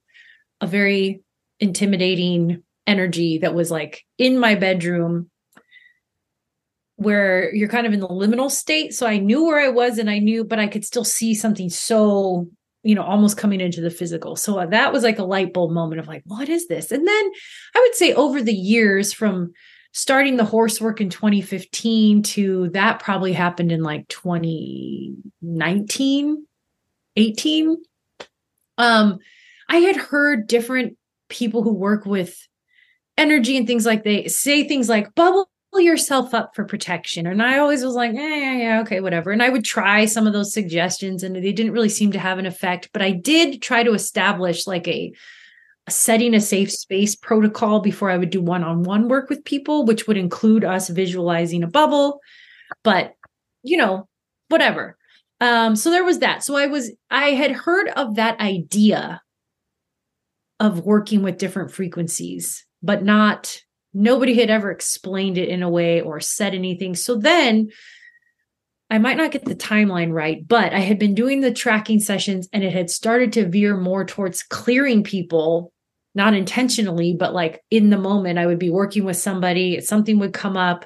a 0.61 0.67
very 0.67 1.21
intimidating 1.61 2.63
energy 2.87 3.39
that 3.39 3.55
was 3.55 3.71
like 3.71 4.05
in 4.17 4.39
my 4.39 4.55
bedroom 4.55 5.31
where 6.97 7.55
you're 7.55 7.69
kind 7.69 7.87
of 7.87 7.93
in 7.93 8.01
the 8.01 8.09
liminal 8.09 8.51
state. 8.51 8.93
So 8.93 9.07
I 9.07 9.19
knew 9.19 9.45
where 9.45 9.61
I 9.61 9.69
was 9.69 9.99
and 9.99 10.11
I 10.11 10.19
knew, 10.19 10.43
but 10.43 10.59
I 10.59 10.67
could 10.67 10.85
still 10.85 11.05
see 11.05 11.33
something 11.33 11.71
so, 11.71 12.49
you 12.83 12.97
know, 12.97 13.05
almost 13.05 13.37
coming 13.37 13.61
into 13.61 13.81
the 13.81 13.91
physical. 13.91 14.35
So 14.35 14.67
that 14.69 14.93
was 14.93 15.05
like 15.05 15.21
a 15.21 15.25
light 15.25 15.53
bulb 15.53 15.71
moment 15.71 16.01
of 16.01 16.09
like, 16.09 16.23
what 16.27 16.49
is 16.49 16.67
this? 16.67 16.91
And 16.91 17.07
then 17.07 17.31
I 17.77 17.81
would 17.81 17.95
say 17.95 18.15
over 18.15 18.43
the 18.43 18.53
years 18.53 19.13
from 19.13 19.53
starting 19.93 20.37
the 20.37 20.45
horse 20.45 20.81
work 20.81 21.01
in 21.01 21.11
2015 21.11 22.23
to 22.23 22.69
that 22.71 23.01
probably 23.01 23.33
happened 23.33 23.73
in 23.73 23.83
like 23.83 24.07
2019, 24.09 26.47
18. 27.17 27.77
Um, 28.77 29.19
I 29.69 29.79
had 29.79 29.97
heard 29.97 30.47
different 30.47 30.97
people 31.29 31.63
who 31.63 31.75
work 31.75 32.07
with 32.07 32.37
energy 33.17 33.57
and 33.57 33.67
things 33.67 33.85
like 33.85 34.05
they 34.05 34.29
say 34.29 34.67
things 34.67 34.89
like 34.89 35.15
bubble 35.15 35.51
yourself 35.77 36.35
up 36.35 36.55
for 36.55 36.65
protection. 36.65 37.27
And 37.27 37.43
I 37.43 37.59
always 37.59 37.85
was 37.85 37.95
like, 37.95 38.13
yeah, 38.15 38.37
yeah, 38.37 38.57
yeah, 38.57 38.81
okay, 38.81 39.01
whatever. 39.01 39.31
And 39.31 39.43
I 39.43 39.49
would 39.49 39.65
try 39.65 40.07
some 40.07 40.27
of 40.27 40.33
those 40.33 40.53
suggestions 40.53 41.23
and 41.23 41.37
they 41.37 41.53
didn't 41.53 41.73
really 41.73 41.89
seem 41.89 42.13
to 42.13 42.19
have 42.19 42.39
an 42.39 42.47
effect. 42.47 42.91
But 42.93 43.03
I 43.03 43.11
did 43.11 43.61
try 43.61 43.83
to 43.83 43.93
establish 43.93 44.67
like 44.67 44.89
a, 44.89 44.93
a 44.93 45.13
setting 45.89 46.35
a 46.35 46.41
safe 46.41 46.71
space 46.71 47.15
protocol 47.15 47.81
before 47.81 48.11
I 48.11 48.17
would 48.17 48.31
do 48.31 48.41
one 48.41 48.65
on 48.65 48.83
one 48.83 49.09
work 49.09 49.29
with 49.29 49.45
people, 49.45 49.85
which 49.85 50.07
would 50.07 50.17
include 50.17 50.65
us 50.65 50.89
visualizing 50.89 51.63
a 51.63 51.69
bubble. 51.69 52.21
But, 52.85 53.15
you 53.63 53.77
know, 53.77 54.09
whatever. 54.49 54.97
Um, 55.41 55.77
so 55.77 55.91
there 55.91 56.05
was 56.05 56.19
that. 56.19 56.43
So 56.43 56.57
I 56.57 56.67
was, 56.67 56.91
I 57.11 57.31
had 57.31 57.53
heard 57.53 57.89
of 57.91 58.17
that 58.17 58.41
idea 58.41 59.23
of 60.61 60.81
working 60.81 61.23
with 61.23 61.39
different 61.39 61.71
frequencies, 61.71 62.67
but 62.83 63.05
not 63.05 63.63
nobody 63.95 64.35
had 64.35 64.51
ever 64.51 64.71
explained 64.71 65.39
it 65.39 65.49
in 65.49 65.63
a 65.63 65.71
way 65.71 66.01
or 66.01 66.21
said 66.21 66.55
anything. 66.55 66.95
So 66.95 67.17
then 67.17 67.71
I 68.91 68.99
might 68.99 69.17
not 69.17 69.33
get 69.33 69.45
the 69.45 69.55
timeline 69.55 70.13
right, 70.13 70.47
but 70.47 70.73
I 70.73 70.81
had 70.81 70.99
been 70.99 71.15
doing 71.15 71.41
the 71.41 71.53
tracking 71.53 72.01
sessions 72.01 72.49
and 72.53 72.65
it 72.65 72.73
had 72.73 72.91
started 72.91 73.33
to 73.35 73.49
veer 73.49 73.77
more 73.77 74.05
towards 74.05 74.43
clearing 74.43 75.05
people, 75.05 75.73
not 76.19 76.35
intentionally, 76.35 77.15
but 77.19 77.33
like 77.33 77.63
in 77.71 77.91
the 77.91 77.97
moment. 77.97 78.39
I 78.39 78.47
would 78.47 78.59
be 78.59 78.71
working 78.71 79.05
with 79.05 79.17
somebody, 79.17 79.81
something 79.81 80.19
would 80.19 80.35
come 80.35 80.57
up 80.57 80.85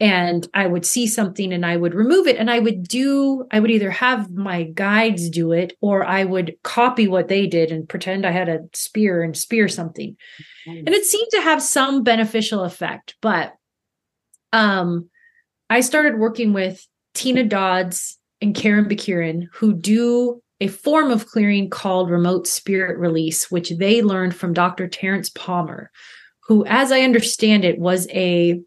and 0.00 0.46
I 0.52 0.66
would 0.66 0.84
see 0.84 1.06
something 1.06 1.52
and 1.52 1.64
I 1.64 1.76
would 1.76 1.94
remove 1.94 2.26
it. 2.26 2.36
And 2.36 2.50
I 2.50 2.58
would 2.58 2.82
do, 2.82 3.46
I 3.52 3.60
would 3.60 3.70
either 3.70 3.92
have 3.92 4.32
my 4.32 4.64
guides 4.64 5.30
do 5.30 5.52
it 5.52 5.74
or 5.80 6.04
I 6.04 6.24
would 6.24 6.56
copy 6.64 7.06
what 7.06 7.28
they 7.28 7.46
did 7.46 7.70
and 7.70 7.88
pretend 7.88 8.26
I 8.26 8.32
had 8.32 8.48
a 8.48 8.58
spear 8.72 9.22
and 9.22 9.36
spear 9.36 9.68
something. 9.68 10.16
And 10.66 10.88
it 10.88 11.04
seemed 11.04 11.30
to 11.30 11.40
have 11.40 11.62
some 11.62 12.02
beneficial 12.02 12.64
effect. 12.64 13.14
But 13.22 13.54
um, 14.52 15.08
I 15.70 15.80
started 15.80 16.18
working 16.18 16.52
with 16.52 16.84
Tina 17.14 17.44
Dodds 17.44 18.18
and 18.40 18.56
Karen 18.56 18.86
Bakirin, 18.86 19.44
who 19.52 19.72
do 19.72 20.42
a 20.60 20.68
form 20.68 21.10
of 21.10 21.26
clearing 21.26 21.68
called 21.68 22.10
remote 22.10 22.46
spirit 22.46 22.98
release, 22.98 23.50
which 23.50 23.70
they 23.70 24.02
learned 24.02 24.34
from 24.34 24.52
Dr. 24.52 24.88
Terence 24.88 25.28
Palmer, 25.30 25.90
who, 26.46 26.64
as 26.66 26.92
I 26.92 27.00
understand 27.00 27.64
it, 27.64 27.78
was 27.78 28.06
a 28.10 28.60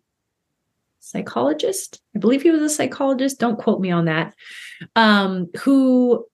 psychologist. 1.00 2.02
I 2.16 2.20
believe 2.20 2.42
he 2.42 2.52
was 2.52 2.62
a 2.62 2.70
psychologist. 2.70 3.40
Don't 3.40 3.60
quote 3.60 3.80
me 3.80 3.92
on 3.92 4.06
that. 4.06 4.34
Um, 4.96 5.48
who 5.60 6.26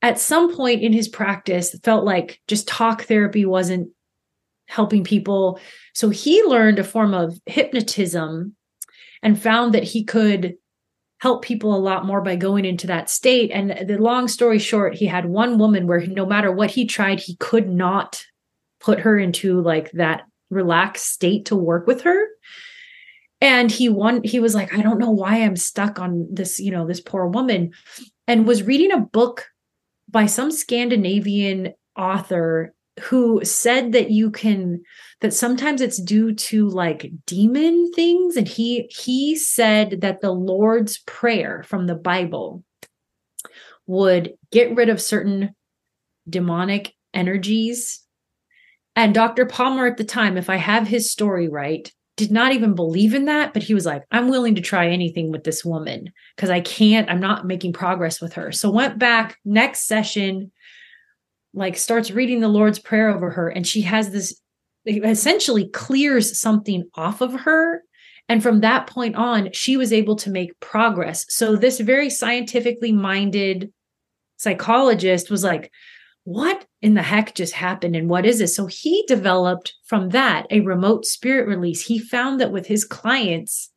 at 0.00 0.18
some 0.18 0.54
point 0.54 0.82
in 0.82 0.92
his 0.92 1.08
practice 1.08 1.76
felt 1.84 2.04
like 2.04 2.40
just 2.48 2.66
talk 2.66 3.02
therapy 3.02 3.44
wasn't 3.44 3.90
helping 4.66 5.04
people. 5.04 5.60
So 5.94 6.08
he 6.08 6.42
learned 6.42 6.78
a 6.78 6.84
form 6.84 7.14
of 7.14 7.38
hypnotism 7.46 8.56
and 9.22 9.40
found 9.40 9.74
that 9.74 9.84
he 9.84 10.02
could 10.02 10.56
help 11.22 11.44
people 11.44 11.72
a 11.72 11.78
lot 11.78 12.04
more 12.04 12.20
by 12.20 12.34
going 12.34 12.64
into 12.64 12.88
that 12.88 13.08
state. 13.08 13.52
And 13.52 13.88
the 13.88 13.96
long 13.96 14.26
story 14.26 14.58
short, 14.58 14.96
he 14.96 15.06
had 15.06 15.24
one 15.24 15.56
woman 15.56 15.86
where 15.86 16.04
no 16.04 16.26
matter 16.26 16.50
what 16.50 16.72
he 16.72 16.84
tried, 16.84 17.20
he 17.20 17.36
could 17.36 17.68
not 17.68 18.24
put 18.80 18.98
her 18.98 19.16
into 19.16 19.60
like 19.60 19.92
that 19.92 20.22
relaxed 20.50 21.06
state 21.06 21.44
to 21.44 21.54
work 21.54 21.86
with 21.86 22.02
her 22.02 22.26
and 23.40 23.70
he 23.70 23.88
won 23.88 24.22
he 24.22 24.38
was 24.38 24.54
like 24.54 24.74
i 24.76 24.82
don't 24.82 24.98
know 24.98 25.10
why 25.10 25.36
i'm 25.36 25.56
stuck 25.56 25.98
on 25.98 26.28
this 26.30 26.60
you 26.60 26.70
know 26.70 26.86
this 26.86 27.00
poor 27.00 27.26
woman 27.26 27.72
and 28.26 28.46
was 28.46 28.62
reading 28.64 28.92
a 28.92 29.00
book 29.00 29.46
by 30.10 30.26
some 30.26 30.50
scandinavian 30.50 31.72
author 31.96 32.74
who 33.02 33.44
said 33.44 33.92
that 33.92 34.10
you 34.10 34.30
can 34.30 34.82
that 35.20 35.32
sometimes 35.32 35.80
it's 35.80 36.00
due 36.00 36.34
to 36.34 36.68
like 36.68 37.10
demon 37.26 37.90
things 37.92 38.36
and 38.36 38.48
he 38.48 38.90
he 38.90 39.36
said 39.36 40.00
that 40.00 40.20
the 40.20 40.30
lord's 40.30 40.98
prayer 40.98 41.64
from 41.66 41.86
the 41.86 41.94
bible 41.94 42.62
would 43.86 44.34
get 44.50 44.74
rid 44.74 44.88
of 44.88 45.00
certain 45.00 45.54
demonic 46.28 46.94
energies 47.12 48.02
and 48.94 49.14
dr 49.14 49.46
palmer 49.46 49.86
at 49.86 49.96
the 49.96 50.04
time 50.04 50.36
if 50.36 50.48
i 50.48 50.56
have 50.56 50.86
his 50.86 51.10
story 51.10 51.48
right 51.48 51.92
did 52.16 52.30
not 52.30 52.52
even 52.52 52.74
believe 52.74 53.14
in 53.14 53.24
that, 53.24 53.54
but 53.54 53.62
he 53.62 53.74
was 53.74 53.86
like, 53.86 54.02
I'm 54.10 54.28
willing 54.28 54.54
to 54.56 54.60
try 54.60 54.88
anything 54.88 55.32
with 55.32 55.44
this 55.44 55.64
woman 55.64 56.12
because 56.36 56.50
I 56.50 56.60
can't, 56.60 57.10
I'm 57.10 57.20
not 57.20 57.46
making 57.46 57.72
progress 57.72 58.20
with 58.20 58.34
her. 58.34 58.52
So 58.52 58.70
went 58.70 58.98
back 58.98 59.38
next 59.44 59.86
session, 59.86 60.52
like 61.54 61.76
starts 61.76 62.10
reading 62.10 62.40
the 62.40 62.48
Lord's 62.48 62.78
Prayer 62.78 63.10
over 63.10 63.30
her, 63.30 63.48
and 63.48 63.66
she 63.66 63.82
has 63.82 64.10
this 64.10 64.40
essentially 64.86 65.68
clears 65.68 66.38
something 66.38 66.84
off 66.94 67.20
of 67.20 67.32
her. 67.32 67.82
And 68.28 68.42
from 68.42 68.60
that 68.60 68.86
point 68.86 69.16
on, 69.16 69.52
she 69.52 69.76
was 69.76 69.92
able 69.92 70.16
to 70.16 70.30
make 70.30 70.58
progress. 70.60 71.26
So 71.28 71.56
this 71.56 71.80
very 71.80 72.10
scientifically 72.10 72.92
minded 72.92 73.72
psychologist 74.38 75.30
was 75.30 75.44
like, 75.44 75.70
what 76.24 76.66
in 76.80 76.94
the 76.94 77.02
heck 77.02 77.34
just 77.34 77.52
happened 77.52 77.96
and 77.96 78.08
what 78.08 78.24
is 78.24 78.38
this? 78.38 78.54
So 78.54 78.66
he 78.66 79.04
developed 79.06 79.74
from 79.84 80.10
that 80.10 80.46
a 80.50 80.60
remote 80.60 81.04
spirit 81.04 81.48
release. 81.48 81.84
He 81.84 81.98
found 81.98 82.40
that 82.40 82.52
with 82.52 82.66
his 82.66 82.84
clients, 82.84 83.70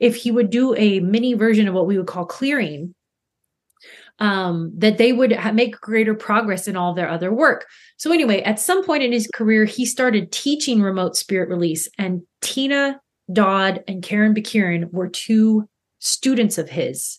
if 0.00 0.16
he 0.16 0.30
would 0.30 0.50
do 0.50 0.74
a 0.76 1.00
mini 1.00 1.34
version 1.34 1.68
of 1.68 1.74
what 1.74 1.86
we 1.86 1.96
would 1.96 2.08
call 2.08 2.26
clearing, 2.26 2.93
um, 4.18 4.72
that 4.76 4.98
they 4.98 5.12
would 5.12 5.32
ha- 5.32 5.52
make 5.52 5.80
greater 5.80 6.14
progress 6.14 6.68
in 6.68 6.76
all 6.76 6.94
their 6.94 7.08
other 7.08 7.32
work. 7.32 7.66
So, 7.96 8.12
anyway, 8.12 8.42
at 8.42 8.60
some 8.60 8.84
point 8.84 9.02
in 9.02 9.12
his 9.12 9.28
career, 9.34 9.64
he 9.64 9.86
started 9.86 10.32
teaching 10.32 10.82
remote 10.82 11.16
spirit 11.16 11.48
release, 11.48 11.88
and 11.98 12.22
Tina 12.40 13.00
Dodd 13.32 13.82
and 13.88 14.02
Karen 14.02 14.34
Bakirin 14.34 14.92
were 14.92 15.08
two 15.08 15.68
students 15.98 16.58
of 16.58 16.68
his. 16.68 17.18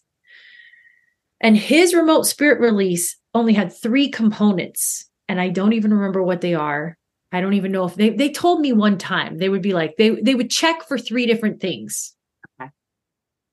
And 1.42 1.58
his 1.58 1.94
remote 1.94 2.24
spirit 2.24 2.60
release 2.60 3.18
only 3.34 3.54
had 3.54 3.74
three 3.74 4.10
components, 4.10 5.10
and 5.28 5.42
I 5.42 5.50
don't 5.50 5.74
even 5.74 5.94
remember 5.94 6.24
what 6.24 6.42
they 6.42 6.54
are. 6.54 6.98
I 7.32 7.42
don't 7.42 7.54
even 7.54 7.72
know 7.74 7.86
if 7.86 7.96
they 7.96 8.12
they 8.12 8.32
told 8.32 8.62
me 8.62 8.72
one 8.72 8.98
time 8.98 9.38
they 9.38 9.50
would 9.50 9.62
be 9.62 9.74
like 9.74 9.96
they 9.98 10.12
they 10.22 10.36
would 10.36 10.50
check 10.50 10.84
for 10.84 10.98
three 10.98 11.26
different 11.26 11.60
things. 11.60 12.14
Okay. 12.62 12.70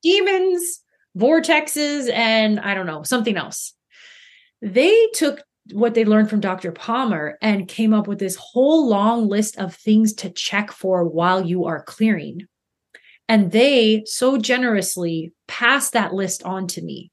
Demons, 0.03 0.81
vortexes, 1.17 2.11
and 2.13 2.61
I 2.61 2.75
don't 2.75 2.87
know, 2.87 3.03
something 3.03 3.37
else. 3.37 3.75
They 4.61 5.09
took 5.15 5.43
what 5.73 5.95
they 5.95 6.05
learned 6.05 6.29
from 6.29 6.41
Dr. 6.41 6.73
Palmer 6.73 7.39
and 7.41 7.69
came 7.69 7.95
up 7.95 8.07
with 8.07 8.19
this 8.19 8.37
whole 8.37 8.89
long 8.89 9.29
list 9.29 9.59
of 9.59 9.75
things 9.75 10.13
to 10.15 10.31
check 10.31 10.73
for 10.73 11.05
while 11.05 11.45
you 11.45 11.67
are 11.67 11.83
clearing. 11.83 12.47
And 13.29 13.53
they 13.53 14.03
so 14.07 14.39
generously 14.39 15.33
passed 15.47 15.93
that 15.93 16.13
list 16.13 16.43
on 16.43 16.67
to 16.69 16.83
me 16.83 17.13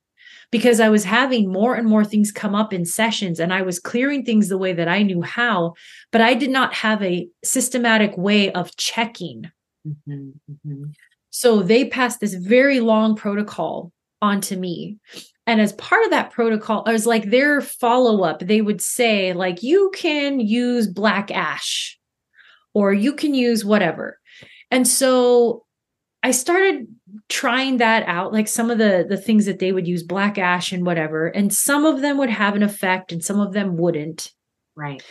because 0.51 0.79
I 0.79 0.89
was 0.89 1.03
having 1.03 1.51
more 1.51 1.75
and 1.75 1.87
more 1.87 2.03
things 2.03 2.31
come 2.31 2.55
up 2.55 2.73
in 2.73 2.85
sessions 2.85 3.39
and 3.39 3.53
I 3.53 3.61
was 3.61 3.79
clearing 3.79 4.25
things 4.25 4.49
the 4.49 4.57
way 4.57 4.73
that 4.73 4.87
I 4.87 5.03
knew 5.03 5.21
how, 5.21 5.75
but 6.11 6.21
I 6.21 6.33
did 6.33 6.49
not 6.49 6.73
have 6.73 7.03
a 7.03 7.27
systematic 7.43 8.17
way 8.17 8.51
of 8.51 8.75
checking. 8.75 9.51
Mm-hmm, 9.87 10.29
mm-hmm. 10.51 10.83
So 11.29 11.61
they 11.61 11.85
passed 11.85 12.19
this 12.19 12.33
very 12.33 12.79
long 12.79 13.15
protocol 13.15 13.91
onto 14.21 14.57
me. 14.57 14.97
And 15.47 15.59
as 15.59 15.73
part 15.73 16.03
of 16.03 16.11
that 16.11 16.31
protocol, 16.31 16.83
I 16.85 16.91
was 16.91 17.07
like 17.07 17.29
their 17.29 17.61
follow 17.61 18.23
up, 18.23 18.39
they 18.39 18.61
would 18.61 18.81
say, 18.81 19.33
like, 19.33 19.63
you 19.63 19.91
can 19.95 20.39
use 20.39 20.87
black 20.87 21.31
ash 21.31 21.97
or 22.73 22.93
you 22.93 23.13
can 23.13 23.33
use 23.33 23.65
whatever. 23.65 24.19
And 24.69 24.87
so 24.87 25.65
I 26.21 26.31
started 26.31 26.87
trying 27.29 27.77
that 27.77 28.03
out 28.07 28.33
like 28.33 28.47
some 28.47 28.69
of 28.69 28.77
the 28.77 29.05
the 29.07 29.17
things 29.17 29.45
that 29.45 29.59
they 29.59 29.71
would 29.71 29.87
use 29.87 30.03
black 30.03 30.37
ash 30.37 30.71
and 30.71 30.85
whatever 30.85 31.27
and 31.27 31.53
some 31.53 31.85
of 31.85 32.01
them 32.01 32.17
would 32.17 32.29
have 32.29 32.55
an 32.55 32.63
effect 32.63 33.11
and 33.11 33.23
some 33.23 33.39
of 33.39 33.53
them 33.53 33.77
wouldn't 33.77 34.31
right 34.75 35.03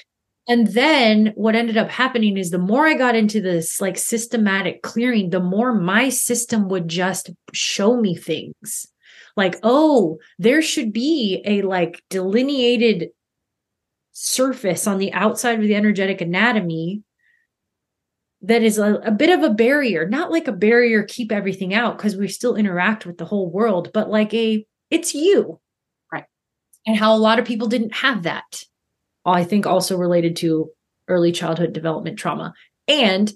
and 0.49 0.69
then 0.69 1.33
what 1.37 1.55
ended 1.55 1.77
up 1.77 1.91
happening 1.91 2.37
is 2.37 2.51
the 2.51 2.59
more 2.59 2.87
i 2.87 2.95
got 2.95 3.15
into 3.15 3.41
this 3.41 3.81
like 3.81 3.99
systematic 3.99 4.83
clearing 4.83 5.31
the 5.31 5.41
more 5.41 5.73
my 5.75 6.09
system 6.09 6.69
would 6.69 6.89
just 6.89 7.31
show 7.53 8.01
me 8.01 8.16
things 8.16 8.87
like 9.37 9.57
oh 9.62 10.19
there 10.39 10.62
should 10.62 10.93
be 10.93 11.43
a 11.45 11.62
like 11.62 12.03
delineated 12.11 13.11
surface 14.12 14.87
on 14.87 14.99
the 14.99 15.12
outside 15.12 15.61
of 15.61 15.62
the 15.62 15.77
energetic 15.77 16.20
anatomy 16.20 17.03
that 18.43 18.62
is 18.62 18.79
a, 18.79 18.95
a, 18.97 19.11
bit 19.11 19.37
of 19.37 19.43
a 19.43 19.55
barrier, 19.55 20.09
not 20.09 20.31
like 20.31 20.47
a 20.47 20.53
barrier 20.53 21.03
keep 21.03 21.33
everything 21.33 21.75
out 21.75 21.97
because 21.97 22.16
we 22.16 22.29
still 22.29 22.55
interact 22.55 23.05
with 23.05 23.19
the 23.19 23.25
whole 23.25 23.51
world, 23.51 23.91
but 23.93 24.11
like 24.11 24.33
a 24.33 24.65
it's 24.91 25.15
you. 25.15 25.61
Right. 26.12 26.25
And 26.87 26.97
how 26.97 27.15
a 27.15 27.19
lot 27.19 27.39
of 27.39 27.45
people 27.45 27.69
didn't 27.69 27.95
have 27.95 28.23
that. 28.23 28.62
I 29.32 29.44
think 29.44 29.66
also 29.66 29.96
related 29.96 30.36
to 30.36 30.70
early 31.09 31.32
childhood 31.32 31.72
development 31.72 32.18
trauma. 32.18 32.55
And 32.86 33.32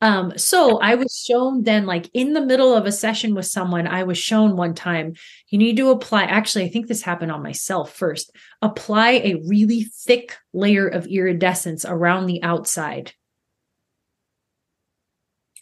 um, 0.00 0.36
so 0.36 0.80
I 0.80 0.96
was 0.96 1.24
shown 1.24 1.62
then, 1.62 1.86
like 1.86 2.10
in 2.12 2.32
the 2.32 2.44
middle 2.44 2.74
of 2.74 2.86
a 2.86 2.92
session 2.92 3.34
with 3.34 3.46
someone, 3.46 3.86
I 3.86 4.02
was 4.02 4.18
shown 4.18 4.56
one 4.56 4.74
time, 4.74 5.14
you 5.48 5.58
need 5.58 5.76
to 5.76 5.90
apply. 5.90 6.24
Actually, 6.24 6.64
I 6.64 6.68
think 6.68 6.88
this 6.88 7.02
happened 7.02 7.30
on 7.30 7.42
myself 7.42 7.94
first. 7.94 8.34
Apply 8.62 9.10
a 9.10 9.40
really 9.46 9.84
thick 9.84 10.36
layer 10.52 10.88
of 10.88 11.06
iridescence 11.06 11.84
around 11.84 12.26
the 12.26 12.42
outside 12.42 13.12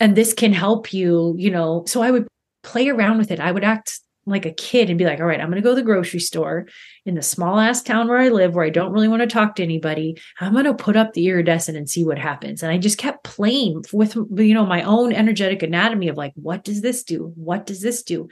and 0.01 0.17
this 0.17 0.33
can 0.33 0.53
help 0.53 0.93
you, 0.93 1.35
you 1.39 1.51
know. 1.51 1.85
So 1.87 2.03
I 2.03 2.11
would 2.11 2.27
play 2.63 2.89
around 2.89 3.19
with 3.19 3.31
it. 3.31 3.39
I 3.39 3.53
would 3.53 3.63
act 3.63 4.01
like 4.31 4.47
a 4.47 4.53
kid 4.53 4.89
and 4.89 4.99
be 4.99 5.05
like, 5.05 5.21
all 5.21 5.27
right, 5.27 5.41
I'm 5.41 5.49
going 5.51 5.63
to 5.63 5.67
go 5.67 5.71
to 5.71 5.81
the 5.81 5.83
grocery 5.83 6.21
store 6.21 6.67
in 7.05 7.15
the 7.15 7.23
small 7.23 7.59
ass 7.59 7.83
town 7.83 8.09
where 8.09 8.19
I 8.19 8.29
live, 8.29 8.55
where 8.55 8.65
I 8.65 8.71
don't 8.71 8.93
really 8.93 9.09
want 9.09 9.21
to 9.23 9.27
talk 9.27 9.57
to 9.57 9.63
anybody. 9.63 10.21
I'm 10.41 10.53
going 10.53 10.65
to 10.65 10.75
put 10.75 10.97
up 10.97 11.13
the 11.13 11.27
iridescent 11.29 11.77
and 11.77 11.89
see 11.89 12.05
what 12.05 12.19
happens. 12.19 12.63
And 12.63 12.73
I 12.73 12.79
just 12.79 12.99
kept 12.99 13.25
playing 13.25 13.85
with, 13.93 14.17
you 14.17 14.55
know, 14.55 14.67
my 14.67 14.83
own 14.83 15.13
energetic 15.13 15.63
anatomy 15.63 16.09
of 16.09 16.17
like, 16.17 16.33
what 16.35 16.65
does 16.65 16.81
this 16.81 17.03
do? 17.03 17.33
What 17.37 17.67
does 17.67 17.81
this 17.81 18.03
do? 18.03 18.29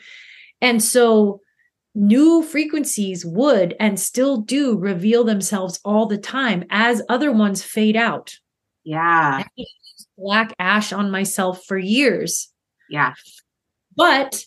And 0.61 0.83
so 0.83 1.41
new 1.95 2.43
frequencies 2.43 3.25
would 3.27 3.75
and 3.81 3.99
still 3.99 4.39
do 4.39 4.79
reveal 4.79 5.25
themselves 5.25 5.81
all 5.85 6.07
the 6.07 6.19
time 6.19 6.65
as 6.71 7.03
other 7.09 7.33
ones 7.33 7.63
fade 7.63 7.97
out. 7.97 8.35
Yeah. 8.85 9.45
Black 10.17 10.55
ash 10.59 10.93
on 10.93 11.11
myself 11.11 11.65
for 11.65 11.79
years. 11.79 12.53
Yeah. 12.89 13.15
But 13.97 14.45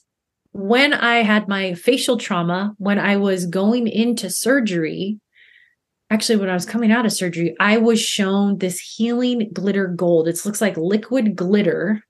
when 0.51 0.93
I 0.93 1.17
had 1.23 1.47
my 1.47 1.73
facial 1.73 2.17
trauma, 2.17 2.75
when 2.77 2.99
I 2.99 3.17
was 3.17 3.45
going 3.45 3.87
into 3.87 4.29
surgery, 4.29 5.19
actually, 6.09 6.37
when 6.37 6.49
I 6.49 6.53
was 6.53 6.65
coming 6.65 6.91
out 6.91 7.05
of 7.05 7.13
surgery, 7.13 7.55
I 7.59 7.77
was 7.77 8.01
shown 8.01 8.57
this 8.57 8.79
healing 8.79 9.49
glitter 9.53 9.87
gold. 9.87 10.27
It 10.27 10.45
looks 10.45 10.61
like 10.61 10.77
liquid 10.77 11.35
glitter. 11.35 12.03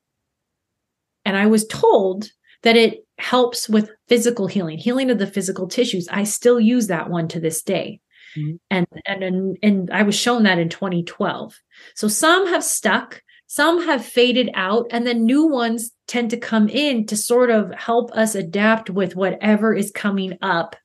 And 1.24 1.38
I 1.38 1.46
was 1.46 1.68
told 1.68 2.32
that 2.64 2.76
it 2.76 3.06
helps 3.20 3.70
with 3.70 3.92
physical 4.08 4.48
healing, 4.48 4.80
healing 4.80 5.12
of 5.12 5.20
the 5.20 5.28
physical 5.28 5.68
tissues. 5.68 6.08
I 6.10 6.24
still 6.24 6.60
use 6.60 6.88
that 6.88 7.10
one 7.10 7.28
to 7.30 7.40
this 7.40 7.62
day. 7.62 8.02
Mm-hmm. 8.36 8.56
And, 8.70 8.88
and 9.06 9.24
and 9.24 9.58
and 9.62 9.92
I 9.92 10.04
was 10.04 10.16
shown 10.16 10.44
that 10.44 10.58
in 10.58 10.70
2012. 10.70 11.54
So 11.96 12.08
some 12.08 12.48
have 12.48 12.64
stuck, 12.64 13.22
some 13.54 13.84
have 13.84 14.06
faded 14.06 14.50
out, 14.54 14.88
and 14.92 15.06
then 15.06 15.26
new 15.26 15.46
ones 15.46 15.92
tend 16.08 16.30
to 16.30 16.38
come 16.38 16.70
in 16.70 17.06
to 17.08 17.18
sort 17.18 17.50
of 17.50 17.70
help 17.74 18.10
us 18.14 18.34
adapt 18.34 18.90
with 18.90 19.18
whatever 19.18 19.76
is 19.76 19.92
coming 19.92 20.38
up. 20.42 20.78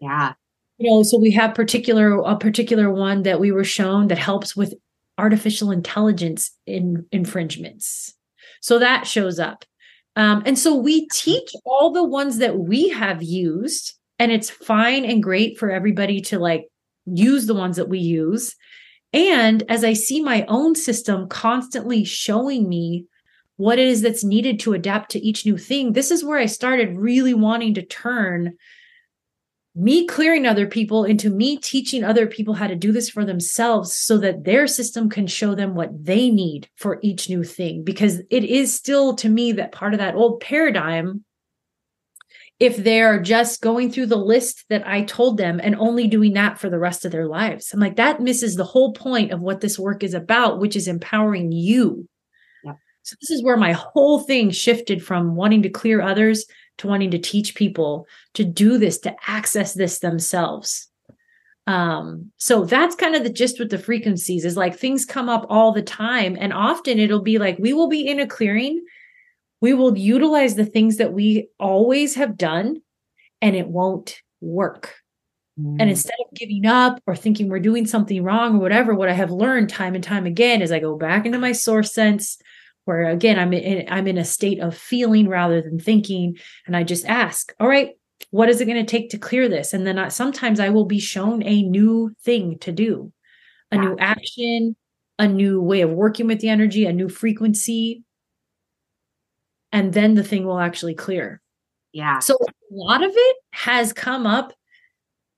Yeah. 0.00 0.32
You 0.78 0.90
know, 0.90 1.02
so 1.02 1.18
we 1.18 1.30
have 1.32 1.54
particular 1.54 2.16
a 2.22 2.38
particular 2.38 2.90
one 2.90 3.24
that 3.24 3.38
we 3.38 3.52
were 3.52 3.64
shown 3.64 4.08
that 4.08 4.16
helps 4.16 4.56
with 4.56 4.72
artificial 5.18 5.70
intelligence 5.70 6.50
in 6.66 7.04
infringements. 7.12 8.14
So 8.62 8.78
that 8.78 9.06
shows 9.06 9.38
up. 9.38 9.66
Um, 10.16 10.42
and 10.46 10.58
so 10.58 10.74
we 10.74 11.06
teach 11.08 11.50
all 11.66 11.92
the 11.92 12.02
ones 12.02 12.38
that 12.38 12.60
we 12.60 12.88
have 12.88 13.22
used, 13.22 13.92
and 14.18 14.32
it's 14.32 14.48
fine 14.48 15.04
and 15.04 15.22
great 15.22 15.58
for 15.58 15.70
everybody 15.70 16.22
to 16.22 16.38
like 16.38 16.64
use 17.04 17.44
the 17.44 17.52
ones 17.54 17.76
that 17.76 17.90
we 17.90 17.98
use. 17.98 18.56
And 19.12 19.64
as 19.68 19.82
I 19.84 19.92
see 19.92 20.22
my 20.22 20.44
own 20.46 20.74
system 20.74 21.28
constantly 21.28 22.04
showing 22.04 22.68
me 22.68 23.06
what 23.56 23.78
it 23.78 23.88
is 23.88 24.02
that's 24.02 24.24
needed 24.24 24.60
to 24.60 24.72
adapt 24.72 25.10
to 25.12 25.20
each 25.20 25.44
new 25.44 25.58
thing, 25.58 25.92
this 25.92 26.10
is 26.10 26.24
where 26.24 26.38
I 26.38 26.46
started 26.46 26.96
really 26.96 27.34
wanting 27.34 27.74
to 27.74 27.82
turn 27.82 28.56
me 29.74 30.06
clearing 30.06 30.46
other 30.46 30.66
people 30.66 31.04
into 31.04 31.30
me 31.30 31.56
teaching 31.56 32.02
other 32.02 32.26
people 32.26 32.54
how 32.54 32.66
to 32.66 32.74
do 32.74 32.90
this 32.90 33.08
for 33.08 33.24
themselves 33.24 33.96
so 33.96 34.18
that 34.18 34.44
their 34.44 34.66
system 34.66 35.08
can 35.08 35.26
show 35.26 35.54
them 35.54 35.74
what 35.74 35.90
they 36.04 36.30
need 36.30 36.68
for 36.76 36.98
each 37.02 37.28
new 37.28 37.44
thing. 37.44 37.84
Because 37.84 38.20
it 38.30 38.44
is 38.44 38.74
still 38.74 39.14
to 39.16 39.28
me 39.28 39.52
that 39.52 39.72
part 39.72 39.94
of 39.94 39.98
that 39.98 40.16
old 40.16 40.40
paradigm 40.40 41.24
if 42.60 42.76
they're 42.76 43.20
just 43.20 43.62
going 43.62 43.90
through 43.90 44.06
the 44.06 44.16
list 44.16 44.66
that 44.68 44.86
I 44.86 45.02
told 45.02 45.38
them 45.38 45.60
and 45.62 45.74
only 45.76 46.06
doing 46.06 46.34
that 46.34 46.58
for 46.58 46.68
the 46.68 46.78
rest 46.78 47.06
of 47.06 47.10
their 47.10 47.26
lives. 47.26 47.72
I'm 47.72 47.80
like, 47.80 47.96
that 47.96 48.20
misses 48.20 48.54
the 48.54 48.64
whole 48.64 48.92
point 48.92 49.32
of 49.32 49.40
what 49.40 49.62
this 49.62 49.78
work 49.78 50.04
is 50.04 50.12
about, 50.12 50.60
which 50.60 50.76
is 50.76 50.86
empowering 50.86 51.52
you. 51.52 52.06
Yeah. 52.62 52.74
So, 53.02 53.16
this 53.20 53.30
is 53.30 53.42
where 53.42 53.56
my 53.56 53.72
whole 53.72 54.20
thing 54.20 54.50
shifted 54.50 55.02
from 55.02 55.36
wanting 55.36 55.62
to 55.62 55.70
clear 55.70 56.02
others 56.02 56.44
to 56.78 56.86
wanting 56.86 57.10
to 57.12 57.18
teach 57.18 57.54
people 57.54 58.06
to 58.34 58.44
do 58.44 58.76
this, 58.76 58.98
to 59.00 59.14
access 59.26 59.72
this 59.72 59.98
themselves. 59.98 60.88
Um, 61.66 62.32
so 62.36 62.64
that's 62.64 62.96
kind 62.96 63.14
of 63.14 63.22
the 63.22 63.32
gist 63.32 63.58
with 63.60 63.70
the 63.70 63.78
frequencies 63.78 64.44
is 64.44 64.56
like 64.56 64.76
things 64.76 65.04
come 65.04 65.28
up 65.28 65.46
all 65.48 65.72
the 65.72 65.82
time. 65.82 66.36
And 66.40 66.52
often 66.52 66.98
it'll 66.98 67.22
be 67.22 67.38
like 67.38 67.58
we 67.58 67.72
will 67.72 67.88
be 67.88 68.06
in 68.06 68.18
a 68.18 68.26
clearing 68.26 68.84
we 69.60 69.74
will 69.74 69.96
utilize 69.96 70.54
the 70.54 70.64
things 70.64 70.96
that 70.96 71.12
we 71.12 71.48
always 71.58 72.14
have 72.14 72.36
done 72.36 72.80
and 73.42 73.54
it 73.54 73.68
won't 73.68 74.20
work. 74.40 74.94
Mm. 75.58 75.76
And 75.80 75.90
instead 75.90 76.14
of 76.20 76.34
giving 76.34 76.66
up 76.66 77.00
or 77.06 77.14
thinking 77.14 77.48
we're 77.48 77.60
doing 77.60 77.86
something 77.86 78.22
wrong 78.22 78.56
or 78.56 78.60
whatever, 78.60 78.94
what 78.94 79.08
I 79.08 79.14
have 79.14 79.30
learned 79.30 79.68
time 79.68 79.94
and 79.94 80.04
time 80.04 80.26
again 80.26 80.62
is 80.62 80.72
I 80.72 80.78
go 80.78 80.96
back 80.96 81.26
into 81.26 81.38
my 81.38 81.52
source 81.52 81.92
sense 81.92 82.38
where 82.84 83.08
again 83.10 83.38
I'm 83.38 83.52
in 83.52 83.86
I'm 83.90 84.06
in 84.06 84.18
a 84.18 84.24
state 84.24 84.58
of 84.60 84.76
feeling 84.76 85.28
rather 85.28 85.60
than 85.60 85.78
thinking 85.78 86.36
and 86.66 86.76
I 86.76 86.82
just 86.82 87.04
ask, 87.06 87.52
all 87.60 87.68
right, 87.68 87.90
what 88.30 88.48
is 88.48 88.60
it 88.60 88.66
going 88.66 88.84
to 88.84 88.90
take 88.90 89.10
to 89.10 89.18
clear 89.18 89.48
this? 89.48 89.72
And 89.72 89.86
then 89.86 89.98
I, 89.98 90.08
sometimes 90.08 90.60
I 90.60 90.70
will 90.70 90.86
be 90.86 91.00
shown 91.00 91.42
a 91.42 91.62
new 91.62 92.14
thing 92.22 92.58
to 92.60 92.72
do, 92.72 93.12
a 93.70 93.76
new 93.76 93.96
action, 93.98 94.76
a 95.18 95.26
new 95.26 95.60
way 95.60 95.82
of 95.82 95.90
working 95.90 96.26
with 96.26 96.40
the 96.40 96.48
energy, 96.48 96.86
a 96.86 96.92
new 96.92 97.08
frequency, 97.08 98.02
and 99.72 99.92
then 99.92 100.14
the 100.14 100.24
thing 100.24 100.44
will 100.44 100.58
actually 100.58 100.94
clear. 100.94 101.40
Yeah. 101.92 102.18
So 102.20 102.34
a 102.34 102.52
lot 102.70 103.02
of 103.02 103.10
it 103.14 103.36
has 103.52 103.92
come 103.92 104.26
up 104.26 104.52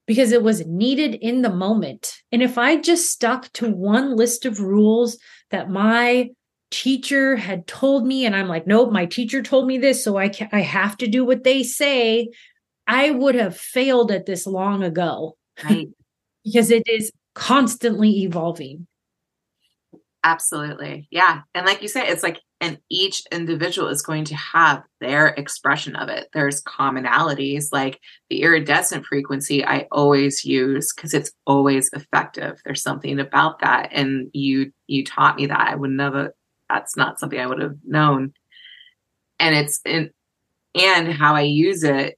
because 0.06 0.32
it 0.32 0.42
was 0.42 0.66
needed 0.66 1.14
in 1.14 1.42
the 1.42 1.50
moment. 1.50 2.16
And 2.30 2.42
if 2.42 2.58
I 2.58 2.76
just 2.76 3.10
stuck 3.10 3.52
to 3.54 3.70
one 3.70 4.16
list 4.16 4.44
of 4.44 4.60
rules 4.60 5.18
that 5.50 5.70
my 5.70 6.30
teacher 6.70 7.36
had 7.36 7.66
told 7.66 8.06
me 8.06 8.26
and 8.26 8.34
I'm 8.34 8.48
like, 8.48 8.66
nope, 8.66 8.92
my 8.92 9.06
teacher 9.06 9.42
told 9.42 9.66
me 9.66 9.78
this, 9.78 10.02
so 10.02 10.16
I 10.16 10.28
can, 10.28 10.48
I 10.52 10.60
have 10.60 10.96
to 10.98 11.06
do 11.06 11.24
what 11.24 11.44
they 11.44 11.62
say, 11.62 12.28
I 12.86 13.10
would 13.10 13.34
have 13.34 13.56
failed 13.56 14.10
at 14.10 14.26
this 14.26 14.46
long 14.46 14.82
ago. 14.82 15.36
Right. 15.62 15.88
because 16.44 16.70
it 16.70 16.82
is 16.88 17.12
constantly 17.34 18.22
evolving. 18.22 18.86
Absolutely. 20.24 21.08
Yeah. 21.10 21.42
And 21.54 21.66
like 21.66 21.82
you 21.82 21.88
say, 21.88 22.06
it's 22.08 22.22
like, 22.22 22.40
and 22.62 22.78
each 22.88 23.24
individual 23.32 23.88
is 23.88 24.02
going 24.02 24.22
to 24.22 24.36
have 24.36 24.84
their 25.00 25.28
expression 25.30 25.96
of 25.96 26.08
it. 26.08 26.28
There's 26.32 26.62
commonalities 26.62 27.72
like 27.72 27.98
the 28.30 28.42
iridescent 28.42 29.04
frequency 29.04 29.64
I 29.66 29.88
always 29.90 30.44
use 30.44 30.92
because 30.94 31.12
it's 31.12 31.32
always 31.44 31.90
effective. 31.92 32.60
There's 32.64 32.80
something 32.80 33.18
about 33.18 33.58
that. 33.62 33.88
And 33.90 34.30
you 34.32 34.72
you 34.86 35.04
taught 35.04 35.36
me 35.36 35.46
that. 35.46 35.70
I 35.70 35.74
would 35.74 35.90
never 35.90 36.36
that's 36.70 36.96
not 36.96 37.18
something 37.18 37.40
I 37.40 37.48
would 37.48 37.60
have 37.60 37.76
known. 37.84 38.32
And 39.40 39.56
it's 39.56 39.80
in 39.84 40.10
and 40.76 41.12
how 41.12 41.34
I 41.34 41.42
use 41.42 41.82
it 41.82 42.16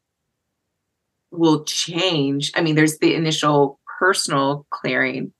will 1.30 1.64
change. 1.64 2.52
I 2.54 2.60
mean, 2.60 2.74
there's 2.74 2.98
the 2.98 3.14
initial 3.14 3.80
personal 3.98 4.66
clearing 4.70 5.32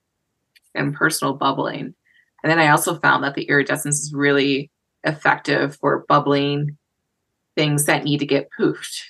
and 0.74 0.94
personal 0.94 1.35
bubbling 1.35 1.94
and 2.44 2.51
then 2.51 2.59
I 2.59 2.68
also 2.68 2.98
found 2.98 3.24
that 3.24 3.35
the 3.35 3.44
iridescence 3.48 4.01
is 4.01 4.12
really 4.14 4.70
effective 5.05 5.76
for 5.76 6.05
bubbling 6.09 6.76
things 7.56 7.86
that 7.86 8.05
need 8.05 8.18
to 8.18 8.26
get 8.26 8.48
poofed, 8.59 9.02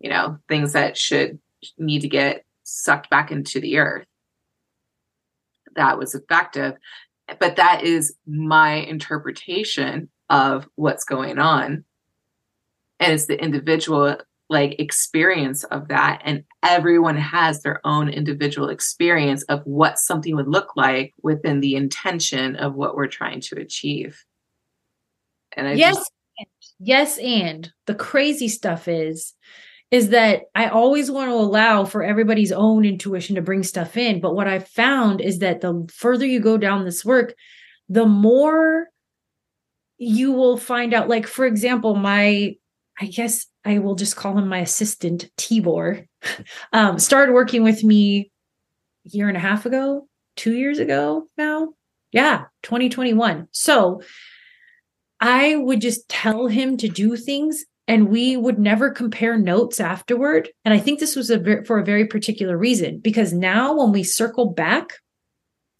you 0.00 0.10
know, 0.10 0.38
things 0.48 0.72
that 0.72 0.96
should 0.96 1.38
need 1.78 2.00
to 2.00 2.08
get 2.08 2.44
sucked 2.64 3.10
back 3.10 3.30
into 3.30 3.60
the 3.60 3.78
earth. 3.78 4.06
That 5.76 5.98
was 5.98 6.14
effective. 6.14 6.74
But 7.38 7.56
that 7.56 7.84
is 7.84 8.14
my 8.26 8.74
interpretation 8.74 10.08
of 10.28 10.68
what's 10.74 11.04
going 11.04 11.38
on. 11.38 11.84
And 12.98 13.12
it's 13.12 13.26
the 13.26 13.40
individual 13.40 14.16
like 14.48 14.80
experience 14.80 15.62
of 15.62 15.86
that 15.88 16.20
and 16.24 16.42
everyone 16.64 17.16
has 17.16 17.62
their 17.62 17.80
own 17.86 18.08
individual 18.08 18.68
experience 18.68 19.44
of 19.44 19.62
what 19.64 19.96
something 19.96 20.34
would 20.34 20.48
look 20.48 20.74
like 20.74 21.14
within 21.22 21.60
the 21.60 21.76
intention 21.76 22.56
of 22.56 22.74
what 22.74 22.96
we're 22.96 23.06
trying 23.06 23.40
to 23.40 23.54
achieve 23.60 24.24
and 25.56 25.68
I 25.68 25.72
yes 25.74 25.96
just- 25.96 26.12
yes 26.78 27.18
and 27.18 27.70
the 27.86 27.94
crazy 27.94 28.48
stuff 28.48 28.88
is 28.88 29.34
is 29.90 30.10
that 30.10 30.42
I 30.54 30.68
always 30.68 31.10
want 31.10 31.30
to 31.30 31.34
allow 31.34 31.84
for 31.84 32.02
everybody's 32.02 32.52
own 32.52 32.84
intuition 32.84 33.34
to 33.36 33.42
bring 33.42 33.64
stuff 33.64 33.96
in. 33.96 34.20
But 34.20 34.36
what 34.36 34.46
I've 34.46 34.68
found 34.68 35.20
is 35.20 35.40
that 35.40 35.60
the 35.60 35.88
further 35.92 36.24
you 36.24 36.38
go 36.38 36.56
down 36.56 36.84
this 36.84 37.04
work, 37.04 37.34
the 37.88 38.06
more 38.06 38.88
you 39.98 40.32
will 40.32 40.56
find 40.56 40.94
out. 40.94 41.08
Like, 41.08 41.26
for 41.26 41.44
example, 41.44 41.96
my, 41.96 42.54
I 43.00 43.06
guess 43.06 43.46
I 43.64 43.78
will 43.80 43.96
just 43.96 44.14
call 44.14 44.38
him 44.38 44.46
my 44.46 44.58
assistant, 44.58 45.28
Tibor, 45.36 46.06
um, 46.72 47.00
started 47.00 47.32
working 47.32 47.64
with 47.64 47.82
me 47.82 48.30
a 49.06 49.10
year 49.10 49.26
and 49.26 49.36
a 49.36 49.40
half 49.40 49.66
ago, 49.66 50.06
two 50.36 50.54
years 50.54 50.78
ago 50.78 51.26
now. 51.36 51.70
Yeah, 52.12 52.44
2021. 52.62 53.48
So 53.50 54.02
I 55.20 55.56
would 55.56 55.80
just 55.80 56.08
tell 56.08 56.46
him 56.46 56.76
to 56.78 56.88
do 56.88 57.16
things 57.16 57.64
and 57.86 58.08
we 58.08 58.36
would 58.36 58.58
never 58.58 58.90
compare 58.90 59.36
notes 59.36 59.80
afterward. 59.80 60.48
And 60.64 60.72
I 60.72 60.78
think 60.78 61.00
this 61.00 61.16
was 61.16 61.28
a 61.28 61.38
ver- 61.38 61.64
for 61.64 61.78
a 61.78 61.84
very 61.84 62.06
particular 62.06 62.56
reason 62.56 63.00
because 63.00 63.32
now 63.32 63.76
when 63.76 63.92
we 63.92 64.04
circle 64.04 64.50
back 64.50 64.94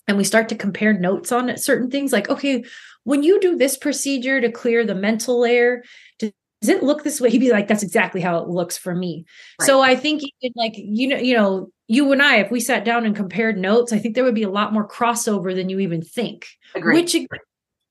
and 0.09 0.19
we 0.19 0.25
start 0.25 0.49
to 0.49 0.57
compare 0.57 0.93
notes 0.93 1.31
on 1.31 1.57
certain 1.57 1.89
things 1.89 2.13
like 2.13 2.29
okay 2.29 2.65
when 3.05 3.23
you 3.23 3.41
do 3.41 3.57
this 3.57 3.77
procedure 3.77 4.41
to 4.41 4.51
clear 4.51 4.85
the 4.85 4.95
mental 4.95 5.41
layer, 5.41 5.83
does 6.19 6.33
it 6.69 6.83
look 6.83 7.03
this 7.03 7.21
way? 7.21 7.31
He'd 7.31 7.39
be 7.39 7.51
like, 7.51 7.69
that's 7.69 7.83
exactly 7.83 8.21
how 8.21 8.39
it 8.39 8.49
looks 8.49 8.77
for 8.77 8.95
me. 8.95 9.25
Right. 9.59 9.67
So 9.67 9.81
I 9.81 9.97
think 9.97 10.23
even 10.23 10.53
like, 10.57 10.75
you 10.77 11.09
know, 11.09 11.17
you 11.17 11.35
know, 11.35 11.71
you 11.89 12.13
and 12.13 12.23
I, 12.23 12.37
if 12.37 12.51
we 12.51 12.61
sat 12.61 12.85
down 12.85 13.07
and 13.07 13.17
compared 13.17 13.57
notes, 13.57 13.93
I 13.93 13.99
think 13.99 14.15
there 14.15 14.25
would 14.25 14.35
be 14.35 14.43
a 14.43 14.51
lot 14.51 14.73
more 14.73 14.87
crossover 14.87 15.55
than 15.55 15.69
you 15.69 15.81
even 15.81 16.03
think. 16.03 16.47
Agreed. 16.75 16.95
Which 16.95 17.17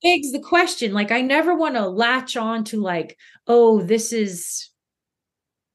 begs 0.02 0.32
the 0.32 0.40
question. 0.40 0.92
Like, 0.92 1.10
I 1.10 1.20
never 1.20 1.54
want 1.54 1.74
to 1.76 1.86
latch 1.88 2.36
on 2.36 2.64
to 2.64 2.80
like, 2.80 3.18
oh, 3.46 3.82
this 3.82 4.12
is 4.12 4.70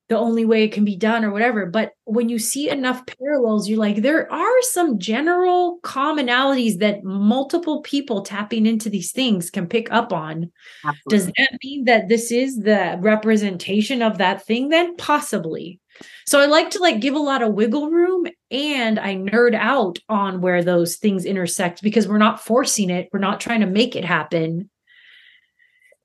the 0.08 0.18
only 0.18 0.46
way 0.46 0.64
it 0.64 0.72
can 0.72 0.86
be 0.86 0.96
done 0.96 1.26
or 1.26 1.32
whatever. 1.32 1.66
But 1.66 1.94
when 2.04 2.30
you 2.30 2.38
see 2.38 2.70
enough 2.70 3.04
parallels, 3.08 3.68
you're 3.68 3.80
like, 3.80 3.98
there 3.98 4.32
are 4.32 4.62
some 4.62 5.00
general 5.00 5.80
commonalities 5.82 6.78
that 6.80 7.04
multiple 7.04 7.82
people 7.82 8.22
tapping 8.22 8.68
into 8.68 8.90
these 8.90 9.12
things 9.12 9.50
can 9.50 9.66
pick 9.66 9.92
up 9.92 10.14
on. 10.14 10.52
Absolutely. 10.86 11.10
Does 11.10 11.26
that 11.26 11.60
mean 11.64 11.86
that 11.86 12.08
this 12.08 12.32
is 12.32 12.60
the 12.60 13.00
representation 13.02 14.04
of 14.04 14.20
that 14.20 14.46
thing 14.46 14.70
then? 14.70 14.96
Possibly. 14.98 15.80
So 16.26 16.40
I 16.40 16.46
like 16.46 16.72
to 16.72 16.80
like 16.80 17.00
give 17.00 17.14
a 17.14 17.20
lot 17.20 17.42
of 17.42 17.54
wiggle 17.54 17.90
room 17.92 18.26
and 18.50 19.00
I 19.00 19.16
nerd 19.16 19.54
out 19.56 20.00
on 20.10 20.42
where 20.42 20.64
those 20.64 20.96
things 20.96 21.26
intersect 21.26 21.82
because 21.82 22.08
we're 22.08 22.18
not 22.18 22.44
forcing 22.44 22.90
it. 22.90 23.10
We're 23.14 23.20
not 23.20 23.40
trying 23.40 23.62
to 23.62 23.68
make 23.68 23.96
it 23.96 24.06
happen. 24.06 24.70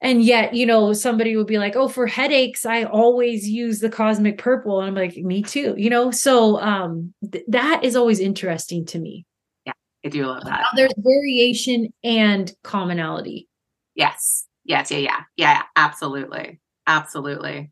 And 0.02 0.22
yet 0.22 0.54
you 0.54 0.64
know 0.66 0.92
somebody 0.92 1.36
would 1.36 1.46
be 1.46 1.58
like 1.58 1.76
oh 1.76 1.86
for 1.86 2.06
headaches 2.06 2.64
i 2.64 2.84
always 2.84 3.46
use 3.46 3.80
the 3.80 3.90
cosmic 3.90 4.38
purple. 4.38 4.80
And 4.80 4.88
i'm 4.88 4.94
like 4.94 5.16
me 5.16 5.42
too 5.42 5.74
you 5.76 5.90
know? 5.90 6.10
So 6.10 6.58
um 6.60 7.12
th- 7.30 7.44
that 7.48 7.84
is 7.84 7.96
always 7.96 8.20
interesting 8.20 8.86
to 8.86 8.98
me. 8.98 9.26
Yeah 9.66 9.72
i 10.04 10.08
do 10.08 10.26
love 10.26 10.44
that. 10.44 10.66
There's 10.74 10.94
variation 10.96 11.92
and 12.02 12.52
commonality. 12.62 13.48
Yes. 13.94 14.46
Yes 14.64 14.90
yeah 14.90 14.98
yeah. 14.98 15.20
Yeah 15.36 15.62
absolutely. 15.76 16.60
Absolutely 16.86 17.70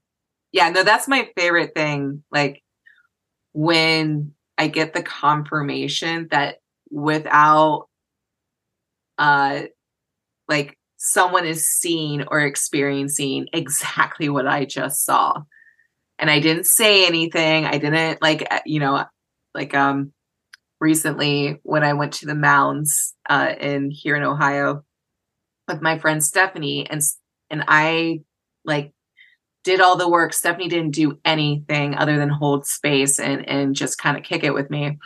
yeah 0.53 0.70
no 0.70 0.83
that's 0.83 1.09
my 1.09 1.29
favorite 1.37 1.75
thing 1.75 2.23
like 2.31 2.62
when 3.53 4.33
i 4.57 4.69
get 4.69 4.95
the 4.95 5.03
confirmation 5.03 6.29
that 6.31 6.57
without 6.91 7.89
uh 9.19 9.62
like 10.49 10.79
someone 10.99 11.47
is 11.47 11.66
seeing 11.66 12.25
or 12.29 12.41
experiencing 12.41 13.47
exactly 13.53 14.29
what 14.29 14.47
I 14.47 14.65
just 14.65 15.05
saw. 15.05 15.35
And 16.19 16.31
I 16.31 16.41
didn't 16.41 16.66
say 16.66 17.07
anything. 17.07 17.65
I 17.65 17.79
didn't 17.79 18.20
like, 18.20 18.47
uh, 18.51 18.61
you 18.66 18.81
know, 18.81 19.05
like, 19.55 19.75
um, 19.75 20.12
recently 20.81 21.61
when 21.62 21.85
I 21.85 21.93
went 21.93 22.15
to 22.15 22.27
the 22.27 22.35
mounds, 22.35 23.15
uh, 23.29 23.55
in 23.61 23.91
here 23.91 24.16
in 24.16 24.25
Ohio 24.25 24.85
with 25.69 25.81
my 25.81 25.99
friend 25.99 26.23
Stephanie 26.23 26.89
and, 26.89 27.01
and 27.51 27.65
I 27.69 28.23
like 28.65 28.93
did 29.69 29.81
all 29.81 29.97
the 29.97 30.09
work. 30.09 30.32
Stephanie 30.32 30.69
didn't 30.69 30.95
do 30.95 31.19
anything 31.24 31.95
other 31.95 32.16
than 32.16 32.28
hold 32.28 32.66
space 32.66 33.19
and, 33.19 33.49
and 33.49 33.77
just 33.77 33.99
kind 33.99 34.16
of 34.16 34.23
kick 34.23 34.45
it 34.45 34.55
with 34.55 34.70
me 34.70 34.99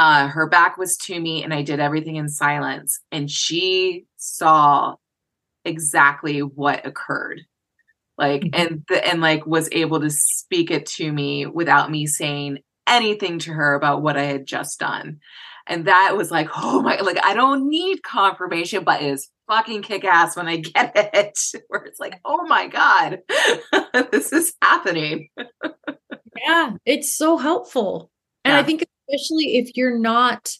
uh, 0.00 0.28
her 0.28 0.46
back 0.46 0.78
was 0.78 0.96
to 0.96 1.20
me 1.20 1.44
and 1.44 1.52
I 1.52 1.60
did 1.60 1.78
everything 1.78 2.16
in 2.16 2.30
silence. 2.30 3.00
And 3.12 3.30
she 3.30 4.06
saw 4.16 4.94
exactly 5.66 6.40
what 6.40 6.86
occurred. 6.86 7.42
Like, 8.16 8.40
mm-hmm. 8.40 8.60
and, 8.60 8.84
the, 8.88 9.06
and 9.06 9.20
like 9.20 9.46
was 9.46 9.68
able 9.72 10.00
to 10.00 10.08
speak 10.08 10.70
it 10.70 10.86
to 10.86 11.12
me 11.12 11.44
without 11.44 11.90
me 11.90 12.06
saying 12.06 12.60
anything 12.86 13.40
to 13.40 13.52
her 13.52 13.74
about 13.74 14.00
what 14.00 14.16
I 14.16 14.24
had 14.24 14.46
just 14.46 14.80
done. 14.80 15.20
And 15.66 15.84
that 15.84 16.16
was 16.16 16.30
like, 16.30 16.48
oh 16.56 16.80
my, 16.80 16.98
like, 17.00 17.22
I 17.22 17.34
don't 17.34 17.68
need 17.68 18.02
confirmation, 18.02 18.84
but 18.84 19.02
it 19.02 19.10
is 19.10 19.28
fucking 19.50 19.82
kick 19.82 20.04
ass 20.04 20.36
when 20.36 20.46
I 20.46 20.58
get 20.58 20.92
it. 21.14 21.38
Where 21.68 21.82
it's 21.82 22.00
like, 22.00 22.20
oh 22.24 22.46
my 22.46 22.68
God, 22.68 23.18
this 24.10 24.32
is 24.32 24.54
happening. 24.62 25.28
yeah, 26.46 26.72
it's 26.86 27.14
so 27.14 27.36
helpful. 27.36 28.10
And 28.44 28.52
yeah. 28.52 28.60
I 28.60 28.62
think 28.62 28.84
especially 29.08 29.58
if 29.58 29.76
you're 29.76 29.98
not 29.98 30.52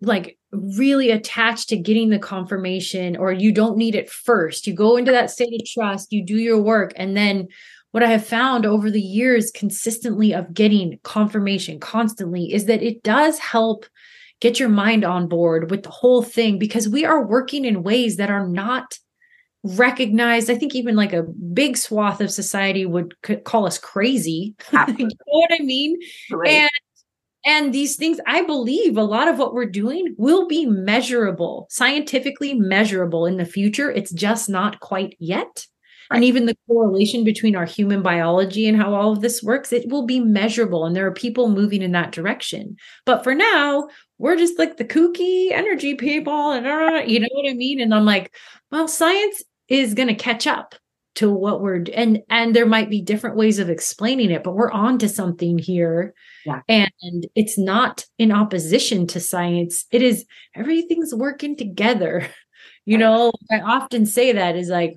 like 0.00 0.38
really 0.52 1.10
attached 1.10 1.68
to 1.68 1.76
getting 1.76 2.08
the 2.08 2.18
confirmation 2.18 3.16
or 3.16 3.32
you 3.32 3.52
don't 3.52 3.76
need 3.76 3.94
it 3.94 4.08
first. 4.08 4.66
You 4.66 4.74
go 4.74 4.96
into 4.96 5.12
that 5.12 5.30
state 5.30 5.52
of 5.52 5.66
trust, 5.66 6.12
you 6.12 6.24
do 6.24 6.36
your 6.36 6.60
work, 6.60 6.92
and 6.96 7.16
then 7.16 7.48
what 7.90 8.02
I 8.04 8.06
have 8.06 8.24
found 8.24 8.64
over 8.64 8.90
the 8.90 9.00
years 9.00 9.50
consistently 9.50 10.32
of 10.32 10.54
getting 10.54 10.98
confirmation 11.02 11.80
constantly 11.80 12.52
is 12.52 12.66
that 12.66 12.82
it 12.82 13.02
does 13.02 13.38
help 13.38 13.84
get 14.40 14.58
your 14.58 14.68
mind 14.68 15.04
on 15.04 15.28
board 15.28 15.70
with 15.70 15.82
the 15.82 15.90
whole 15.90 16.22
thing 16.22 16.58
because 16.58 16.88
we 16.88 17.04
are 17.04 17.24
working 17.24 17.64
in 17.64 17.82
ways 17.82 18.16
that 18.16 18.30
are 18.30 18.48
not 18.48 18.98
recognized. 19.62 20.50
I 20.50 20.56
think 20.56 20.74
even 20.74 20.96
like 20.96 21.12
a 21.12 21.22
big 21.22 21.76
swath 21.76 22.20
of 22.20 22.30
society 22.30 22.86
would 22.86 23.14
call 23.44 23.66
us 23.66 23.78
crazy. 23.78 24.54
you 24.72 25.04
know 25.04 25.10
what 25.26 25.50
I 25.52 25.62
mean? 25.62 25.98
Right. 26.30 26.48
And 26.48 26.70
and 27.44 27.72
these 27.72 27.96
things, 27.96 28.20
I 28.26 28.42
believe 28.42 28.96
a 28.96 29.02
lot 29.02 29.28
of 29.28 29.38
what 29.38 29.54
we're 29.54 29.64
doing 29.64 30.14
will 30.18 30.46
be 30.46 30.66
measurable, 30.66 31.66
scientifically 31.70 32.52
measurable 32.54 33.24
in 33.24 33.38
the 33.38 33.46
future. 33.46 33.90
It's 33.90 34.12
just 34.12 34.50
not 34.50 34.80
quite 34.80 35.16
yet. 35.18 35.66
Right. 36.10 36.16
And 36.16 36.24
even 36.24 36.46
the 36.46 36.56
correlation 36.66 37.24
between 37.24 37.56
our 37.56 37.64
human 37.64 38.02
biology 38.02 38.68
and 38.68 38.76
how 38.76 38.94
all 38.94 39.12
of 39.12 39.22
this 39.22 39.42
works, 39.42 39.72
it 39.72 39.88
will 39.88 40.04
be 40.04 40.20
measurable. 40.20 40.84
And 40.84 40.94
there 40.94 41.06
are 41.06 41.14
people 41.14 41.48
moving 41.48 41.80
in 41.80 41.92
that 41.92 42.12
direction. 42.12 42.76
But 43.06 43.24
for 43.24 43.34
now, 43.34 43.88
we're 44.20 44.36
just 44.36 44.58
like 44.58 44.76
the 44.76 44.84
kooky 44.84 45.50
energy 45.50 45.94
people. 45.94 46.50
And 46.52 46.66
uh, 46.66 47.02
you 47.06 47.20
know 47.20 47.28
what 47.32 47.50
I 47.50 47.54
mean? 47.54 47.80
And 47.80 47.94
I'm 47.94 48.04
like, 48.04 48.36
well, 48.70 48.86
science 48.86 49.42
is 49.68 49.94
going 49.94 50.08
to 50.08 50.14
catch 50.14 50.46
up 50.46 50.74
to 51.16 51.30
what 51.30 51.60
we're 51.60 51.84
and 51.94 52.20
and 52.28 52.54
there 52.54 52.66
might 52.66 52.88
be 52.88 53.00
different 53.00 53.36
ways 53.36 53.58
of 53.58 53.68
explaining 53.68 54.30
it 54.30 54.44
but 54.44 54.54
we're 54.54 54.70
on 54.70 54.96
to 54.96 55.08
something 55.08 55.58
here 55.58 56.14
yeah. 56.46 56.60
and 56.68 57.26
it's 57.34 57.58
not 57.58 58.06
in 58.16 58.30
opposition 58.30 59.08
to 59.08 59.18
science 59.18 59.86
it 59.90 60.02
is 60.02 60.24
everything's 60.54 61.12
working 61.12 61.56
together 61.56 62.24
you 62.84 62.96
know 62.96 63.32
i 63.50 63.58
often 63.58 64.06
say 64.06 64.30
that 64.30 64.54
is 64.54 64.68
like 64.68 64.94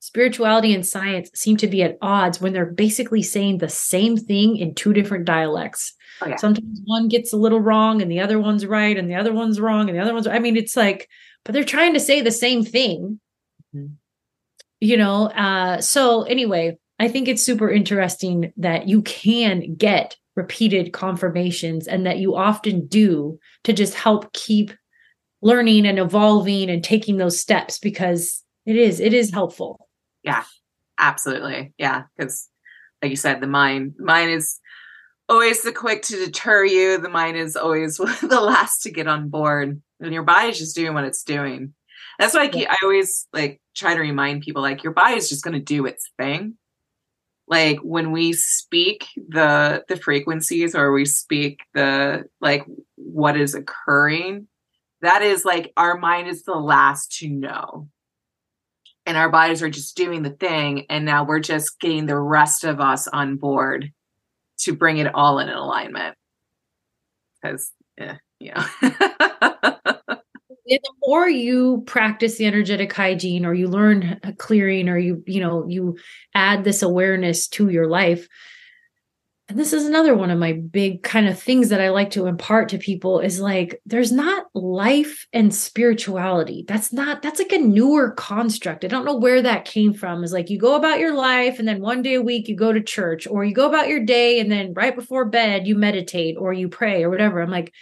spirituality 0.00 0.74
and 0.74 0.86
science 0.86 1.30
seem 1.34 1.56
to 1.56 1.66
be 1.66 1.82
at 1.82 1.96
odds 2.02 2.38
when 2.38 2.52
they're 2.52 2.66
basically 2.66 3.22
saying 3.22 3.58
the 3.58 3.70
same 3.70 4.18
thing 4.18 4.58
in 4.58 4.74
two 4.74 4.92
different 4.92 5.24
dialects 5.24 5.94
oh, 6.24 6.28
yeah. 6.28 6.36
sometimes 6.36 6.80
one 6.84 7.08
gets 7.08 7.32
a 7.32 7.36
little 7.36 7.60
wrong 7.60 8.00
and 8.02 8.10
the 8.10 8.20
other 8.20 8.38
one's 8.38 8.66
right 8.66 8.96
and 8.96 9.10
the 9.10 9.14
other 9.14 9.32
one's 9.32 9.60
wrong 9.60 9.88
and 9.88 9.96
the 9.96 10.02
other 10.02 10.14
one's 10.14 10.26
i 10.26 10.38
mean 10.38 10.56
it's 10.56 10.76
like 10.76 11.08
but 11.44 11.52
they're 11.52 11.64
trying 11.64 11.92
to 11.92 11.98
say 12.00 12.20
the 12.20 12.30
same 12.30 12.62
thing. 12.62 13.18
Mm-hmm. 13.74 13.94
You 14.80 14.96
know 14.96 15.26
uh 15.28 15.80
so 15.80 16.22
anyway 16.24 16.76
i 16.98 17.08
think 17.08 17.28
it's 17.28 17.42
super 17.42 17.70
interesting 17.70 18.52
that 18.56 18.88
you 18.88 19.02
can 19.02 19.74
get 19.74 20.16
repeated 20.34 20.92
confirmations 20.92 21.86
and 21.86 22.06
that 22.06 22.18
you 22.18 22.34
often 22.34 22.86
do 22.86 23.38
to 23.64 23.72
just 23.72 23.94
help 23.94 24.32
keep 24.32 24.72
learning 25.42 25.86
and 25.86 25.98
evolving 25.98 26.70
and 26.70 26.82
taking 26.82 27.16
those 27.18 27.40
steps 27.40 27.78
because 27.78 28.42
it 28.64 28.76
is 28.76 29.00
it 29.00 29.12
is 29.12 29.30
helpful. 29.30 29.88
Yeah 30.22 30.44
absolutely. 30.98 31.74
Yeah 31.78 32.04
because 32.16 32.48
like 33.02 33.10
you 33.10 33.16
said 33.16 33.40
the 33.40 33.46
mind 33.46 33.94
mind 33.98 34.30
is 34.30 34.58
always 35.32 35.62
the 35.62 35.72
quick 35.72 36.02
to 36.02 36.16
deter 36.16 36.64
you 36.64 36.98
the 36.98 37.08
mind 37.08 37.36
is 37.36 37.56
always 37.56 37.96
the 38.22 38.40
last 38.40 38.82
to 38.82 38.90
get 38.90 39.08
on 39.08 39.28
board 39.28 39.80
and 40.00 40.12
your 40.12 40.22
body's 40.22 40.58
just 40.58 40.76
doing 40.76 40.94
what 40.94 41.04
it's 41.04 41.24
doing 41.24 41.74
that's 42.18 42.34
why 42.34 42.42
I, 42.42 42.48
keep, 42.48 42.68
I 42.70 42.76
always 42.82 43.26
like 43.32 43.60
try 43.74 43.94
to 43.94 44.00
remind 44.00 44.42
people 44.42 44.62
like 44.62 44.84
your 44.84 44.92
body 44.92 45.16
is 45.16 45.28
just 45.28 45.44
going 45.44 45.54
to 45.54 45.60
do 45.60 45.86
its 45.86 46.10
thing. 46.18 46.56
Like 47.48 47.78
when 47.78 48.12
we 48.12 48.32
speak 48.32 49.06
the 49.16 49.84
the 49.88 49.96
frequencies 49.96 50.74
or 50.74 50.92
we 50.92 51.04
speak 51.04 51.60
the 51.74 52.24
like 52.40 52.64
what 52.94 53.36
is 53.36 53.54
occurring, 53.54 54.46
that 55.00 55.22
is 55.22 55.44
like 55.44 55.72
our 55.76 55.98
mind 55.98 56.28
is 56.28 56.44
the 56.44 56.54
last 56.54 57.18
to 57.18 57.28
know. 57.28 57.88
And 59.04 59.16
our 59.16 59.28
bodies 59.28 59.62
are 59.62 59.70
just 59.70 59.96
doing 59.96 60.22
the 60.22 60.30
thing. 60.30 60.86
And 60.88 61.04
now 61.04 61.24
we're 61.24 61.40
just 61.40 61.80
getting 61.80 62.06
the 62.06 62.18
rest 62.18 62.62
of 62.62 62.80
us 62.80 63.08
on 63.08 63.36
board 63.36 63.92
to 64.62 64.74
bring 64.74 64.98
it 64.98 65.14
all 65.14 65.38
in 65.38 65.48
an 65.48 65.56
alignment. 65.56 66.16
Because, 67.42 67.70
eh, 67.98 68.16
yeah, 68.38 68.66
you 70.64 70.78
the 70.78 70.92
more 71.06 71.28
you 71.28 71.82
practice 71.86 72.36
the 72.36 72.46
energetic 72.46 72.92
hygiene 72.92 73.44
or 73.44 73.54
you 73.54 73.68
learn 73.68 74.20
clearing 74.38 74.88
or 74.88 74.98
you 74.98 75.22
you 75.26 75.40
know 75.40 75.66
you 75.68 75.96
add 76.34 76.64
this 76.64 76.82
awareness 76.82 77.46
to 77.48 77.68
your 77.68 77.86
life 77.86 78.28
and 79.52 79.60
this 79.60 79.74
is 79.74 79.84
another 79.84 80.14
one 80.14 80.30
of 80.30 80.38
my 80.38 80.54
big 80.54 81.02
kind 81.02 81.28
of 81.28 81.38
things 81.38 81.68
that 81.68 81.82
I 81.82 81.90
like 81.90 82.08
to 82.12 82.24
impart 82.24 82.70
to 82.70 82.78
people 82.78 83.20
is 83.20 83.38
like 83.38 83.82
there's 83.84 84.10
not 84.10 84.46
life 84.54 85.26
and 85.34 85.54
spirituality. 85.54 86.64
That's 86.66 86.90
not 86.90 87.20
that's 87.20 87.38
like 87.38 87.52
a 87.52 87.58
newer 87.58 88.12
construct. 88.12 88.82
I 88.82 88.88
don't 88.88 89.04
know 89.04 89.14
where 89.14 89.42
that 89.42 89.66
came 89.66 89.92
from. 89.92 90.24
Is 90.24 90.32
like 90.32 90.48
you 90.48 90.58
go 90.58 90.74
about 90.74 91.00
your 91.00 91.14
life 91.14 91.58
and 91.58 91.68
then 91.68 91.82
one 91.82 92.00
day 92.00 92.14
a 92.14 92.22
week 92.22 92.48
you 92.48 92.56
go 92.56 92.72
to 92.72 92.82
church 92.82 93.26
or 93.26 93.44
you 93.44 93.52
go 93.52 93.68
about 93.68 93.88
your 93.88 94.02
day 94.02 94.40
and 94.40 94.50
then 94.50 94.72
right 94.72 94.96
before 94.96 95.26
bed 95.26 95.66
you 95.66 95.76
meditate 95.76 96.38
or 96.38 96.54
you 96.54 96.70
pray 96.70 97.04
or 97.04 97.10
whatever. 97.10 97.42
I'm 97.42 97.50
like 97.50 97.74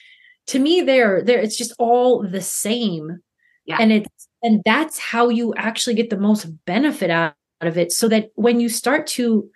to 0.48 0.59
me 0.59 0.80
they're 0.80 1.22
there 1.22 1.38
it's 1.38 1.56
just 1.56 1.72
all 1.78 2.26
the 2.28 2.40
same 2.40 3.20
Yeah. 3.64 3.76
And 3.78 3.92
it's 3.92 4.28
and 4.42 4.60
that's 4.64 4.98
how 4.98 5.28
you 5.28 5.55
actually 5.55 5.94
get 5.94 6.10
the 6.10 6.18
most 6.18 6.47
benefit 6.66 7.10
out 7.10 7.34
of 7.60 7.78
it 7.78 7.92
so 7.92 8.09
that 8.09 8.30
when 8.34 8.59
you 8.59 8.68
start 8.68 9.06
to 9.06 9.48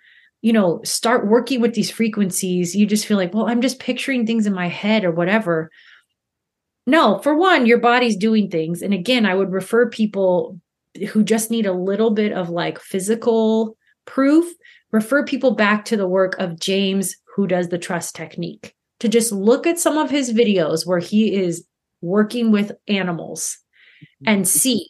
you 0.45 0.53
know 0.53 0.79
start 0.83 1.27
working 1.27 1.59
with 1.59 1.73
these 1.73 1.89
frequencies 1.89 2.75
you 2.75 2.85
just 2.85 3.07
feel 3.07 3.17
like 3.17 3.33
well 3.33 3.47
i'm 3.47 3.61
just 3.61 3.79
picturing 3.79 4.27
things 4.27 4.45
in 4.45 4.53
my 4.53 4.67
head 4.67 5.03
or 5.03 5.11
whatever. 5.11 5.71
No 6.85 7.17
for 7.17 7.35
one 7.35 7.65
your 7.65 7.79
body's 7.79 8.15
doing 8.15 8.51
things 8.51 8.83
and 8.83 8.93
again 8.93 9.25
i 9.25 9.33
would 9.33 9.51
refer 9.51 9.89
people 9.89 10.59
who 11.09 11.23
just 11.23 11.49
need 11.49 11.65
a 11.65 11.73
little 11.73 12.11
bit 12.11 12.31
of 12.31 12.51
like 12.51 12.79
physical 12.79 13.75
proof 14.05 14.45
refer 14.91 15.25
people 15.25 15.55
back 15.55 15.83
to 15.85 15.97
the 15.97 16.07
work 16.07 16.37
of 16.37 16.59
james 16.59 17.15
who 17.35 17.47
does 17.47 17.69
the 17.69 17.79
trust 17.79 18.13
technique 18.13 18.75
to 18.99 19.09
just 19.09 19.31
look 19.31 19.65
at 19.65 19.79
some 19.79 19.97
of 19.97 20.11
his 20.11 20.31
videos 20.31 20.85
where 20.85 20.99
he 20.99 21.33
is 21.33 21.65
working 22.01 22.51
with 22.51 22.71
animals 22.87 23.57
and 24.27 24.47
see 24.59 24.87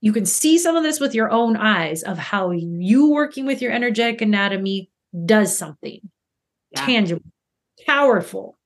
you 0.00 0.12
can 0.12 0.26
see 0.26 0.58
some 0.58 0.76
of 0.76 0.82
this 0.82 1.00
with 1.00 1.14
your 1.14 1.30
own 1.30 1.56
eyes 1.56 2.02
of 2.02 2.18
how 2.18 2.50
you 2.50 3.10
working 3.10 3.46
with 3.46 3.60
your 3.60 3.72
energetic 3.72 4.20
anatomy 4.20 4.90
does 5.24 5.56
something. 5.56 6.00
Yeah. 6.70 6.84
tangible 6.84 7.22
powerful. 7.88 8.56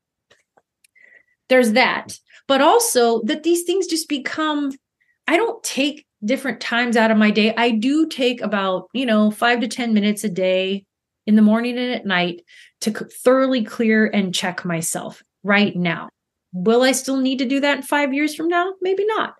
There's 1.48 1.72
that. 1.72 2.18
But 2.48 2.60
also 2.60 3.22
that 3.22 3.44
these 3.44 3.62
things 3.62 3.86
just 3.86 4.08
become 4.08 4.72
i 5.28 5.36
don't 5.36 5.62
take 5.62 6.04
different 6.24 6.60
times 6.60 6.96
out 6.96 7.10
of 7.10 7.16
my 7.16 7.30
day. 7.30 7.54
I 7.56 7.70
do 7.70 8.08
take 8.08 8.40
about 8.40 8.88
you 8.92 9.06
know 9.06 9.30
5 9.30 9.60
to 9.60 9.68
10 9.68 9.94
minutes 9.94 10.24
a 10.24 10.28
day 10.28 10.84
in 11.26 11.36
the 11.36 11.42
morning 11.42 11.78
and 11.78 11.92
at 11.92 12.04
night 12.04 12.42
to 12.80 12.90
thoroughly 12.90 13.64
clear 13.64 14.06
and 14.06 14.34
check 14.34 14.64
myself 14.64 15.22
right 15.44 15.74
now. 15.74 16.08
Will 16.52 16.82
i 16.82 16.92
still 16.92 17.16
need 17.16 17.38
to 17.38 17.44
do 17.44 17.60
that 17.60 17.84
5 17.84 18.12
years 18.12 18.34
from 18.34 18.48
now? 18.48 18.72
Maybe 18.80 19.06
not 19.06 19.34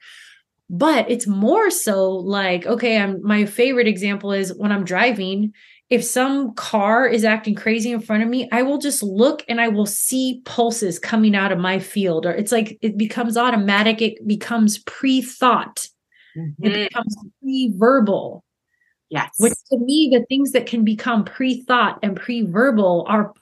but 0.73 1.09
it's 1.11 1.27
more 1.27 1.70
so 1.70 2.11
like 2.11 2.66
okay 2.66 2.99
i'm 2.99 3.23
my 3.23 3.44
favorite 3.44 3.86
example 3.86 4.32
is 4.32 4.53
when 4.57 4.73
i'm 4.73 4.85
driving 4.85 5.53
if 5.90 6.03
some 6.03 6.55
car 6.55 7.07
is 7.07 7.24
acting 7.24 7.55
crazy 7.55 7.93
in 7.93 8.01
front 8.01 8.23
of 8.23 8.28
me 8.28 8.49
i 8.51 8.62
will 8.62 8.78
just 8.78 9.03
look 9.03 9.44
and 9.49 9.61
i 9.61 9.69
will 9.69 9.86
see 9.86 10.40
pulses 10.47 10.99
coming 10.99 11.36
out 11.36 11.53
of 11.53 11.59
my 11.59 11.78
field 11.78 12.24
or 12.24 12.32
it's 12.32 12.51
like 12.51 12.78
it 12.81 12.97
becomes 12.97 13.36
automatic 13.36 14.01
it 14.03 14.27
becomes 14.27 14.78
pre-thought. 14.78 15.86
Mm-hmm. 16.36 16.65
it 16.65 16.89
becomes 16.89 17.15
pre-verbal. 17.43 18.43
Yes. 19.11 19.28
Which 19.36 19.53
to 19.70 19.77
me 19.77 20.09
the 20.11 20.24
things 20.31 20.53
that 20.53 20.65
can 20.65 20.82
become 20.82 21.27
pre-thought 21.27 21.99
and 22.03 22.16
pre-verbal 22.16 23.05
are 23.07 23.35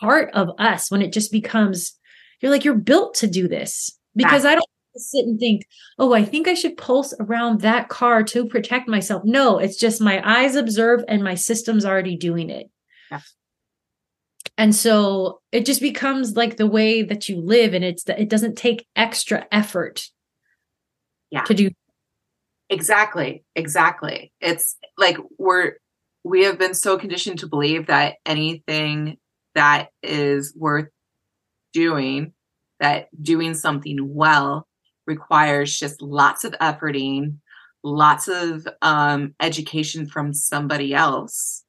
part 0.00 0.28
of 0.34 0.50
us 0.58 0.90
when 0.90 1.00
it 1.00 1.12
just 1.12 1.30
becomes 1.30 1.96
you're 2.40 2.50
like 2.50 2.64
you're 2.64 2.74
built 2.74 3.14
to 3.14 3.28
do 3.28 3.46
this. 3.46 3.96
Because 4.16 4.44
i 4.44 4.54
don't 4.56 4.71
sit 4.96 5.24
and 5.24 5.38
think, 5.38 5.66
oh, 5.98 6.12
I 6.12 6.24
think 6.24 6.48
I 6.48 6.54
should 6.54 6.76
pulse 6.76 7.14
around 7.18 7.60
that 7.60 7.88
car 7.88 8.22
to 8.24 8.46
protect 8.46 8.88
myself. 8.88 9.22
No, 9.24 9.58
it's 9.58 9.76
just 9.76 10.00
my 10.00 10.22
eyes 10.24 10.54
observe 10.54 11.02
and 11.08 11.22
my 11.22 11.34
system's 11.34 11.84
already 11.84 12.16
doing 12.16 12.50
it. 12.50 12.70
Yeah. 13.10 13.20
And 14.58 14.74
so 14.74 15.40
it 15.50 15.64
just 15.64 15.80
becomes 15.80 16.36
like 16.36 16.56
the 16.56 16.66
way 16.66 17.02
that 17.02 17.28
you 17.28 17.40
live, 17.40 17.72
and 17.74 17.84
it's 17.84 18.04
that 18.04 18.20
it 18.20 18.28
doesn't 18.28 18.56
take 18.56 18.86
extra 18.94 19.46
effort 19.50 20.08
yeah. 21.30 21.42
to 21.44 21.54
do. 21.54 21.70
Exactly. 22.68 23.44
Exactly. 23.56 24.32
It's 24.40 24.76
like 24.98 25.16
we're, 25.38 25.74
we 26.24 26.44
have 26.44 26.58
been 26.58 26.74
so 26.74 26.98
conditioned 26.98 27.40
to 27.40 27.48
believe 27.48 27.86
that 27.86 28.16
anything 28.24 29.16
that 29.54 29.88
is 30.02 30.54
worth 30.56 30.88
doing, 31.72 32.32
that 32.80 33.08
doing 33.20 33.54
something 33.54 33.98
well 34.14 34.66
requires 35.06 35.76
just 35.78 36.02
lots 36.02 36.44
of 36.44 36.52
efforting, 36.60 37.36
lots 37.82 38.28
of 38.28 38.66
um, 38.82 39.34
education 39.40 40.06
from 40.06 40.32
somebody 40.32 40.94
else, 40.94 41.64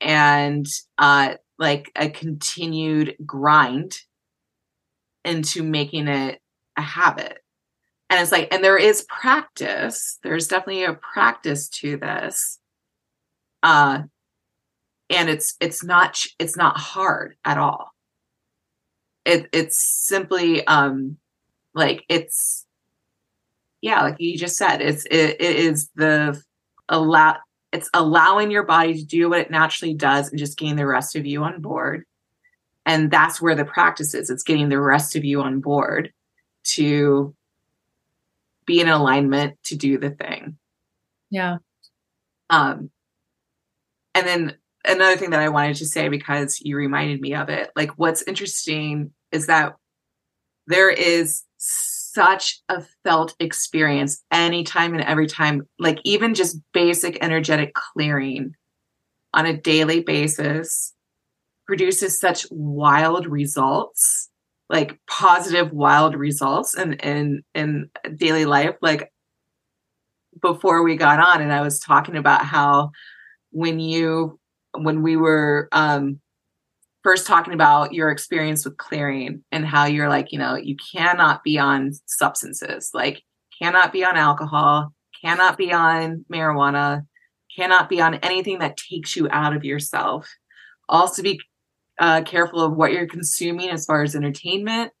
and 0.00 0.66
uh, 0.98 1.34
like 1.58 1.90
a 1.96 2.08
continued 2.08 3.16
grind 3.24 4.00
into 5.24 5.62
making 5.62 6.08
it 6.08 6.40
a 6.76 6.82
habit. 6.82 7.38
And 8.10 8.20
it's 8.20 8.32
like, 8.32 8.52
and 8.52 8.62
there 8.62 8.76
is 8.76 9.06
practice. 9.08 10.18
There's 10.22 10.48
definitely 10.48 10.84
a 10.84 10.94
practice 10.94 11.68
to 11.68 11.96
this. 11.96 12.58
Uh, 13.62 14.02
and 15.12 15.28
it's 15.28 15.54
it's 15.60 15.84
not 15.84 16.18
it's 16.38 16.56
not 16.56 16.76
hard 16.76 17.36
at 17.44 17.58
all. 17.58 17.92
It 19.24 19.48
it's 19.52 19.78
simply 19.78 20.66
um 20.66 21.18
like 21.74 22.04
it's 22.08 22.66
yeah, 23.80 24.02
like 24.02 24.16
you 24.20 24.38
just 24.38 24.56
said, 24.56 24.80
it's 24.80 25.04
it, 25.06 25.36
it 25.40 25.56
is 25.56 25.90
the 25.96 26.40
allow 26.88 27.36
it's 27.72 27.90
allowing 27.94 28.50
your 28.50 28.64
body 28.64 28.94
to 28.94 29.04
do 29.04 29.30
what 29.30 29.40
it 29.40 29.50
naturally 29.50 29.94
does 29.94 30.28
and 30.28 30.38
just 30.38 30.58
getting 30.58 30.76
the 30.76 30.86
rest 30.86 31.16
of 31.16 31.26
you 31.26 31.42
on 31.42 31.60
board. 31.60 32.04
And 32.84 33.10
that's 33.10 33.40
where 33.40 33.54
the 33.54 33.64
practice 33.64 34.14
is. 34.14 34.28
It's 34.28 34.42
getting 34.42 34.68
the 34.68 34.80
rest 34.80 35.16
of 35.16 35.24
you 35.24 35.40
on 35.40 35.60
board 35.60 36.12
to 36.64 37.34
be 38.66 38.80
in 38.80 38.88
alignment 38.88 39.62
to 39.64 39.76
do 39.76 39.98
the 39.98 40.10
thing. 40.10 40.58
Yeah. 41.30 41.58
Um 42.50 42.90
and 44.14 44.26
then 44.26 44.56
another 44.84 45.16
thing 45.16 45.30
that 45.30 45.40
I 45.40 45.48
wanted 45.48 45.76
to 45.76 45.86
say 45.86 46.08
because 46.08 46.60
you 46.60 46.76
reminded 46.76 47.20
me 47.20 47.34
of 47.34 47.48
it, 47.48 47.70
like 47.74 47.92
what's 47.92 48.22
interesting 48.22 49.12
is 49.30 49.46
that 49.46 49.76
there 50.66 50.90
is 50.90 51.44
such 51.62 52.60
a 52.68 52.82
felt 53.04 53.34
experience 53.40 54.22
anytime 54.30 54.94
and 54.94 55.02
every 55.02 55.26
time, 55.26 55.62
like 55.78 56.00
even 56.04 56.34
just 56.34 56.58
basic 56.72 57.18
energetic 57.22 57.74
clearing 57.74 58.54
on 59.34 59.46
a 59.46 59.56
daily 59.56 60.00
basis 60.00 60.92
produces 61.66 62.18
such 62.18 62.46
wild 62.50 63.26
results 63.26 64.28
like 64.68 64.98
positive 65.06 65.70
wild 65.72 66.14
results 66.14 66.76
in 66.76 66.94
in 66.94 67.42
in 67.54 67.90
daily 68.16 68.46
life. 68.46 68.74
Like 68.80 69.12
before 70.40 70.82
we 70.82 70.96
got 70.96 71.20
on 71.20 71.42
and 71.42 71.52
i 71.52 71.60
was 71.60 71.78
talking 71.78 72.16
about 72.16 72.44
how 72.44 72.90
when 73.50 73.78
you 73.78 74.38
when 74.78 75.02
we 75.02 75.16
were 75.16 75.68
um 75.72 76.18
first 77.02 77.26
talking 77.26 77.54
about 77.54 77.92
your 77.92 78.10
experience 78.10 78.64
with 78.64 78.76
clearing 78.76 79.42
and 79.50 79.66
how 79.66 79.86
you're 79.86 80.08
like, 80.08 80.32
you 80.32 80.38
know, 80.38 80.54
you 80.54 80.76
cannot 80.94 81.42
be 81.42 81.58
on 81.58 81.92
substances, 82.06 82.90
like 82.94 83.22
cannot 83.60 83.92
be 83.92 84.04
on 84.04 84.16
alcohol, 84.16 84.92
cannot 85.22 85.58
be 85.58 85.72
on 85.72 86.24
marijuana, 86.32 87.06
cannot 87.56 87.88
be 87.88 88.00
on 88.00 88.14
anything 88.16 88.60
that 88.60 88.76
takes 88.76 89.16
you 89.16 89.28
out 89.30 89.54
of 89.54 89.64
yourself. 89.64 90.28
Also 90.88 91.22
be 91.22 91.40
uh, 91.98 92.22
careful 92.22 92.60
of 92.60 92.74
what 92.74 92.92
you're 92.92 93.06
consuming 93.06 93.70
as 93.70 93.84
far 93.84 94.02
as 94.02 94.14
entertainment. 94.14 94.92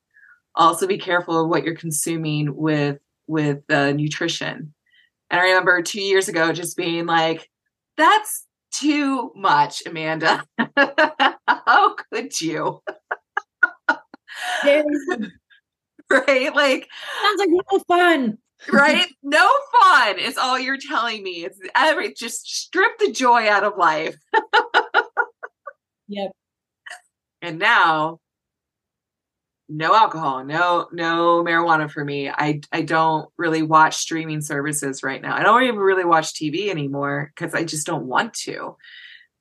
Also 0.54 0.86
be 0.86 0.98
careful 0.98 1.42
of 1.42 1.48
what 1.48 1.64
you're 1.64 1.74
consuming 1.74 2.54
with 2.54 2.98
with 3.26 3.62
uh, 3.70 3.92
nutrition. 3.92 4.74
And 5.30 5.40
I 5.40 5.44
remember 5.44 5.80
two 5.80 6.02
years 6.02 6.28
ago 6.28 6.52
just 6.52 6.76
being 6.76 7.06
like, 7.06 7.48
that's 7.96 8.46
too 8.72 9.32
much, 9.36 9.82
Amanda. 9.86 10.44
How 11.46 11.94
could 12.12 12.40
you? 12.40 12.82
right? 16.10 16.54
Like 16.54 16.88
sounds 17.22 17.38
like 17.38 17.48
no 17.50 17.78
fun. 17.88 18.38
right? 18.72 19.06
No 19.22 19.50
fun 19.80 20.18
is 20.18 20.36
all 20.38 20.58
you're 20.58 20.78
telling 20.78 21.22
me. 21.22 21.44
It's 21.44 21.58
every 21.74 22.14
just 22.14 22.46
strip 22.46 22.98
the 22.98 23.12
joy 23.12 23.48
out 23.48 23.64
of 23.64 23.76
life. 23.76 24.16
yep. 26.08 26.32
And 27.40 27.58
now 27.58 28.20
no 29.74 29.94
alcohol, 29.94 30.44
no 30.44 30.86
no 30.92 31.42
marijuana 31.42 31.90
for 31.90 32.04
me. 32.04 32.28
I 32.28 32.60
I 32.70 32.82
don't 32.82 33.30
really 33.38 33.62
watch 33.62 33.96
streaming 33.96 34.42
services 34.42 35.02
right 35.02 35.20
now. 35.22 35.34
I 35.34 35.42
don't 35.42 35.62
even 35.62 35.78
really 35.80 36.04
watch 36.04 36.34
TV 36.34 36.68
anymore 36.68 37.32
because 37.34 37.54
I 37.54 37.64
just 37.64 37.86
don't 37.86 38.04
want 38.04 38.34
to. 38.44 38.76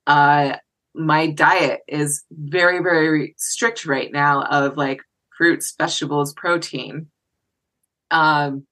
Uh 0.07 0.55
my 0.95 1.27
diet 1.27 1.81
is 1.87 2.23
very 2.31 2.81
very 2.81 3.35
strict 3.37 3.85
right 3.85 4.09
now 4.11 4.43
of 4.43 4.77
like 4.77 5.01
fruits, 5.37 5.75
vegetables, 5.77 6.33
protein. 6.33 7.07
Um 8.09 8.65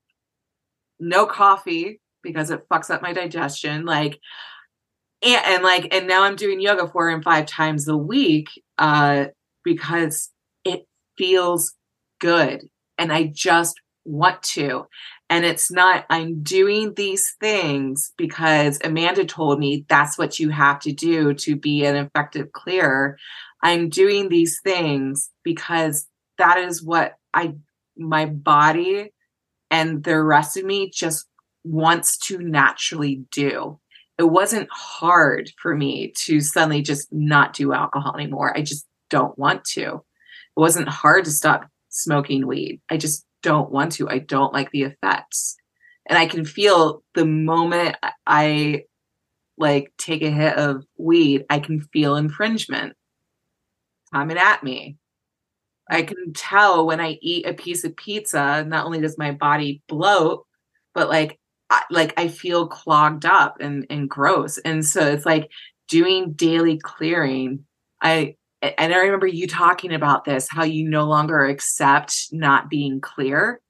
no 0.98 1.26
coffee 1.26 1.99
because 2.23 2.52
it 2.52 2.69
fucks 2.69 2.90
up 2.90 3.02
my 3.02 3.11
digestion 3.11 3.86
like 3.86 4.18
and, 5.22 5.41
and 5.45 5.64
like 5.64 5.94
and 5.94 6.07
now 6.07 6.23
I'm 6.23 6.38
doing 6.38 6.61
yoga 6.61 6.88
four 6.88 7.10
and 7.10 7.23
five 7.23 7.48
times 7.48 7.90
a 7.90 7.98
week 7.98 8.48
uh 8.77 9.26
because 9.65 10.30
feels 11.20 11.76
good 12.20 12.68
and 12.98 13.14
I 13.14 13.26
just 13.26 13.80
want 14.06 14.41
to. 14.44 14.88
And 15.30 15.46
it's 15.46 15.72
not, 15.72 16.06
I'm 16.10 16.41
doing 16.41 16.94
these 16.96 17.36
things 17.40 18.14
because 18.18 18.80
Amanda 18.84 19.26
told 19.26 19.60
me 19.60 19.86
that's 19.88 20.18
what 20.18 20.40
you 20.40 20.50
have 20.50 20.80
to 20.82 20.91
do 20.91 21.34
to 21.36 21.56
be 21.56 21.86
an 21.86 21.96
effective 21.96 22.52
clearer. 22.52 23.18
I'm 23.62 23.90
doing 23.90 24.30
these 24.30 24.60
things 24.64 25.30
because 25.44 26.08
that 26.40 26.58
is 26.58 26.84
what 26.84 27.14
I, 27.34 27.56
my 27.96 28.26
body 28.26 29.12
and 29.70 30.04
the 30.04 30.22
rest 30.22 30.58
of 30.58 30.66
me 30.66 30.90
just 30.90 31.28
wants 31.64 32.18
to 32.18 32.40
naturally 32.40 33.24
do. 33.32 33.80
It 34.18 34.24
wasn't 34.24 34.68
hard 34.72 35.52
for 35.62 35.76
me 35.76 36.12
to 36.18 36.41
suddenly 36.41 36.82
just 36.82 37.08
not 37.12 37.54
do 37.54 37.74
alcohol 37.74 38.16
anymore. 38.16 38.58
I 38.58 38.64
just 38.64 38.88
don't 39.10 39.38
want 39.38 39.64
to. 39.66 40.04
It 40.58 40.60
wasn't 40.60 40.90
hard 40.90 41.26
to 41.26 41.32
stop 41.32 41.68
smoking 41.90 42.46
weed. 42.48 42.82
I 42.90 42.98
just 42.98 43.26
don't 43.42 43.72
want 43.72 43.94
to. 43.94 44.10
I 44.10 44.20
don't 44.20 44.54
like 44.54 44.72
the 44.72 44.84
effects. 44.84 45.56
And 46.06 46.18
I 46.18 46.26
can 46.26 46.46
feel 46.46 47.04
the 47.14 47.26
moment 47.26 47.96
I 48.26 48.84
like 49.58 49.92
take 49.98 50.22
a 50.24 50.32
hit 50.32 50.58
of 50.58 50.86
weed, 50.98 51.46
I 51.50 51.60
can 51.60 51.82
feel 51.82 52.16
infringement 52.16 52.96
coming 54.12 54.38
at 54.38 54.64
me. 54.64 54.98
I 55.90 56.04
can 56.04 56.34
tell 56.34 56.86
when 56.86 57.00
I 57.00 57.18
eat 57.22 57.46
a 57.46 57.54
piece 57.54 57.84
of 57.84 57.96
pizza, 57.96 58.64
not 58.66 58.86
only 58.86 59.02
does 59.02 59.18
my 59.18 59.32
body 59.32 59.82
bloat, 59.88 60.46
but 60.94 61.10
like 61.10 61.40
I, 61.70 61.84
like 61.92 62.14
I 62.18 62.28
feel 62.28 62.68
clogged 62.68 63.26
up 63.26 63.58
and 63.60 63.86
and 63.90 64.10
gross. 64.10 64.58
And 64.60 64.86
so 64.86 65.02
it's 65.08 65.26
like 65.26 65.50
doing 65.88 66.34
daily 66.34 66.78
clearing. 66.78 67.66
I 68.02 68.36
and 68.61 68.94
I 68.94 68.98
remember 68.98 69.27
you 69.27 69.48
talking 69.48 69.94
about 69.94 70.26
this 70.26 70.48
how 70.49 70.64
you 70.64 70.88
no 70.88 71.06
longer 71.06 71.45
accept 71.45 72.27
not 72.31 72.69
being 72.69 72.99
clear. 72.99 73.61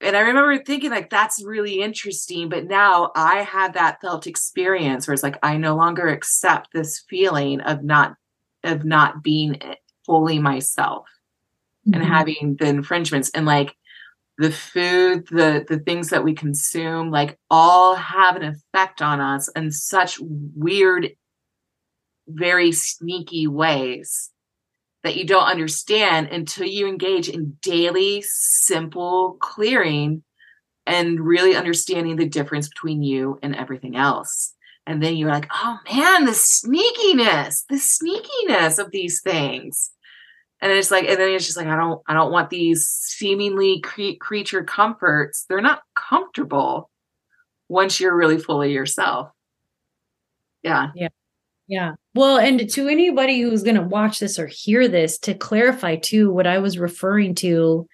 And 0.00 0.16
I 0.16 0.20
remember 0.20 0.62
thinking 0.62 0.90
like 0.90 1.10
that's 1.10 1.44
really 1.44 1.80
interesting, 1.80 2.48
but 2.48 2.66
now 2.66 3.12
I 3.14 3.42
have 3.42 3.74
that 3.74 4.00
felt 4.00 4.26
experience 4.26 5.06
where 5.06 5.14
it's 5.14 5.22
like 5.22 5.38
I 5.42 5.56
no 5.56 5.76
longer 5.76 6.08
accept 6.08 6.72
this 6.72 7.04
feeling 7.08 7.60
of 7.60 7.84
not 7.84 8.16
of 8.64 8.84
not 8.84 9.22
being 9.22 9.60
fully 10.04 10.38
myself 10.38 11.06
mm-hmm. 11.86 12.00
and 12.00 12.04
having 12.04 12.56
the 12.58 12.66
infringements 12.66 13.30
and 13.34 13.46
like 13.46 13.76
the 14.38 14.50
food 14.50 15.26
the 15.28 15.64
the 15.68 15.78
things 15.78 16.08
that 16.08 16.24
we 16.24 16.34
consume 16.34 17.10
like 17.10 17.38
all 17.50 17.94
have 17.94 18.34
an 18.34 18.42
effect 18.42 19.02
on 19.02 19.20
us 19.20 19.48
in 19.54 19.70
such 19.70 20.18
weird 20.20 21.10
very 22.28 22.72
sneaky 22.72 23.46
ways 23.46 24.30
that 25.02 25.16
you 25.16 25.26
don't 25.26 25.48
understand 25.48 26.28
until 26.28 26.66
you 26.66 26.86
engage 26.86 27.28
in 27.28 27.56
daily 27.60 28.22
simple 28.22 29.36
clearing 29.40 30.22
and 30.86 31.20
really 31.20 31.56
understanding 31.56 32.16
the 32.16 32.28
difference 32.28 32.68
between 32.68 33.02
you 33.02 33.38
and 33.42 33.54
everything 33.54 33.96
else. 33.96 34.54
And 34.86 35.02
then 35.02 35.16
you're 35.16 35.30
like 35.30 35.48
oh 35.52 35.78
man 35.92 36.24
the 36.24 36.32
sneakiness 36.32 37.64
the 37.68 37.76
sneakiness 37.76 38.78
of 38.78 38.90
these 38.90 39.20
things. 39.22 39.90
And 40.60 40.72
it's 40.72 40.90
like 40.90 41.08
and 41.08 41.18
then 41.18 41.30
it's 41.30 41.46
just 41.46 41.56
like 41.56 41.66
i 41.66 41.76
don't 41.76 42.00
i 42.06 42.14
don't 42.14 42.32
want 42.32 42.50
these 42.50 42.86
seemingly 42.86 43.80
cre- 43.80 44.18
creature 44.20 44.64
comforts. 44.64 45.44
They're 45.48 45.60
not 45.60 45.82
comfortable 45.94 46.90
once 47.68 48.00
you're 48.00 48.16
really 48.16 48.38
fully 48.38 48.72
yourself. 48.72 49.30
Yeah. 50.62 50.90
Yeah 50.94 51.08
yeah. 51.66 51.92
Well 52.14 52.38
and 52.38 52.68
to 52.70 52.88
anybody 52.88 53.40
who's 53.40 53.62
going 53.62 53.76
to 53.76 53.82
watch 53.82 54.18
this 54.18 54.38
or 54.38 54.46
hear 54.46 54.88
this 54.88 55.18
to 55.20 55.34
clarify 55.34 55.96
too 55.96 56.32
what 56.32 56.46
i 56.46 56.58
was 56.58 56.78
referring 56.78 57.34
to 57.36 57.86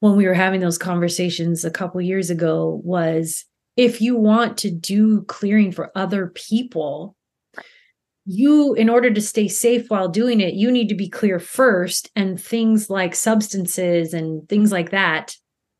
when 0.00 0.16
we 0.16 0.26
were 0.26 0.34
having 0.34 0.60
those 0.60 0.78
conversations 0.78 1.64
a 1.64 1.70
couple 1.70 2.00
years 2.00 2.30
ago 2.30 2.80
was 2.84 3.44
if 3.76 4.00
you 4.00 4.16
want 4.16 4.58
to 4.58 4.70
do 4.70 5.22
clearing 5.22 5.72
for 5.72 5.92
other 5.94 6.28
people 6.28 7.16
you 8.26 8.74
in 8.74 8.88
order 8.88 9.10
to 9.10 9.20
stay 9.20 9.48
safe 9.48 9.90
while 9.90 10.08
doing 10.08 10.40
it 10.40 10.54
you 10.54 10.70
need 10.70 10.88
to 10.88 10.94
be 10.94 11.08
clear 11.08 11.38
first 11.38 12.10
and 12.14 12.40
things 12.40 12.88
like 12.88 13.14
substances 13.14 14.14
and 14.14 14.48
things 14.48 14.72
like 14.72 14.90
that 14.90 15.34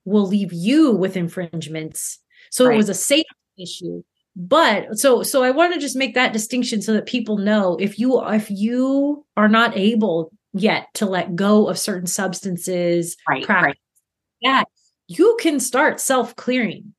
will 0.05 0.27
leave 0.27 0.53
you 0.53 0.93
with 0.93 1.17
infringements. 1.17 2.19
So 2.51 2.67
right. 2.67 2.75
it 2.75 2.77
was 2.77 2.89
a 2.89 2.95
safety 2.95 3.29
issue 3.59 4.03
but 4.37 4.99
so 4.99 5.23
so 5.23 5.43
i 5.43 5.51
want 5.51 5.75
to 5.75 5.81
just 5.81 5.97
make 5.97 6.15
that 6.15 6.33
distinction 6.33 6.81
so 6.81 6.93
that 6.93 7.07
people 7.07 7.37
know 7.37 7.77
if 7.81 7.99
you 7.99 8.23
if 8.29 8.51
you 8.51 9.25
are 9.37 9.49
not 9.49 9.77
able 9.77 10.33
yet 10.53 10.87
to 10.95 11.07
let 11.07 11.35
go 11.35 11.69
of 11.69 11.79
certain 11.79 12.07
substances 12.07 13.17
right, 13.29 13.49
right. 13.49 13.79
yeah 14.41 14.63
you 15.09 15.37
can 15.41 15.59
start 15.59 16.01
self 16.01 16.37
clearing 16.37 16.93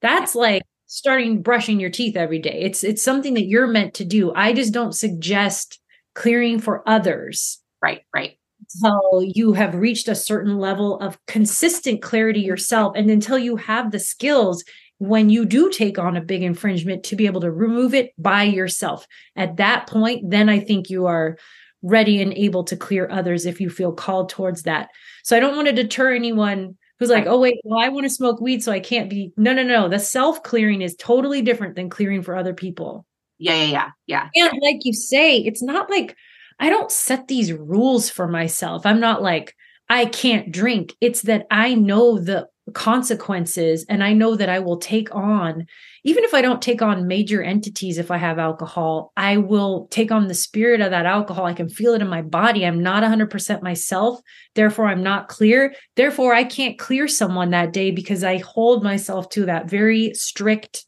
that's 0.00 0.34
like 0.34 0.62
starting 0.92 1.40
brushing 1.40 1.80
your 1.80 1.88
teeth 1.88 2.16
every 2.16 2.38
day. 2.38 2.60
It's 2.60 2.84
it's 2.84 3.02
something 3.02 3.32
that 3.34 3.46
you're 3.46 3.66
meant 3.66 3.94
to 3.94 4.04
do. 4.04 4.30
I 4.34 4.52
just 4.52 4.74
don't 4.74 4.94
suggest 4.94 5.80
clearing 6.14 6.60
for 6.60 6.86
others. 6.86 7.60
Right, 7.80 8.02
right. 8.14 8.38
Until 8.74 9.22
you 9.34 9.54
have 9.54 9.74
reached 9.74 10.06
a 10.06 10.14
certain 10.14 10.58
level 10.58 11.00
of 11.00 11.18
consistent 11.26 12.02
clarity 12.02 12.40
yourself 12.40 12.92
and 12.94 13.10
until 13.10 13.38
you 13.38 13.56
have 13.56 13.90
the 13.90 13.98
skills 13.98 14.64
when 15.02 15.30
you 15.30 15.44
do 15.44 15.68
take 15.68 15.98
on 15.98 16.16
a 16.16 16.20
big 16.20 16.44
infringement 16.44 17.02
to 17.02 17.16
be 17.16 17.26
able 17.26 17.40
to 17.40 17.50
remove 17.50 17.92
it 17.92 18.12
by 18.16 18.44
yourself. 18.44 19.04
At 19.34 19.56
that 19.56 19.88
point, 19.88 20.30
then 20.30 20.48
I 20.48 20.60
think 20.60 20.90
you 20.90 21.06
are 21.06 21.38
ready 21.82 22.22
and 22.22 22.32
able 22.34 22.62
to 22.62 22.76
clear 22.76 23.08
others 23.10 23.44
if 23.44 23.60
you 23.60 23.68
feel 23.68 23.92
called 23.92 24.28
towards 24.28 24.62
that. 24.62 24.90
So 25.24 25.36
I 25.36 25.40
don't 25.40 25.56
want 25.56 25.66
to 25.66 25.74
deter 25.74 26.14
anyone 26.14 26.78
who's 27.00 27.10
like, 27.10 27.26
oh, 27.26 27.40
wait, 27.40 27.56
well, 27.64 27.80
I 27.80 27.88
want 27.88 28.04
to 28.04 28.10
smoke 28.10 28.40
weed, 28.40 28.62
so 28.62 28.70
I 28.70 28.78
can't 28.78 29.10
be. 29.10 29.32
No, 29.36 29.52
no, 29.52 29.64
no. 29.64 29.88
The 29.88 29.98
self 29.98 30.44
clearing 30.44 30.82
is 30.82 30.94
totally 30.94 31.42
different 31.42 31.74
than 31.74 31.90
clearing 31.90 32.22
for 32.22 32.36
other 32.36 32.54
people. 32.54 33.04
Yeah, 33.38 33.56
yeah, 33.56 33.90
yeah, 34.06 34.28
yeah. 34.36 34.50
And 34.52 34.62
like 34.62 34.84
you 34.84 34.92
say, 34.92 35.38
it's 35.38 35.64
not 35.64 35.90
like 35.90 36.16
I 36.60 36.70
don't 36.70 36.92
set 36.92 37.26
these 37.26 37.52
rules 37.52 38.08
for 38.08 38.28
myself. 38.28 38.86
I'm 38.86 39.00
not 39.00 39.20
like, 39.20 39.56
I 39.88 40.04
can't 40.04 40.52
drink. 40.52 40.94
It's 41.00 41.22
that 41.22 41.48
I 41.50 41.74
know 41.74 42.20
the 42.20 42.46
consequences 42.74 43.84
and 43.88 44.04
I 44.04 44.12
know 44.12 44.36
that 44.36 44.48
I 44.48 44.60
will 44.60 44.78
take 44.78 45.14
on 45.14 45.66
even 46.04 46.24
if 46.24 46.34
I 46.34 46.42
don't 46.42 46.60
take 46.60 46.82
on 46.82 47.06
major 47.06 47.42
entities 47.42 47.98
if 47.98 48.10
I 48.10 48.16
have 48.16 48.38
alcohol, 48.38 49.12
I 49.16 49.36
will 49.36 49.86
take 49.90 50.10
on 50.10 50.26
the 50.26 50.34
spirit 50.34 50.80
of 50.80 50.90
that 50.90 51.06
alcohol. 51.06 51.46
I 51.46 51.54
can 51.54 51.68
feel 51.68 51.94
it 51.94 52.02
in 52.02 52.08
my 52.08 52.22
body. 52.22 52.66
I'm 52.66 52.82
not 52.82 53.04
100% 53.04 53.62
myself. 53.62 54.20
Therefore, 54.54 54.88
I'm 54.88 55.02
not 55.02 55.28
clear. 55.28 55.74
Therefore, 55.94 56.34
I 56.34 56.42
can't 56.44 56.78
clear 56.78 57.06
someone 57.06 57.50
that 57.50 57.72
day 57.72 57.92
because 57.92 58.24
I 58.24 58.38
hold 58.38 58.82
myself 58.82 59.28
to 59.30 59.46
that 59.46 59.70
very 59.70 60.12
strict 60.14 60.84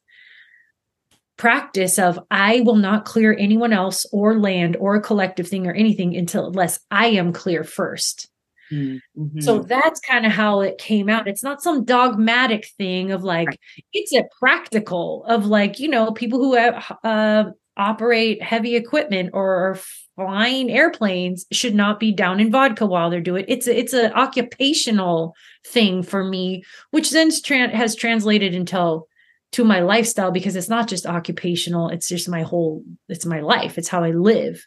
practice 1.36 1.98
of 1.98 2.18
I 2.30 2.60
will 2.60 2.76
not 2.76 3.04
clear 3.04 3.36
anyone 3.38 3.72
else 3.72 4.06
or 4.12 4.38
land 4.38 4.76
or 4.76 4.94
a 4.94 5.00
collective 5.00 5.48
thing 5.48 5.66
or 5.66 5.72
anything 5.72 6.16
until 6.16 6.46
unless 6.46 6.80
I 6.90 7.06
am 7.08 7.32
clear 7.32 7.64
first. 7.64 8.28
Mm-hmm. 8.74 9.40
So 9.40 9.60
that's 9.60 10.00
kind 10.00 10.26
of 10.26 10.32
how 10.32 10.60
it 10.60 10.78
came 10.78 11.08
out. 11.08 11.28
It's 11.28 11.42
not 11.42 11.62
some 11.62 11.84
dogmatic 11.84 12.68
thing 12.76 13.12
of 13.12 13.22
like, 13.22 13.48
right. 13.48 13.60
it's 13.92 14.12
a 14.12 14.24
practical 14.38 15.24
of 15.26 15.46
like, 15.46 15.78
you 15.78 15.88
know, 15.88 16.12
people 16.12 16.38
who 16.38 16.54
have, 16.54 16.96
uh, 17.04 17.44
operate 17.76 18.40
heavy 18.40 18.76
equipment 18.76 19.30
or 19.32 19.70
are 19.70 19.78
flying 20.14 20.70
airplanes 20.70 21.44
should 21.50 21.74
not 21.74 21.98
be 21.98 22.12
down 22.12 22.38
in 22.38 22.52
vodka 22.52 22.86
while 22.86 23.10
they're 23.10 23.20
doing 23.20 23.42
it. 23.42 23.50
It's 23.50 23.66
a, 23.66 23.76
it's 23.76 23.92
an 23.92 24.12
occupational 24.12 25.34
thing 25.66 26.04
for 26.04 26.22
me, 26.22 26.62
which 26.92 27.10
then 27.10 27.30
has 27.50 27.96
translated 27.96 28.54
into 28.54 29.00
to 29.52 29.64
my 29.64 29.80
lifestyle 29.80 30.30
because 30.30 30.54
it's 30.54 30.68
not 30.68 30.88
just 30.88 31.06
occupational. 31.06 31.88
It's 31.88 32.08
just 32.08 32.28
my 32.28 32.42
whole, 32.42 32.84
it's 33.08 33.26
my 33.26 33.40
life. 33.40 33.76
It's 33.76 33.88
how 33.88 34.04
I 34.04 34.10
live. 34.10 34.64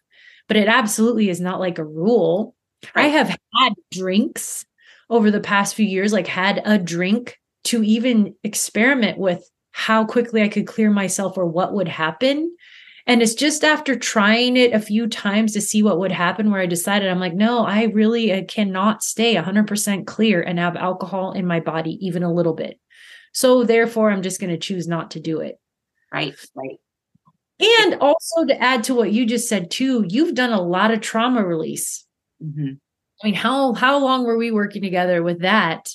But 0.50 0.58
it 0.58 0.68
absolutely 0.68 1.30
is 1.30 1.40
not 1.40 1.62
like 1.62 1.78
a 1.78 1.86
rule 1.86 2.56
Right. 2.96 3.06
I 3.06 3.08
oh. 3.08 3.12
have 3.12 3.38
had 3.56 3.74
drinks 3.92 4.66
over 5.10 5.32
the 5.32 5.40
past 5.40 5.76
few 5.76 5.86
years, 5.86 6.14
like 6.14 6.28
had 6.28 6.62
a 6.66 6.78
drink 6.78 7.38
to 7.66 7.84
even 7.84 8.36
experiment 8.44 9.18
with 9.18 9.50
how 9.72 10.06
quickly 10.06 10.42
I 10.42 10.48
could 10.48 10.68
clear 10.68 10.90
myself 10.90 11.38
or 11.38 11.46
what 11.46 11.74
would 11.74 11.88
happen. 11.88 12.56
And 13.06 13.22
it's 13.22 13.36
just 13.36 13.64
after 13.64 13.96
trying 13.96 14.58
it 14.58 14.74
a 14.74 14.82
few 14.82 15.08
times 15.08 15.54
to 15.54 15.62
see 15.62 15.82
what 15.82 16.00
would 16.00 16.12
happen 16.12 16.52
where 16.52 16.60
I 16.60 16.66
decided 16.66 17.10
I'm 17.10 17.20
like, 17.20 17.34
no, 17.34 17.66
I 17.66 17.84
really 17.84 18.34
I 18.34 18.42
cannot 18.42 19.04
stay 19.04 19.36
100% 19.36 20.06
clear 20.06 20.42
and 20.42 20.60
have 20.60 20.76
alcohol 20.76 21.32
in 21.32 21.46
my 21.46 21.62
body 21.62 21.98
even 22.06 22.24
a 22.24 22.34
little 22.34 22.54
bit. 22.54 22.80
So 23.34 23.64
therefore, 23.64 24.10
I'm 24.10 24.24
just 24.24 24.42
going 24.42 24.50
to 24.50 24.58
choose 24.58 24.88
not 24.88 25.12
to 25.12 25.20
do 25.20 25.42
it. 25.42 25.60
Right, 26.12 26.34
right. 26.56 26.80
And 27.60 27.96
also 28.02 28.46
to 28.46 28.60
add 28.60 28.84
to 28.86 28.96
what 28.96 29.12
you 29.12 29.26
just 29.26 29.48
said 29.48 29.70
too, 29.70 30.06
you've 30.08 30.36
done 30.36 30.52
a 30.52 30.62
lot 30.62 30.92
of 30.92 31.02
trauma 31.02 31.46
release. 31.46 32.06
Mm-hmm. 32.44 32.74
I 33.24 33.28
mean, 33.28 33.36
how 33.36 33.74
how 33.74 34.00
long 34.00 34.26
were 34.26 34.38
we 34.38 34.52
working 34.52 34.82
together 34.82 35.24
with 35.24 35.42
that? 35.42 35.90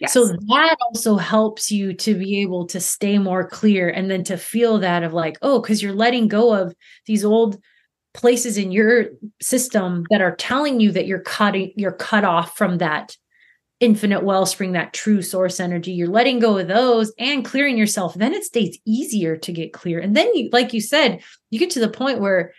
Yes. 0.00 0.12
So 0.12 0.28
that 0.28 0.76
also 0.86 1.16
helps 1.16 1.72
you 1.72 1.92
to 1.92 2.14
be 2.14 2.40
able 2.40 2.66
to 2.66 2.78
stay 2.80 3.18
more 3.18 3.48
clear 3.48 3.88
and 3.88 4.08
then 4.08 4.22
to 4.24 4.36
feel 4.36 4.78
that 4.78 5.02
of 5.02 5.12
like, 5.12 5.36
oh, 5.42 5.60
because 5.60 5.82
you're 5.82 5.92
letting 5.92 6.28
go 6.28 6.54
of 6.54 6.72
these 7.06 7.24
old 7.24 7.58
places 8.14 8.58
in 8.58 8.70
your 8.70 9.06
system 9.40 10.04
that 10.10 10.20
are 10.20 10.36
telling 10.36 10.80
you 10.80 10.92
that 10.92 11.06
you're 11.06 11.20
cutting, 11.20 11.72
you're 11.76 11.92
cut 11.92 12.24
off 12.24 12.56
from 12.56 12.78
that 12.78 13.16
infinite 13.80 14.24
wellspring, 14.24 14.72
that 14.72 14.92
true 14.92 15.22
source 15.22 15.60
energy. 15.60 15.92
You're 15.92 16.08
letting 16.08 16.38
go 16.38 16.58
of 16.58 16.68
those 16.68 17.12
and 17.18 17.44
clearing 17.44 17.76
yourself. 17.76 18.14
Then 18.14 18.34
it 18.34 18.44
stays 18.44 18.78
easier 18.84 19.36
to 19.36 19.52
get 19.52 19.72
clear. 19.72 20.00
And 20.00 20.16
then 20.16 20.34
you, 20.34 20.48
like 20.52 20.72
you 20.72 20.80
said, 20.80 21.22
you 21.50 21.58
get 21.58 21.70
to 21.70 21.80
the 21.80 21.88
point 21.88 22.20
where 22.20 22.52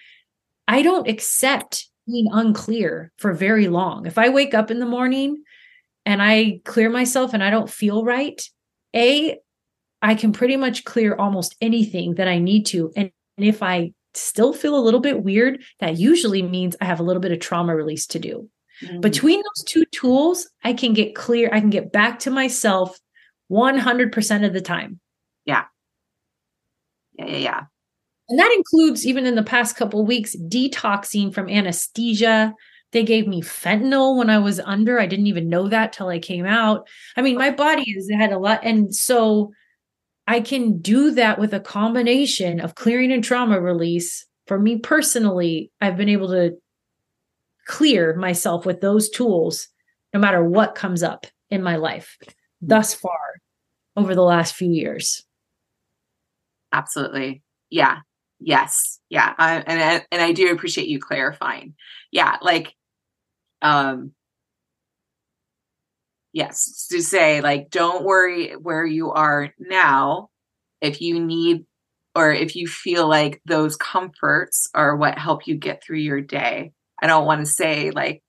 I 0.68 0.82
don't 0.82 1.10
accept 1.10 1.89
being 2.10 2.28
unclear 2.32 3.12
for 3.18 3.34
very 3.34 3.68
long. 3.68 4.06
If 4.06 4.18
I 4.18 4.30
wake 4.30 4.54
up 4.54 4.72
in 4.72 4.80
the 4.80 4.86
morning 4.86 5.44
and 6.06 6.22
I 6.22 6.62
clear 6.66 6.90
myself 6.90 7.34
and 7.34 7.44
I 7.44 7.50
don't 7.50 7.70
feel 7.70 8.04
right, 8.04 8.42
A, 8.96 9.38
I 10.02 10.16
can 10.16 10.32
pretty 10.32 10.56
much 10.56 10.86
clear 10.86 11.16
almost 11.16 11.56
anything 11.62 12.16
that 12.16 12.28
I 12.28 12.40
need 12.40 12.66
to. 12.68 12.92
And, 12.96 13.12
and 13.38 13.46
if 13.48 13.62
I 13.62 13.94
still 14.14 14.54
feel 14.54 14.76
a 14.76 14.82
little 14.82 15.00
bit 15.00 15.24
weird, 15.24 15.62
that 15.80 15.98
usually 15.98 16.42
means 16.42 16.76
I 16.82 16.86
have 16.86 17.00
a 17.00 17.04
little 17.04 17.22
bit 17.22 17.32
of 17.32 17.40
trauma 17.40 17.76
release 17.76 18.08
to 18.08 18.20
do. 18.20 18.50
Mm-hmm. 18.84 19.02
Between 19.02 19.40
those 19.40 19.66
two 19.66 19.86
tools, 19.92 20.50
I 20.64 20.74
can 20.74 20.94
get 20.94 21.16
clear, 21.16 21.50
I 21.52 21.60
can 21.60 21.70
get 21.70 21.92
back 21.92 22.20
to 22.20 22.32
myself 22.32 22.98
100% 23.52 24.46
of 24.46 24.54
the 24.54 24.62
time. 24.62 25.00
Yeah. 25.46 25.66
Yeah, 27.18 27.26
yeah, 27.26 27.38
yeah. 27.38 27.62
And 28.30 28.40
that 28.40 28.54
includes 28.56 29.06
even 29.08 29.26
in 29.26 29.36
the 29.36 29.44
past 29.44 29.76
couple 29.76 30.06
weeks 30.06 30.36
detoxing 30.36 31.34
from 31.34 31.50
anesthesia. 31.50 32.54
They 32.92 33.04
gave 33.04 33.28
me 33.28 33.42
fentanyl 33.42 34.18
when 34.18 34.30
I 34.30 34.40
was 34.40 34.60
under. 34.60 35.00
I 35.00 35.06
didn't 35.06 35.28
even 35.28 35.50
know 35.50 35.68
that 35.68 35.94
till 35.94 36.08
I 36.10 36.20
came 36.20 36.46
out. 36.46 36.88
I 37.18 37.22
mean, 37.22 37.38
my 37.38 37.52
body 37.52 37.92
has 37.94 38.10
had 38.10 38.32
a 38.32 38.40
lot 38.40 38.62
and 38.64 38.94
so 38.96 39.52
I 40.28 40.42
can 40.42 40.80
do 40.80 41.12
that 41.12 41.40
with 41.40 41.54
a 41.54 41.60
combination 41.60 42.60
of 42.60 42.76
clearing 42.76 43.12
and 43.12 43.24
trauma 43.24 43.60
release. 43.62 44.26
For 44.48 44.60
me 44.60 44.78
personally, 44.80 45.72
I've 45.82 45.98
been 45.98 46.10
able 46.10 46.30
to 46.30 46.58
clear 47.68 48.16
myself 48.16 48.66
with 48.66 48.82
those 48.82 49.10
tools 49.10 49.68
no 50.14 50.20
matter 50.20 50.44
what 50.44 50.76
comes 50.76 51.04
up 51.04 51.28
in 51.50 51.62
my 51.62 51.76
life 51.76 52.18
thus 52.62 52.94
far 52.94 53.20
over 53.96 54.16
the 54.16 54.24
last 54.24 54.56
few 54.56 54.72
years. 54.72 55.24
Absolutely. 56.72 57.42
Yeah. 57.70 58.00
Yes. 58.40 59.00
Yeah. 59.10 59.34
I, 59.38 59.56
and 59.56 59.82
I, 59.82 60.06
and 60.12 60.22
I 60.22 60.32
do 60.32 60.52
appreciate 60.52 60.88
you 60.88 61.00
clarifying. 61.00 61.76
Yeah. 62.12 62.38
Like, 62.42 62.74
um, 63.62 64.12
yes, 66.34 66.88
to 66.92 67.02
say 67.02 67.42
like, 67.42 67.70
don't 67.70 68.06
worry 68.06 68.54
where 68.54 68.86
you 68.86 69.12
are 69.12 69.54
now. 69.60 70.30
If 70.82 71.02
you 71.02 71.20
need, 71.20 71.66
or 72.16 72.32
if 72.32 72.56
you 72.56 72.68
feel 72.68 73.08
like 73.08 73.42
those 73.46 73.76
comforts 73.76 74.70
are 74.74 74.96
what 74.96 75.18
help 75.18 75.46
you 75.46 75.56
get 75.56 75.84
through 75.84 75.98
your 75.98 76.22
day. 76.22 76.72
I 77.02 77.08
don't 77.08 77.26
want 77.26 77.42
to 77.42 77.46
say 77.46 77.92
like, 77.92 78.24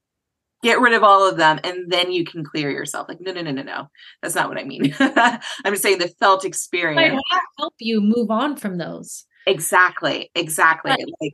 get 0.63 0.81
rid 0.81 0.93
of 0.93 1.03
all 1.03 1.29
of 1.29 1.37
them 1.37 1.59
and 1.65 1.91
then 1.91 2.13
you 2.13 2.25
can 2.25 2.45
clear 2.45 2.71
yourself. 2.71 3.09
Like, 3.09 3.21
no, 3.21 3.33
no, 3.33 3.43
no, 3.43 3.53
no, 3.53 3.63
no. 3.63 3.89
That's 4.23 4.35
not 4.35 4.49
what 4.49 4.59
I 4.59 4.65
mean. 4.65 4.95
I'm 5.01 5.41
just 5.73 5.83
saying 5.83 5.99
the 5.99 6.09
felt 6.21 6.45
experience. 6.45 7.21
help 7.59 7.75
you 7.79 8.01
move 8.01 8.31
on 8.31 8.57
from 8.57 8.79
those. 8.79 9.25
Exactly. 9.51 10.31
Exactly. 10.35 10.93
Like, 11.21 11.33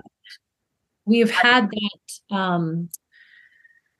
we've 1.06 1.30
had 1.30 1.70
that 1.70 2.36
um 2.36 2.88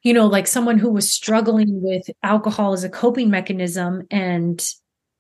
you 0.03 0.13
know 0.13 0.27
like 0.27 0.47
someone 0.47 0.79
who 0.79 0.91
was 0.91 1.11
struggling 1.11 1.83
with 1.83 2.09
alcohol 2.23 2.73
as 2.73 2.85
a 2.85 2.89
coping 2.91 3.31
mechanism 3.31 4.03
and 4.11 4.69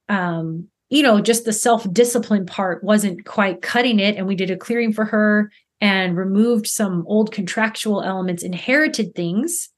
um 0.08 0.68
you 0.90 1.02
know 1.02 1.20
just 1.20 1.44
the 1.44 1.52
self 1.52 1.90
discipline 1.92 2.46
part 2.46 2.82
wasn't 2.84 3.24
quite 3.24 3.62
cutting 3.62 3.98
it 3.98 4.16
and 4.16 4.26
we 4.26 4.34
did 4.36 4.50
a 4.50 4.56
clearing 4.56 4.92
for 4.92 5.04
her 5.04 5.50
and 5.80 6.16
removed 6.16 6.66
some 6.66 7.04
old 7.06 7.32
contractual 7.32 8.02
elements 8.02 8.42
inherited 8.42 9.14
things 9.14 9.68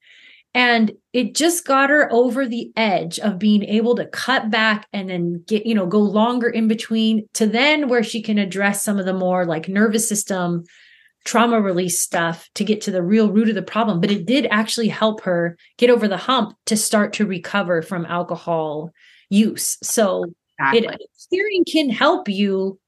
and 0.53 0.91
it 1.13 1.35
just 1.35 1.65
got 1.65 1.89
her 1.89 2.11
over 2.11 2.47
the 2.47 2.71
edge 2.75 3.19
of 3.19 3.39
being 3.39 3.63
able 3.63 3.95
to 3.95 4.05
cut 4.07 4.49
back 4.49 4.87
and 4.93 5.09
then 5.09 5.43
get 5.47 5.65
you 5.65 5.75
know 5.75 5.85
go 5.85 5.99
longer 5.99 6.49
in 6.49 6.67
between 6.67 7.27
to 7.33 7.47
then 7.47 7.87
where 7.87 8.03
she 8.03 8.21
can 8.21 8.37
address 8.37 8.83
some 8.83 8.99
of 8.99 9.05
the 9.05 9.13
more 9.13 9.45
like 9.45 9.67
nervous 9.67 10.07
system 10.07 10.63
trauma 11.25 11.61
release 11.61 11.99
stuff 11.99 12.49
to 12.55 12.63
get 12.63 12.81
to 12.81 12.91
the 12.91 13.03
real 13.03 13.31
root 13.31 13.49
of 13.49 13.55
the 13.55 13.61
problem. 13.61 13.99
But 13.99 14.11
it 14.11 14.25
did 14.25 14.47
actually 14.49 14.87
help 14.87 15.21
her 15.21 15.57
get 15.77 15.89
over 15.89 16.07
the 16.07 16.17
hump 16.17 16.55
to 16.67 16.77
start 16.77 17.13
to 17.13 17.25
recover 17.25 17.81
from 17.81 18.05
alcohol 18.05 18.91
use. 19.29 19.77
So 19.83 20.25
exactly. 20.59 20.95
it 20.95 21.09
steering 21.13 21.65
can 21.71 21.89
help 21.89 22.29
you 22.29 22.79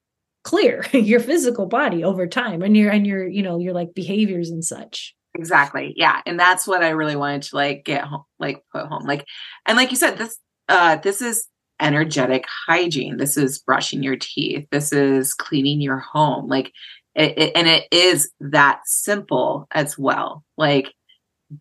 clear 0.44 0.86
your 0.94 1.20
physical 1.20 1.68
body 1.68 2.04
over 2.04 2.26
time 2.26 2.62
and 2.62 2.76
your 2.76 2.92
and 2.92 3.06
your 3.06 3.28
you 3.28 3.44
know 3.44 3.60
your 3.60 3.74
like 3.74 3.94
behaviors 3.94 4.50
and 4.50 4.66
such 4.66 5.16
Exactly. 5.34 5.94
Yeah. 5.96 6.22
And 6.26 6.40
that's 6.40 6.68
what 6.68 6.84
I 6.84 6.90
really 6.90 7.16
wanted 7.16 7.44
to 7.44 7.56
like 7.56 7.86
get 7.86 8.04
home, 8.04 8.24
like 8.40 8.64
put 8.72 8.88
home. 8.88 9.06
Like, 9.06 9.26
and 9.66 9.78
like 9.78 9.90
you 9.92 9.98
said, 9.98 10.18
this, 10.18 10.38
uh, 10.68 10.98
this 10.98 11.22
is 11.22 11.48
energetic 11.80 12.46
hygiene. 12.68 13.18
This 13.18 13.38
is 13.38 13.60
brushing 13.60 14.04
your 14.04 14.18
teeth. 14.18 14.68
This 14.72 14.92
is 14.92 15.34
cleaning 15.34 15.80
your 15.82 16.00
home. 16.00 16.48
Like, 16.48 16.74
it, 17.16 17.38
it, 17.38 17.52
and 17.56 17.68
it 17.68 17.86
is 17.92 18.32
that 18.40 18.82
simple 18.86 19.68
as 19.72 19.98
well. 19.98 20.44
Like 20.58 20.94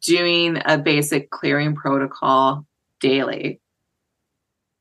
doing 0.01 0.61
a 0.65 0.79
basic 0.79 1.31
clearing 1.31 1.75
protocol 1.75 2.67
daily 3.01 3.61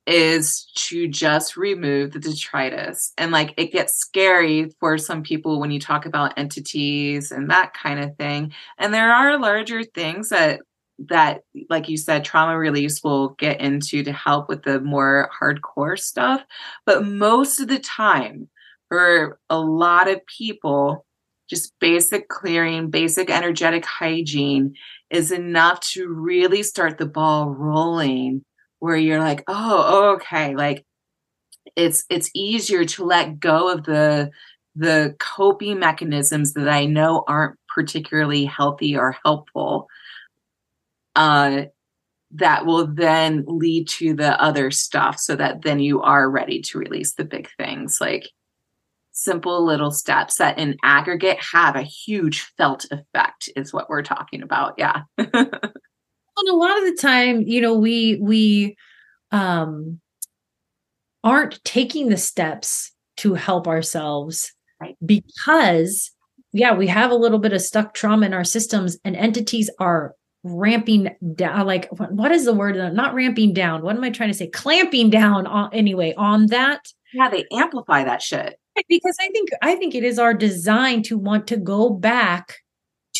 is 0.10 0.65
to 0.73 1.07
just 1.07 1.56
remove 1.56 2.11
the 2.11 2.19
detritus. 2.19 3.14
And 3.18 3.31
like 3.31 3.53
it 3.57 3.72
gets 3.72 3.95
scary 3.95 4.72
for 4.80 4.98
some 4.98 5.22
people 5.22 5.60
when 5.60 5.69
you 5.69 5.80
talk 5.80 6.07
about 6.07 6.34
entities 6.36 7.31
and 7.31 7.52
that 7.52 7.73
kind 7.76 7.99
of 7.99 8.18
thing. 8.18 8.52
And 8.80 8.91
there 8.91 9.14
are 9.14 9.40
larger 9.40 9.84
things 9.84 10.30
that 10.30 10.61
that 11.07 11.44
like 11.69 11.88
you 11.88 11.95
said 11.95 12.26
trauma 12.26 12.57
release 12.57 13.02
will 13.03 13.30
get 13.40 13.61
into 13.61 14.03
to 14.03 14.11
help 14.11 14.49
with 14.49 14.64
the 14.64 14.81
more 14.81 15.30
hardcore 15.41 15.98
stuff 15.98 16.44
but 16.86 17.06
most 17.06 17.61
of 17.61 17.69
the 17.69 17.80
time 17.80 18.49
for 18.90 19.40
a 19.49 19.57
lot 19.57 20.10
of 20.10 20.19
people 20.26 21.06
just 21.49 21.72
basic 21.80 22.27
clearing 22.27 22.90
basic 22.90 23.30
energetic 23.30 23.86
hygiene 23.86 24.73
is 25.10 25.31
enough 25.31 25.80
to 25.80 26.10
really 26.10 26.64
start 26.64 26.98
the 26.98 27.06
ball 27.06 27.49
rolling 27.49 28.44
where 28.80 28.97
you're 28.97 29.19
like, 29.19 29.43
oh, 29.47 30.15
okay, 30.15 30.56
like 30.56 30.85
it's 31.76 32.03
it's 32.10 32.31
easier 32.34 32.85
to 32.85 33.06
let 33.06 33.39
go 33.39 33.72
of 33.72 33.84
the 33.84 34.31
the 34.76 35.15
coping 35.19 35.80
mechanisms 35.80 36.53
that 36.53 36.69
I 36.69 36.85
know 36.85 37.23
aren't 37.27 37.60
particularly 37.73 38.45
healthy 38.45 38.95
or 38.97 39.15
helpful. 39.23 39.88
Uh, 41.15 41.64
that 42.31 42.65
will 42.65 42.88
then 42.88 43.43
lead 43.47 43.88
to 43.88 44.14
the 44.14 44.39
other 44.41 44.69
stuff 44.72 45.19
so 45.19 45.35
that 45.35 45.64
then 45.64 45.80
you 45.80 46.01
are 46.01 46.30
ready 46.30 46.61
to 46.61 46.77
release 46.77 47.14
the 47.14 47.26
big 47.26 47.49
things 47.57 47.97
like 47.99 48.30
simple 49.11 49.65
little 49.65 49.91
steps 49.91 50.38
that 50.38 50.57
in 50.60 50.77
aggregate 50.84 51.39
have 51.51 51.76
a 51.76 51.81
huge 51.81 52.41
felt 52.56 52.85
effect 52.91 53.49
is 53.56 53.73
what 53.73 53.89
we're 53.89 54.03
talking 54.03 54.43
about 54.43 54.76
yeah 54.77 55.01
a 56.48 56.56
lot 56.56 56.78
of 56.78 56.86
the 56.86 56.98
time, 57.02 57.41
you 57.41 57.61
know, 57.61 57.74
we 57.74 58.18
we 58.22 58.76
um 59.32 59.99
aren't 61.24 61.64
taking 61.64 62.10
the 62.10 62.18
steps 62.18 62.91
to 63.18 63.34
help 63.34 63.68
ourselves 63.68 64.53
right. 64.82 64.95
because 65.06 66.11
yeah, 66.52 66.74
we 66.74 66.88
have 66.88 67.11
a 67.11 67.16
little 67.16 67.40
bit 67.40 67.53
of 67.53 67.61
stuck 67.61 67.94
trauma 67.94 68.26
in 68.26 68.34
our 68.34 68.44
systems 68.44 68.98
and 69.03 69.16
entities 69.16 69.70
are 69.80 70.16
ramping 70.44 71.10
down 71.36 71.68
like 71.68 71.90
what 71.91 72.32
is 72.32 72.45
the 72.45 72.53
word? 72.53 72.76
Not 72.94 73.14
ramping 73.14 73.53
down. 73.53 73.82
What 73.82 73.95
am 73.95 74.03
i 74.03 74.10
trying 74.10 74.30
to 74.30 74.38
say? 74.38 74.48
Clamping 74.48 75.10
down 75.10 75.45
on 75.45 75.70
anyway 75.74 76.14
on 76.18 76.48
that. 76.48 76.86
Yeah 77.14 77.30
they 77.30 77.45
amplify 77.52 78.03
that 78.03 78.22
shit. 78.22 78.57
Because 78.88 79.18
i 79.20 79.28
think 79.30 79.49
i 79.61 79.76
think 79.76 79.94
it 79.94 80.03
is 80.03 80.18
our 80.18 80.34
design 80.34 81.03
to 81.03 81.18
want 81.18 81.48
to 81.48 81.57
go 81.57 81.90
back 81.90 82.56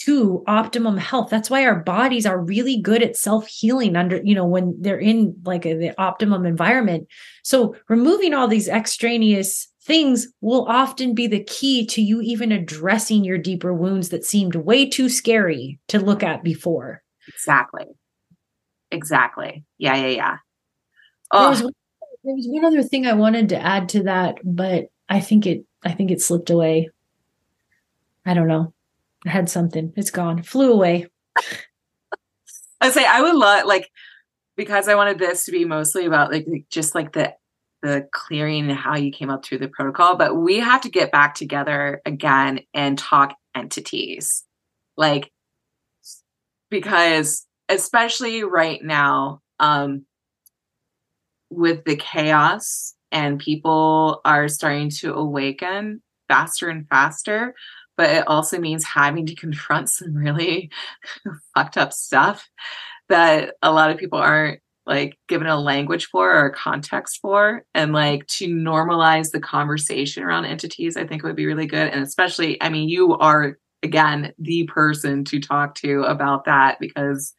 to 0.06 0.44
optimum 0.48 0.98
health. 0.98 1.30
That's 1.30 1.50
why 1.50 1.66
our 1.66 1.80
bodies 1.80 2.26
are 2.26 2.40
really 2.40 2.80
good 2.80 3.02
at 3.04 3.18
self 3.18 3.48
healing 3.48 3.96
under, 3.96 4.22
you 4.24 4.36
know, 4.36 4.46
when 4.46 4.76
they're 4.80 5.00
in 5.00 5.36
like 5.46 5.66
a, 5.66 5.74
the 5.74 6.02
optimum 6.02 6.46
environment. 6.46 7.08
So 7.44 7.76
removing 7.88 8.34
all 8.34 8.48
these 8.48 8.68
extraneous 8.68 9.68
things 9.82 10.28
will 10.42 10.66
often 10.68 11.16
be 11.16 11.28
the 11.28 11.44
key 11.44 11.86
to 11.88 12.02
you 12.02 12.22
even 12.22 12.52
addressing 12.52 13.24
your 13.24 13.38
deeper 13.38 13.74
wounds 13.74 14.10
that 14.10 14.26
seemed 14.26 14.56
way 14.56 14.88
too 14.88 15.10
scary 15.10 15.80
to 15.88 16.00
look 16.00 16.24
at 16.24 16.44
before. 16.44 17.02
Exactly. 17.28 17.86
Exactly. 18.92 19.64
Yeah, 19.78 19.96
yeah, 19.96 20.08
yeah. 20.08 20.38
Oh. 21.32 21.42
There 21.42 21.50
was, 21.50 21.64
one, 21.64 21.74
there 22.24 22.36
was 22.36 22.48
one 22.50 22.66
other 22.66 22.84
thing 22.84 23.06
I 23.08 23.14
wanted 23.14 23.50
to 23.50 23.62
add 23.62 23.90
to 23.90 24.04
that, 24.04 24.38
but 24.44 24.86
I 25.10 25.20
think 25.20 25.46
it 25.46 25.66
I 25.84 25.92
think 25.92 26.12
it 26.12 26.22
slipped 26.22 26.50
away. 26.50 26.90
I 28.26 28.34
don't 28.34 28.48
know. 28.48 28.74
I 29.30 29.31
had 29.31 29.47
something. 29.47 29.93
It's 29.95 30.10
gone. 30.10 30.41
Flew 30.41 30.73
away. 30.73 31.06
I 32.81 32.89
say 32.89 33.06
I 33.06 33.22
would 33.22 33.35
love 33.35 33.65
like 33.65 33.88
because 34.57 34.88
I 34.88 34.95
wanted 34.95 35.19
this 35.19 35.45
to 35.45 35.51
be 35.51 35.65
mostly 35.65 36.07
about 36.07 36.31
like 36.31 36.47
just 36.72 36.95
like 36.95 37.14
the 37.14 37.35
the 37.84 38.07
clearing 38.11 38.72
and 38.72 38.80
how 38.80 38.97
you 38.97 39.11
came 39.11 39.30
up 39.30 39.45
through 39.45 39.60
the 39.60 39.68
protocol, 39.68 40.18
but 40.18 40.35
we 40.35 40.57
have 40.57 40.81
to 40.81 40.89
get 40.89 41.11
back 41.11 41.35
together 41.35 42.01
again 42.07 42.61
and 42.73 42.97
talk 42.97 43.35
entities. 43.56 44.43
Like 44.97 45.31
because 46.72 47.45
especially 47.69 48.43
right 48.43 48.84
now 48.84 49.41
um 49.60 50.06
with 51.51 51.84
the 51.85 51.95
chaos 51.95 52.95
and 53.11 53.38
people 53.38 54.22
are 54.26 54.47
starting 54.47 54.89
to 54.89 55.14
awaken 55.14 56.01
faster 56.27 56.69
and 56.69 56.88
faster 56.88 57.53
but 58.00 58.12
it 58.12 58.24
also 58.28 58.58
means 58.58 58.86
having 58.86 59.26
to 59.26 59.36
confront 59.36 59.90
some 59.90 60.16
really 60.16 60.72
fucked 61.54 61.76
up 61.76 61.92
stuff 61.92 62.48
that 63.10 63.56
a 63.62 63.74
lot 63.74 63.92
of 63.92 63.98
people 63.98 64.18
aren't 64.18 64.62
like 64.86 65.18
given 65.28 65.48
a 65.48 65.60
language 65.60 66.06
for 66.06 66.32
or 66.32 66.46
a 66.46 66.54
context 66.54 67.20
for. 67.22 67.66
And 67.76 67.92
like 67.92 68.26
to 68.28 68.48
normalize 68.48 69.32
the 69.32 69.42
conversation 69.42 70.24
around 70.24 70.46
entities 70.46 70.96
i 70.96 71.06
think 71.06 71.24
would 71.24 71.36
be 71.36 71.46
really 71.46 71.66
good. 71.66 71.90
And 71.90 72.02
especially 72.02 72.58
i 72.62 72.70
mean 72.70 72.88
you 72.88 73.18
are 73.18 73.58
again 73.84 74.32
the 74.40 74.64
person 74.68 75.26
to 75.26 75.42
talk 75.42 75.76
to 75.76 76.04
about 76.04 76.46
that 76.46 76.80
because 76.80 77.34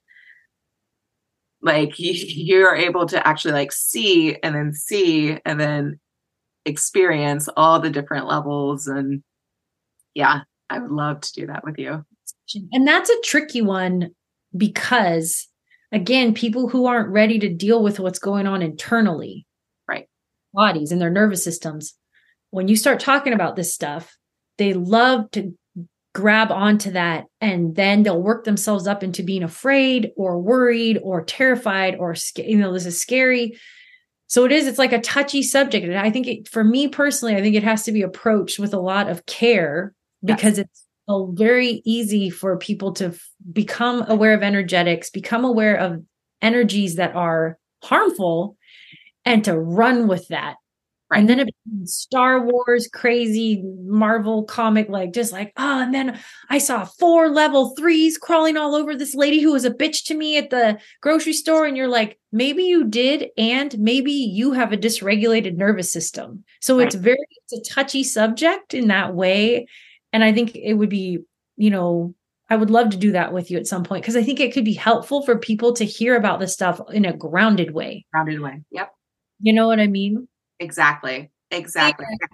like 1.62 1.98
you, 1.98 2.12
you're 2.12 2.76
able 2.76 3.06
to 3.06 3.26
actually 3.26 3.54
like 3.54 3.72
see 3.72 4.36
and 4.42 4.54
then 4.54 4.74
see 4.74 5.38
and 5.46 5.58
then 5.58 5.98
experience 6.66 7.48
all 7.56 7.80
the 7.80 7.88
different 7.88 8.26
levels 8.26 8.86
and 8.86 9.22
yeah 10.12 10.42
i 10.70 10.78
would 10.78 10.90
love 10.90 11.20
to 11.20 11.32
do 11.32 11.46
that 11.46 11.64
with 11.64 11.78
you. 11.78 12.04
And 12.72 12.86
that's 12.86 13.10
a 13.10 13.20
tricky 13.22 13.62
one 13.62 14.10
because 14.56 15.48
again 15.92 16.34
people 16.34 16.68
who 16.68 16.86
aren't 16.86 17.10
ready 17.10 17.38
to 17.38 17.48
deal 17.48 17.82
with 17.82 18.00
what's 18.00 18.18
going 18.18 18.46
on 18.46 18.62
internally. 18.62 19.46
Right. 19.88 20.08
Bodies 20.52 20.92
and 20.92 21.00
their 21.00 21.10
nervous 21.10 21.44
systems. 21.44 21.94
When 22.50 22.68
you 22.68 22.76
start 22.76 23.00
talking 23.00 23.32
about 23.32 23.56
this 23.56 23.74
stuff 23.74 24.16
they 24.58 24.74
love 24.74 25.30
to 25.30 25.56
grab 26.12 26.50
onto 26.50 26.90
that 26.90 27.24
and 27.40 27.76
then 27.76 28.02
they'll 28.02 28.20
work 28.20 28.44
themselves 28.44 28.86
up 28.86 29.02
into 29.02 29.22
being 29.22 29.44
afraid 29.44 30.10
or 30.16 30.40
worried 30.40 30.98
or 31.02 31.24
terrified 31.24 31.94
or 31.96 32.14
you 32.36 32.58
know 32.58 32.72
this 32.72 32.86
is 32.86 33.00
scary. 33.00 33.56
So 34.26 34.44
it 34.44 34.52
is 34.52 34.66
it's 34.66 34.78
like 34.78 34.92
a 34.92 35.00
touchy 35.00 35.42
subject. 35.42 35.86
And 35.86 35.96
i 35.96 36.10
think 36.10 36.26
it, 36.26 36.48
for 36.48 36.64
me 36.64 36.88
personally 36.88 37.36
i 37.36 37.40
think 37.40 37.54
it 37.54 37.62
has 37.62 37.84
to 37.84 37.92
be 37.92 38.02
approached 38.02 38.58
with 38.58 38.74
a 38.74 38.80
lot 38.80 39.08
of 39.08 39.26
care 39.26 39.94
because 40.24 40.58
yes. 40.58 40.66
it's 40.66 40.86
very 41.32 41.82
easy 41.84 42.30
for 42.30 42.56
people 42.56 42.92
to 42.92 43.06
f- 43.06 43.30
become 43.52 44.04
aware 44.08 44.34
of 44.34 44.42
energetics 44.42 45.10
become 45.10 45.44
aware 45.44 45.76
of 45.76 46.02
energies 46.40 46.96
that 46.96 47.14
are 47.14 47.58
harmful 47.82 48.56
and 49.24 49.44
to 49.44 49.58
run 49.58 50.06
with 50.06 50.28
that 50.28 50.56
Right. 51.10 51.18
And 51.18 51.28
then 51.28 51.40
it 51.40 51.46
became 51.46 51.86
Star 51.86 52.46
Wars 52.46 52.88
crazy 52.92 53.64
Marvel 53.82 54.44
comic, 54.44 54.88
like 54.88 55.12
just 55.12 55.32
like, 55.32 55.52
oh, 55.56 55.82
and 55.82 55.92
then 55.92 56.20
I 56.50 56.58
saw 56.58 56.84
four 56.84 57.28
level 57.28 57.74
threes 57.74 58.16
crawling 58.16 58.56
all 58.56 58.76
over 58.76 58.94
this 58.94 59.16
lady 59.16 59.40
who 59.40 59.50
was 59.50 59.64
a 59.64 59.72
bitch 59.72 60.04
to 60.04 60.14
me 60.14 60.38
at 60.38 60.50
the 60.50 60.78
grocery 61.00 61.32
store. 61.32 61.66
And 61.66 61.76
you're 61.76 61.88
like, 61.88 62.16
maybe 62.30 62.62
you 62.62 62.84
did, 62.84 63.30
and 63.36 63.76
maybe 63.76 64.12
you 64.12 64.52
have 64.52 64.72
a 64.72 64.76
dysregulated 64.76 65.56
nervous 65.56 65.92
system. 65.92 66.44
So 66.60 66.78
right. 66.78 66.86
it's 66.86 66.94
very 66.94 67.18
it's 67.48 67.68
a 67.68 67.74
touchy 67.74 68.04
subject 68.04 68.72
in 68.72 68.86
that 68.86 69.12
way. 69.12 69.66
And 70.12 70.24
I 70.24 70.32
think 70.32 70.54
it 70.56 70.74
would 70.74 70.88
be, 70.88 71.18
you 71.56 71.70
know, 71.70 72.14
I 72.48 72.56
would 72.56 72.70
love 72.70 72.90
to 72.90 72.96
do 72.96 73.12
that 73.12 73.32
with 73.32 73.50
you 73.50 73.58
at 73.58 73.66
some 73.68 73.84
point 73.84 74.02
because 74.02 74.16
I 74.16 74.24
think 74.24 74.40
it 74.40 74.52
could 74.52 74.64
be 74.64 74.72
helpful 74.72 75.22
for 75.22 75.38
people 75.38 75.72
to 75.74 75.84
hear 75.84 76.16
about 76.16 76.40
this 76.40 76.52
stuff 76.52 76.80
in 76.92 77.04
a 77.04 77.12
grounded 77.16 77.72
way. 77.72 78.04
Grounded 78.12 78.40
way. 78.40 78.62
Yep. 78.72 78.92
You 79.40 79.52
know 79.52 79.68
what 79.68 79.78
I 79.78 79.86
mean? 79.86 80.26
Exactly. 80.58 81.30
Exactly. 81.50 82.06
Yeah. 82.08 82.26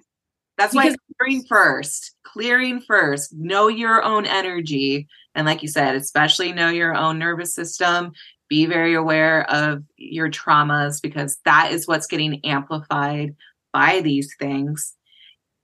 That's 0.56 0.72
because- 0.74 0.92
why 0.92 0.96
clearing 1.18 1.44
first, 1.46 2.16
clearing 2.24 2.80
first, 2.80 3.34
know 3.34 3.68
your 3.68 4.02
own 4.02 4.24
energy. 4.24 5.06
And 5.34 5.46
like 5.46 5.60
you 5.60 5.68
said, 5.68 5.94
especially 5.94 6.52
know 6.52 6.70
your 6.70 6.94
own 6.94 7.18
nervous 7.18 7.54
system. 7.54 8.12
Be 8.48 8.64
very 8.64 8.94
aware 8.94 9.48
of 9.50 9.82
your 9.96 10.30
traumas 10.30 11.02
because 11.02 11.38
that 11.44 11.72
is 11.72 11.86
what's 11.86 12.06
getting 12.06 12.42
amplified 12.44 13.34
by 13.72 14.00
these 14.00 14.34
things. 14.38 14.94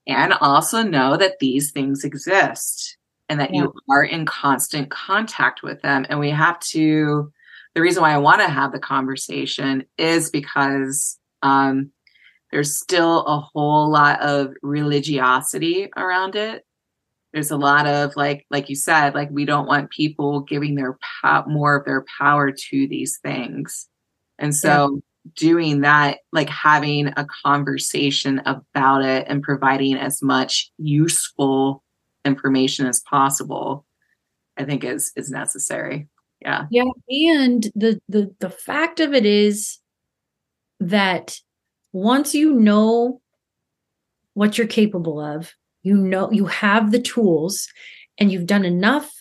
And 0.07 0.33
also 0.35 0.83
know 0.83 1.17
that 1.17 1.39
these 1.39 1.71
things 1.71 2.05
exist 2.05 2.97
and 3.29 3.39
that 3.41 3.55
yeah. 3.55 3.63
you 3.63 3.75
are 3.89 4.05
in 4.05 4.27
constant 4.27 4.91
contact 4.91 5.63
with 5.63 5.81
them. 5.83 6.05
And 6.09 6.19
we 6.19 6.31
have 6.31 6.59
to, 6.61 7.31
the 7.75 7.81
reason 7.81 8.03
why 8.03 8.13
I 8.13 8.19
want 8.19 8.41
to 8.41 8.49
have 8.49 8.73
the 8.73 8.81
conversation 8.81 9.85
is 9.99 10.29
because 10.31 11.19
um, 11.43 11.91
there's 12.51 12.79
still 12.79 13.25
a 13.27 13.41
whole 13.41 13.91
lot 13.91 14.21
of 14.21 14.53
religiosity 14.63 15.89
around 15.97 16.37
it 16.37 16.65
there's 17.33 17.51
a 17.51 17.57
lot 17.57 17.87
of 17.87 18.15
like 18.15 18.45
like 18.51 18.69
you 18.69 18.77
said 18.77 19.15
like 19.15 19.31
we 19.31 19.47
don't 19.47 19.67
want 19.67 19.91
people 19.91 20.41
giving 20.41 20.75
their 20.75 20.99
po- 21.23 21.45
more 21.47 21.77
of 21.77 21.85
their 21.87 22.05
power 22.19 22.53
to 22.53 22.87
these 22.87 23.19
things 23.23 23.89
and 24.39 24.55
so. 24.55 25.01
Doing 25.37 25.83
that 25.83 26.19
like 26.33 26.49
having 26.49 27.09
a 27.17 27.27
conversation 27.45 28.41
about 28.45 29.05
it 29.05 29.25
and 29.29 29.43
providing 29.43 29.97
as 29.97 30.21
much 30.23 30.71
useful 30.79 31.83
information 32.25 32.87
as 32.87 33.01
possible 33.01 33.85
i 34.57 34.65
think 34.65 34.85
is 34.85 35.13
is 35.17 35.31
necessary. 35.31 36.09
Yeah. 36.41 36.67
Yeah 36.71 36.91
and 37.09 37.71
the 37.77 38.01
the 38.09 38.35
the 38.41 38.51
fact 38.51 38.99
of 38.99 39.15
it 39.15 39.25
is 39.25 39.79
that 40.81 41.39
once 41.93 42.35
you 42.35 42.53
know 42.53 43.21
what 44.35 44.57
you're 44.57 44.67
capable 44.67 45.21
of, 45.21 45.53
you 45.83 45.97
know, 45.97 46.31
you 46.31 46.47
have 46.47 46.91
the 46.91 47.01
tools 47.01 47.69
and 48.19 48.33
you've 48.33 48.47
done 48.47 48.65
enough 48.65 49.13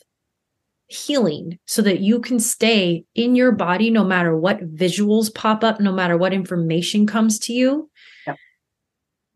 healing 0.92 1.58
so 1.66 1.82
that 1.82 2.02
you 2.02 2.20
can 2.20 2.40
stay 2.40 3.06
in 3.16 3.36
your 3.36 3.52
body 3.52 3.90
no 3.90 4.04
matter 4.04 4.36
what 4.36 4.76
visuals 4.76 5.34
pop 5.34 5.64
up, 5.64 5.80
no 5.80 5.92
matter 5.92 6.18
what 6.18 6.34
information 6.34 7.08
comes 7.08 7.40
to 7.40 7.54
you. 7.54 7.90
Yep. 8.28 8.38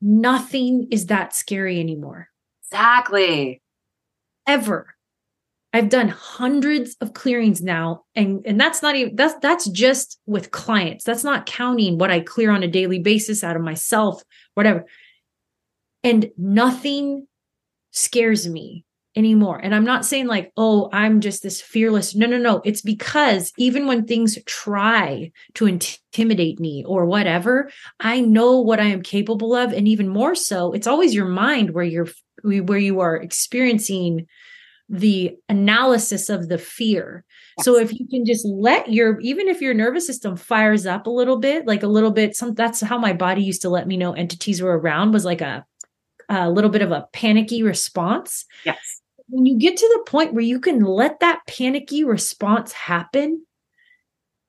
Nothing 0.02 0.88
is 0.92 1.08
that 1.08 1.34
scary 1.34 1.80
anymore. 1.80 2.28
Exactly. 2.64 3.62
Ever. 4.48 4.88
I've 5.74 5.90
done 5.90 6.08
hundreds 6.08 6.96
of 7.02 7.14
clearings 7.14 7.62
now 7.62 8.04
and 8.16 8.42
and 8.46 8.60
that's 8.60 8.82
not 8.82 8.96
even 8.96 9.16
that's 9.16 9.36
that's 9.42 9.68
just 9.70 10.20
with 10.26 10.52
clients. 10.52 11.04
That's 11.04 11.24
not 11.24 11.46
counting 11.46 11.98
what 11.98 12.12
I 12.12 12.22
clear 12.22 12.52
on 12.52 12.64
a 12.64 12.68
daily 12.68 13.00
basis 13.00 13.44
out 13.44 13.58
of 13.58 13.62
myself, 13.62 14.24
whatever. 14.54 14.86
And 16.04 16.32
nothing 16.38 17.28
scares 17.92 18.48
me 18.48 18.86
anymore. 19.16 19.60
And 19.64 19.74
I'm 19.76 19.86
not 19.86 20.06
saying 20.06 20.28
like, 20.28 20.52
"Oh, 20.58 20.90
I'm 20.94 21.22
just 21.22 21.44
this 21.44 21.62
fearless." 21.62 22.16
No, 22.16 22.28
no, 22.28 22.38
no. 22.38 22.62
It's 22.66 22.82
because 22.82 23.52
even 23.58 23.88
when 23.88 24.06
things 24.06 24.38
try 24.46 25.32
to 25.56 25.66
intimidate 25.68 26.60
me 26.60 26.84
or 26.88 27.06
whatever, 27.06 27.70
I 28.00 28.22
know 28.22 28.60
what 28.60 28.80
I 28.80 28.86
am 28.86 29.02
capable 29.02 29.56
of 29.56 29.72
and 29.74 29.88
even 29.88 30.08
more 30.10 30.36
so, 30.36 30.74
it's 30.74 30.88
always 30.88 31.14
your 31.16 31.26
mind 31.28 31.72
where 31.72 31.84
you're 31.84 32.08
where 32.44 32.78
you 32.80 33.00
are 33.00 33.16
experiencing 33.16 34.28
the 34.88 35.36
analysis 35.50 36.30
of 36.30 36.48
the 36.48 36.58
fear. 36.60 37.24
Yes. 37.58 37.66
So 37.66 37.78
if 37.80 37.92
you 37.94 38.08
can 38.08 38.26
just 38.26 38.46
let 38.46 38.92
your 38.92 39.20
even 39.22 39.48
if 39.48 39.62
your 39.62 39.74
nervous 39.74 40.06
system 40.06 40.36
fires 40.36 40.86
up 40.86 41.08
a 41.08 41.10
little 41.10 41.38
bit, 41.38 41.66
like 41.66 41.84
a 41.84 41.88
little 41.88 42.12
bit 42.12 42.36
some 42.36 42.54
that's 42.54 42.82
how 42.82 42.98
my 42.98 43.14
body 43.14 43.42
used 43.44 43.62
to 43.64 43.70
let 43.70 43.88
me 43.88 43.98
know 43.98 44.14
entities 44.14 44.62
were 44.62 44.78
around 44.78 45.12
was 45.12 45.26
like 45.26 45.42
a 45.42 45.66
a 46.30 46.50
little 46.50 46.70
bit 46.70 46.82
of 46.82 46.92
a 46.92 47.08
panicky 47.14 47.64
response. 47.64 48.46
Yes. 48.66 49.02
When 49.28 49.46
you 49.46 49.58
get 49.58 49.78
to 49.78 49.88
the 49.88 50.10
point 50.10 50.34
where 50.34 50.44
you 50.44 50.60
can 50.60 50.82
let 50.82 51.20
that 51.20 51.42
panicky 51.48 52.04
response 52.04 52.72
happen, 52.72 53.46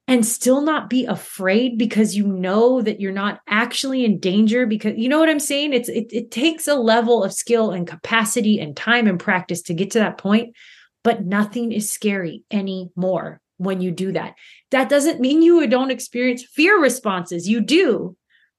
and 0.09 0.25
still 0.25 0.61
not 0.61 0.89
be 0.89 1.05
afraid 1.05 1.79
because 1.79 2.17
you 2.17 2.27
know 2.27 2.81
that 2.81 3.01
you're 3.01 3.13
not 3.13 3.41
actually 3.49 4.05
in 4.05 4.21
danger 4.21 4.65
because 4.65 4.93
you 4.97 5.09
know 5.09 5.19
what 5.19 5.29
i'm 5.29 5.41
saying? 5.41 5.73
It's 5.73 5.89
it, 5.89 6.07
it 6.11 6.31
takes 6.31 6.69
a 6.69 6.75
level 6.75 7.25
of 7.25 7.33
skill 7.33 7.71
and 7.71 7.87
capacity 7.87 8.61
and 8.61 8.77
time 8.77 9.07
and 9.09 9.19
practice 9.19 9.63
to 9.63 9.75
get 9.75 9.91
to 9.93 9.99
that 9.99 10.19
point 10.19 10.55
but 11.03 11.25
nothing 11.25 11.71
is 11.71 11.91
scary 11.91 12.43
anymore 12.51 13.41
when 13.59 13.81
you 13.81 13.93
do 13.93 14.11
that. 14.11 14.35
That 14.73 14.89
doesn't 14.89 15.21
mean 15.21 15.41
you 15.41 15.65
don't 15.69 15.93
experience 15.93 16.45
fear 16.45 16.81
responses. 16.81 17.49
You 17.49 17.61
do 17.61 18.17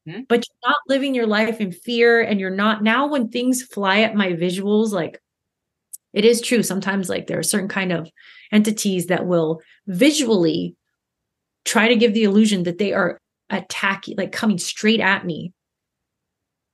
mm-hmm. 0.07 0.22
but 0.27 0.44
you're 0.48 0.69
not 0.72 0.77
living 0.88 1.14
your 1.14 1.27
life 1.27 1.60
in 1.61 1.72
fear 1.72 2.22
and 2.22 2.39
you're 2.39 2.49
not 2.49 2.84
now 2.84 3.07
when 3.07 3.30
things 3.30 3.61
fly 3.61 3.99
at 4.02 4.15
my 4.15 4.34
visuals 4.34 4.91
like 4.91 5.22
it 6.18 6.26
is 6.26 6.41
true 6.41 6.64
sometimes 6.64 7.10
like 7.10 7.27
there 7.27 7.38
are 7.38 7.44
certain 7.44 7.68
kind 7.68 7.91
of 7.91 8.10
entities 8.52 9.06
that 9.06 9.27
will 9.27 9.61
visually 9.85 10.76
try 11.64 11.88
to 11.88 11.95
give 11.95 12.15
the 12.15 12.23
illusion 12.23 12.64
that 12.64 12.80
they 12.80 12.91
are 12.91 13.19
attacking, 13.52 14.18
like 14.18 14.31
coming 14.31 14.57
straight 14.57 14.99
at 14.99 15.26
me. 15.26 15.53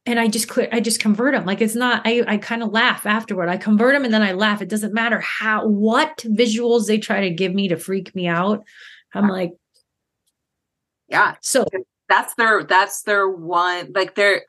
And 0.05 0.19
I 0.19 0.27
just 0.27 0.47
clear, 0.47 0.69
I 0.71 0.79
just 0.79 1.01
convert 1.01 1.33
them. 1.33 1.45
Like 1.45 1.61
it's 1.61 1.75
not, 1.75 2.03
I, 2.05 2.23
I 2.25 2.37
kind 2.37 2.63
of 2.63 2.71
laugh 2.71 3.05
afterward. 3.05 3.49
I 3.49 3.57
convert 3.57 3.93
them 3.93 4.05
and 4.05 4.13
then 4.13 4.21
I 4.21 4.31
laugh. 4.31 4.61
It 4.61 4.69
doesn't 4.69 4.93
matter 4.93 5.19
how, 5.19 5.67
what 5.67 6.17
visuals 6.19 6.87
they 6.87 6.97
try 6.97 7.21
to 7.21 7.29
give 7.29 7.53
me 7.53 7.67
to 7.67 7.77
freak 7.77 8.15
me 8.15 8.27
out. 8.27 8.63
I'm 9.13 9.27
like, 9.27 9.51
yeah. 11.09 11.35
So 11.41 11.65
that's 12.07 12.35
their, 12.35 12.63
that's 12.63 13.03
their 13.03 13.29
one, 13.29 13.91
like 13.93 14.15
they're, 14.15 14.43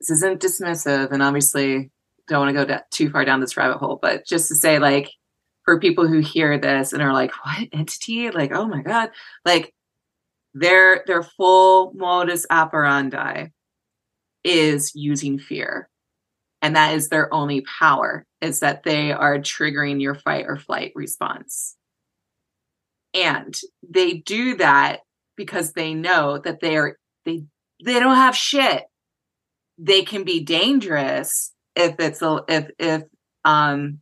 this 0.00 0.10
isn't 0.10 0.40
dismissive 0.40 1.12
and 1.12 1.22
obviously 1.22 1.90
don't 2.32 2.46
want 2.46 2.56
to 2.56 2.66
go 2.66 2.80
too 2.90 3.10
far 3.10 3.24
down 3.24 3.40
this 3.40 3.56
rabbit 3.56 3.78
hole, 3.78 3.98
but 4.00 4.26
just 4.26 4.48
to 4.48 4.56
say 4.56 4.78
like, 4.78 5.10
for 5.64 5.78
people 5.78 6.06
who 6.08 6.18
hear 6.18 6.58
this 6.58 6.92
and 6.92 7.02
are 7.02 7.12
like, 7.12 7.32
what 7.44 7.68
entity? 7.72 8.30
Like, 8.30 8.52
oh 8.52 8.66
my 8.66 8.82
God. 8.82 9.10
Like 9.44 9.72
their 10.54 11.04
their 11.06 11.22
full 11.22 11.92
modus 11.94 12.46
operandi 12.50 13.46
is 14.44 14.92
using 14.94 15.38
fear. 15.38 15.88
And 16.60 16.76
that 16.76 16.94
is 16.94 17.08
their 17.08 17.32
only 17.34 17.62
power, 17.78 18.24
is 18.40 18.60
that 18.60 18.84
they 18.84 19.12
are 19.12 19.38
triggering 19.38 20.00
your 20.00 20.14
fight 20.14 20.44
or 20.46 20.56
flight 20.56 20.92
response. 20.94 21.76
And 23.14 23.54
they 23.88 24.14
do 24.14 24.56
that 24.56 25.00
because 25.36 25.72
they 25.72 25.94
know 25.94 26.38
that 26.38 26.60
they're 26.60 26.96
they 27.24 27.44
they 27.84 27.98
don't 27.98 28.16
have 28.16 28.36
shit. 28.36 28.84
They 29.78 30.02
can 30.02 30.24
be 30.24 30.44
dangerous 30.44 31.51
if 31.74 31.96
it's 31.98 32.22
a 32.22 32.40
if 32.48 32.70
if 32.78 33.02
um 33.44 34.00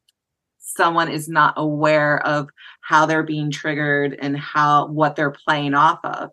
someone 0.59 1.10
is 1.10 1.28
not 1.28 1.55
aware 1.56 2.24
of 2.26 2.48
how 2.80 3.06
they're 3.06 3.22
being 3.22 3.51
triggered 3.51 4.16
and 4.20 4.36
how 4.36 4.88
what 4.88 5.16
they're 5.16 5.34
playing 5.47 5.74
off 5.74 5.98
of. 6.05 6.30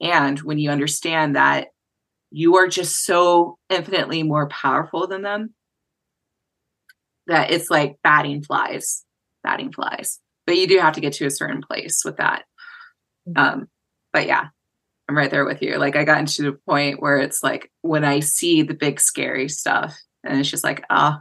And 0.00 0.38
when 0.40 0.58
you 0.58 0.70
understand 0.70 1.36
that 1.36 1.68
you 2.30 2.56
are 2.56 2.66
just 2.66 3.04
so 3.04 3.58
infinitely 3.68 4.22
more 4.22 4.48
powerful 4.48 5.06
than 5.06 5.22
them, 5.22 5.54
that 7.26 7.50
it's 7.50 7.70
like 7.70 7.98
batting 8.02 8.42
flies, 8.42 9.04
batting 9.44 9.72
flies. 9.72 10.18
But 10.46 10.56
you 10.56 10.66
do 10.66 10.78
have 10.78 10.94
to 10.94 11.00
get 11.00 11.12
to 11.14 11.26
a 11.26 11.30
certain 11.30 11.62
place 11.62 12.02
with 12.04 12.16
that. 12.16 12.44
Mm-hmm. 13.28 13.38
Um, 13.38 13.68
but 14.12 14.26
yeah, 14.26 14.46
I'm 15.08 15.16
right 15.16 15.30
there 15.30 15.44
with 15.44 15.62
you. 15.62 15.76
Like 15.78 15.94
I 15.94 16.04
got 16.04 16.18
into 16.18 16.42
the 16.42 16.58
point 16.68 17.00
where 17.00 17.18
it's 17.18 17.42
like 17.42 17.70
when 17.82 18.04
I 18.04 18.20
see 18.20 18.62
the 18.62 18.74
big 18.74 19.00
scary 19.00 19.48
stuff, 19.48 19.96
and 20.24 20.38
it's 20.38 20.50
just 20.50 20.64
like, 20.64 20.84
oh, 20.90 21.18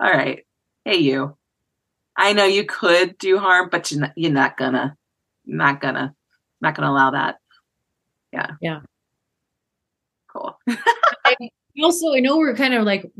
all 0.00 0.10
right, 0.10 0.44
hey 0.84 0.96
you, 0.96 1.36
I 2.16 2.32
know 2.32 2.44
you 2.44 2.64
could 2.64 3.18
do 3.18 3.38
harm, 3.38 3.68
but 3.70 3.90
you're 3.90 4.00
not, 4.00 4.12
you're 4.16 4.32
not 4.32 4.56
gonna, 4.56 4.96
not 5.44 5.80
gonna, 5.80 6.14
not 6.60 6.74
gonna 6.74 6.90
allow 6.90 7.10
that. 7.10 7.36
Yeah. 8.32 8.50
Yeah. 8.60 8.80
Cool. 10.28 10.58
also, 11.82 12.14
I 12.14 12.20
know 12.20 12.38
we're 12.38 12.54
kind 12.54 12.74
of 12.74 12.84
like 12.84 13.10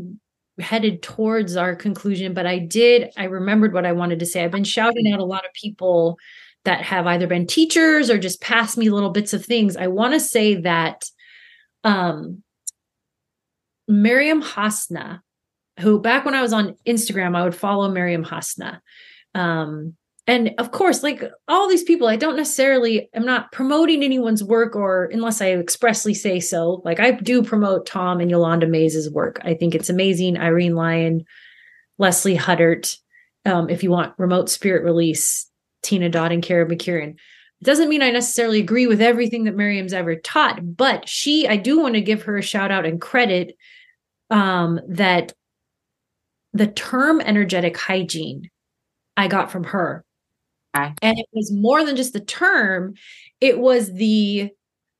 headed 0.59 1.03
towards 1.03 1.57
our 1.57 1.77
conclusion, 1.77 2.32
but 2.32 2.47
I 2.47 2.59
did, 2.59 3.12
I 3.16 3.24
remembered 3.24 3.74
what 3.74 3.86
I 3.86 3.93
wanted 3.93 4.19
to 4.20 4.27
say. 4.27 4.43
I've 4.44 4.51
been 4.51 4.65
shouting 4.65 5.12
out 5.12 5.20
a 5.20 5.24
lot 5.24 5.44
of 5.44 5.53
people 5.53 6.19
that 6.65 6.82
have 6.82 7.07
either 7.07 7.27
been 7.27 7.47
teachers 7.47 8.11
or 8.11 8.19
just 8.19 8.40
passed 8.40 8.77
me 8.77 8.90
little 8.90 9.11
bits 9.11 9.32
of 9.32 9.44
things. 9.44 9.77
I 9.77 9.86
want 9.86 10.15
to 10.15 10.20
say 10.20 10.57
that 10.62 11.05
um, 11.85 12.43
Miriam 13.88 14.40
Hasna, 14.40 15.22
who 15.80 16.00
back 16.00 16.24
when 16.24 16.34
I 16.34 16.42
was 16.42 16.52
on 16.52 16.76
Instagram, 16.86 17.36
I 17.36 17.44
would 17.44 17.54
follow 17.54 17.90
Miriam 17.90 18.24
Hasna. 18.24 18.80
Um, 19.34 19.96
and 20.26 20.54
of 20.58 20.72
course, 20.72 21.02
like 21.02 21.22
all 21.46 21.68
these 21.68 21.84
people, 21.84 22.08
I 22.08 22.16
don't 22.16 22.36
necessarily, 22.36 23.08
I'm 23.14 23.24
not 23.24 23.52
promoting 23.52 24.02
anyone's 24.02 24.42
work 24.42 24.74
or 24.74 25.04
unless 25.12 25.40
I 25.40 25.52
expressly 25.52 26.14
say 26.14 26.40
so. 26.40 26.82
Like 26.84 26.98
I 26.98 27.12
do 27.12 27.44
promote 27.44 27.86
Tom 27.86 28.20
and 28.20 28.30
Yolanda 28.30 28.66
Mays's 28.66 29.08
work. 29.08 29.40
I 29.44 29.54
think 29.54 29.74
it's 29.74 29.88
amazing. 29.88 30.36
Irene 30.36 30.74
Lyon, 30.74 31.24
Leslie 31.98 32.34
Huddart. 32.34 32.96
Um, 33.44 33.70
if 33.70 33.84
you 33.84 33.90
want 33.92 34.14
remote 34.18 34.50
spirit 34.50 34.82
release, 34.82 35.48
Tina 35.82 36.08
Dodd 36.08 36.32
and 36.32 36.42
Kara 36.42 36.66
McKeown. 36.68 37.10
It 37.10 37.64
doesn't 37.64 37.88
mean 37.88 38.02
I 38.02 38.10
necessarily 38.10 38.58
agree 38.58 38.88
with 38.88 39.00
everything 39.00 39.44
that 39.44 39.54
Miriam's 39.54 39.92
ever 39.92 40.16
taught, 40.16 40.76
but 40.76 41.08
she, 41.08 41.46
I 41.46 41.56
do 41.56 41.80
want 41.80 41.94
to 41.94 42.00
give 42.00 42.22
her 42.22 42.36
a 42.36 42.42
shout 42.42 42.72
out 42.72 42.84
and 42.84 43.00
credit 43.00 43.56
um, 44.31 44.81
that 44.89 45.32
the 46.53 46.66
term 46.66 47.20
energetic 47.20 47.77
hygiene 47.77 48.51
I 49.16 49.28
got 49.28 49.51
from 49.51 49.65
her. 49.65 50.05
Okay. 50.77 50.93
And 51.03 51.19
it 51.19 51.27
was 51.32 51.51
more 51.53 51.85
than 51.85 51.97
just 51.97 52.12
the 52.12 52.20
term, 52.20 52.94
it 53.40 53.59
was 53.59 53.93
the 53.94 54.51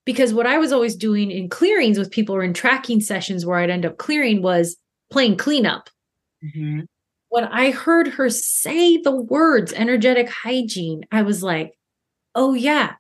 because 0.05 0.33
what 0.33 0.47
I 0.47 0.59
was 0.59 0.73
always 0.73 0.97
doing 0.97 1.31
in 1.31 1.49
clearings 1.49 1.99
with 1.99 2.11
people 2.11 2.35
or 2.35 2.43
in 2.43 2.55
tracking 2.55 3.01
sessions 3.01 3.45
where 3.45 3.59
I'd 3.59 3.71
end 3.71 3.85
up 3.85 3.99
clearing 3.99 4.41
was 4.41 4.77
playing 5.11 5.37
cleanup. 5.37 5.91
Mm-hmm. 6.43 6.83
When 7.29 7.45
I 7.45 7.73
heard 7.73 8.07
her 8.09 8.31
say 8.31 8.99
the 8.99 9.15
words 9.15 9.73
energetic 9.73 10.29
hygiene, 10.31 11.05
I 11.11 11.23
was 11.23 11.43
like, 11.43 11.77
oh, 12.37 12.55
yeah, 12.55 12.95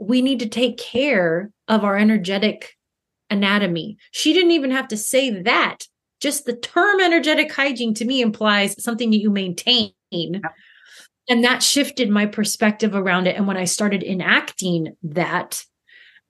we 0.00 0.20
need 0.20 0.40
to 0.40 0.48
take 0.48 0.78
care 0.78 1.50
of 1.68 1.84
our 1.84 1.96
energetic 1.96 2.76
anatomy. 3.32 3.96
She 4.12 4.32
didn't 4.32 4.52
even 4.52 4.70
have 4.70 4.88
to 4.88 4.96
say 4.96 5.30
that. 5.42 5.78
Just 6.20 6.44
the 6.44 6.56
term 6.56 7.00
energetic 7.00 7.52
hygiene 7.52 7.94
to 7.94 8.04
me 8.04 8.20
implies 8.20 8.80
something 8.82 9.10
that 9.10 9.20
you 9.20 9.30
maintain. 9.30 9.92
Yeah 10.12 10.40
and 11.28 11.44
that 11.44 11.62
shifted 11.62 12.10
my 12.10 12.26
perspective 12.26 12.94
around 12.94 13.26
it 13.26 13.36
and 13.36 13.46
when 13.46 13.56
i 13.56 13.64
started 13.64 14.02
enacting 14.02 14.94
that 15.02 15.62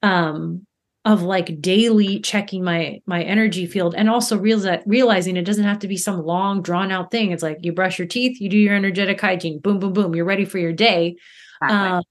um 0.03 0.67
of 1.05 1.23
like 1.23 1.61
daily 1.61 2.21
checking 2.21 2.63
my 2.63 3.01
my 3.07 3.23
energy 3.25 3.67
field 3.67 3.93
and 3.97 4.09
also 4.09 4.39
real, 4.39 4.79
realizing 4.87 5.37
it 5.37 5.45
doesn't 5.45 5.65
have 5.65 5.81
to 5.81 5.89
be 5.89 5.97
some 5.97 6.23
long 6.23 6.63
drawn 6.63 6.93
out 6.93 7.11
thing 7.11 7.33
it's 7.33 7.43
like 7.43 7.59
you 7.61 7.73
brush 7.73 7.99
your 7.99 8.07
teeth 8.09 8.41
you 8.41 8.49
do 8.49 8.57
your 8.57 8.75
energetic 8.75 9.21
hygiene 9.21 9.59
boom 9.59 9.79
boom 9.79 9.93
boom 9.93 10.15
you're 10.15 10.25
ready 10.25 10.45
for 10.45 10.59
your 10.59 10.73
day 10.73 11.17
exactly. 11.63 11.89
um, 11.89 12.03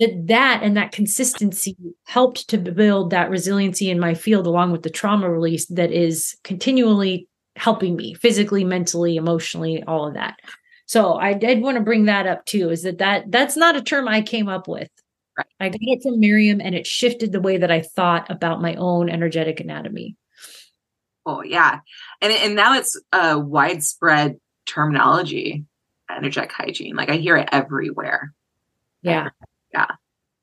that 0.00 0.26
that 0.26 0.60
and 0.62 0.76
that 0.76 0.92
consistency 0.92 1.76
helped 2.04 2.48
to 2.48 2.58
build 2.58 3.10
that 3.10 3.30
resiliency 3.30 3.90
in 3.90 4.00
my 4.00 4.14
field 4.14 4.46
along 4.46 4.72
with 4.72 4.82
the 4.82 4.90
trauma 4.90 5.30
release 5.30 5.66
that 5.66 5.92
is 5.92 6.36
continually 6.42 7.28
helping 7.56 7.96
me 7.96 8.14
physically 8.14 8.64
mentally 8.64 9.16
emotionally 9.16 9.82
all 9.86 10.06
of 10.06 10.14
that 10.14 10.36
so 10.90 11.14
I 11.14 11.34
did 11.34 11.62
want 11.62 11.76
to 11.76 11.84
bring 11.84 12.06
that 12.06 12.26
up 12.26 12.44
too. 12.46 12.68
Is 12.68 12.82
that 12.82 12.98
that 12.98 13.30
that's 13.30 13.56
not 13.56 13.76
a 13.76 13.80
term 13.80 14.08
I 14.08 14.22
came 14.22 14.48
up 14.48 14.66
with. 14.66 14.88
Right. 15.38 15.46
I 15.60 15.68
got 15.68 15.78
it 15.82 16.02
from 16.02 16.18
Miriam, 16.18 16.60
and 16.60 16.74
it 16.74 16.84
shifted 16.84 17.30
the 17.30 17.40
way 17.40 17.58
that 17.58 17.70
I 17.70 17.80
thought 17.80 18.28
about 18.28 18.60
my 18.60 18.74
own 18.74 19.08
energetic 19.08 19.60
anatomy. 19.60 20.16
Oh 21.24 21.44
yeah, 21.44 21.78
and 22.20 22.32
and 22.32 22.56
now 22.56 22.74
it's 22.74 23.00
a 23.12 23.38
widespread 23.38 24.40
terminology, 24.66 25.64
energetic 26.10 26.50
hygiene. 26.50 26.96
Like 26.96 27.08
I 27.08 27.18
hear 27.18 27.36
it 27.36 27.50
everywhere. 27.52 28.34
Yeah, 29.02 29.28
yeah, 29.72 29.86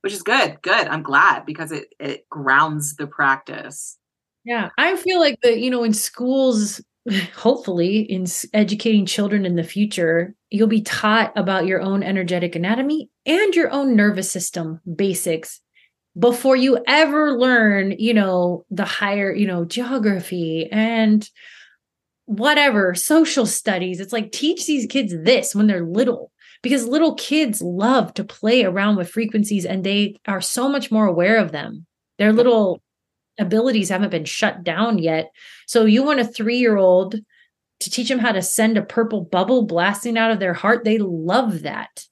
which 0.02 0.14
is 0.14 0.24
good. 0.24 0.62
Good. 0.62 0.88
I'm 0.88 1.04
glad 1.04 1.46
because 1.46 1.72
it 1.72 1.88
it 2.00 2.28
grounds 2.30 2.96
the 2.96 3.08
practice. 3.08 3.98
Yeah, 4.46 4.70
I 4.78 4.96
feel 4.96 5.20
like 5.20 5.40
the 5.42 5.58
you 5.58 5.70
know 5.70 5.84
in 5.84 5.94
schools 5.94 6.82
hopefully 7.36 8.00
in 8.00 8.26
educating 8.54 9.06
children 9.06 9.46
in 9.46 9.56
the 9.56 9.64
future 9.64 10.34
you'll 10.50 10.68
be 10.68 10.82
taught 10.82 11.34
about 11.36 11.66
your 11.66 11.82
own 11.82 12.04
energetic 12.04 12.56
anatomy 12.56 13.10
and 13.26 13.56
your 13.56 13.72
own 13.72 13.96
nervous 13.96 14.32
system 14.32 14.80
basics 14.96 15.62
before 16.18 16.56
you 16.56 16.80
ever 16.88 17.38
learn 17.38 17.94
you 17.98 18.14
know 18.14 18.66
the 18.70 18.86
higher 18.86 19.34
you 19.34 19.48
know 19.48 19.66
geography 19.66 20.68
and 20.72 21.30
whatever 22.26 22.94
social 22.94 23.46
studies 23.46 24.00
it's 24.00 24.14
like 24.14 24.32
teach 24.32 24.66
these 24.66 24.86
kids 24.88 25.14
this 25.24 25.56
when 25.56 25.68
they're 25.68 25.86
little 25.86 26.32
because 26.62 26.88
little 26.88 27.16
kids 27.16 27.62
love 27.62 28.14
to 28.14 28.24
play 28.24 28.64
around 28.64 28.96
with 28.96 29.10
frequencies 29.10 29.66
and 29.66 29.84
they 29.84 30.16
are 30.28 30.42
so 30.42 30.68
much 30.68 30.92
more 30.92 31.06
aware 31.06 31.38
of 31.38 31.52
them 31.52 31.86
their 32.18 32.34
little 32.34 32.82
abilities 33.40 33.90
haven't 33.90 34.10
been 34.10 34.26
shut 34.26 34.64
down 34.64 34.98
yet. 34.98 35.32
So 35.68 35.86
you 35.86 36.04
want 36.04 36.20
a 36.20 36.26
three 36.26 36.58
year 36.58 36.78
old 36.78 37.16
to 37.80 37.90
teach 37.90 38.10
them 38.10 38.20
how 38.20 38.32
to 38.32 38.42
send 38.42 38.78
a 38.78 38.84
purple 38.84 39.24
bubble 39.24 39.66
blasting 39.66 40.18
out 40.18 40.32
of 40.32 40.40
their 40.40 40.54
heart. 40.54 40.84
They 40.84 40.98
love 40.98 41.62
that. 41.62 42.06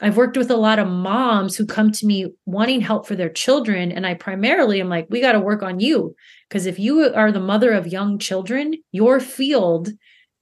I've 0.00 0.16
worked 0.16 0.36
with 0.36 0.50
a 0.50 0.56
lot 0.56 0.78
of 0.78 0.86
moms 0.86 1.56
who 1.56 1.66
come 1.66 1.90
to 1.92 2.06
me 2.06 2.26
wanting 2.46 2.80
help 2.80 3.06
for 3.06 3.16
their 3.16 3.28
children. 3.28 3.90
And 3.90 4.06
I 4.06 4.14
primarily 4.14 4.80
am 4.80 4.88
like, 4.88 5.06
we 5.10 5.20
got 5.20 5.32
to 5.32 5.40
work 5.40 5.62
on 5.62 5.80
you. 5.80 6.14
Because 6.48 6.66
if 6.66 6.78
you 6.78 7.12
are 7.14 7.32
the 7.32 7.40
mother 7.40 7.72
of 7.72 7.86
young 7.86 8.18
children, 8.18 8.74
your 8.92 9.18
field 9.18 9.90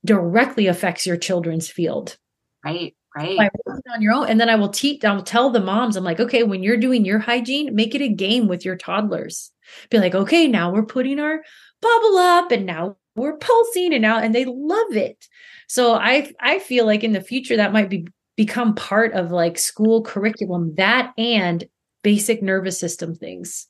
directly 0.04 0.66
affects 0.66 1.06
your 1.06 1.16
children's 1.16 1.68
field. 1.68 2.18
Right. 2.64 2.94
Right. 3.16 3.36
By 3.36 3.50
working 3.64 3.92
on 3.94 4.02
your 4.02 4.12
own. 4.12 4.28
And 4.28 4.38
then 4.38 4.50
I 4.50 4.56
will 4.56 4.68
teach, 4.68 5.04
I'll 5.04 5.22
tell 5.22 5.50
the 5.50 5.60
moms, 5.60 5.96
I'm 5.96 6.04
like, 6.04 6.20
okay, 6.20 6.42
when 6.42 6.62
you're 6.62 6.76
doing 6.76 7.04
your 7.04 7.18
hygiene, 7.18 7.74
make 7.74 7.94
it 7.94 8.02
a 8.02 8.08
game 8.08 8.46
with 8.46 8.64
your 8.64 8.76
toddlers 8.76 9.52
be 9.90 9.98
like, 9.98 10.14
okay, 10.14 10.46
now 10.46 10.72
we're 10.72 10.86
putting 10.86 11.18
our 11.20 11.42
bubble 11.80 12.18
up 12.18 12.52
and 12.52 12.66
now 12.66 12.96
we're 13.14 13.36
pulsing 13.36 13.92
and 13.92 14.02
now 14.02 14.18
and 14.18 14.34
they 14.34 14.44
love 14.44 14.96
it. 14.96 15.26
So 15.68 15.94
I 15.94 16.32
I 16.40 16.58
feel 16.58 16.86
like 16.86 17.04
in 17.04 17.12
the 17.12 17.20
future 17.20 17.56
that 17.56 17.72
might 17.72 17.90
be 17.90 18.06
become 18.36 18.74
part 18.74 19.12
of 19.14 19.30
like 19.30 19.58
school 19.58 20.02
curriculum 20.02 20.74
that 20.76 21.12
and 21.16 21.64
basic 22.02 22.42
nervous 22.42 22.78
system 22.78 23.14
things. 23.14 23.66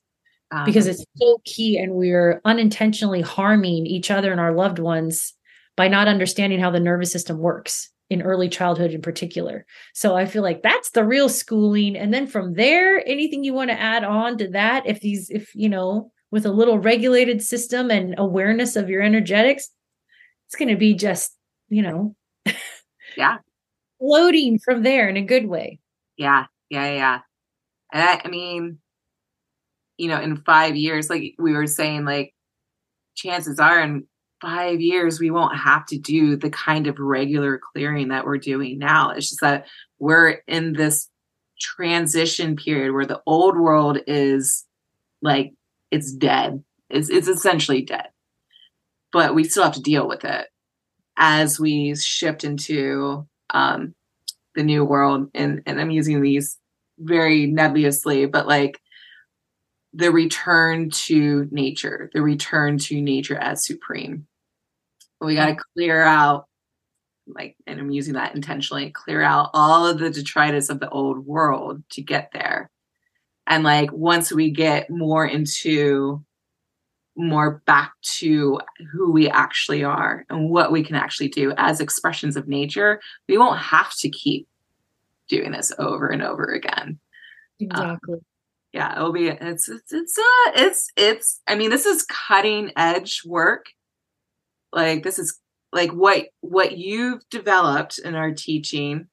Um, 0.49 0.63
because 0.63 0.87
it's 0.87 1.03
so 1.17 1.41
key 1.43 1.77
and 1.77 1.93
we're 1.93 2.39
unintentionally 2.45 3.19
harming 3.19 3.85
each 3.85 4.09
other 4.09 4.31
and 4.31 4.39
our 4.39 4.53
loved 4.53 4.79
ones 4.79 5.33
by 5.75 5.89
not 5.89 6.07
understanding 6.07 6.59
how 6.59 6.71
the 6.71 6.79
nervous 6.79 7.11
system 7.11 7.37
works 7.37 7.89
in 8.09 8.21
early 8.21 8.47
childhood 8.47 8.91
in 8.91 9.01
particular. 9.01 9.65
So 9.93 10.15
I 10.15 10.25
feel 10.25 10.43
like 10.43 10.61
that's 10.61 10.91
the 10.91 11.03
real 11.03 11.27
schooling. 11.27 11.97
And 11.97 12.13
then 12.13 12.27
from 12.27 12.53
there, 12.53 13.05
anything 13.07 13.43
you 13.43 13.53
want 13.53 13.69
to 13.69 13.79
add 13.79 14.03
on 14.03 14.37
to 14.37 14.47
that, 14.49 14.85
if 14.85 15.01
these, 15.01 15.29
if 15.29 15.53
you 15.53 15.67
know, 15.67 16.11
with 16.31 16.45
a 16.45 16.51
little 16.51 16.79
regulated 16.79 17.41
system 17.41 17.91
and 17.91 18.15
awareness 18.17 18.75
of 18.75 18.89
your 18.89 19.01
energetics, 19.01 19.69
it's 20.47 20.55
going 20.55 20.69
to 20.69 20.77
be 20.77 20.93
just, 20.93 21.35
you 21.69 21.81
know, 21.81 22.15
yeah, 23.17 23.37
floating 23.99 24.59
from 24.59 24.83
there 24.83 25.09
in 25.09 25.17
a 25.17 25.21
good 25.21 25.47
way. 25.47 25.79
Yeah, 26.17 26.45
yeah, 26.69 26.91
yeah. 26.91 27.19
And 27.91 28.03
I, 28.03 28.21
I 28.23 28.27
mean, 28.29 28.79
you 29.97 30.07
know, 30.07 30.21
in 30.21 30.37
five 30.37 30.75
years, 30.75 31.09
like 31.09 31.35
we 31.37 31.53
were 31.53 31.67
saying, 31.67 32.05
like 32.05 32.33
chances 33.15 33.59
are 33.59 33.79
in 33.81 34.07
five 34.41 34.79
years 34.79 35.19
we 35.19 35.31
won't 35.31 35.57
have 35.57 35.85
to 35.85 35.97
do 35.97 36.35
the 36.35 36.49
kind 36.49 36.87
of 36.87 36.99
regular 36.99 37.59
clearing 37.73 38.09
that 38.09 38.25
we're 38.25 38.37
doing 38.37 38.77
now 38.77 39.11
it's 39.11 39.29
just 39.29 39.41
that 39.41 39.65
we're 39.99 40.41
in 40.47 40.73
this 40.73 41.09
transition 41.59 42.55
period 42.55 42.93
where 42.93 43.05
the 43.05 43.21
old 43.25 43.57
world 43.57 43.97
is 44.07 44.65
like 45.21 45.53
it's 45.91 46.11
dead. 46.11 46.63
It's 46.89 47.09
it's 47.09 47.27
essentially 47.27 47.81
dead. 47.81 48.07
But 49.11 49.35
we 49.35 49.43
still 49.43 49.63
have 49.63 49.73
to 49.73 49.81
deal 49.81 50.07
with 50.07 50.23
it 50.25 50.47
as 51.17 51.59
we 51.59 51.95
shift 51.95 52.43
into 52.43 53.27
um 53.49 53.95
the 54.55 54.63
new 54.63 54.83
world 54.83 55.29
and 55.33 55.61
and 55.65 55.79
I'm 55.79 55.91
using 55.91 56.21
these 56.21 56.57
very 56.99 57.47
nebulously, 57.47 58.25
but 58.25 58.47
like 58.47 58.79
the 59.93 60.11
return 60.11 60.89
to 60.89 61.47
nature, 61.51 62.09
the 62.13 62.21
return 62.21 62.77
to 62.77 63.01
nature 63.01 63.37
as 63.37 63.65
supreme. 63.65 64.27
We 65.19 65.35
got 65.35 65.47
to 65.47 65.57
clear 65.73 66.03
out, 66.03 66.47
like, 67.25 67.55
and 67.65 67.79
I'm 67.79 67.89
using 67.89 68.13
that 68.13 68.35
intentionally, 68.35 68.91
clear 68.91 69.21
out 69.21 69.49
all 69.53 69.87
of 69.87 69.97
the 69.97 70.09
detritus 70.09 70.69
of 70.69 70.79
the 70.79 70.89
old 70.89 71.25
world 71.25 71.81
to 71.91 72.01
get 72.01 72.29
there. 72.33 72.69
And 73.47 73.63
like, 73.63 73.91
once 73.91 74.31
we 74.31 74.51
get 74.51 74.89
more 74.89 75.25
into 75.25 76.23
more 77.15 77.63
back 77.65 77.93
to 78.03 78.59
who 78.91 79.11
we 79.11 79.27
actually 79.27 79.83
are 79.83 80.23
and 80.29 80.51
what 80.51 80.71
we 80.71 80.83
can 80.83 80.95
actually 80.95 81.29
do 81.29 81.51
as 81.57 81.79
expressions 81.79 82.37
of 82.37 82.47
nature, 82.47 83.01
we 83.27 83.37
won't 83.37 83.59
have 83.59 83.91
to 83.95 84.09
keep 84.09 84.47
doing 85.27 85.51
this 85.51 85.71
over 85.79 86.09
and 86.09 86.21
over 86.21 86.45
again. 86.45 86.99
Exactly. 87.59 88.15
Um, 88.15 88.21
yeah, 88.73 88.95
it'll 88.95 89.13
be 89.13 89.27
it's 89.27 89.69
it's 89.69 89.93
it's 89.93 90.17
uh 90.17 90.51
it's 90.55 90.89
it's 90.97 91.41
I 91.47 91.55
mean 91.55 91.69
this 91.69 91.85
is 91.85 92.03
cutting 92.03 92.71
edge 92.75 93.21
work. 93.25 93.67
Like 94.73 95.03
this 95.03 95.19
is 95.19 95.39
like 95.71 95.91
what 95.91 96.27
what 96.41 96.77
you've 96.77 97.27
developed 97.29 97.99
in 97.99 98.15
our 98.15 98.33
teaching 98.33 99.07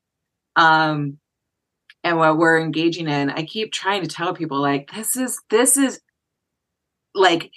um 0.57 1.19
and 2.03 2.19
what 2.19 2.37
we're 2.37 2.61
engaging 2.61 3.09
in. 3.09 3.31
I 3.31 3.45
keep 3.45 3.73
trying 3.73 4.03
to 4.03 4.09
tell 4.09 4.35
people 4.35 4.61
like 4.61 4.91
this 4.93 5.17
is 5.17 5.41
this 5.51 5.77
is 5.77 6.01
like 7.15 7.53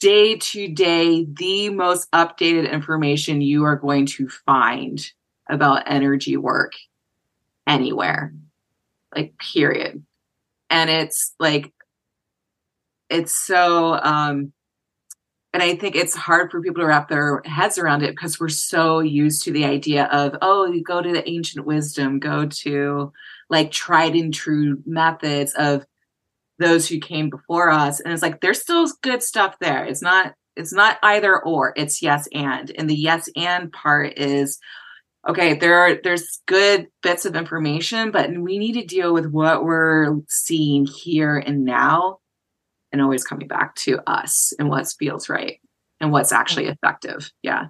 day 0.00 0.36
to 0.36 0.68
day 0.68 1.26
the 1.26 1.68
most 1.68 2.10
updated 2.12 2.70
information 2.72 3.42
you 3.42 3.64
are 3.64 3.76
going 3.76 4.06
to 4.06 4.28
find 4.28 5.06
about 5.48 5.84
energy 5.86 6.36
work 6.36 6.72
anywhere. 7.66 8.32
Like 9.14 9.38
period 9.38 10.05
and 10.70 10.90
it's 10.90 11.34
like 11.38 11.72
it's 13.08 13.34
so 13.34 13.94
um 14.02 14.52
and 15.56 15.62
I 15.62 15.74
think 15.74 15.96
it's 15.96 16.14
hard 16.14 16.50
for 16.50 16.60
people 16.60 16.82
to 16.82 16.86
wrap 16.86 17.08
their 17.08 17.40
heads 17.46 17.78
around 17.78 18.02
it 18.02 18.10
because 18.10 18.38
we're 18.38 18.50
so 18.50 19.00
used 19.00 19.42
to 19.44 19.52
the 19.52 19.64
idea 19.64 20.04
of, 20.12 20.36
oh, 20.42 20.66
you 20.66 20.82
go 20.82 21.00
to 21.00 21.12
the 21.14 21.26
ancient 21.26 21.64
wisdom, 21.64 22.18
go 22.18 22.44
to 22.44 23.10
like 23.48 23.70
tried 23.70 24.14
and 24.14 24.34
true 24.34 24.82
methods 24.84 25.54
of 25.54 25.86
those 26.58 26.86
who 26.86 26.98
came 26.98 27.30
before 27.30 27.70
us. 27.70 28.00
And 28.00 28.12
it's 28.12 28.20
like 28.20 28.42
there's 28.42 28.60
still 28.60 28.86
good 29.02 29.22
stuff 29.22 29.56
there. 29.58 29.86
It's 29.86 30.02
not 30.02 30.34
it's 30.56 30.74
not 30.74 30.98
either 31.02 31.42
or, 31.42 31.72
it's 31.74 32.02
yes 32.02 32.28
and. 32.34 32.70
And 32.76 32.88
the 32.90 32.94
yes 32.94 33.26
and 33.34 33.72
part 33.72 34.18
is 34.18 34.58
okay 35.28 35.54
there 35.54 35.78
are 35.78 35.98
there's 36.02 36.40
good 36.46 36.86
bits 37.02 37.24
of 37.24 37.36
information 37.36 38.10
but 38.10 38.30
we 38.30 38.58
need 38.58 38.72
to 38.72 38.84
deal 38.84 39.12
with 39.12 39.26
what 39.26 39.64
we're 39.64 40.16
seeing 40.28 40.86
here 40.86 41.36
and 41.36 41.64
now 41.64 42.18
and 42.92 43.02
always 43.02 43.24
coming 43.24 43.48
back 43.48 43.74
to 43.74 43.98
us 44.08 44.52
and 44.58 44.68
what 44.68 44.86
feels 44.98 45.28
right 45.28 45.60
and 46.00 46.12
what's 46.12 46.32
actually 46.32 46.66
effective. 46.66 47.32
Yeah. 47.42 47.66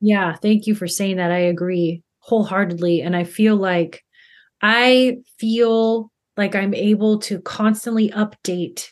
Yeah 0.00 0.34
thank 0.34 0.66
you 0.66 0.74
for 0.74 0.88
saying 0.88 1.16
that. 1.16 1.30
I 1.30 1.38
agree 1.38 2.02
wholeheartedly 2.26 3.02
and 3.02 3.14
i 3.14 3.22
feel 3.22 3.54
like 3.54 4.02
i 4.60 5.16
feel 5.38 6.10
like 6.36 6.56
i'm 6.56 6.74
able 6.74 7.20
to 7.20 7.40
constantly 7.40 8.10
update 8.10 8.88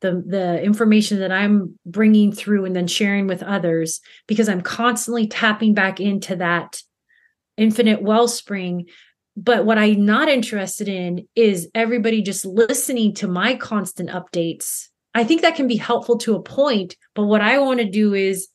the 0.00 0.22
the 0.26 0.60
information 0.60 1.20
that 1.20 1.30
i'm 1.30 1.78
bringing 1.86 2.32
through 2.32 2.64
and 2.64 2.74
then 2.74 2.88
sharing 2.88 3.28
with 3.28 3.42
others 3.44 4.00
because 4.26 4.48
i'm 4.48 4.60
constantly 4.60 5.28
tapping 5.28 5.74
back 5.74 6.00
into 6.00 6.34
that 6.34 6.82
infinite 7.56 8.02
wellspring. 8.02 8.86
But 9.36 9.64
what 9.64 9.78
i'm 9.78 10.04
not 10.04 10.28
interested 10.28 10.88
in 10.88 11.26
is 11.34 11.68
everybody 11.74 12.22
just 12.22 12.44
listening 12.44 13.14
to 13.14 13.28
my 13.28 13.54
constant 13.54 14.10
updates. 14.10 14.88
I 15.14 15.24
think 15.24 15.42
that 15.42 15.56
can 15.56 15.66
be 15.66 15.76
helpful 15.76 16.18
to 16.18 16.34
a 16.34 16.42
point 16.42 16.96
but 17.14 17.24
what 17.24 17.40
i 17.40 17.58
want 17.58 17.80
to 17.80 17.88
do 17.88 18.14
is 18.14 18.48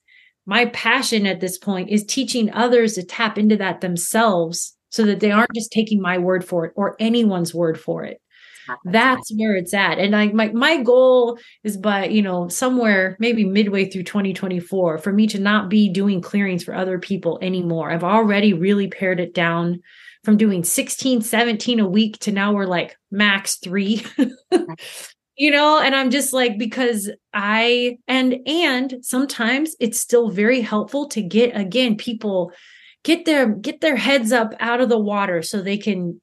my 0.47 0.65
passion 0.67 1.27
at 1.27 1.39
this 1.39 1.57
point 1.57 1.89
is 1.89 2.05
teaching 2.05 2.51
others 2.53 2.93
to 2.93 3.03
tap 3.03 3.37
into 3.37 3.57
that 3.57 3.81
themselves 3.81 4.75
so 4.89 5.03
that 5.03 5.19
they 5.19 5.29
aren't 5.29 5.53
just 5.53 5.71
taking 5.71 6.01
my 6.01 6.17
word 6.17 6.43
for 6.43 6.65
it 6.65 6.73
or 6.75 6.95
anyone's 6.99 7.53
word 7.53 7.79
for 7.79 8.03
it 8.03 8.21
that's 8.85 9.31
where 9.35 9.55
it's 9.55 9.73
at. 9.73 9.99
And 9.99 10.11
like 10.11 10.33
my 10.33 10.51
my 10.51 10.81
goal 10.81 11.39
is 11.63 11.77
by 11.77 12.05
you 12.05 12.21
know 12.21 12.47
somewhere 12.47 13.17
maybe 13.19 13.45
midway 13.45 13.89
through 13.89 14.03
2024 14.03 14.97
for 14.97 15.13
me 15.13 15.27
to 15.27 15.39
not 15.39 15.69
be 15.69 15.89
doing 15.89 16.21
clearings 16.21 16.63
for 16.63 16.73
other 16.73 16.99
people 16.99 17.39
anymore. 17.41 17.91
I've 17.91 18.03
already 18.03 18.53
really 18.53 18.87
pared 18.87 19.19
it 19.19 19.33
down 19.33 19.81
from 20.23 20.37
doing 20.37 20.63
16 20.63 21.21
17 21.21 21.79
a 21.79 21.87
week 21.87 22.19
to 22.19 22.31
now 22.31 22.51
we're 22.51 22.65
like 22.65 22.97
max 23.11 23.55
3 23.57 24.03
you 25.37 25.51
know 25.51 25.79
and 25.79 25.95
i'm 25.95 26.09
just 26.09 26.33
like 26.33 26.57
because 26.57 27.09
i 27.33 27.97
and 28.09 28.35
and 28.45 28.95
sometimes 29.01 29.75
it's 29.79 29.99
still 29.99 30.29
very 30.29 30.59
helpful 30.59 31.07
to 31.07 31.21
get 31.21 31.55
again 31.55 31.95
people 31.95 32.51
get 33.03 33.23
their 33.23 33.47
get 33.47 33.79
their 33.79 33.95
heads 33.95 34.33
up 34.33 34.53
out 34.59 34.81
of 34.81 34.89
the 34.89 34.99
water 34.99 35.41
so 35.41 35.61
they 35.61 35.77
can 35.77 36.19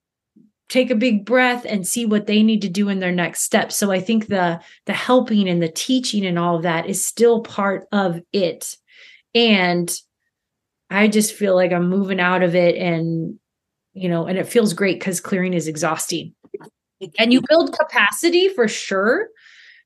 take 0.69 0.91
a 0.91 0.97
big 0.97 1.25
breath 1.25 1.67
and 1.69 1.87
see 1.87 2.07
what 2.07 2.27
they 2.27 2.43
need 2.43 2.63
to 2.63 2.69
do 2.69 2.89
in 2.89 2.99
their 2.99 3.13
next 3.13 3.43
step. 3.43 3.73
So 3.73 3.91
i 3.91 4.01
think 4.01 4.29
the 4.29 4.61
the 4.87 4.93
helping 4.93 5.49
and 5.49 5.63
the 5.63 5.69
teaching 5.69 6.25
and 6.25 6.39
all 6.39 6.57
of 6.57 6.63
that 6.63 6.87
is 6.87 7.05
still 7.05 7.43
part 7.43 7.87
of 7.93 8.21
it. 8.33 8.77
And 9.35 9.93
i 10.91 11.09
just 11.09 11.35
feel 11.35 11.55
like 11.55 11.73
i'm 11.73 11.89
moving 11.89 12.21
out 12.21 12.43
of 12.43 12.55
it 12.55 12.77
and 12.77 13.39
you 13.95 14.09
know 14.09 14.27
and 14.27 14.39
it 14.39 14.47
feels 14.47 14.75
great 14.75 14.99
because 14.99 15.21
clearing 15.21 15.55
is 15.55 15.69
exhausting. 15.69 16.35
And 17.19 17.33
you 17.33 17.43
build 17.49 17.77
capacity 17.79 18.49
for 18.49 18.69
sure 18.69 19.29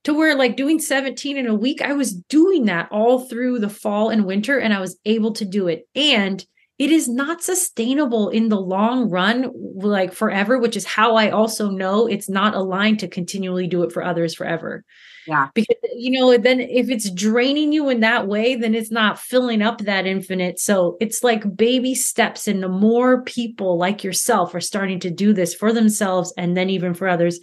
to 0.04 0.14
where 0.14 0.36
like 0.36 0.56
doing 0.56 0.78
17 0.78 1.36
in 1.36 1.46
a 1.46 1.54
week 1.54 1.82
i 1.82 1.92
was 1.92 2.14
doing 2.14 2.66
that 2.66 2.88
all 2.92 3.28
through 3.28 3.58
the 3.58 3.68
fall 3.68 4.10
and 4.10 4.24
winter 4.24 4.58
and 4.58 4.72
i 4.72 4.80
was 4.80 4.98
able 5.04 5.32
to 5.32 5.44
do 5.44 5.66
it. 5.66 5.88
And 5.94 6.44
it 6.78 6.90
is 6.92 7.08
not 7.08 7.42
sustainable 7.42 8.28
in 8.28 8.48
the 8.48 8.60
long 8.60 9.10
run, 9.10 9.50
like 9.74 10.12
forever, 10.12 10.58
which 10.58 10.76
is 10.76 10.84
how 10.84 11.16
I 11.16 11.30
also 11.30 11.70
know 11.70 12.06
it's 12.06 12.28
not 12.28 12.54
aligned 12.54 13.00
to 13.00 13.08
continually 13.08 13.66
do 13.66 13.82
it 13.82 13.92
for 13.92 14.04
others 14.04 14.34
forever. 14.34 14.84
Yeah. 15.26 15.48
Because, 15.54 15.76
you 15.92 16.12
know, 16.12 16.38
then 16.38 16.60
if 16.60 16.88
it's 16.88 17.10
draining 17.10 17.72
you 17.72 17.88
in 17.88 18.00
that 18.00 18.28
way, 18.28 18.54
then 18.54 18.76
it's 18.76 18.92
not 18.92 19.18
filling 19.18 19.60
up 19.60 19.78
that 19.80 20.06
infinite. 20.06 20.60
So 20.60 20.96
it's 21.00 21.24
like 21.24 21.56
baby 21.56 21.96
steps. 21.96 22.46
And 22.46 22.62
the 22.62 22.68
more 22.68 23.22
people 23.22 23.76
like 23.76 24.04
yourself 24.04 24.54
are 24.54 24.60
starting 24.60 25.00
to 25.00 25.10
do 25.10 25.32
this 25.32 25.54
for 25.54 25.72
themselves 25.72 26.32
and 26.38 26.56
then 26.56 26.70
even 26.70 26.94
for 26.94 27.08
others, 27.08 27.40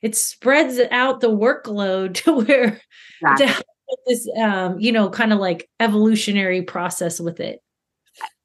it 0.00 0.14
spreads 0.14 0.78
out 0.92 1.20
the 1.20 1.30
workload 1.30 2.14
to 2.24 2.36
where 2.36 2.80
exactly. 3.20 3.46
to 3.46 3.52
help 3.52 3.66
with 3.88 4.00
this, 4.06 4.28
um, 4.38 4.78
you 4.78 4.92
know, 4.92 5.10
kind 5.10 5.32
of 5.32 5.40
like 5.40 5.68
evolutionary 5.80 6.62
process 6.62 7.18
with 7.20 7.40
it. 7.40 7.60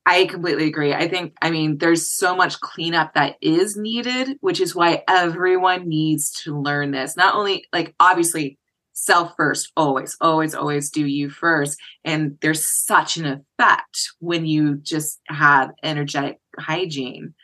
I 0.05 0.25
completely 0.25 0.67
agree. 0.67 0.93
I 0.93 1.07
think, 1.07 1.35
I 1.41 1.51
mean, 1.51 1.77
there's 1.77 2.07
so 2.07 2.35
much 2.35 2.59
cleanup 2.59 3.13
that 3.13 3.35
is 3.41 3.77
needed, 3.77 4.37
which 4.41 4.59
is 4.59 4.75
why 4.75 5.03
everyone 5.07 5.87
needs 5.87 6.31
to 6.43 6.59
learn 6.59 6.91
this. 6.91 7.15
Not 7.15 7.35
only, 7.35 7.65
like, 7.71 7.93
obviously, 7.99 8.57
self 8.93 9.35
first, 9.37 9.71
always, 9.77 10.17
always, 10.19 10.55
always 10.55 10.89
do 10.89 11.05
you 11.05 11.29
first. 11.29 11.79
And 12.03 12.37
there's 12.41 12.67
such 12.67 13.17
an 13.17 13.25
effect 13.25 14.11
when 14.19 14.45
you 14.45 14.75
just 14.77 15.19
have 15.27 15.71
energetic 15.83 16.39
hygiene 16.59 17.35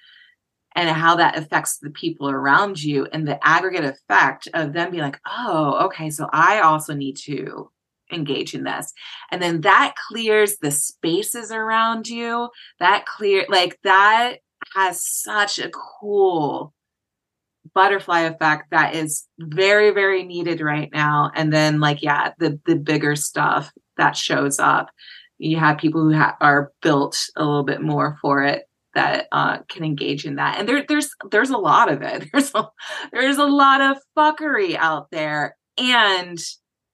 and 0.75 0.89
how 0.89 1.15
that 1.15 1.37
affects 1.37 1.79
the 1.79 1.89
people 1.89 2.29
around 2.29 2.81
you 2.81 3.07
and 3.11 3.27
the 3.27 3.39
aggregate 3.45 3.85
effect 3.85 4.47
of 4.53 4.73
them 4.73 4.91
being 4.91 5.03
like, 5.03 5.19
oh, 5.27 5.85
okay, 5.85 6.09
so 6.09 6.27
I 6.31 6.59
also 6.59 6.93
need 6.93 7.17
to 7.25 7.71
engage 8.11 8.53
in 8.53 8.63
this. 8.63 8.93
And 9.31 9.41
then 9.41 9.61
that 9.61 9.95
clears 10.09 10.57
the 10.57 10.71
spaces 10.71 11.51
around 11.51 12.07
you. 12.07 12.49
That 12.79 13.05
clear 13.05 13.45
like 13.49 13.79
that 13.83 14.37
has 14.75 15.05
such 15.05 15.59
a 15.59 15.69
cool 15.69 16.73
butterfly 17.73 18.21
effect 18.21 18.71
that 18.71 18.95
is 18.95 19.27
very 19.39 19.91
very 19.91 20.23
needed 20.23 20.61
right 20.61 20.89
now. 20.93 21.31
And 21.35 21.53
then 21.53 21.79
like 21.79 22.01
yeah 22.01 22.31
the 22.39 22.59
the 22.65 22.75
bigger 22.75 23.15
stuff 23.15 23.71
that 23.97 24.15
shows 24.15 24.59
up. 24.59 24.89
You 25.39 25.57
have 25.57 25.77
people 25.77 26.01
who 26.01 26.15
ha- 26.15 26.37
are 26.41 26.71
built 26.81 27.17
a 27.35 27.43
little 27.43 27.63
bit 27.63 27.81
more 27.81 28.17
for 28.21 28.43
it 28.43 28.63
that 28.97 29.27
uh, 29.31 29.59
can 29.69 29.83
engage 29.83 30.25
in 30.25 30.35
that. 30.35 30.57
And 30.57 30.67
there, 30.67 30.83
there's 30.87 31.09
there's 31.29 31.51
a 31.51 31.57
lot 31.57 31.91
of 31.91 32.01
it. 32.01 32.27
There's 32.33 32.51
a, 32.55 32.67
there's 33.11 33.37
a 33.37 33.45
lot 33.45 33.79
of 33.79 33.97
fuckery 34.17 34.75
out 34.75 35.11
there. 35.11 35.55
And 35.77 36.39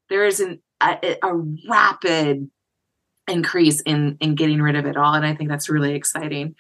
there 0.10 0.26
is 0.26 0.42
an 0.42 0.62
a, 0.84 1.18
a 1.24 1.34
rapid 1.70 2.50
increase 3.28 3.82
in 3.82 4.18
in 4.20 4.36
getting 4.36 4.62
rid 4.62 4.76
of 4.76 4.86
it 4.86 4.98
all 4.98 5.14
and 5.14 5.26
i 5.26 5.34
think 5.34 5.50
that's 5.50 5.70
really 5.70 5.96
exciting 5.96 6.56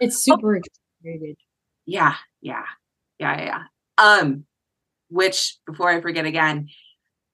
it's 0.00 0.22
super 0.22 0.54
oh, 0.54 0.60
exaggerated 1.04 1.36
yeah 1.84 2.14
yeah 2.40 2.64
Yeah, 3.18 3.42
yeah. 3.42 3.62
Um, 3.98 4.44
which 5.08 5.56
before 5.66 5.90
I 5.90 6.00
forget 6.00 6.26
again, 6.26 6.68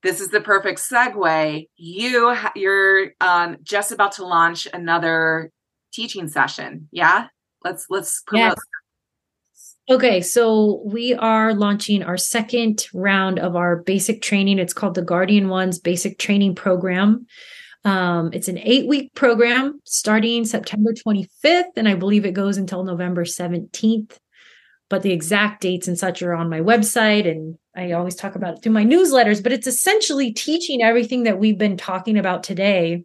this 0.02 0.20
is 0.20 0.28
the 0.28 0.40
perfect 0.40 0.80
segue. 0.80 1.68
You 1.76 2.36
you're 2.54 3.12
um 3.20 3.56
just 3.62 3.92
about 3.92 4.12
to 4.12 4.26
launch 4.26 4.68
another 4.72 5.50
teaching 5.92 6.28
session. 6.28 6.88
Yeah, 6.92 7.28
let's 7.64 7.86
let's 7.88 8.22
promote. 8.26 8.58
Okay, 9.90 10.20
so 10.20 10.80
we 10.86 11.12
are 11.14 11.54
launching 11.54 12.04
our 12.04 12.16
second 12.16 12.86
round 12.94 13.40
of 13.40 13.56
our 13.56 13.82
basic 13.82 14.22
training. 14.22 14.60
It's 14.60 14.72
called 14.72 14.94
the 14.94 15.02
Guardian 15.02 15.48
Ones 15.48 15.80
Basic 15.80 16.18
Training 16.18 16.54
Program. 16.54 17.26
Um, 17.84 18.30
it's 18.32 18.46
an 18.46 18.58
eight 18.58 18.86
week 18.86 19.12
program 19.14 19.80
starting 19.82 20.44
September 20.44 20.92
25th, 20.92 21.72
and 21.76 21.88
I 21.88 21.96
believe 21.96 22.24
it 22.24 22.32
goes 22.32 22.58
until 22.58 22.84
November 22.84 23.24
17th. 23.24 24.18
But 24.88 25.02
the 25.02 25.10
exact 25.10 25.62
dates 25.62 25.88
and 25.88 25.98
such 25.98 26.22
are 26.22 26.34
on 26.34 26.48
my 26.48 26.60
website, 26.60 27.28
and 27.28 27.58
I 27.74 27.90
always 27.92 28.14
talk 28.14 28.36
about 28.36 28.54
it 28.54 28.62
through 28.62 28.72
my 28.72 28.84
newsletters. 28.84 29.42
But 29.42 29.52
it's 29.52 29.66
essentially 29.66 30.32
teaching 30.32 30.80
everything 30.80 31.24
that 31.24 31.40
we've 31.40 31.58
been 31.58 31.76
talking 31.76 32.18
about 32.18 32.44
today 32.44 33.04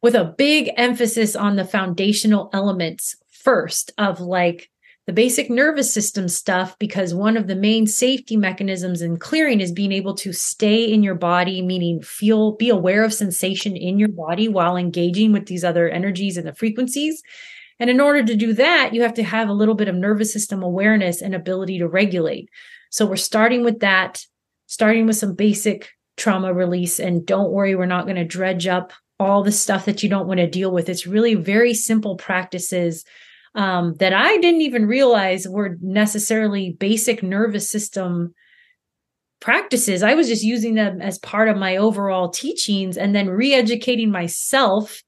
with 0.00 0.14
a 0.14 0.32
big 0.38 0.70
emphasis 0.76 1.34
on 1.34 1.56
the 1.56 1.64
foundational 1.64 2.50
elements 2.52 3.16
first 3.32 3.90
of 3.98 4.20
like 4.20 4.70
the 5.06 5.12
basic 5.12 5.50
nervous 5.50 5.92
system 5.92 6.28
stuff 6.28 6.78
because 6.78 7.12
one 7.12 7.36
of 7.36 7.46
the 7.46 7.56
main 7.56 7.86
safety 7.86 8.36
mechanisms 8.36 9.02
in 9.02 9.18
clearing 9.18 9.60
is 9.60 9.70
being 9.70 9.92
able 9.92 10.14
to 10.14 10.32
stay 10.32 10.84
in 10.84 11.02
your 11.02 11.14
body 11.14 11.60
meaning 11.60 12.00
feel 12.02 12.52
be 12.52 12.70
aware 12.70 13.04
of 13.04 13.12
sensation 13.12 13.76
in 13.76 13.98
your 13.98 14.08
body 14.08 14.48
while 14.48 14.76
engaging 14.76 15.32
with 15.32 15.46
these 15.46 15.64
other 15.64 15.88
energies 15.88 16.36
and 16.36 16.46
the 16.46 16.54
frequencies. 16.54 17.22
And 17.78 17.90
in 17.90 18.00
order 18.00 18.24
to 18.24 18.34
do 18.34 18.54
that 18.54 18.94
you 18.94 19.02
have 19.02 19.14
to 19.14 19.22
have 19.22 19.48
a 19.48 19.54
little 19.54 19.74
bit 19.74 19.88
of 19.88 19.94
nervous 19.94 20.32
system 20.32 20.62
awareness 20.62 21.20
and 21.20 21.34
ability 21.34 21.78
to 21.78 21.88
regulate. 21.88 22.48
So 22.90 23.04
we're 23.04 23.16
starting 23.16 23.62
with 23.62 23.80
that 23.80 24.24
starting 24.66 25.06
with 25.06 25.16
some 25.16 25.34
basic 25.34 25.90
trauma 26.16 26.54
release 26.54 26.98
and 26.98 27.26
don't 27.26 27.52
worry 27.52 27.74
we're 27.74 27.86
not 27.86 28.04
going 28.04 28.16
to 28.16 28.24
dredge 28.24 28.66
up 28.66 28.92
all 29.20 29.42
the 29.42 29.52
stuff 29.52 29.84
that 29.84 30.02
you 30.02 30.08
don't 30.08 30.26
want 30.26 30.38
to 30.38 30.46
deal 30.48 30.72
with. 30.72 30.88
It's 30.88 31.06
really 31.06 31.34
very 31.34 31.74
simple 31.74 32.16
practices 32.16 33.04
um, 33.54 33.94
that 33.94 34.12
I 34.12 34.36
didn't 34.38 34.62
even 34.62 34.86
realize 34.86 35.46
were 35.48 35.76
necessarily 35.80 36.76
basic 36.78 37.22
nervous 37.22 37.70
system 37.70 38.34
practices. 39.40 40.02
I 40.02 40.14
was 40.14 40.28
just 40.28 40.42
using 40.42 40.74
them 40.74 41.00
as 41.00 41.18
part 41.18 41.48
of 41.48 41.56
my 41.56 41.76
overall 41.76 42.30
teachings 42.30 42.96
and 42.96 43.14
then 43.14 43.28
re-educating 43.28 44.10
myself 44.10 45.02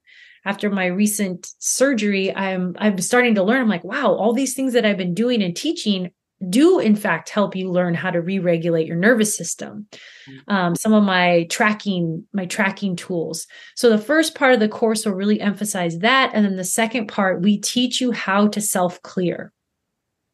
after 0.45 0.69
my 0.69 0.85
recent 0.85 1.47
surgery. 1.59 2.33
I'm 2.33 2.75
I'm 2.77 2.99
starting 2.99 3.35
to 3.35 3.43
learn. 3.43 3.61
I'm 3.61 3.69
like, 3.69 3.83
wow, 3.83 4.13
all 4.13 4.33
these 4.33 4.53
things 4.53 4.73
that 4.73 4.85
I've 4.85 4.97
been 4.97 5.13
doing 5.13 5.41
and 5.41 5.55
teaching 5.55 6.11
do 6.49 6.79
in 6.79 6.95
fact 6.95 7.29
help 7.29 7.55
you 7.55 7.71
learn 7.71 7.95
how 7.95 8.11
to 8.11 8.21
re-regulate 8.21 8.85
your 8.85 8.95
nervous 8.95 9.35
system. 9.35 9.87
Mm. 10.29 10.53
um, 10.53 10.75
some 10.75 10.93
of 10.93 11.03
my 11.03 11.47
tracking 11.49 12.25
my 12.31 12.45
tracking 12.45 12.95
tools. 12.95 13.47
So 13.75 13.89
the 13.89 13.97
first 13.97 14.35
part 14.35 14.53
of 14.53 14.59
the 14.59 14.69
course 14.69 15.05
will 15.05 15.13
really 15.13 15.41
emphasize 15.41 15.97
that 15.99 16.31
and 16.33 16.45
then 16.45 16.55
the 16.55 16.63
second 16.63 17.07
part 17.07 17.41
we 17.41 17.57
teach 17.57 17.99
you 18.01 18.11
how 18.11 18.47
to 18.49 18.61
self 18.61 19.01
clear 19.01 19.51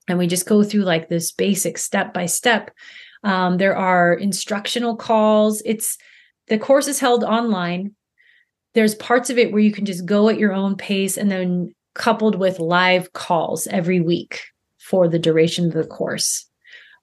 and 0.07 0.17
we 0.17 0.27
just 0.27 0.45
go 0.45 0.63
through 0.63 0.83
like 0.83 1.07
this 1.07 1.31
basic 1.31 1.77
step 1.77 2.13
by 2.13 2.25
step. 2.25 2.71
Um, 3.23 3.57
there 3.57 3.75
are 3.75 4.13
instructional 4.13 4.97
calls. 4.97 5.61
It's 5.65 5.97
the 6.47 6.59
course 6.59 6.89
is 6.89 6.99
held 6.99 7.23
online. 7.23 7.95
There's 8.73 8.95
parts 8.95 9.29
of 9.29 9.37
it 9.37 9.53
where 9.53 9.61
you 9.61 9.71
can 9.71 9.85
just 9.85 10.05
go 10.05 10.27
at 10.27 10.37
your 10.37 10.51
own 10.51 10.75
pace 10.75 11.17
and 11.17 11.31
then 11.31 11.73
coupled 11.95 12.35
with 12.35 12.59
live 12.59 13.13
calls 13.13 13.67
every 13.67 14.01
week 14.01 14.41
for 14.83 15.07
the 15.07 15.19
duration 15.19 15.67
of 15.67 15.73
the 15.73 15.85
course. 15.85 16.47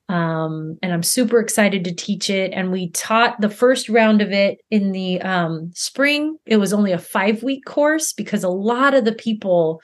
Um, 0.09 0.77
and 0.83 0.91
I'm 0.91 1.03
super 1.03 1.39
excited 1.39 1.85
to 1.85 1.95
teach 1.95 2.29
it. 2.29 2.51
And 2.53 2.71
we 2.71 2.89
taught 2.89 3.39
the 3.39 3.49
first 3.49 3.87
round 3.87 4.21
of 4.21 4.31
it 4.31 4.59
in 4.69 4.91
the 4.91 5.21
um, 5.21 5.71
spring. 5.73 6.37
It 6.45 6.57
was 6.57 6.73
only 6.73 6.91
a 6.91 6.97
five 6.97 7.43
week 7.43 7.63
course 7.65 8.11
because 8.11 8.43
a 8.43 8.49
lot 8.49 8.93
of 8.93 9.05
the 9.05 9.13
people 9.13 9.81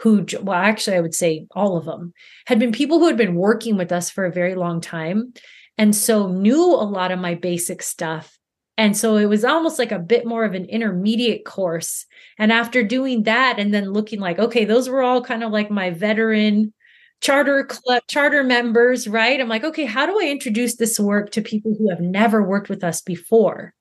who, 0.00 0.26
well, 0.42 0.58
actually, 0.58 0.96
I 0.96 1.00
would 1.00 1.14
say 1.14 1.46
all 1.52 1.76
of 1.76 1.84
them 1.84 2.12
had 2.46 2.58
been 2.58 2.72
people 2.72 2.98
who 2.98 3.06
had 3.06 3.16
been 3.16 3.36
working 3.36 3.76
with 3.76 3.92
us 3.92 4.10
for 4.10 4.24
a 4.24 4.32
very 4.32 4.56
long 4.56 4.80
time. 4.80 5.32
And 5.76 5.94
so 5.94 6.26
knew 6.26 6.74
a 6.74 6.82
lot 6.82 7.12
of 7.12 7.20
my 7.20 7.34
basic 7.34 7.82
stuff. 7.82 8.36
And 8.76 8.96
so 8.96 9.16
it 9.16 9.26
was 9.26 9.44
almost 9.44 9.78
like 9.78 9.92
a 9.92 9.98
bit 9.98 10.26
more 10.26 10.44
of 10.44 10.54
an 10.54 10.64
intermediate 10.64 11.44
course. 11.44 12.04
And 12.36 12.52
after 12.52 12.82
doing 12.82 13.24
that 13.24 13.58
and 13.58 13.72
then 13.72 13.92
looking 13.92 14.20
like, 14.20 14.38
okay, 14.38 14.64
those 14.64 14.88
were 14.88 15.02
all 15.02 15.22
kind 15.22 15.42
of 15.42 15.52
like 15.52 15.70
my 15.70 15.90
veteran 15.90 16.72
charter 17.20 17.64
club 17.64 18.02
charter 18.08 18.44
members 18.44 19.08
right? 19.08 19.40
I'm 19.40 19.48
like 19.48 19.64
okay 19.64 19.84
how 19.84 20.06
do 20.06 20.18
i 20.20 20.28
introduce 20.28 20.76
this 20.76 20.98
work 21.00 21.30
to 21.32 21.42
people 21.42 21.74
who 21.76 21.90
have 21.90 22.00
never 22.00 22.42
worked 22.42 22.68
with 22.68 22.84
us 22.84 23.02
before? 23.02 23.74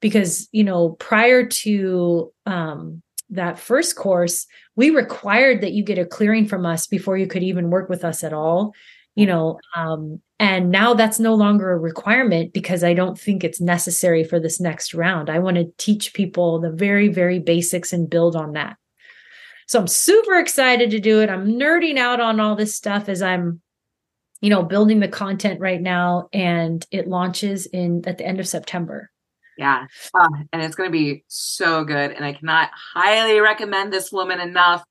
Because 0.00 0.48
you 0.52 0.64
know 0.64 0.90
prior 0.98 1.46
to 1.46 2.32
um, 2.46 3.02
that 3.32 3.58
first 3.58 3.96
course 3.96 4.46
we 4.76 4.90
required 4.90 5.60
that 5.62 5.72
you 5.72 5.82
get 5.82 5.98
a 5.98 6.04
clearing 6.04 6.46
from 6.46 6.64
us 6.64 6.86
before 6.86 7.16
you 7.16 7.26
could 7.26 7.42
even 7.42 7.70
work 7.70 7.88
with 7.88 8.04
us 8.04 8.22
at 8.22 8.32
all 8.32 8.72
you 9.14 9.26
know 9.26 9.58
um, 9.74 10.20
and 10.38 10.70
now 10.70 10.94
that's 10.94 11.18
no 11.18 11.34
longer 11.34 11.70
a 11.70 11.78
requirement 11.78 12.52
because 12.52 12.84
i 12.84 12.94
don't 12.94 13.18
think 13.18 13.42
it's 13.42 13.60
necessary 13.60 14.22
for 14.22 14.38
this 14.38 14.60
next 14.60 14.94
round. 14.94 15.30
I 15.30 15.38
want 15.38 15.56
to 15.56 15.72
teach 15.78 16.14
people 16.14 16.60
the 16.60 16.70
very 16.70 17.08
very 17.08 17.38
basics 17.38 17.92
and 17.92 18.08
build 18.08 18.36
on 18.36 18.52
that 18.52 18.76
so 19.72 19.80
I'm 19.80 19.86
super 19.86 20.38
excited 20.38 20.90
to 20.90 21.00
do 21.00 21.22
it. 21.22 21.30
I'm 21.30 21.46
nerding 21.46 21.96
out 21.96 22.20
on 22.20 22.40
all 22.40 22.54
this 22.54 22.74
stuff 22.74 23.08
as 23.08 23.22
I'm, 23.22 23.62
you 24.42 24.50
know, 24.50 24.62
building 24.62 25.00
the 25.00 25.08
content 25.08 25.60
right 25.60 25.80
now, 25.80 26.28
and 26.30 26.84
it 26.90 27.08
launches 27.08 27.64
in 27.64 28.06
at 28.06 28.18
the 28.18 28.26
end 28.26 28.38
of 28.38 28.46
September. 28.46 29.10
Yeah, 29.56 29.86
uh, 30.12 30.28
and 30.52 30.60
it's 30.60 30.74
going 30.74 30.90
to 30.90 30.92
be 30.92 31.24
so 31.28 31.84
good, 31.84 32.10
and 32.10 32.22
I 32.22 32.34
cannot 32.34 32.68
highly 32.74 33.40
recommend 33.40 33.90
this 33.90 34.12
woman 34.12 34.40
enough. 34.40 34.84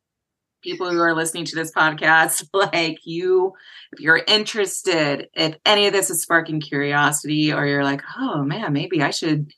People 0.63 0.89
who 0.89 0.99
are 0.99 1.13
listening 1.13 1.45
to 1.45 1.55
this 1.55 1.71
podcast, 1.71 2.47
like 2.53 2.97
you, 3.03 3.53
if 3.91 3.99
you're 3.99 4.23
interested, 4.27 5.29
if 5.35 5.57
any 5.63 5.85
of 5.85 5.93
this 5.93 6.09
is 6.09 6.23
sparking 6.23 6.59
curiosity, 6.59 7.53
or 7.53 7.67
you're 7.67 7.83
like, 7.83 8.01
oh 8.17 8.43
man, 8.43 8.73
maybe 8.73 9.03
I 9.03 9.11
should 9.11 9.53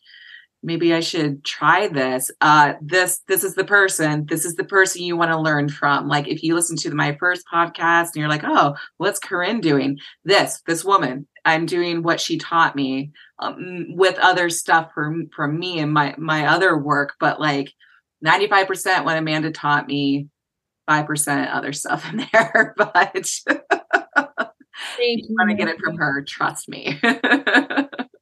maybe 0.64 0.94
I 0.94 1.02
should 1.02 1.44
try 1.44 1.88
this. 1.88 2.32
Uh, 2.42 2.74
this 2.82 3.22
this 3.28 3.44
is 3.44 3.56
the 3.56 3.66
person. 3.66 4.26
This 4.28 4.46
is 4.46 4.56
the 4.56 4.64
person 4.64 5.04
you 5.04 5.18
want 5.18 5.32
to 5.32 5.40
learn 5.40 5.70
from. 5.70 6.08
Like 6.08 6.28
if 6.28 6.42
you 6.42 6.56
listen 6.56 6.78
to 6.78 6.96
my 6.96 7.16
first 7.20 7.46
podcast 7.54 8.08
and 8.08 8.16
you're 8.16 8.30
like, 8.30 8.44
oh, 8.46 8.76
what's 8.98 9.20
Corinne 9.20 9.60
doing? 9.60 10.00
This 10.24 10.62
this 10.66 10.84
woman. 10.84 11.28
I'm 11.46 11.66
doing 11.66 12.04
what 12.04 12.22
she 12.22 12.38
taught 12.38 12.74
me 12.74 13.12
um, 13.40 13.88
with 13.90 14.18
other 14.20 14.50
stuff 14.50 14.92
from 14.96 15.30
from 15.36 15.60
me 15.60 15.80
and 15.80 15.92
my 15.92 16.16
my 16.18 16.48
other 16.48 16.78
work. 16.78 17.14
But 17.20 17.40
like 17.40 17.74
95% 18.26 19.04
what 19.04 19.18
Amanda 19.18 19.52
taught 19.52 19.88
me, 19.88 20.30
five 20.88 21.06
percent 21.06 21.50
other 21.52 21.74
stuff 21.74 22.10
in 22.12 22.26
there. 22.32 22.74
But 22.96 23.30
you 25.00 25.36
want 25.38 25.50
to 25.50 25.56
get 25.56 25.68
it 25.68 25.80
from 25.80 25.98
her. 25.98 26.24
Trust 26.28 26.70
me. 26.70 27.00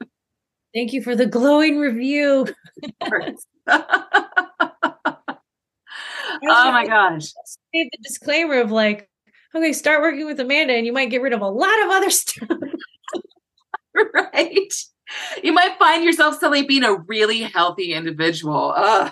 Thank 0.73 0.93
you 0.93 1.03
for 1.03 1.15
the 1.15 1.26
glowing 1.26 1.80
review. 1.80 2.48
oh 3.02 3.81
my 6.43 6.88
gosh. 6.88 7.34
Save 7.73 7.91
The 7.91 7.98
disclaimer 8.02 8.60
of 8.61 8.72
like, 8.72 9.10
okay, 9.53 9.73
start 9.73 10.02
working 10.02 10.26
with 10.26 10.39
Amanda 10.39 10.73
and 10.73 10.85
you 10.85 10.93
might 10.93 11.10
get 11.10 11.22
rid 11.22 11.34
of 11.34 11.41
a 11.41 11.48
lot 11.48 11.84
of 11.84 11.89
other 11.91 12.10
stuff. 12.11 12.48
right. 14.14 14.73
You 15.43 15.52
might 15.52 15.77
find 15.77 16.06
yourself 16.06 16.35
suddenly 16.35 16.64
being 16.64 16.85
a 16.85 16.95
really 16.95 17.41
healthy 17.41 17.93
individual. 17.93 18.72
uh, 18.77 19.11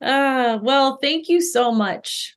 well, 0.00 0.98
thank 1.02 1.28
you 1.28 1.42
so 1.42 1.70
much 1.70 2.34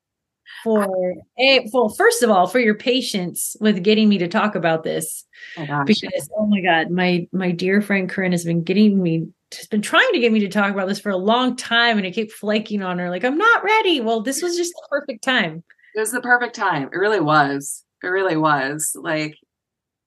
for 0.64 1.14
a 1.40 1.68
well, 1.72 1.90
first 1.90 2.23
of 2.23 2.30
all, 2.30 2.48
for 2.48 2.60
your 2.60 2.76
patience 2.76 3.56
with 3.60 3.84
getting 3.84 4.07
me 4.07 4.18
to 4.19 4.27
talk 4.27 4.56
about 4.56 4.84
this. 4.84 5.26
Oh 5.57 5.84
because 5.85 6.30
oh 6.38 6.45
my 6.45 6.61
god, 6.61 6.90
my 6.90 7.27
my 7.31 7.52
dear 7.52 7.81
friend 7.81 8.10
Corinne 8.10 8.31
has 8.31 8.45
been 8.45 8.64
getting 8.64 9.02
me 9.02 9.27
has 9.53 9.68
been 9.68 9.81
trying 9.81 10.10
to 10.14 10.19
get 10.19 10.31
me 10.31 10.40
to 10.40 10.48
talk 10.48 10.72
about 10.72 10.88
this 10.88 10.99
for 10.99 11.11
a 11.11 11.18
long 11.18 11.56
time 11.56 11.98
and 11.98 12.07
I 12.07 12.11
keep 12.11 12.31
flaking 12.31 12.81
on 12.81 12.98
her 12.99 13.10
like 13.10 13.23
I'm 13.23 13.38
not 13.38 13.64
ready. 13.64 13.99
Well, 13.99 14.22
this 14.22 14.41
was 14.41 14.56
just 14.56 14.73
the 14.73 14.88
perfect 14.90 15.23
time. 15.23 15.64
It 15.95 15.99
was 15.99 16.11
the 16.11 16.22
perfect 16.22 16.56
time. 16.56 16.90
It 16.91 16.98
really 16.98 17.19
was. 17.19 17.84
It 18.02 18.07
really 18.07 18.38
was. 18.38 18.95
Like 18.99 19.35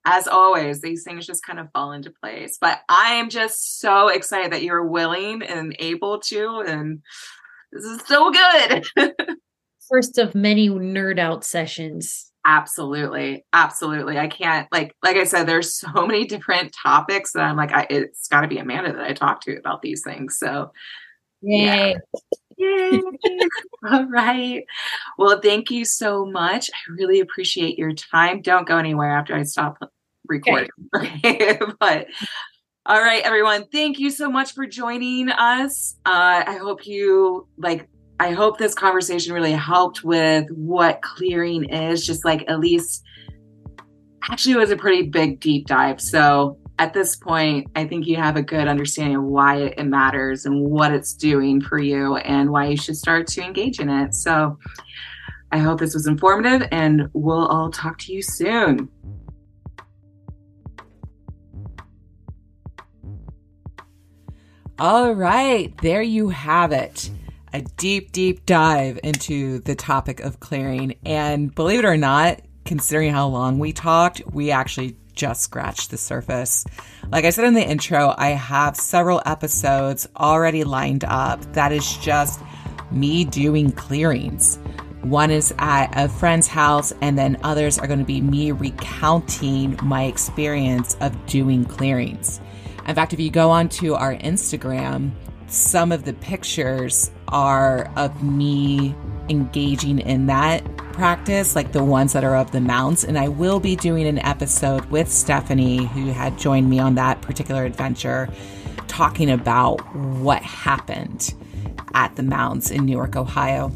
as 0.05 0.29
always, 0.29 0.81
these 0.81 1.03
things 1.03 1.27
just 1.27 1.45
kind 1.45 1.59
of 1.59 1.71
fall 1.73 1.93
into 1.93 2.13
place. 2.23 2.59
But 2.61 2.81
I 2.89 3.15
am 3.15 3.29
just 3.29 3.81
so 3.81 4.09
excited 4.09 4.53
that 4.53 4.63
you're 4.63 4.87
willing 4.87 5.43
and 5.43 5.77
able 5.79 6.21
to 6.21 6.65
and 6.67 7.03
this 7.73 7.85
is 7.85 8.01
so 8.07 8.31
good. 8.31 8.87
First 9.89 10.19
of 10.19 10.35
many 10.35 10.69
nerd 10.69 11.19
out 11.19 11.45
sessions 11.45 12.33
absolutely 12.49 13.45
absolutely 13.53 14.19
i 14.19 14.29
can't 14.29 14.69
like 14.71 14.95
like 15.03 15.17
i 15.17 15.25
said 15.25 15.49
there's 15.49 15.75
so 15.75 15.89
many 16.07 16.25
different 16.25 16.73
topics 16.81 17.33
that 17.33 17.43
i'm 17.43 17.57
like 17.57 17.73
I, 17.73 17.89
it's 17.91 18.29
got 18.29 18.43
to 18.43 18.49
be 18.49 18.59
amanda 18.59 18.93
that 18.93 19.03
i 19.03 19.13
talk 19.13 19.41
to 19.43 19.57
about 19.57 19.83
these 19.83 20.03
things 20.05 20.39
so 20.39 20.71
Yay. 21.43 21.65
yeah 21.65 21.95
Yay. 22.57 23.03
All 23.91 24.07
right. 24.07 24.65
Well, 25.19 25.41
thank 25.41 25.71
you 25.71 25.85
so 25.85 26.25
much. 26.25 26.71
I 26.71 26.93
really 26.93 27.21
appreciate 27.21 27.79
your 27.79 27.93
time. 27.93 28.41
Don't 28.41 28.67
go 28.67 28.79
anywhere 28.79 29.17
after 29.17 29.35
I 29.35 29.43
stop 29.43 29.79
recording. 30.27 30.71
Okay. 30.97 31.59
but 31.79 32.07
all 32.87 33.01
right, 33.01 33.23
everyone. 33.25 33.67
Thank 33.71 33.99
you 33.99 34.11
so 34.11 34.31
much 34.31 34.53
for 34.53 34.65
joining 34.65 35.29
us. 35.29 35.97
Uh, 36.07 36.45
I 36.47 36.57
hope 36.57 36.87
you 36.87 37.49
like 37.59 37.89
I 38.19 38.33
hope 38.33 38.59
this 38.59 38.75
conversation 38.75 39.33
really 39.35 39.53
helped 39.53 40.03
with 40.03 40.49
what 40.51 41.03
clearing 41.03 41.65
is. 41.65 42.07
Just 42.07 42.25
like 42.25 42.49
at 42.49 42.61
least 42.61 43.03
actually 44.31 44.55
it 44.55 44.59
was 44.59 44.71
a 44.71 44.77
pretty 44.77 45.03
big 45.03 45.41
deep 45.41 45.67
dive. 45.67 46.01
So 46.01 46.59
at 46.79 46.93
this 46.93 47.17
point, 47.17 47.69
I 47.75 47.87
think 47.87 48.07
you 48.07 48.17
have 48.17 48.37
a 48.37 48.43
good 48.43 48.69
understanding 48.69 49.17
of 49.17 49.25
why 49.25 49.57
it 49.59 49.87
matters 49.87 50.45
and 50.45 50.63
what 50.63 50.93
it's 50.93 51.15
doing 51.15 51.61
for 51.61 51.79
you 51.79 52.17
and 52.17 52.51
why 52.51 52.67
you 52.67 52.77
should 52.77 52.97
start 52.97 53.27
to 53.29 53.43
engage 53.43 53.81
in 53.81 53.89
it. 53.89 54.15
So 54.15 54.59
I 55.53 55.59
hope 55.59 55.81
this 55.81 55.95
was 55.95 56.07
informative 56.07 56.69
and 56.73 57.09
we'll 57.15 57.47
all 57.47 57.71
talk 57.71 57.99
to 58.01 58.13
you 58.13 58.21
soon. 58.23 58.89
All 64.79 65.15
right, 65.15 65.75
there 65.79 66.03
you 66.03 66.29
have 66.29 66.73
it. 66.73 67.11
A 67.53 67.63
deep, 67.77 68.13
deep 68.13 68.45
dive 68.45 68.99
into 69.03 69.61
the 69.61 69.75
topic 69.75 70.21
of 70.21 70.41
clearing. 70.41 70.97
And 71.05 71.55
believe 71.55 71.79
it 71.79 71.85
or 71.85 71.97
not, 71.97 72.41
considering 72.65 73.13
how 73.13 73.29
long 73.29 73.59
we 73.59 73.73
talked, 73.73 74.23
we 74.31 74.51
actually 74.51 74.97
just 75.15 75.43
scratched 75.43 75.91
the 75.91 75.97
surface. 75.97 76.65
Like 77.11 77.25
I 77.25 77.31
said 77.31 77.47
in 77.47 77.55
the 77.55 77.67
intro, 77.67 78.15
I 78.19 78.31
have 78.31 78.77
several 78.77 79.23
episodes 79.25 80.07
already 80.17 80.65
lined 80.65 81.05
up 81.05 81.41
that 81.55 81.73
is 81.73 81.97
just 81.99 82.41
me 82.91 83.25
doing 83.25 83.73
clearings. 83.73 84.59
One 85.03 85.31
is 85.31 85.55
at 85.59 85.93
a 85.97 86.09
friend's 86.09 86.49
house, 86.49 86.93
and 87.01 87.17
then 87.17 87.39
others 87.45 87.79
are 87.79 87.87
going 87.87 88.01
to 88.01 88.05
be 88.05 88.21
me 88.21 88.51
recounting 88.51 89.79
my 89.83 90.05
experience 90.05 90.97
of 91.01 91.27
doing 91.27 91.65
clearings. 91.65 92.41
In 92.87 92.95
fact, 92.95 93.13
if 93.13 93.21
you 93.21 93.31
go 93.31 93.51
onto 93.51 93.95
our 93.95 94.17
Instagram, 94.17 95.13
some 95.49 95.93
of 95.93 96.05
the 96.05 96.13
pictures 96.13 97.11
are 97.29 97.91
of 97.97 98.23
me 98.23 98.95
engaging 99.29 99.99
in 99.99 100.27
that 100.27 100.65
practice, 100.93 101.55
like 101.55 101.73
the 101.73 101.85
ones 101.85 102.13
that 102.13 102.25
are 102.25 102.37
of 102.37 102.51
the 102.53 102.61
mounts. 102.61 103.05
And 103.05 103.19
I 103.19 103.29
will 103.29 103.61
be 103.61 103.77
doing 103.77 104.07
an 104.07 104.19
episode 104.21 104.85
with 104.87 105.11
Stephanie, 105.11 105.85
who 105.87 106.07
had 106.07 106.39
joined 106.39 106.71
me 106.71 106.79
on 106.79 106.95
that 106.97 107.21
particular 107.23 107.65
adventure, 107.65 108.29
talking 108.89 109.31
about 109.31 109.81
what 109.95 110.43
happened 110.43 111.35
at 111.95 112.17
the 112.17 112.23
mounts 112.23 112.71
in 112.71 112.87
Newark, 112.87 113.17
Ohio. 113.17 113.73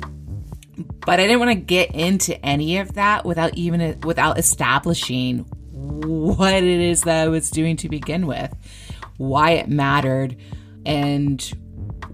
But 1.04 1.20
I 1.20 1.26
didn't 1.26 1.40
want 1.40 1.50
to 1.50 1.56
get 1.56 1.94
into 1.94 2.42
any 2.44 2.78
of 2.78 2.94
that 2.94 3.24
without 3.24 3.54
even 3.54 4.00
without 4.00 4.38
establishing 4.38 5.40
what 5.72 6.54
it 6.54 6.64
is 6.64 7.02
that 7.02 7.24
I 7.24 7.28
was 7.28 7.50
doing 7.50 7.76
to 7.78 7.88
begin 7.88 8.26
with, 8.26 8.54
why 9.16 9.52
it 9.52 9.68
mattered, 9.68 10.36
and 10.86 11.42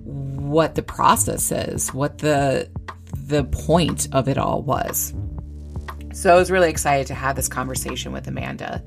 what 0.05 0.75
the 0.75 0.83
process 0.83 1.53
is, 1.53 1.93
what 1.93 2.19
the 2.19 2.71
the 3.27 3.45
point 3.45 4.09
of 4.13 4.29
it 4.29 4.39
all 4.39 4.63
was. 4.63 5.13
So 6.13 6.33
I 6.33 6.37
was 6.37 6.51
really 6.51 6.71
excited 6.71 7.07
to 7.09 7.15
have 7.15 7.37
this 7.37 7.49
conversation 7.49 8.13
with 8.13 8.27
Amanda. 8.27 8.83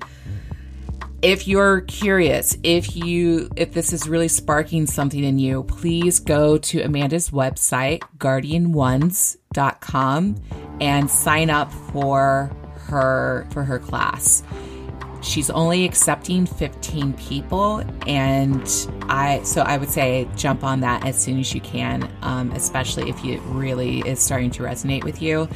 If 1.22 1.47
you're 1.47 1.81
curious, 1.81 2.57
if 2.64 2.95
you 2.95 3.49
if 3.56 3.73
this 3.73 3.91
is 3.91 4.07
really 4.07 4.30
sparking 4.30 4.88
something 4.88 5.23
in 5.23 5.38
you, 5.38 5.64
please 5.64 6.19
go 6.19 6.57
to 6.57 6.81
Amanda's 6.81 7.30
website, 7.30 7.99
guardianones.com 8.18 10.35
and 10.81 11.11
sign 11.11 11.49
up 11.49 11.72
for 11.91 12.51
her 12.88 13.45
for 13.51 13.64
her 13.64 13.80
class. 13.80 14.43
She's 15.21 15.49
only 15.49 15.83
accepting 15.85 16.45
15 16.45 17.13
people, 17.13 17.83
and 18.07 18.63
I 19.09 19.41
so 19.43 19.61
I 19.61 19.77
would 19.77 19.89
say 19.89 20.27
jump 20.35 20.63
on 20.63 20.79
that 20.81 21.05
as 21.05 21.21
soon 21.21 21.39
as 21.39 21.53
you 21.53 21.59
can, 21.59 22.09
um, 22.21 22.51
especially 22.51 23.09
if 23.09 23.23
it 23.25 23.39
really 23.45 23.99
is 23.99 24.19
starting 24.19 24.49
to 24.51 24.63
resonate 24.63 25.03
with 25.03 25.21
you. 25.21 25.49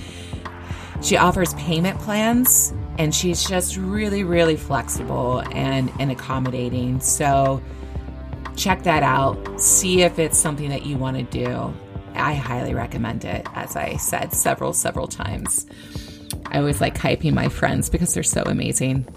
She 1.02 1.18
offers 1.18 1.54
payment 1.56 2.00
plans, 2.00 2.74
and 2.98 3.16
she's 3.16 3.44
just 3.44 3.78
really, 3.78 4.24
really 4.24 4.58
flexible 4.58 5.42
and 5.54 5.92
and 6.00 6.12
accommodating. 6.12 7.00
So 7.00 7.62
check 8.58 8.84
that 8.84 9.04
out. 9.04 9.60
See 9.60 10.02
if 10.02 10.20
it's 10.20 10.38
something 10.38 10.70
that 10.70 10.86
you 10.86 10.98
want 10.98 11.18
to 11.18 11.24
do. 11.24 11.74
I 12.16 12.34
highly 12.34 12.74
recommend 12.74 13.26
it, 13.26 13.48
as 13.56 13.76
I 13.76 13.96
said 13.98 14.34
several, 14.34 14.74
several 14.74 15.08
times. 15.08 15.66
I 16.48 16.60
always 16.60 16.82
like 16.82 16.96
hyping 16.96 17.34
my 17.34 17.50
friends 17.50 17.90
because 17.90 18.14
they're 18.14 18.24
so 18.24 18.44
amazing. 18.44 19.08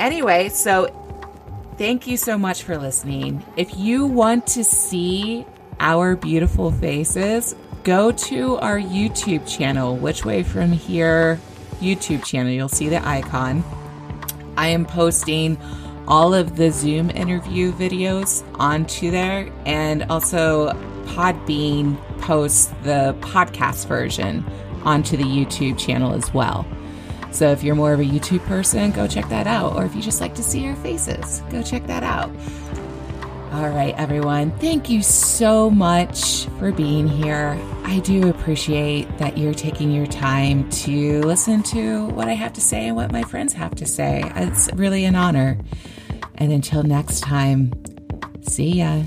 Anyway, 0.00 0.48
so 0.48 0.88
thank 1.76 2.06
you 2.06 2.16
so 2.16 2.38
much 2.38 2.62
for 2.62 2.78
listening. 2.78 3.44
If 3.56 3.76
you 3.76 4.06
want 4.06 4.46
to 4.48 4.64
see 4.64 5.44
our 5.78 6.16
beautiful 6.16 6.72
faces, 6.72 7.54
go 7.84 8.10
to 8.10 8.56
our 8.56 8.78
YouTube 8.78 9.46
channel, 9.46 9.96
Which 9.96 10.24
Way 10.24 10.42
From 10.42 10.72
Here 10.72 11.38
YouTube 11.80 12.24
channel. 12.24 12.50
You'll 12.50 12.68
see 12.68 12.88
the 12.88 13.06
icon. 13.06 13.62
I 14.56 14.68
am 14.68 14.86
posting 14.86 15.58
all 16.08 16.32
of 16.32 16.56
the 16.56 16.70
Zoom 16.70 17.10
interview 17.10 17.70
videos 17.72 18.42
onto 18.58 19.10
there, 19.10 19.50
and 19.66 20.04
also 20.04 20.72
Podbean 21.04 21.98
posts 22.20 22.66
the 22.84 23.14
podcast 23.20 23.86
version 23.86 24.44
onto 24.84 25.16
the 25.16 25.24
YouTube 25.24 25.78
channel 25.78 26.14
as 26.14 26.32
well. 26.32 26.66
So 27.32 27.50
if 27.50 27.62
you're 27.62 27.74
more 27.74 27.92
of 27.92 28.00
a 28.00 28.04
YouTube 28.04 28.44
person, 28.46 28.90
go 28.90 29.06
check 29.06 29.28
that 29.28 29.46
out. 29.46 29.76
Or 29.76 29.84
if 29.84 29.94
you 29.94 30.02
just 30.02 30.20
like 30.20 30.34
to 30.34 30.42
see 30.42 30.66
our 30.68 30.76
faces, 30.76 31.42
go 31.50 31.62
check 31.62 31.86
that 31.86 32.02
out. 32.02 32.30
All 33.52 33.68
right, 33.68 33.94
everyone. 33.98 34.52
Thank 34.58 34.88
you 34.88 35.02
so 35.02 35.70
much 35.70 36.46
for 36.60 36.70
being 36.70 37.08
here. 37.08 37.58
I 37.82 37.98
do 37.98 38.30
appreciate 38.30 39.18
that 39.18 39.36
you're 39.36 39.54
taking 39.54 39.90
your 39.90 40.06
time 40.06 40.70
to 40.70 41.20
listen 41.22 41.64
to 41.64 42.06
what 42.10 42.28
I 42.28 42.34
have 42.34 42.52
to 42.52 42.60
say 42.60 42.86
and 42.86 42.94
what 42.94 43.10
my 43.10 43.24
friends 43.24 43.52
have 43.54 43.74
to 43.76 43.86
say. 43.86 44.22
It's 44.36 44.72
really 44.74 45.04
an 45.04 45.16
honor. 45.16 45.58
And 46.36 46.52
until 46.52 46.84
next 46.84 47.20
time, 47.20 47.72
see 48.42 48.78
ya. 48.78 49.02